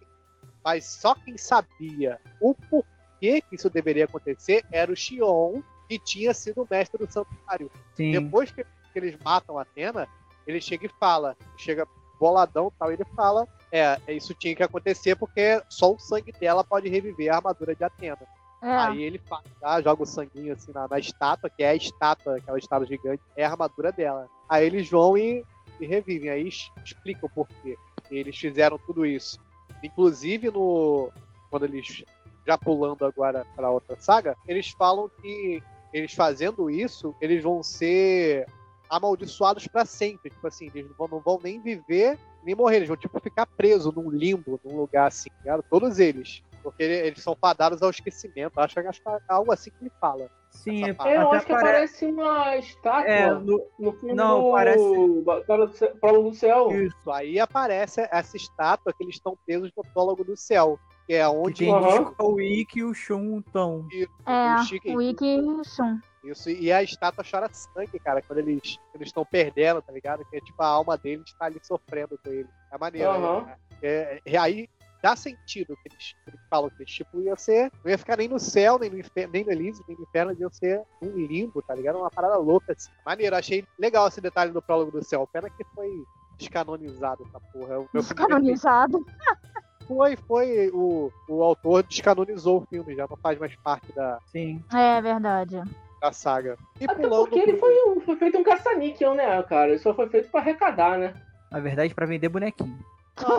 Mas 0.64 0.86
só 0.86 1.16
quem 1.16 1.38
sabia 1.38 2.20
o 2.40 2.54
porquê 2.54 3.42
que 3.42 3.56
isso 3.56 3.70
deveria 3.70 4.06
acontecer 4.06 4.64
era 4.72 4.92
o 4.92 4.96
Xion, 4.96 5.62
que 5.94 6.00
tinha 6.00 6.34
sido 6.34 6.64
o 6.64 6.68
mestre 6.70 7.06
do 7.06 7.12
santuário. 7.12 7.70
Sim. 7.96 8.12
Depois 8.12 8.52
que, 8.52 8.64
que 8.64 9.00
eles 9.00 9.18
matam 9.24 9.58
a 9.58 9.62
Atena, 9.62 10.08
ele 10.48 10.60
chega 10.60 10.86
e 10.88 10.92
fala, 11.00 11.38
chega 11.58 11.88
boladão 12.20 12.72
e 12.74 12.80
tal, 12.80 12.92
ele 12.92 13.06
fala, 13.16 13.48
é, 13.72 14.00
isso 14.08 14.34
tinha 14.34 14.56
que 14.56 14.64
acontecer 14.64 15.16
porque 15.16 15.62
só 15.70 15.94
o 15.94 16.00
sangue 16.00 16.32
dela 16.32 16.64
pode 16.64 16.90
reviver 16.90 17.32
a 17.32 17.38
armadura 17.38 17.76
de 17.76 17.84
Atena. 17.84 18.18
É. 18.62 18.72
Aí 18.72 19.04
ele 19.04 19.20
faz, 19.20 19.44
tá, 19.60 19.82
joga 19.82 20.04
o 20.04 20.06
sanguinho 20.06 20.54
assim 20.54 20.72
na, 20.72 20.88
na 20.88 20.98
estátua, 20.98 21.50
que 21.50 21.62
é 21.62 21.70
a 21.70 21.76
estátua, 21.76 22.38
aquela 22.38 22.58
estátua 22.58 22.88
gigante, 22.88 23.22
é 23.36 23.44
a 23.44 23.52
armadura 23.52 23.92
dela. 23.92 24.30
Aí 24.48 24.66
eles 24.66 24.90
vão 24.90 25.18
e, 25.18 25.44
e 25.80 25.86
revivem, 25.86 26.30
aí 26.30 26.48
explicam 26.84 27.30
por 27.36 27.48
quê. 27.62 27.78
Eles 28.10 28.38
fizeram 28.38 28.78
tudo 28.78 29.06
isso. 29.06 29.38
Inclusive, 29.84 30.50
no 30.50 31.12
quando 31.50 31.66
eles, 31.66 32.04
já 32.48 32.58
pulando 32.58 33.06
agora 33.06 33.46
para 33.56 33.70
outra 33.70 33.96
saga, 34.00 34.36
eles 34.48 34.70
falam 34.72 35.10
que 35.22 35.62
eles 35.94 36.14
fazendo 36.14 36.70
isso, 36.70 37.16
eles 37.22 37.44
vão 37.44 37.62
ser 37.64 38.46
amaldiçoados 38.90 39.68
para 39.68 39.86
sempre. 39.86 40.30
Tipo 40.30 40.48
assim, 40.48 40.70
eles 40.74 40.88
não 40.90 40.96
vão, 40.98 41.08
não 41.08 41.20
vão 41.20 41.40
nem 41.44 41.60
viver, 41.62 42.18
nem 42.44 42.56
morrer. 42.56 42.78
Eles 42.78 42.88
vão, 42.88 42.98
tipo, 42.98 43.20
ficar 43.20 43.46
presos 43.46 43.94
num 43.94 44.10
limbo, 44.10 44.60
num 44.64 44.78
lugar 44.78 45.08
assim, 45.08 45.30
tá 45.30 45.36
ligado? 45.40 45.64
Todos 45.70 46.00
eles. 46.00 46.44
Porque 46.62 46.82
eles 46.84 47.22
são 47.22 47.36
fadados 47.36 47.82
ao 47.82 47.90
esquecimento. 47.90 48.58
Acho, 48.58 48.80
acho 48.80 49.02
que 49.02 49.10
é 49.10 49.20
algo 49.28 49.52
assim 49.52 49.70
que 49.70 49.78
ele 49.82 49.92
fala. 50.00 50.30
Sim, 50.52 50.86
é- 50.86 50.90
Eu 51.18 51.32
acho 51.32 51.46
que 51.48 51.52
pare- 51.52 51.64
parece 51.66 52.06
uma 52.06 52.56
estátua 52.58 53.10
É, 53.12 53.34
no- 53.34 53.66
no 53.80 53.92
filme 53.94 54.14
não, 54.14 54.44
do 54.44 54.52
parece- 54.52 55.22
Batalha 55.26 55.66
do 55.68 55.74
Céu- 55.76 55.96
Prólogo 56.00 56.30
do 56.30 56.36
Céu. 56.36 56.72
Isso. 56.72 57.12
Aí 57.12 57.40
aparece 57.40 58.08
essa 58.12 58.38
estátua 58.38 58.94
que 58.94 59.04
eles 59.04 59.16
estão 59.16 59.36
presos 59.46 59.72
no 59.76 59.84
prólogo 59.94 60.24
do 60.24 60.38
céu. 60.38 60.80
Que 61.06 61.14
é 61.14 61.24
que 61.24 61.36
onde 61.36 61.54
tem 61.60 61.74
Aham. 61.74 62.14
o 62.20 62.40
Ikki 62.42 62.80
e 62.80 62.84
o 62.84 62.94
Shun 62.94 63.40
estão. 63.40 63.86
É, 64.26 64.56
o 64.56 64.64
Chique- 64.64 64.96
o 64.96 65.02
Ikki 65.02 65.26
e 65.26 65.42
o 65.42 65.64
Shun. 65.64 66.00
Isso, 66.24 66.50
e 66.50 66.72
a 66.72 66.82
estátua 66.82 67.26
chora 67.30 67.50
sangue, 67.52 68.00
cara, 68.00 68.22
quando 68.22 68.40
eles 68.40 68.78
eles 68.96 69.08
estão 69.10 69.26
perdendo, 69.26 69.82
tá 69.82 69.92
ligado? 69.92 70.24
Que 70.30 70.38
é 70.38 70.40
tipo 70.40 70.62
a 70.64 70.68
alma 70.68 70.98
deles 70.98 71.34
tá 71.38 71.46
ali 71.46 71.60
sofrendo 71.62 72.18
com 72.24 72.30
ele. 72.32 72.48
É 72.72 72.78
maneiro. 72.78 73.10
Aham. 73.10 73.42
né? 73.46 73.56
É, 73.82 74.22
é, 74.26 74.38
aí 74.38 74.70
dá 75.02 75.18
sentido 75.18 75.76
que 75.84 75.90
eles, 75.90 76.14
que 76.24 76.30
eles 76.30 76.40
falam 76.50 76.70
que 76.70 76.82
eles, 76.82 76.94
tipo, 76.94 77.20
ia 77.20 77.36
ser. 77.36 77.70
Não 77.84 77.92
ia 77.92 77.98
ficar 77.98 78.16
nem 78.16 78.30
no 78.30 78.40
céu, 78.40 78.80
nem 78.80 78.90
no 78.90 78.98
inferno, 78.98 79.34
nem 79.34 79.44
no 79.44 79.52
Elísio, 79.52 79.84
nem 79.86 79.98
no 79.98 80.04
inferno, 80.04 80.34
iam 80.40 80.50
ser 80.50 80.82
um 81.02 81.10
limbo, 81.18 81.62
tá 81.62 81.76
ligado? 81.76 81.98
Uma 82.00 82.10
parada 82.10 82.38
louca, 82.38 82.72
assim. 82.72 82.90
Maneiro, 83.06 83.36
achei 83.36 83.68
legal 83.78 84.08
esse 84.08 84.22
detalhe 84.22 84.54
do 84.54 84.62
prólogo 84.62 84.92
do 84.92 85.04
céu. 85.04 85.28
Pena 85.28 85.50
que 85.50 85.66
foi 85.76 85.92
descanonizado 86.38 87.24
essa 87.28 87.40
porra. 87.52 87.74
É 87.74 87.78
o 87.78 87.82
meu 87.82 87.88
primeiro 87.90 88.08
Descanonizado. 88.08 89.06
Foi, 89.94 90.16
foi. 90.16 90.70
O, 90.74 91.12
o 91.30 91.44
autor 91.44 91.84
descanonizou 91.84 92.58
o 92.62 92.66
filme, 92.66 92.96
já 92.96 93.06
não 93.10 93.18
faz 93.18 93.38
mais 93.40 93.56
parte 93.58 93.92
da, 93.94 94.18
Sim. 94.32 94.64
É 94.74 95.02
verdade. 95.02 95.62
da 96.02 96.12
saga. 96.12 96.58
E 96.82 96.86
Até 96.86 96.96
pulando 96.96 97.28
porque 97.30 97.40
ele 97.40 97.58
foi, 97.58 97.74
um- 97.90 98.02
foi 98.02 98.16
feito 98.18 98.38
um 98.38 98.44
caça-níquel, 98.44 99.14
né, 99.14 99.42
cara? 99.44 99.70
Ele 99.70 99.80
só 99.80 99.94
foi 99.94 100.08
feito 100.10 100.30
pra 100.32 100.42
arrecadar, 100.42 100.98
né? 100.98 101.14
Na 101.52 101.60
verdade, 101.60 101.94
pra 101.94 102.06
vender 102.06 102.30
bonequinho. 102.30 102.78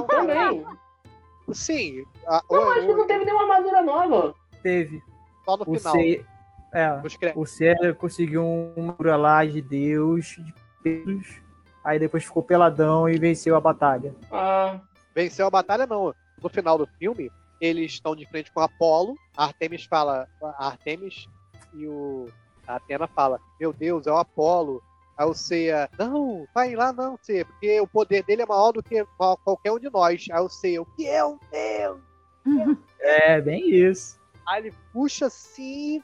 Também. 0.09 0.65
Sim. 1.53 2.05
a- 2.27 2.41
Não, 2.51 2.59
o- 2.59 2.71
acho 2.71 2.87
que 2.87 2.93
o- 2.93 2.97
não 2.97 3.07
teve 3.07 3.25
nenhuma 3.25 3.43
armadura 3.45 3.83
nova. 3.83 4.35
Teve. 4.63 5.03
só 5.45 5.57
no 5.59 5.65
O 5.67 5.75
final. 5.79 5.93
C, 5.95 6.25
é, 6.73 7.33
o 7.35 7.45
C 7.45 7.75
conseguiu 7.99 8.45
uma 8.77 8.93
armadura 8.93 9.17
lá 9.17 9.45
de 9.45 9.61
Deus, 9.61 10.37
de 10.39 10.55
pelos, 10.83 11.27
aí 11.85 11.99
depois 11.99 12.25
ficou 12.25 12.43
peladão 12.43 13.07
e 13.09 13.19
venceu 13.19 13.57
a 13.57 13.61
batalha. 13.61 14.15
Ah, 14.33 14.81
Venceu 15.15 15.47
a 15.47 15.51
batalha, 15.51 15.87
não. 15.87 16.13
No 16.45 16.51
final 16.51 16.77
do 16.77 16.87
filme, 16.99 17.33
eles 17.59 17.93
estão 17.93 18.15
de 18.15 18.27
frente 18.27 18.53
com 18.53 18.61
Apolo. 18.61 19.17
A 19.35 19.45
Artemis 19.47 19.85
fala. 19.85 20.29
A 20.43 20.67
Artemis 20.67 21.27
e 21.73 21.87
o. 21.89 22.29
A 22.67 22.77
Atena 22.77 23.07
fala: 23.09 23.41
Meu 23.59 23.73
Deus, 23.73 24.07
é 24.07 24.13
o 24.13 24.19
Apolo. 24.19 24.83
Aí 25.17 25.27
o 25.27 25.33
Ceia, 25.33 25.89
não, 25.99 26.47
vai 26.55 26.75
lá 26.75 26.93
não, 26.93 27.17
Ceia, 27.23 27.45
porque 27.47 27.81
o 27.81 27.87
poder 27.87 28.25
dele 28.25 28.43
é 28.43 28.47
maior 28.47 28.73
do 28.73 28.83
que 28.83 29.05
qual- 29.17 29.37
qualquer 29.39 29.73
um 29.73 29.79
de 29.79 29.89
nós. 29.89 30.27
Aí 30.31 30.41
o 30.41 30.49
Ceia, 30.49 30.83
o 30.83 30.87
que 30.87 31.07
é 31.07 31.25
um 31.25 31.39
Deus? 31.51 32.01
É, 33.01 33.41
bem 33.41 33.69
isso. 33.71 34.19
Aí 34.47 34.63
ele 34.63 34.75
puxa 34.93 35.27
assim, 35.27 36.03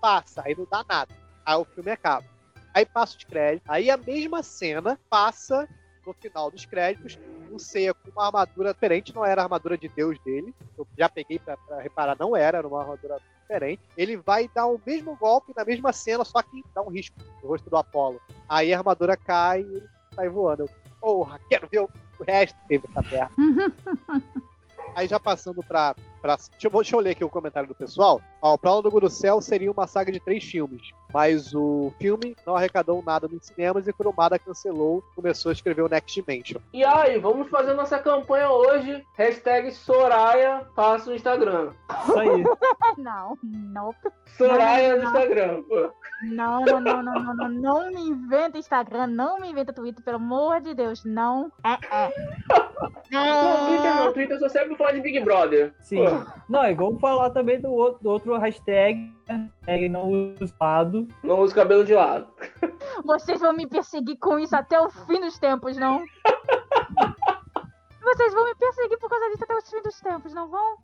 passa, 0.00 0.42
aí 0.44 0.54
não 0.56 0.66
dá 0.70 0.84
nada. 0.88 1.12
Aí 1.46 1.56
o 1.56 1.64
filme 1.64 1.90
acaba. 1.90 2.26
Aí 2.74 2.84
passa 2.84 3.16
os 3.16 3.24
créditos, 3.24 3.68
aí 3.70 3.88
a 3.90 3.96
mesma 3.96 4.42
cena 4.42 4.98
passa 5.08 5.68
no 6.06 6.12
final 6.12 6.50
dos 6.50 6.64
créditos, 6.66 7.18
o 7.60 7.64
Seiya 7.64 7.94
com 7.94 8.10
uma 8.10 8.26
armadura 8.26 8.72
diferente, 8.72 9.14
não 9.14 9.24
era 9.24 9.42
a 9.42 9.44
armadura 9.44 9.76
de 9.76 9.88
Deus 9.88 10.18
dele. 10.24 10.54
Eu 10.76 10.86
já 10.98 11.08
peguei 11.08 11.38
pra, 11.38 11.56
pra 11.56 11.80
reparar, 11.80 12.16
não 12.18 12.36
era, 12.36 12.58
era 12.58 12.66
uma 12.66 12.80
armadura 12.80 13.18
diferente. 13.40 13.82
Ele 13.96 14.16
vai 14.16 14.48
dar 14.54 14.66
o 14.66 14.80
mesmo 14.84 15.16
golpe 15.16 15.52
na 15.56 15.64
mesma 15.64 15.92
cena, 15.92 16.24
só 16.24 16.42
que 16.42 16.64
dá 16.74 16.82
um 16.82 16.90
risco 16.90 17.16
no 17.42 17.48
rosto 17.48 17.68
do 17.68 17.76
Apolo. 17.76 18.20
Aí 18.48 18.72
a 18.72 18.78
armadura 18.78 19.16
cai 19.16 19.62
e 19.62 19.76
ele 19.76 19.88
sai 20.14 20.28
voando. 20.28 20.62
Eu, 20.62 20.70
porra, 21.00 21.40
quero 21.48 21.68
ver 21.68 21.80
o 21.80 21.88
resto 22.26 22.56
teve 22.68 22.86
essa 22.90 23.02
terra. 23.08 23.30
Aí 24.94 25.06
já 25.06 25.20
passando 25.20 25.62
pra. 25.62 25.94
Pra 26.20 26.36
deixa, 26.36 26.66
eu, 26.66 26.70
deixa 26.70 26.96
eu 26.96 27.00
ler 27.00 27.10
aqui 27.10 27.24
o 27.24 27.28
comentário 27.30 27.68
do 27.68 27.74
pessoal. 27.74 28.20
Ó, 28.42 28.54
o 28.54 28.58
Plano 28.58 28.82
do 28.82 29.10
Céu 29.10 29.40
seria 29.40 29.70
uma 29.70 29.86
saga 29.86 30.12
de 30.12 30.20
três 30.20 30.44
filmes. 30.44 30.90
Mas 31.12 31.52
o 31.52 31.92
filme 31.98 32.36
não 32.46 32.54
arrecadou 32.54 33.02
nada 33.04 33.26
nos 33.26 33.44
cinemas 33.46 33.88
e 33.88 33.92
Kurumada 33.92 34.38
cancelou 34.38 35.02
começou 35.16 35.50
a 35.50 35.52
escrever 35.52 35.82
o 35.82 35.88
Next 35.88 36.20
Dimension. 36.20 36.60
e 36.72 36.84
aí, 36.84 37.18
vamos 37.18 37.48
fazer 37.50 37.74
nossa 37.74 37.98
campanha 37.98 38.48
hoje. 38.50 39.04
Hashtag 39.14 39.72
Soraya 39.72 40.64
passa 40.76 41.10
no 41.10 41.16
Instagram. 41.16 41.72
Isso 42.04 42.18
aí. 42.18 42.44
Não, 42.98 43.36
não. 43.42 43.94
Soraya 44.36 44.96
no 44.96 45.02
Não. 45.02 45.10
Instagram. 45.10 45.62
pô. 45.62 45.90
Não, 46.22 46.64
não, 46.64 46.80
não, 46.80 47.02
não, 47.02 47.14
não, 47.14 47.34
não, 47.34 47.48
não 47.48 47.90
me 47.90 48.00
inventa 48.10 48.58
Instagram, 48.58 49.06
não 49.06 49.40
me 49.40 49.48
inventa 49.50 49.72
Twitter, 49.72 50.04
pelo 50.04 50.16
amor 50.16 50.60
de 50.60 50.74
Deus, 50.74 51.02
não. 51.04 51.50
É, 51.64 51.72
é. 51.94 52.10
Não, 53.10 53.66
Twitter 53.66 53.94
não. 53.96 54.12
Twitter 54.12 54.36
eu 54.36 54.40
só 54.40 54.48
serve 54.48 54.68
pra 54.68 54.78
falar 54.78 54.92
de 54.92 55.00
Big 55.00 55.20
Brother. 55.20 55.74
Sim. 55.80 55.96
Pô, 56.04 56.09
Não, 56.48 56.64
e 56.66 56.74
vamos 56.74 57.00
falar 57.00 57.30
também 57.30 57.60
do 57.60 57.70
outro, 57.70 58.02
do 58.02 58.10
outro 58.10 58.36
hashtag, 58.38 59.12
hashtag 59.28 59.88
não 59.88 60.34
usado. 60.40 61.06
não 61.22 61.40
usa 61.40 61.52
o 61.52 61.56
cabelo 61.56 61.84
de 61.84 61.94
lado. 61.94 62.26
Vocês 63.04 63.40
vão 63.40 63.52
me 63.52 63.66
perseguir 63.66 64.18
com 64.18 64.38
isso 64.38 64.54
até 64.56 64.80
o 64.80 64.90
fim 64.90 65.20
dos 65.20 65.38
tempos, 65.38 65.76
não? 65.76 66.04
Vocês 68.02 68.32
vão 68.34 68.44
me 68.44 68.54
perseguir 68.54 68.98
por 68.98 69.08
causa 69.08 69.28
disso 69.30 69.44
até 69.44 69.54
o 69.54 69.62
fim 69.62 69.82
dos 69.82 70.00
tempos, 70.00 70.34
não 70.34 70.48
vão? 70.48 70.76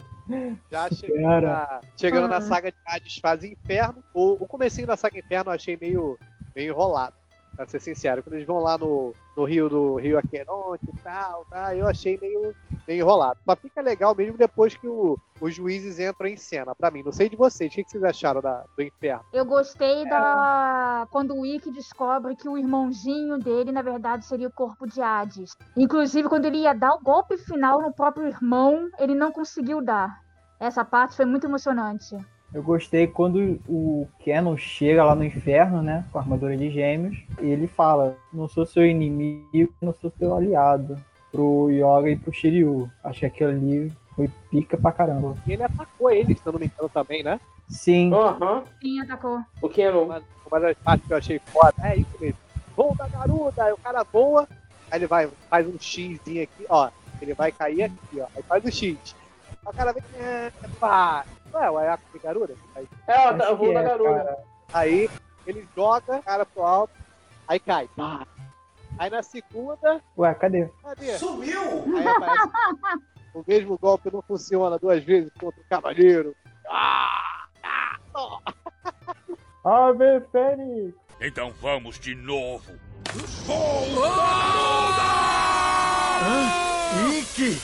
Já 0.70 0.88
chegando, 0.90 1.42
na, 1.42 1.80
chegando 1.96 2.28
na 2.28 2.36
Ah. 2.36 2.40
saga 2.40 2.70
de 2.70 2.78
Hades 2.86 3.18
Fase 3.18 3.52
Inferno. 3.52 4.02
O, 4.14 4.32
o 4.44 4.46
comecinho 4.46 4.86
da 4.86 4.96
saga 4.96 5.18
Inferno 5.18 5.50
eu 5.50 5.54
achei 5.54 5.76
meio, 5.80 6.18
meio 6.54 6.72
enrolado. 6.72 7.14
Pra 7.56 7.66
ser 7.66 7.80
sincero, 7.80 8.22
quando 8.22 8.34
eles 8.34 8.46
vão 8.46 8.58
lá 8.58 8.76
no, 8.76 9.14
no 9.34 9.44
rio 9.44 9.66
do 9.68 9.94
Rio 9.96 10.18
Aqueronte 10.18 10.84
e 10.92 10.98
tal, 11.02 11.46
tá, 11.46 11.74
eu 11.74 11.86
achei 11.88 12.18
meio, 12.20 12.54
meio 12.87 13.01
enrolado. 13.01 13.39
Só 13.45 13.57
fica 13.57 13.80
legal 13.80 14.14
mesmo 14.14 14.37
depois 14.39 14.74
que 14.76 14.87
o- 14.87 15.18
os 15.41 15.55
juízes 15.55 15.99
entram 15.99 16.28
em 16.28 16.37
cena, 16.37 16.74
pra 16.74 16.91
mim. 16.91 17.03
Não 17.03 17.12
sei 17.12 17.28
de 17.28 17.37
vocês, 17.37 17.72
o 17.72 17.74
que 17.74 17.84
vocês 17.84 18.03
acharam 18.05 18.41
da- 18.41 18.64
do 18.76 18.82
Inferno? 18.82 19.24
Eu 19.32 19.45
gostei 19.45 20.05
da. 20.09 21.07
Quando 21.11 21.34
o 21.34 21.41
Wick 21.41 21.70
descobre 21.70 22.34
que 22.37 22.49
o 22.49 22.57
irmãozinho 22.59 23.39
dele, 23.39 23.72
na 23.72 23.82
verdade, 23.82 24.24
seria 24.24 24.49
o 24.49 24.53
corpo 24.53 24.87
de 24.87 25.01
Hades. 25.01 25.57
Inclusive, 25.76 26.28
quando 26.28 26.47
ele 26.47 26.59
ia 26.59 26.74
dar 26.74 26.95
o 26.95 27.01
golpe 27.03 27.37
final 27.37 27.80
no 27.82 27.93
próprio 27.93 28.26
irmão, 28.26 28.89
ele 28.99 29.14
não 29.14 29.32
conseguiu 29.32 29.82
dar. 29.82 30.20
Essa 30.59 30.84
parte 30.84 31.14
foi 31.16 31.24
muito 31.24 31.47
emocionante. 31.47 32.16
Eu 32.55 32.62
gostei 32.62 33.07
quando 33.07 33.61
o 33.68 34.07
Canon 34.24 34.57
chega 34.57 35.05
lá 35.05 35.14
no 35.14 35.24
inferno, 35.24 35.82
né? 35.82 36.05
Com 36.11 36.18
a 36.18 36.22
armadura 36.22 36.57
de 36.57 36.70
gêmeos. 36.70 37.16
E 37.43 37.47
ele 37.47 37.66
fala: 37.66 38.16
Não 38.32 38.49
sou 38.49 38.64
seu 38.64 38.87
inimigo, 38.87 39.74
não 39.82 39.93
sou 39.93 40.11
seu 40.16 40.34
aliado. 40.34 40.97
Pro 41.37 41.70
Yoga 41.70 42.09
e 42.11 42.16
pro 42.16 42.32
Shiryu. 42.32 42.91
Acho 43.05 43.20
que 43.20 43.26
aquilo 43.26 43.51
ali 43.51 43.93
foi 44.14 44.30
pica 44.51 44.76
pra 44.78 44.91
caramba. 44.91 45.37
E 45.47 45.53
ele 45.53 45.62
atacou 45.62 46.11
ele, 46.11 46.34
se 46.34 46.41
eu 46.47 46.53
não 46.53 46.59
me 46.61 46.66
engano, 46.66 46.89
também, 46.89 47.22
né? 47.22 47.39
Sim. 47.68 48.11
Aham. 48.14 48.62
Quem 48.80 49.01
atacou? 49.03 49.41
O 49.61 49.68
Kenon. 49.68 50.05
Uma, 50.05 50.22
uma 50.51 50.61
das 50.61 50.76
partes 50.78 51.07
que 51.07 51.12
eu 51.12 51.18
achei 51.18 51.39
foda. 51.47 51.74
É 51.82 51.97
isso 51.97 52.09
mesmo. 52.18 52.39
Voo 52.74 52.95
da 52.97 53.07
garuda, 53.09 53.64
aí 53.64 53.72
o 53.72 53.76
cara 53.78 54.03
voa, 54.05 54.49
aí 54.91 54.99
ele 54.99 55.07
vai, 55.07 55.28
faz 55.51 55.66
um 55.66 55.78
Xzinho 55.78 56.43
aqui, 56.43 56.66
ó. 56.70 56.89
Ele 57.20 57.34
vai 57.34 57.53
cair 57.53 57.82
aqui, 57.84 58.20
ó. 58.20 58.26
Aí 58.34 58.43
faz 58.43 58.64
o 58.64 58.70
X. 58.70 59.14
Aí 59.64 59.72
o 59.72 59.76
cara 59.76 59.93
vem. 59.93 60.03
É, 60.18 60.51
pá. 60.80 61.24
É 61.55 61.70
o 61.70 61.78
Ayako 61.78 62.03
de 62.12 62.18
Garuda? 62.18 62.55
Aí, 62.74 62.87
É, 63.07 63.12
Acho 63.14 63.43
eu 63.43 63.57
vou 63.57 63.68
que 63.68 63.74
da 63.74 63.80
é, 63.80 63.84
garuda. 63.84 64.24
cara. 64.24 64.39
aí 64.72 65.11
ele 65.47 65.66
joga 65.74 66.16
o 66.18 66.22
cara 66.22 66.45
pro 66.47 66.62
alto, 66.62 66.93
aí 67.49 67.59
cai. 67.61 67.89
Pá. 67.97 68.26
Aí 68.99 69.11
na 69.11 69.22
segunda, 69.22 70.01
Ué, 70.16 70.34
cadê? 70.34 70.68
cadê? 70.82 71.18
Sumiu! 71.18 71.84
Aí 71.99 72.07
aparece. 72.09 72.51
o 73.34 73.44
mesmo 73.47 73.78
golpe 73.78 74.11
não 74.12 74.22
funciona 74.22 74.78
duas 74.78 75.05
vezes 75.05 75.30
contra 75.38 75.61
o 75.61 75.64
cavaleiro. 75.68 76.34
Ah! 76.68 77.47
Ah! 77.62 78.40
Ave 79.64 80.20
Fênix! 80.32 80.94
Então 81.20 81.53
vamos 81.61 81.99
de 81.99 82.14
novo. 82.14 82.64
Ikki! 87.18 87.59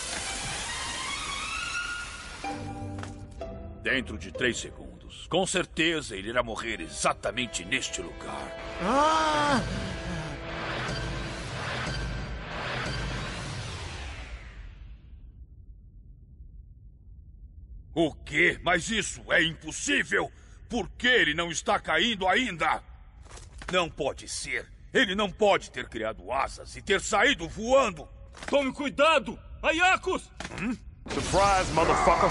Dentro 3.83 4.18
de 4.18 4.30
três 4.30 4.59
segundos. 4.59 5.26
Com 5.28 5.47
certeza 5.47 6.14
ele 6.16 6.28
irá 6.28 6.43
morrer 6.43 6.80
exatamente 6.80 7.64
neste 7.64 8.03
lugar. 8.03 8.49
Ah! 8.83 9.61
O 17.95 18.14
quê? 18.14 18.59
Mas 18.62 18.90
isso 18.90 19.20
é 19.32 19.43
impossível! 19.43 20.30
Por 20.68 20.88
que 20.90 21.07
ele 21.07 21.34
não 21.34 21.51
está 21.51 21.78
caindo 21.78 22.26
ainda? 22.26 22.82
Não 23.70 23.90
pode 23.90 24.28
ser. 24.28 24.66
Ele 24.93 25.14
não 25.14 25.30
pode 25.30 25.70
ter 25.70 25.88
criado 25.88 26.32
asas 26.32 26.76
e 26.76 26.82
ter 26.82 27.01
saído 27.01 27.49
voando. 27.49 28.09
Tome 28.49 28.72
cuidado! 28.72 29.38
Ayakos! 29.62 30.30
Surprise, 31.09 31.72
motherfucker! 31.72 32.30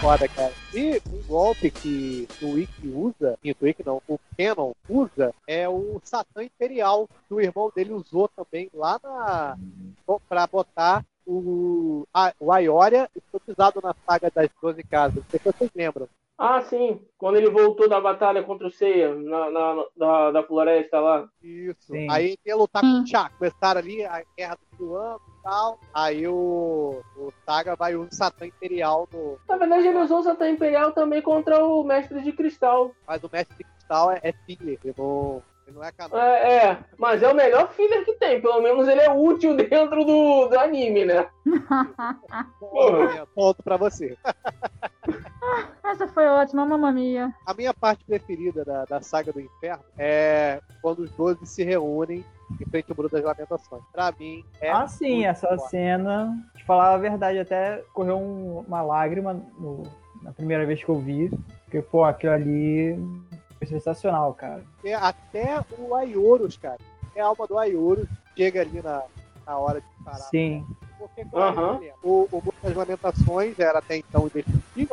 foda, 0.00 0.28
cara. 0.28 0.52
E 0.72 1.00
um 1.10 1.22
golpe 1.26 1.70
que 1.70 2.28
o 2.40 2.52
Wiki 2.52 2.88
usa, 2.88 3.38
e 3.42 3.52
o 3.52 3.56
Wiki 3.60 3.84
não, 3.84 4.00
o 4.08 4.18
Canon 4.36 4.72
usa, 4.88 5.34
é 5.46 5.68
o 5.68 6.00
Satã 6.04 6.42
Imperial, 6.42 7.08
que 7.26 7.34
o 7.34 7.40
irmão 7.40 7.70
dele 7.74 7.92
usou 7.92 8.28
também 8.28 8.70
lá 8.72 9.00
na. 9.02 9.58
pra 10.28 10.46
botar 10.46 11.04
o, 11.30 12.06
a, 12.12 12.32
o 12.40 12.50
Aioria 12.52 13.08
foi 13.30 13.40
usado 13.46 13.80
na 13.82 13.94
saga 14.06 14.30
das 14.34 14.48
12 14.62 14.82
casas. 14.84 15.16
Não 15.16 15.30
sei 15.30 15.38
se 15.40 15.44
vocês 15.52 15.70
lembram. 15.74 16.08
Ah, 16.40 16.62
sim. 16.62 17.00
Quando 17.18 17.36
ele 17.36 17.50
voltou 17.50 17.88
da 17.88 18.00
batalha 18.00 18.44
contra 18.44 18.68
o 18.68 18.70
Seiya, 18.70 19.12
na, 19.12 19.50
na- 19.50 19.84
da, 19.96 20.30
da 20.30 20.42
floresta 20.44 21.00
lá. 21.00 21.28
Isso. 21.42 21.92
Sim. 21.92 22.06
Aí 22.08 22.26
ele 22.26 22.38
ia 22.46 22.54
lutar 22.56 22.80
com 22.80 23.02
o 23.02 23.06
Chá. 23.06 23.28
Começaram 23.36 23.80
ali 23.80 24.04
a 24.04 24.22
guerra 24.36 24.56
do 24.78 24.94
ano 24.94 25.20
e 25.36 25.42
tal. 25.42 25.80
Aí 25.92 26.28
o, 26.28 27.02
o 27.16 27.32
Saga 27.44 27.74
vai 27.74 27.96
usar 27.96 28.08
o 28.08 28.14
Satã 28.14 28.46
Imperial 28.46 29.08
no. 29.12 29.36
Na 29.48 29.56
verdade, 29.56 29.88
ele 29.88 29.98
usou 29.98 30.20
o 30.20 30.22
Satã 30.22 30.48
Imperial 30.48 30.92
também 30.92 31.20
contra 31.20 31.64
o 31.64 31.82
Mestre 31.82 32.22
de 32.22 32.30
Cristal. 32.32 32.92
Mas 33.06 33.20
o 33.24 33.30
Mestre 33.32 33.56
de 33.56 33.64
Cristal 33.64 34.12
é, 34.12 34.20
é 34.22 34.32
filler. 34.32 34.78
Ele 34.84 34.94
não, 34.96 35.42
ele 35.68 35.76
não 35.76 35.84
é 35.84 35.92
canal. 35.92 36.18
É, 36.18 36.56
é, 36.66 36.78
mas 36.96 37.22
é 37.22 37.28
o 37.30 37.34
melhor 37.34 37.68
filler 37.72 38.04
que 38.04 38.14
tem. 38.14 38.40
Pelo 38.40 38.60
menos 38.62 38.88
ele 38.88 39.00
é 39.00 39.10
útil 39.12 39.54
dentro 39.68 40.04
do, 40.04 40.48
do 40.48 40.58
anime, 40.58 41.04
né? 41.04 41.28
Ponto 43.34 43.62
pra 43.62 43.76
você. 43.76 44.16
Essa 45.84 46.06
foi 46.08 46.26
ótima, 46.26 46.66
mamma 46.66 46.92
mia. 46.92 47.32
A 47.46 47.54
minha 47.54 47.72
parte 47.72 48.04
preferida 48.04 48.64
da, 48.64 48.84
da 48.84 49.00
saga 49.00 49.32
do 49.32 49.40
inferno 49.40 49.82
é 49.96 50.60
quando 50.82 51.00
os 51.00 51.10
12 51.12 51.46
se 51.46 51.64
reúnem 51.64 52.24
em 52.60 52.64
frente 52.66 52.90
ao 52.90 52.96
Muro 52.96 53.08
das 53.08 53.24
Lamentações. 53.24 53.82
Pra 53.92 54.12
mim, 54.18 54.44
é. 54.60 54.70
Ah, 54.70 54.86
sim, 54.86 55.24
essa 55.24 55.48
forte. 55.48 55.70
cena, 55.70 56.34
de 56.54 56.64
falar 56.64 56.92
a 56.94 56.98
verdade, 56.98 57.38
até 57.38 57.82
correu 57.94 58.18
um- 58.18 58.64
uma 58.66 58.82
lágrima 58.82 59.32
no- 59.58 59.84
na 60.22 60.32
primeira 60.32 60.66
vez 60.66 60.82
que 60.82 60.88
eu 60.90 60.98
vi. 60.98 61.30
Porque, 61.64 61.80
pô, 61.82 62.04
aquilo 62.04 62.32
ali 62.32 62.98
foi 63.58 63.66
sensacional, 63.66 64.32
cara. 64.34 64.64
Porque 64.74 64.92
até 64.92 65.62
o 65.78 65.94
Aiorus, 65.94 66.56
cara, 66.56 66.78
é 67.14 67.20
a 67.20 67.26
alma 67.26 67.46
do 67.46 67.58
Aiorus, 67.58 68.08
chega 68.36 68.60
ali 68.60 68.80
na, 68.80 69.02
na 69.46 69.58
hora 69.58 69.80
de 69.80 70.04
parar. 70.04 70.18
Sim. 70.18 70.64
Porque, 70.98 71.24
claro, 71.24 71.80
né, 71.80 71.92
o, 72.02 72.28
o 72.30 72.42
das 72.62 72.74
Lamentações 72.74 73.58
era 73.58 73.78
até 73.78 73.96
então 73.96 74.28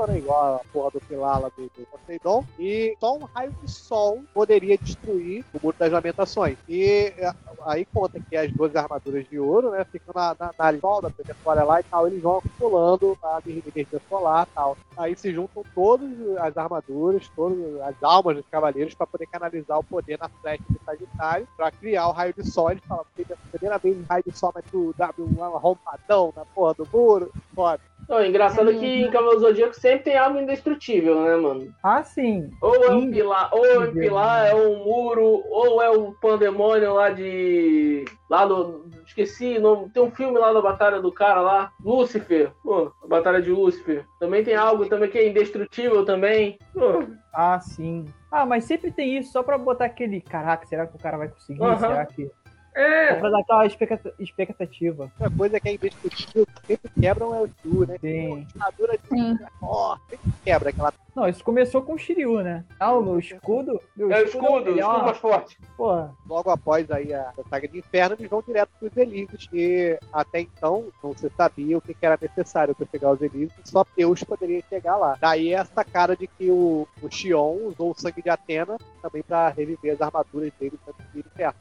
né? 0.07 0.17
Igual 0.17 0.55
a 0.55 0.61
porra 0.71 0.91
do 0.91 1.01
Pilala 1.01 1.51
do, 1.57 1.63
do 1.63 1.85
Poseidon. 1.87 2.43
E 2.57 2.95
só 2.99 3.15
um 3.17 3.25
raio 3.25 3.51
de 3.61 3.69
sol 3.69 4.23
poderia 4.33 4.77
destruir 4.77 5.43
o 5.53 5.59
Muro 5.61 5.75
das 5.77 5.91
Lamentações. 5.91 6.57
E 6.67 7.13
é, 7.17 7.33
aí 7.65 7.85
conta 7.85 8.19
que 8.19 8.35
as 8.35 8.51
duas 8.51 8.75
armaduras 8.75 9.27
de 9.27 9.39
ouro, 9.39 9.71
né? 9.71 9.85
Ficam 9.85 10.13
na, 10.15 10.35
na, 10.39 10.51
na 10.57 10.71
da 10.71 11.09
trajetória 11.09 11.63
lá 11.63 11.79
e 11.79 11.83
tal. 11.83 12.07
Eles 12.07 12.21
vão 12.21 12.37
acumulando 12.37 13.17
a 13.23 13.41
energia 13.45 14.01
solar 14.09 14.47
e 14.49 14.55
tal. 14.55 14.77
Aí 14.97 15.15
se 15.15 15.33
juntam 15.33 15.63
todas 15.73 16.09
as 16.39 16.57
armaduras, 16.57 17.29
todas 17.35 17.57
as 17.81 17.95
almas 18.01 18.37
dos 18.37 18.45
cavaleiros 18.49 18.93
para 18.93 19.07
poder 19.07 19.27
canalizar 19.27 19.79
o 19.79 19.83
poder 19.83 20.17
na 20.19 20.29
flecha 20.29 20.63
de 20.69 20.79
Sagitário 20.85 21.47
para 21.57 21.71
criar 21.71 22.07
o 22.07 22.11
raio 22.11 22.33
de 22.33 22.49
sol. 22.49 22.71
Eles 22.71 22.83
falam, 22.85 23.05
"Primeira- 23.15 23.77
vez 23.77 23.97
raio 24.07 24.23
de 24.25 24.37
sol, 24.37 24.51
mas 24.53 24.63
tu 24.71 24.93
dá 24.97 25.13
um 25.17 25.43
arrompadão 25.43 26.33
na 26.35 26.45
porra 26.45 26.73
do 26.73 26.87
muro. 26.91 27.31
Foda. 27.53 27.79
Não, 28.07 28.23
engraçado 28.23 28.69
é 28.69 28.73
que 28.73 28.85
em 28.85 29.09
Cavaleiro 29.09 29.39
Zodíaco 29.41 29.73
sempre 29.75 30.05
tem 30.05 30.17
algo 30.17 30.39
indestrutível, 30.39 31.21
né, 31.23 31.35
mano? 31.35 31.73
Ah, 31.83 32.03
sim. 32.03 32.49
Ou 32.61 32.75
é 32.83 32.91
um 32.95 33.09
pilar, 33.11 33.49
ou 33.51 33.65
é 33.65 33.79
um 33.79 33.91
pilar, 33.91 34.47
é 34.47 34.55
um 34.55 34.83
muro, 34.83 35.43
ou 35.49 35.81
é 35.81 35.89
o 35.89 36.11
pandemônio 36.13 36.93
lá 36.93 37.09
de. 37.09 38.05
Lá 38.29 38.45
do. 38.45 38.85
Esqueci, 39.05 39.57
o 39.57 39.61
nome, 39.61 39.89
tem 39.89 40.03
um 40.03 40.11
filme 40.11 40.37
lá 40.37 40.51
da 40.53 40.61
Batalha 40.61 41.01
do 41.01 41.11
cara 41.11 41.41
lá, 41.41 41.71
Lúcifer. 41.83 42.51
Pô, 42.63 42.91
a 43.03 43.07
Batalha 43.07 43.41
de 43.41 43.51
Lúcifer. 43.51 44.05
Também 44.19 44.43
tem 44.43 44.55
algo 44.55 44.87
também 44.87 45.09
que 45.09 45.17
é 45.17 45.27
indestrutível 45.27 46.05
também. 46.05 46.57
Pô, 46.73 47.03
Ah, 47.33 47.59
sim. 47.59 48.05
Ah, 48.31 48.45
mas 48.45 48.65
sempre 48.65 48.91
tem 48.91 49.17
isso, 49.17 49.31
só 49.31 49.41
pra 49.41 49.57
botar 49.57 49.85
aquele. 49.85 50.21
Caraca, 50.21 50.65
será 50.65 50.85
que 50.85 50.95
o 50.95 50.99
cara 50.99 51.17
vai 51.17 51.29
conseguir? 51.29 51.61
Aham. 51.63 51.77
Será 51.79 52.05
que. 52.05 52.29
É. 52.75 53.15
Pra 53.15 53.29
dar 53.29 53.39
aquela 53.39 53.65
expecta- 53.65 54.13
expectativa. 54.19 55.03
Outra 55.19 55.29
coisa 55.37 55.59
que 55.59 55.69
é 55.69 55.73
indestrutível, 55.75 56.45
que 56.45 56.67
sempre 56.67 56.91
quebram 56.99 57.33
é 57.33 57.41
o 57.41 57.47
Shiryu, 57.61 57.87
né? 57.87 57.97
Sim. 58.01 58.47
Armadura 58.59 58.97
de 58.97 59.37
ó, 59.61 59.97
sempre 60.09 60.31
quebra 60.43 60.69
aquela. 60.69 60.93
Não, 61.15 61.29
isso 61.29 61.43
começou 61.43 61.81
com 61.81 61.93
o 61.93 61.97
Shiryu, 61.97 62.41
né? 62.41 62.65
Ah, 62.77 62.93
o 62.93 63.01
meu 63.01 63.19
escudo. 63.19 63.81
Meu 63.95 64.11
É 64.11 64.21
o 64.21 64.25
escudo, 64.25 64.47
o 64.47 64.65
melhor. 64.65 64.89
escudo 64.89 65.05
mais 65.05 65.17
forte. 65.17 65.57
Porra. 65.77 66.13
Logo 66.27 66.49
após 66.49 66.91
aí 66.91 67.13
a, 67.13 67.29
a 67.29 67.49
saga 67.49 67.67
de 67.69 67.79
inferno, 67.79 68.17
eles 68.19 68.29
vão 68.29 68.43
direto 68.45 68.69
para 68.77 68.87
os 68.89 68.97
Elísios, 68.97 69.47
que 69.47 69.97
até 70.11 70.41
então 70.41 70.87
não 71.01 71.15
se 71.15 71.29
sabia 71.29 71.77
o 71.77 71.81
que, 71.81 71.95
era 72.01 72.19
necessário 72.21 72.75
para 72.75 72.85
chegar 72.91 73.07
aos 73.07 73.21
Elísios, 73.21 73.53
só 73.63 73.85
Deus 73.95 74.23
poderia 74.23 74.61
chegar 74.69 74.97
lá. 74.97 75.17
Daí 75.19 75.53
essa 75.53 75.83
cara 75.83 76.15
de 76.15 76.27
que 76.27 76.51
o, 76.51 76.85
o 77.01 77.09
Xion 77.09 77.67
usou 77.67 77.91
o 77.91 77.95
sangue 77.95 78.21
de 78.21 78.29
Atena 78.29 78.77
também 79.01 79.23
para 79.23 79.49
reviver 79.49 79.93
as 79.93 80.01
armaduras 80.01 80.51
dele 80.59 80.77
para 80.83 80.93
o 80.93 81.19
inferno. 81.19 81.55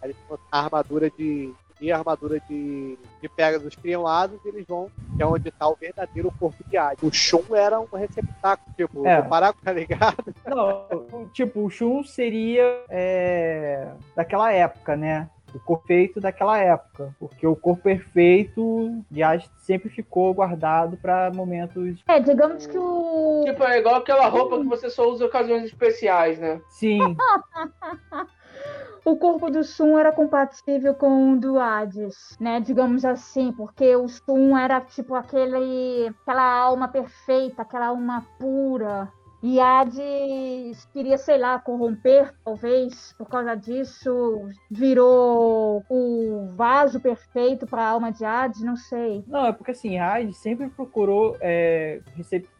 A 0.50 0.60
armadura 0.64 1.08
de 1.10 1.54
e 1.80 1.90
a 1.92 1.98
armadura 1.98 2.40
de, 2.48 2.98
de 3.20 3.28
Pegasus 3.28 3.74
criam 3.74 4.06
asas 4.06 4.38
e 4.44 4.48
eles 4.48 4.66
vão, 4.66 4.90
que 5.16 5.22
é 5.22 5.26
onde 5.26 5.48
está 5.48 5.68
o 5.68 5.74
verdadeiro 5.74 6.32
corpo 6.38 6.62
de 6.68 6.76
Hades. 6.76 7.02
O 7.02 7.12
Shun 7.12 7.54
era 7.54 7.80
um 7.80 7.86
receptáculo, 7.92 8.74
tipo, 8.76 9.06
É. 9.06 9.20
do 9.22 9.28
Paraco, 9.28 9.60
tá 9.62 9.72
ligado? 9.72 10.16
Não, 10.46 11.26
tipo, 11.32 11.64
o 11.64 11.70
Shun 11.70 12.04
seria 12.04 12.84
é, 12.88 13.88
daquela 14.16 14.52
época, 14.52 14.96
né? 14.96 15.28
O 15.54 15.60
corpo 15.60 15.86
feito 15.86 16.20
daquela 16.20 16.58
época. 16.58 17.14
Porque 17.20 17.46
o 17.46 17.54
corpo 17.54 17.80
perfeito 17.84 19.00
de 19.08 19.22
Hades 19.22 19.48
sempre 19.58 19.88
ficou 19.88 20.34
guardado 20.34 20.96
pra 20.96 21.30
momentos. 21.32 22.02
É, 22.08 22.18
digamos 22.18 22.66
que 22.66 22.76
o. 22.76 23.44
Tipo, 23.46 23.62
é 23.62 23.78
igual 23.78 23.94
aquela 23.96 24.26
roupa 24.26 24.58
que 24.58 24.64
você 24.66 24.90
só 24.90 25.08
usa 25.08 25.22
em 25.22 25.26
ocasiões 25.28 25.62
especiais, 25.64 26.40
né? 26.40 26.60
Sim. 26.70 26.98
o 29.04 29.16
corpo 29.16 29.50
do 29.50 29.62
Shun 29.62 29.98
era 29.98 30.12
compatível 30.12 30.94
com 30.94 31.32
o 31.32 31.38
do 31.38 31.58
Hades, 31.58 32.36
né? 32.40 32.58
Digamos 32.60 33.04
assim, 33.04 33.52
porque 33.52 33.94
o 33.94 34.08
Shun 34.08 34.56
era 34.56 34.80
tipo 34.80 35.14
aquele, 35.14 36.08
aquela 36.22 36.60
alma 36.60 36.88
perfeita, 36.88 37.62
aquela 37.62 37.88
alma 37.88 38.26
pura. 38.38 39.12
E 39.46 39.60
Hades 39.60 40.86
queria, 40.86 41.18
sei 41.18 41.36
lá, 41.36 41.58
corromper, 41.58 42.32
talvez, 42.42 43.14
por 43.18 43.28
causa 43.28 43.54
disso, 43.54 44.48
virou 44.70 45.84
o 45.90 46.48
vaso 46.56 46.98
perfeito 46.98 47.66
para 47.66 47.82
a 47.82 47.88
alma 47.90 48.10
de 48.10 48.24
Hades, 48.24 48.62
não 48.62 48.74
sei. 48.74 49.22
Não, 49.26 49.44
é 49.44 49.52
porque 49.52 49.72
assim, 49.72 49.98
Hades 49.98 50.38
sempre 50.38 50.70
procurou 50.70 51.36
é, 51.42 52.00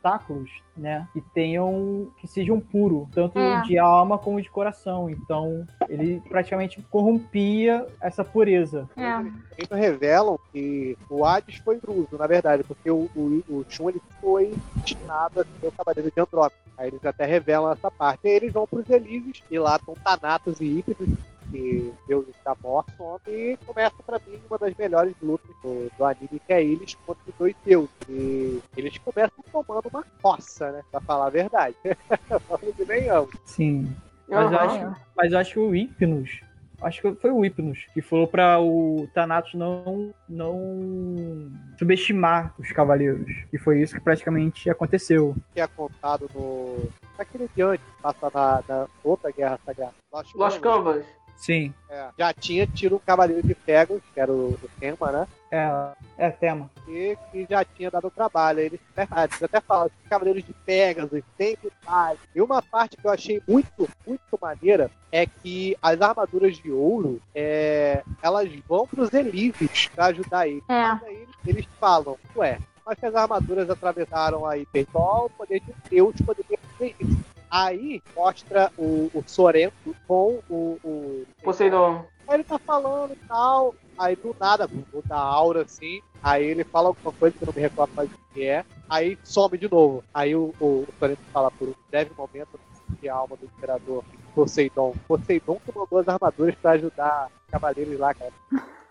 receptáculos, 0.04 0.50
né? 0.76 1.08
Que 1.12 1.20
tenham. 1.20 2.08
que 2.18 2.26
sejam 2.28 2.60
puros, 2.60 3.08
tanto 3.12 3.38
É. 3.38 3.62
de 3.62 3.78
alma 3.78 4.18
como 4.18 4.40
de 4.40 4.50
coração. 4.50 5.08
Então, 5.08 5.66
ele 5.88 6.20
praticamente 6.28 6.80
corrompia 6.90 7.86
essa 8.00 8.22
pureza. 8.24 8.88
É. 8.96 9.20
Eles 9.56 9.70
revelam 9.70 10.38
que 10.52 10.96
o 11.08 11.24
Hades 11.24 11.56
foi 11.56 11.76
intruso, 11.76 12.16
na 12.18 12.26
verdade, 12.26 12.62
porque 12.64 12.90
o, 12.90 13.08
o, 13.16 13.42
o 13.48 13.64
ele 13.88 14.02
foi 14.20 14.54
destinado 14.76 15.40
a 15.40 15.44
ser 15.44 15.66
o 15.68 15.72
Cavaleiro 15.72 16.10
de 16.14 16.20
Andrómeda. 16.20 16.54
Aí 16.76 16.88
eles 16.88 17.04
até 17.04 17.24
revelam 17.24 17.72
essa 17.72 17.90
parte. 17.90 18.26
Aí 18.26 18.34
eles 18.34 18.52
vão 18.52 18.66
para 18.66 18.80
os 18.80 18.90
Elísios, 18.90 19.42
e 19.50 19.58
lá 19.58 19.76
estão 19.76 19.94
Thanatos 19.94 20.60
e 20.60 20.78
Ícaros, 20.78 21.08
que 21.54 21.94
deuses 22.08 22.34
da 22.44 22.56
morte, 22.62 22.92
some, 22.96 23.20
e 23.28 23.56
começa 23.64 23.94
para 24.04 24.18
mim 24.26 24.40
uma 24.48 24.58
das 24.58 24.74
melhores 24.74 25.14
lutas 25.22 25.54
do, 25.62 25.88
do 25.96 26.04
anime, 26.04 26.40
que 26.44 26.52
é 26.52 26.62
eles 26.62 26.96
contra 27.06 27.22
os 27.28 27.34
dois 27.38 27.54
deuses. 27.64 27.90
E 28.08 28.60
eles 28.76 28.98
começam 28.98 29.44
tomando 29.52 29.88
uma 29.88 30.04
coça, 30.20 30.72
né? 30.72 30.82
Pra 30.90 31.00
falar 31.00 31.26
a 31.26 31.30
verdade. 31.30 31.76
Falando 32.48 32.74
que 32.74 32.84
nem 32.84 33.08
amo. 33.08 33.28
Sim. 33.44 33.94
Mas, 34.28 34.50
eu 34.50 34.58
Aham. 34.58 34.66
acho, 34.66 35.00
mas 35.16 35.32
eu 35.32 35.38
acho 35.38 35.52
que 35.52 35.58
o 35.60 35.70
Hypnos. 35.70 36.40
Acho 36.82 37.00
que 37.00 37.14
foi 37.14 37.30
o 37.30 37.40
Hypnos 37.40 37.86
que 37.94 38.02
falou 38.02 38.26
pra 38.26 38.60
o 38.60 39.08
Thanatos 39.14 39.54
não, 39.54 40.12
não 40.28 41.50
subestimar 41.78 42.52
os 42.58 42.70
cavaleiros. 42.72 43.32
E 43.52 43.58
foi 43.58 43.80
isso 43.80 43.94
que 43.94 44.00
praticamente 44.00 44.68
aconteceu. 44.68 45.36
Que 45.54 45.60
é 45.60 45.66
contado 45.68 46.28
no. 46.34 46.90
naquele 47.16 47.48
diante, 47.54 47.82
passa 48.02 48.30
na, 48.34 48.62
na 48.68 48.86
outra 49.04 49.30
guerra 49.30 49.58
sagrada. 49.64 49.94
Lost, 50.12 50.34
Lost 50.34 50.60
Canvas. 50.60 51.06
Sim. 51.36 51.74
É, 51.90 52.08
já 52.18 52.32
tinha 52.32 52.66
tido 52.66 52.96
o 52.96 53.00
Cavaleiro 53.00 53.46
de 53.46 53.54
Pegasus, 53.54 54.02
que 54.12 54.20
era 54.20 54.32
o, 54.32 54.50
o 54.50 54.70
tema, 54.80 55.12
né? 55.12 55.28
É, 55.50 56.26
é 56.26 56.30
tema. 56.30 56.70
E 56.88 57.16
que 57.30 57.46
já 57.48 57.64
tinha 57.64 57.90
dado 57.90 58.10
trabalho. 58.10 58.60
Eles 58.60 58.80
até, 58.92 59.08
ah, 59.10 59.24
eles 59.24 59.42
até 59.42 59.60
falam 59.60 59.88
que 59.88 59.94
os 60.02 60.08
Cavaleiros 60.08 60.44
de 60.44 60.52
Pegasus 60.52 61.22
tem 61.36 61.56
detalhe. 61.62 62.18
E 62.34 62.40
uma 62.40 62.62
parte 62.62 62.96
que 62.96 63.06
eu 63.06 63.10
achei 63.10 63.42
muito, 63.46 63.88
muito 64.06 64.22
maneira 64.40 64.90
é 65.12 65.26
que 65.26 65.76
as 65.80 66.00
armaduras 66.00 66.56
de 66.56 66.70
ouro, 66.70 67.20
é, 67.34 68.02
elas 68.22 68.50
vão 68.66 68.86
para 68.86 69.02
os 69.02 69.12
Elísios 69.12 69.88
para 69.94 70.06
ajudar 70.06 70.48
eles. 70.48 70.62
É. 70.68 70.82
Mas 70.82 71.02
aí 71.04 71.16
eles, 71.16 71.34
eles 71.46 71.66
falam, 71.78 72.18
ué, 72.36 72.58
mas 72.84 72.98
que 72.98 73.06
as 73.06 73.14
armaduras 73.14 73.70
atravessaram 73.70 74.46
aí 74.46 74.66
só 74.92 75.26
o 75.26 75.30
poder 75.30 75.60
de 75.60 75.74
Deus 75.88 76.14
poderia 76.24 76.58
fazer 76.58 76.94
isso. 77.00 77.33
Aí 77.54 78.02
mostra 78.16 78.72
o, 78.76 79.08
o 79.14 79.22
Sorento 79.28 79.94
com 80.08 80.40
o, 80.50 80.76
o 80.82 81.24
Poseidon. 81.40 82.04
Aí 82.26 82.34
ele 82.34 82.42
tá 82.42 82.58
falando 82.58 83.12
e 83.12 83.28
tal. 83.28 83.76
Aí 83.96 84.16
do 84.16 84.34
nada, 84.40 84.66
muda 84.66 85.14
a 85.14 85.20
aura 85.20 85.62
assim. 85.62 86.02
Aí 86.20 86.44
ele 86.44 86.64
fala 86.64 86.88
alguma 86.88 87.12
coisa 87.12 87.36
que 87.38 87.44
eu 87.44 87.46
não 87.46 87.54
me 87.54 87.60
recordo 87.60 87.94
mais 87.94 88.10
o 88.10 88.18
que 88.34 88.44
é. 88.44 88.64
Aí 88.90 89.16
some 89.22 89.56
de 89.56 89.70
novo. 89.70 90.02
Aí 90.12 90.34
o, 90.34 90.52
o, 90.58 90.64
o 90.64 90.88
Sorento 90.98 91.20
fala 91.32 91.48
por 91.52 91.68
um 91.68 91.74
breve 91.88 92.10
momento 92.18 92.58
que 93.00 93.08
a 93.08 93.14
alma 93.14 93.36
do 93.36 93.46
imperador 93.46 94.02
Poseidon. 94.34 94.92
Poseidon 95.06 95.60
que 95.64 95.78
mandou 95.78 96.00
as 96.00 96.08
armaduras 96.08 96.56
pra 96.56 96.72
ajudar 96.72 97.28
os 97.28 97.50
cavaleiros 97.52 98.00
lá, 98.00 98.12
cara. 98.14 98.32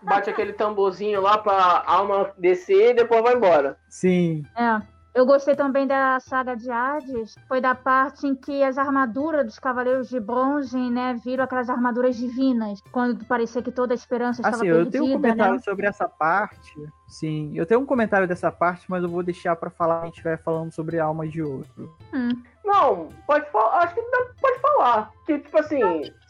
Bate 0.00 0.30
aquele 0.30 0.54
tamborzinho 0.54 1.20
lá 1.20 1.36
pra 1.36 1.84
alma 1.86 2.32
descer 2.38 2.92
e 2.92 2.94
depois 2.94 3.22
vai 3.22 3.34
embora. 3.34 3.78
Sim. 3.90 4.42
É. 4.56 4.93
Eu 5.14 5.24
gostei 5.24 5.54
também 5.54 5.86
da 5.86 6.18
saga 6.18 6.56
de 6.56 6.68
Hades, 6.68 7.36
foi 7.46 7.60
da 7.60 7.72
parte 7.72 8.26
em 8.26 8.34
que 8.34 8.64
as 8.64 8.76
armaduras 8.76 9.46
dos 9.46 9.58
Cavaleiros 9.60 10.08
de 10.08 10.18
Bronze, 10.18 10.76
né, 10.90 11.14
viram 11.24 11.44
aquelas 11.44 11.70
armaduras 11.70 12.16
divinas, 12.16 12.80
quando 12.90 13.24
parecia 13.24 13.62
que 13.62 13.70
toda 13.70 13.94
a 13.94 13.96
esperança 13.96 14.40
estava 14.40 14.56
Assim, 14.56 14.66
eu 14.66 14.76
perdida, 14.76 14.98
tenho 14.98 15.04
um 15.10 15.12
comentário 15.12 15.54
né? 15.54 15.60
sobre 15.60 15.86
essa 15.86 16.08
parte. 16.08 16.74
Sim, 17.06 17.52
eu 17.54 17.64
tenho 17.64 17.80
um 17.80 17.86
comentário 17.86 18.26
dessa 18.26 18.50
parte, 18.50 18.86
mas 18.88 19.04
eu 19.04 19.08
vou 19.08 19.22
deixar 19.22 19.54
pra 19.54 19.70
falar 19.70 19.94
quando 19.94 20.02
a 20.02 20.06
gente 20.06 20.14
estiver 20.14 20.42
falando 20.42 20.72
sobre 20.72 20.98
almas 20.98 21.30
de 21.30 21.42
ouro. 21.42 21.96
Hum. 22.12 22.42
Não, 22.64 23.08
pode 23.26 23.50
falar. 23.50 23.78
Acho 23.82 23.94
que 23.94 24.00
dá- 24.00 24.26
pode 24.40 24.58
falar. 24.60 25.12
Que, 25.26 25.38
tipo 25.38 25.58
assim, 25.58 25.80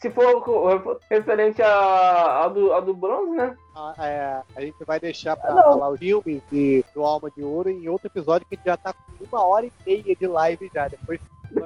se 0.01 0.09
for 0.11 0.99
referente 1.09 1.61
a, 1.61 2.43
a, 2.43 2.47
do, 2.49 2.73
a 2.73 2.79
do 2.81 2.93
bronze, 2.93 3.31
né? 3.37 3.55
A, 3.75 3.93
é, 4.05 4.41
a 4.55 4.61
gente 4.61 4.83
vai 4.85 4.99
deixar 4.99 5.35
pra 5.37 5.53
Não. 5.53 5.63
falar 5.63 5.89
o 5.91 5.97
filme 5.97 6.43
de, 6.51 6.83
do 6.93 7.03
Alma 7.03 7.31
de 7.31 7.41
Ouro 7.43 7.69
em 7.69 7.87
outro 7.87 8.07
episódio 8.07 8.45
que 8.49 8.59
já 8.65 8.75
tá 8.75 8.93
com 8.93 9.23
uma 9.31 9.45
hora 9.45 9.65
e 9.65 9.71
meia 9.85 10.15
de 10.15 10.27
live 10.27 10.69
já. 10.73 10.87
Depois 10.89 11.19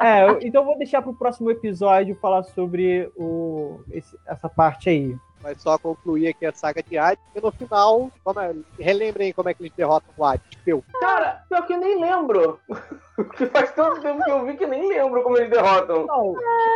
É, 0.00 0.26
então 0.46 0.62
eu 0.62 0.66
vou 0.66 0.78
deixar 0.78 1.02
pro 1.02 1.14
próximo 1.14 1.50
episódio 1.50 2.14
falar 2.16 2.42
sobre 2.42 3.10
o, 3.16 3.80
esse- 3.90 4.18
essa 4.26 4.48
parte 4.48 4.88
aí. 4.90 5.16
Mas 5.46 5.62
só 5.62 5.78
concluir 5.78 6.26
aqui 6.26 6.44
a 6.44 6.50
saga 6.50 6.82
de 6.82 6.98
Hades, 6.98 7.22
e 7.32 7.40
no 7.40 7.52
final, 7.52 8.10
como 8.24 8.40
é, 8.40 8.52
relembrem 8.80 9.32
como 9.32 9.48
é 9.48 9.54
que 9.54 9.62
eles 9.62 9.72
derrotam 9.76 10.10
o 10.16 10.24
Hades. 10.24 10.42
Peu. 10.64 10.82
Cara, 10.98 11.44
pior 11.48 11.64
que 11.64 11.72
eu 11.72 11.78
nem 11.78 12.00
lembro. 12.00 12.58
faz 13.52 13.70
tanto 13.70 14.00
tempo 14.00 14.24
que 14.24 14.30
eu 14.32 14.44
vi 14.44 14.56
que 14.56 14.66
nem 14.66 14.88
lembro 14.88 15.22
como 15.22 15.38
eles 15.38 15.48
derrotam. 15.48 16.04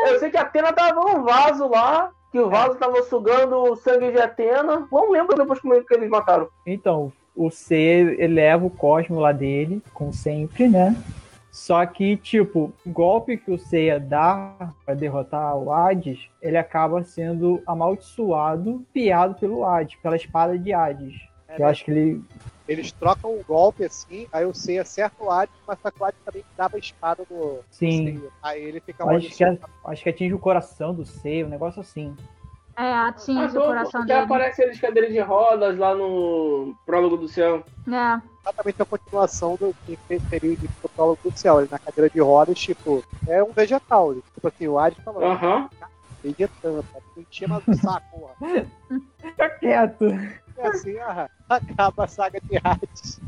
Eu 0.06 0.20
sei 0.20 0.30
que 0.30 0.36
a 0.36 0.42
Atena 0.42 0.72
tava 0.72 0.94
no 0.94 1.24
vaso 1.24 1.66
lá, 1.66 2.12
que 2.30 2.38
o 2.38 2.48
vaso 2.48 2.76
tava 2.76 3.02
sugando 3.02 3.56
o 3.56 3.74
sangue 3.74 4.12
de 4.12 4.20
Atena. 4.20 4.86
Não 4.92 5.10
lembro 5.10 5.36
depois 5.36 5.58
como 5.58 5.74
é 5.74 5.82
que 5.82 5.92
eles 5.92 6.08
mataram. 6.08 6.48
Então, 6.64 7.12
o 7.34 7.50
C 7.50 8.14
eleva 8.20 8.64
o 8.64 8.70
Cosmo 8.70 9.18
lá 9.18 9.32
dele, 9.32 9.82
como 9.92 10.12
sempre, 10.12 10.68
né? 10.68 10.94
Só 11.50 11.84
que, 11.84 12.16
tipo, 12.16 12.72
o 12.86 12.90
golpe 12.90 13.36
que 13.36 13.50
o 13.50 13.58
Seiya 13.58 13.98
dá 13.98 14.72
pra 14.84 14.94
derrotar 14.94 15.56
o 15.56 15.72
Hades, 15.72 16.28
ele 16.40 16.56
acaba 16.56 17.02
sendo 17.02 17.60
amaldiçoado, 17.66 18.84
piado 18.92 19.34
pelo 19.34 19.64
Hades, 19.64 19.96
pela 20.00 20.16
espada 20.16 20.56
de 20.56 20.72
Hades. 20.72 21.14
É, 21.48 21.60
Eu 21.60 21.66
acho 21.66 21.84
que 21.84 21.90
ele. 21.90 22.24
Eles 22.68 22.92
trocam 22.92 23.32
o 23.32 23.42
golpe 23.42 23.84
assim, 23.84 24.28
aí 24.32 24.44
o 24.44 24.54
Seiya 24.54 24.82
acerta 24.82 25.24
o 25.24 25.28
Hades, 25.28 25.54
mas 25.66 25.76
só 25.80 25.90
que 25.90 26.00
o 26.00 26.04
Hades 26.04 26.20
também 26.24 26.44
dava 26.56 26.76
a 26.76 26.78
espada 26.78 27.24
no 27.28 27.58
Sim. 27.68 28.04
Seiya. 28.04 28.30
Aí 28.40 28.62
ele 28.62 28.78
fica 28.80 29.04
Acho 29.10 29.28
que, 29.28 29.44
acho 29.44 30.02
que 30.04 30.08
atinge 30.08 30.34
o 30.34 30.38
coração 30.38 30.94
do 30.94 31.04
Seiya, 31.04 31.46
um 31.46 31.50
negócio 31.50 31.80
assim. 31.80 32.14
É, 32.80 32.94
atinge 32.94 33.58
Ah, 33.58 33.60
o 33.60 33.66
coração 33.66 34.06
dele. 34.06 34.20
aparece 34.20 34.62
eles 34.62 34.76
de 34.76 34.80
cadeira 34.80 35.10
de 35.10 35.20
rodas 35.20 35.76
lá 35.76 35.94
no 35.94 36.74
prólogo 36.86 37.18
do 37.18 37.28
céu. 37.28 37.62
É. 37.86 38.20
Exatamente 38.40 38.80
a 38.80 38.84
continuação 38.86 39.54
do 39.56 39.74
que 39.84 39.98
seria 40.30 40.56
o 40.82 40.88
prólogo 40.88 41.18
do 41.22 41.38
céu. 41.38 41.60
Ele 41.60 41.68
na 41.70 41.78
cadeira 41.78 42.08
de 42.08 42.20
rodas, 42.20 42.58
tipo, 42.58 43.04
é 43.28 43.44
um 43.44 43.52
vegetal. 43.52 44.12
Ele, 44.12 44.22
tipo 44.34 44.48
assim, 44.48 44.66
o 44.66 44.78
Hades 44.78 44.98
falando, 45.04 45.24
Aham. 45.24 45.68
vegetando, 46.22 46.82
tá? 46.84 47.00
não 47.14 47.24
tinha 47.24 47.48
mais 47.48 47.68
um 47.68 47.74
saco, 47.74 48.06
porra. 48.10 48.34
Fica 49.20 49.50
quieto. 49.58 50.04
E 50.06 50.60
assim, 50.62 50.96
ah, 51.00 51.28
acaba 51.50 52.04
a 52.04 52.08
saga 52.08 52.40
de 52.40 52.58
Hades. 52.64 53.20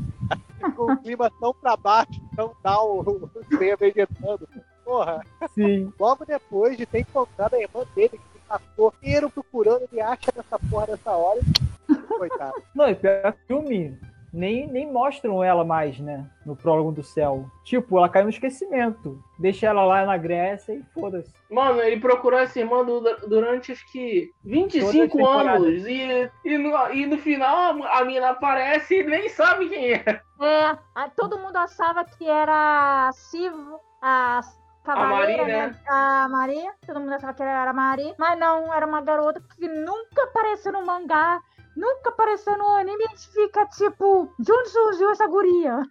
Com 0.75 0.93
o 0.93 0.97
clima 0.97 1.31
tão 1.39 1.53
pra 1.53 1.77
baixo, 1.77 2.19
tão 2.35 2.55
dá 2.63 2.81
o, 2.81 3.29
vegetando. 3.77 4.49
Porra. 4.83 5.21
Sim. 5.53 5.93
Logo 5.99 6.25
depois 6.25 6.75
de 6.75 6.87
ter 6.87 7.01
encontrado 7.01 7.53
a 7.53 7.59
irmã 7.59 7.85
dele, 7.95 8.09
que 8.17 8.32
passou 8.47 8.93
inteiro 9.01 9.29
procurando, 9.29 9.87
ele 9.91 10.01
acha 10.01 10.31
nessa 10.35 10.59
porra 10.69 10.87
dessa 10.87 11.11
hora. 11.11 11.39
Coitado. 12.17 12.61
Não, 12.75 12.89
e 12.89 12.95
pior 12.95 13.33
filme 13.47 13.97
nem, 14.31 14.65
nem 14.67 14.91
mostram 14.91 15.43
ela 15.43 15.63
mais, 15.63 15.99
né? 15.99 16.25
No 16.45 16.55
prólogo 16.55 16.91
do 16.91 17.03
céu. 17.03 17.45
Tipo, 17.63 17.97
ela 17.97 18.09
caiu 18.09 18.23
no 18.23 18.29
esquecimento. 18.31 19.21
Deixa 19.37 19.67
ela 19.67 19.83
lá 19.85 20.05
na 20.05 20.17
Grécia 20.17 20.73
e 20.73 20.83
foda-se. 20.93 21.31
Mano, 21.51 21.79
ele 21.81 21.99
procurou 21.99 22.39
essa 22.39 22.59
irmã 22.59 22.83
du- 22.83 23.01
durante 23.27 23.71
acho 23.71 23.85
que 23.91 24.31
25 24.43 25.17
Todas 25.19 25.47
as 25.47 25.55
anos. 25.55 25.85
E, 25.85 26.31
e, 26.45 26.57
no, 26.57 26.91
e 26.93 27.05
no 27.05 27.17
final 27.19 27.55
a, 27.83 27.99
a 27.99 28.05
mina 28.05 28.29
aparece 28.29 29.01
e 29.01 29.03
nem 29.03 29.29
sabe 29.29 29.69
quem 29.69 29.93
é. 29.93 30.21
É, 30.41 31.09
todo 31.15 31.37
mundo 31.39 31.55
achava 31.57 32.03
que 32.03 32.27
era 32.27 33.09
a 33.09 33.11
Sivo, 33.13 33.79
a 34.01 34.41
cavaleira, 34.83 35.43
Maria, 35.43 35.45
né? 35.45 35.67
né? 35.67 35.79
A 35.87 36.27
Maria. 36.29 36.73
Todo 36.85 36.99
mundo 36.99 37.13
achava 37.13 37.33
que 37.33 37.41
ela 37.41 37.61
era 37.61 37.71
a 37.71 37.73
Maria. 37.73 38.13
Mas 38.17 38.39
não, 38.39 38.73
era 38.73 38.85
uma 38.85 39.01
garota 39.01 39.41
que 39.55 39.67
nunca 39.67 40.23
apareceu 40.23 40.73
no 40.73 40.85
mangá, 40.85 41.41
nunca 41.75 42.09
apareceu 42.09 42.57
no 42.57 42.67
anime. 42.75 43.05
A 43.05 43.09
gente 43.09 43.29
fica 43.29 43.65
tipo, 43.67 44.33
de 44.39 44.51
onde 44.51 44.69
surgiu 44.69 45.09
essa 45.11 45.27
guria? 45.27 45.83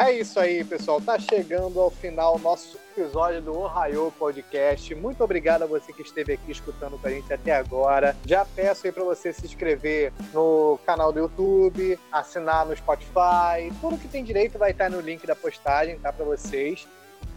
É 0.00 0.12
isso 0.12 0.40
aí, 0.40 0.64
pessoal. 0.64 0.98
Tá 0.98 1.18
chegando 1.18 1.78
ao 1.78 1.90
final 1.90 2.38
nosso 2.38 2.78
episódio 2.96 3.42
do 3.42 3.54
Ohio 3.54 4.10
Podcast. 4.18 4.94
Muito 4.94 5.22
obrigado 5.22 5.64
a 5.64 5.66
você 5.66 5.92
que 5.92 6.00
esteve 6.00 6.32
aqui 6.32 6.50
escutando 6.50 6.98
com 6.98 7.06
a 7.06 7.10
gente 7.10 7.30
até 7.30 7.54
agora. 7.54 8.16
Já 8.24 8.46
peço 8.46 8.86
aí 8.86 8.92
para 8.92 9.04
você 9.04 9.30
se 9.30 9.44
inscrever 9.44 10.10
no 10.32 10.78
canal 10.86 11.12
do 11.12 11.18
YouTube, 11.18 11.98
assinar 12.10 12.64
no 12.64 12.74
Spotify. 12.74 13.70
Tudo 13.78 13.98
que 13.98 14.08
tem 14.08 14.24
direito 14.24 14.58
vai 14.58 14.70
estar 14.70 14.88
no 14.88 15.02
link 15.02 15.26
da 15.26 15.36
postagem, 15.36 15.98
tá? 15.98 16.10
Para 16.10 16.24
vocês. 16.24 16.88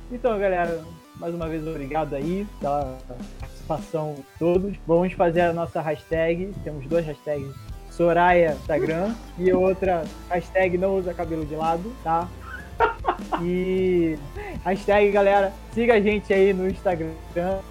Então, 0.10 0.40
galera, 0.40 0.86
mais 1.16 1.36
uma 1.36 1.50
vez 1.50 1.68
obrigado 1.68 2.16
aí 2.16 2.48
pela 2.62 2.98
participação 3.42 4.16
de 4.16 4.24
todos. 4.40 4.78
Vamos 4.88 5.12
fazer 5.12 5.42
a 5.42 5.52
nossa 5.52 5.82
hashtag. 5.82 6.54
Temos 6.64 6.88
duas 6.88 7.06
hashtags. 7.06 7.54
Soraya 7.92 8.54
Instagram 8.54 9.14
e 9.38 9.52
outra 9.52 10.06
hashtag 10.30 10.78
não 10.78 10.98
usa 10.98 11.14
cabelo 11.14 11.46
de 11.46 11.56
lado, 11.56 11.94
tá? 12.04 12.28
E 13.42 14.18
hashtag, 14.64 15.12
galera, 15.12 15.54
siga 15.74 15.96
a 15.96 16.00
gente 16.00 16.34
aí 16.34 16.54
no 16.54 16.68
Instagram. 16.68 17.12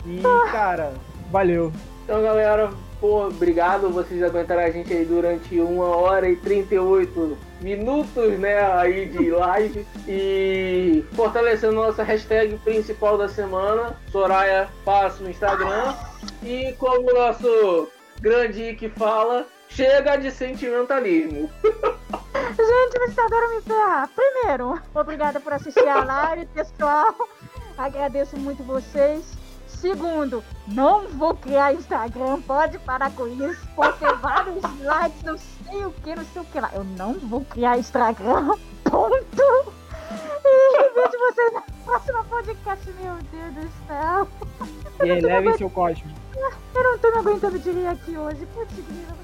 E, 0.07 0.23
cara, 0.51 0.93
valeu. 1.31 1.73
Então, 2.05 2.23
galera, 2.23 2.71
pô, 3.01 3.27
obrigado. 3.27 3.89
Vocês 3.91 4.23
aguentaram 4.23 4.63
a 4.63 4.71
gente 4.71 4.93
aí 4.93 5.05
durante 5.05 5.59
uma 5.61 5.87
hora 5.97 6.29
e 6.29 6.37
38 6.37 7.39
minutos, 7.61 8.39
né, 8.39 8.61
aí 8.75 9.07
de 9.07 9.31
live. 9.31 9.87
E 10.07 11.05
fortalecendo 11.13 11.75
nossa 11.75 12.03
hashtag 12.03 12.57
principal 12.59 13.17
da 13.17 13.29
semana, 13.29 13.97
Soraya 14.11 14.69
Passo 14.85 15.23
no 15.23 15.31
Instagram. 15.31 15.95
E 16.43 16.75
como 16.79 17.11
o 17.11 17.15
nosso 17.15 17.89
grande 18.21 18.71
Ike 18.71 18.89
fala, 18.91 19.47
chega 19.75 20.17
de 20.17 20.31
sentimentalismo. 20.31 21.51
Gente, 21.63 22.99
vocês 22.99 23.19
adoram 23.19 23.55
me 23.55 23.63
ferrar. 23.63 24.09
Primeiro, 24.15 24.81
obrigada 24.95 25.41
por 25.41 25.53
assistir 25.53 25.89
a 25.89 26.05
live, 26.05 26.47
pessoal. 26.47 27.15
Agradeço 27.77 28.37
muito 28.37 28.63
vocês. 28.63 29.25
Segundo, 29.67 30.45
não 30.69 31.09
vou 31.09 31.35
criar 31.35 31.75
Instagram, 31.75 32.41
pode 32.43 32.79
parar 32.81 33.11
com 33.13 33.27
isso. 33.27 33.67
Pode 33.75 33.99
ter 33.99 34.15
vários 34.17 34.63
likes, 34.81 35.23
não 35.23 35.39
sei 35.39 35.85
o 35.85 35.93
que, 35.93 36.15
não 36.15 36.25
sei 36.25 36.43
o 36.43 36.45
que 36.45 36.61
lá. 36.61 36.71
Eu 36.73 36.85
não 36.85 37.15
vou 37.15 37.45
criar 37.45 37.79
Instagram, 37.79 38.57
ponto. 38.85 39.73
E 40.45 40.89
vejo 40.95 41.19
vocês 41.19 41.53
na 41.53 41.63
próxima 41.85 42.25
podcast, 42.25 42.91
meu 43.01 43.15
Deus 43.33 43.55
do 43.55 43.87
céu. 43.87 44.29
E 45.03 45.11
aí, 45.11 45.21
levem 45.21 45.57
seu 45.57 45.71
código. 45.71 46.09
Eu 46.75 46.83
não 46.85 46.99
tô 46.99 47.11
me 47.11 47.19
aguentando 47.19 47.59
de 47.59 47.71
rir 47.71 47.87
aqui 47.87 48.17
hoje. 48.17 48.47
Putz. 48.55 49.22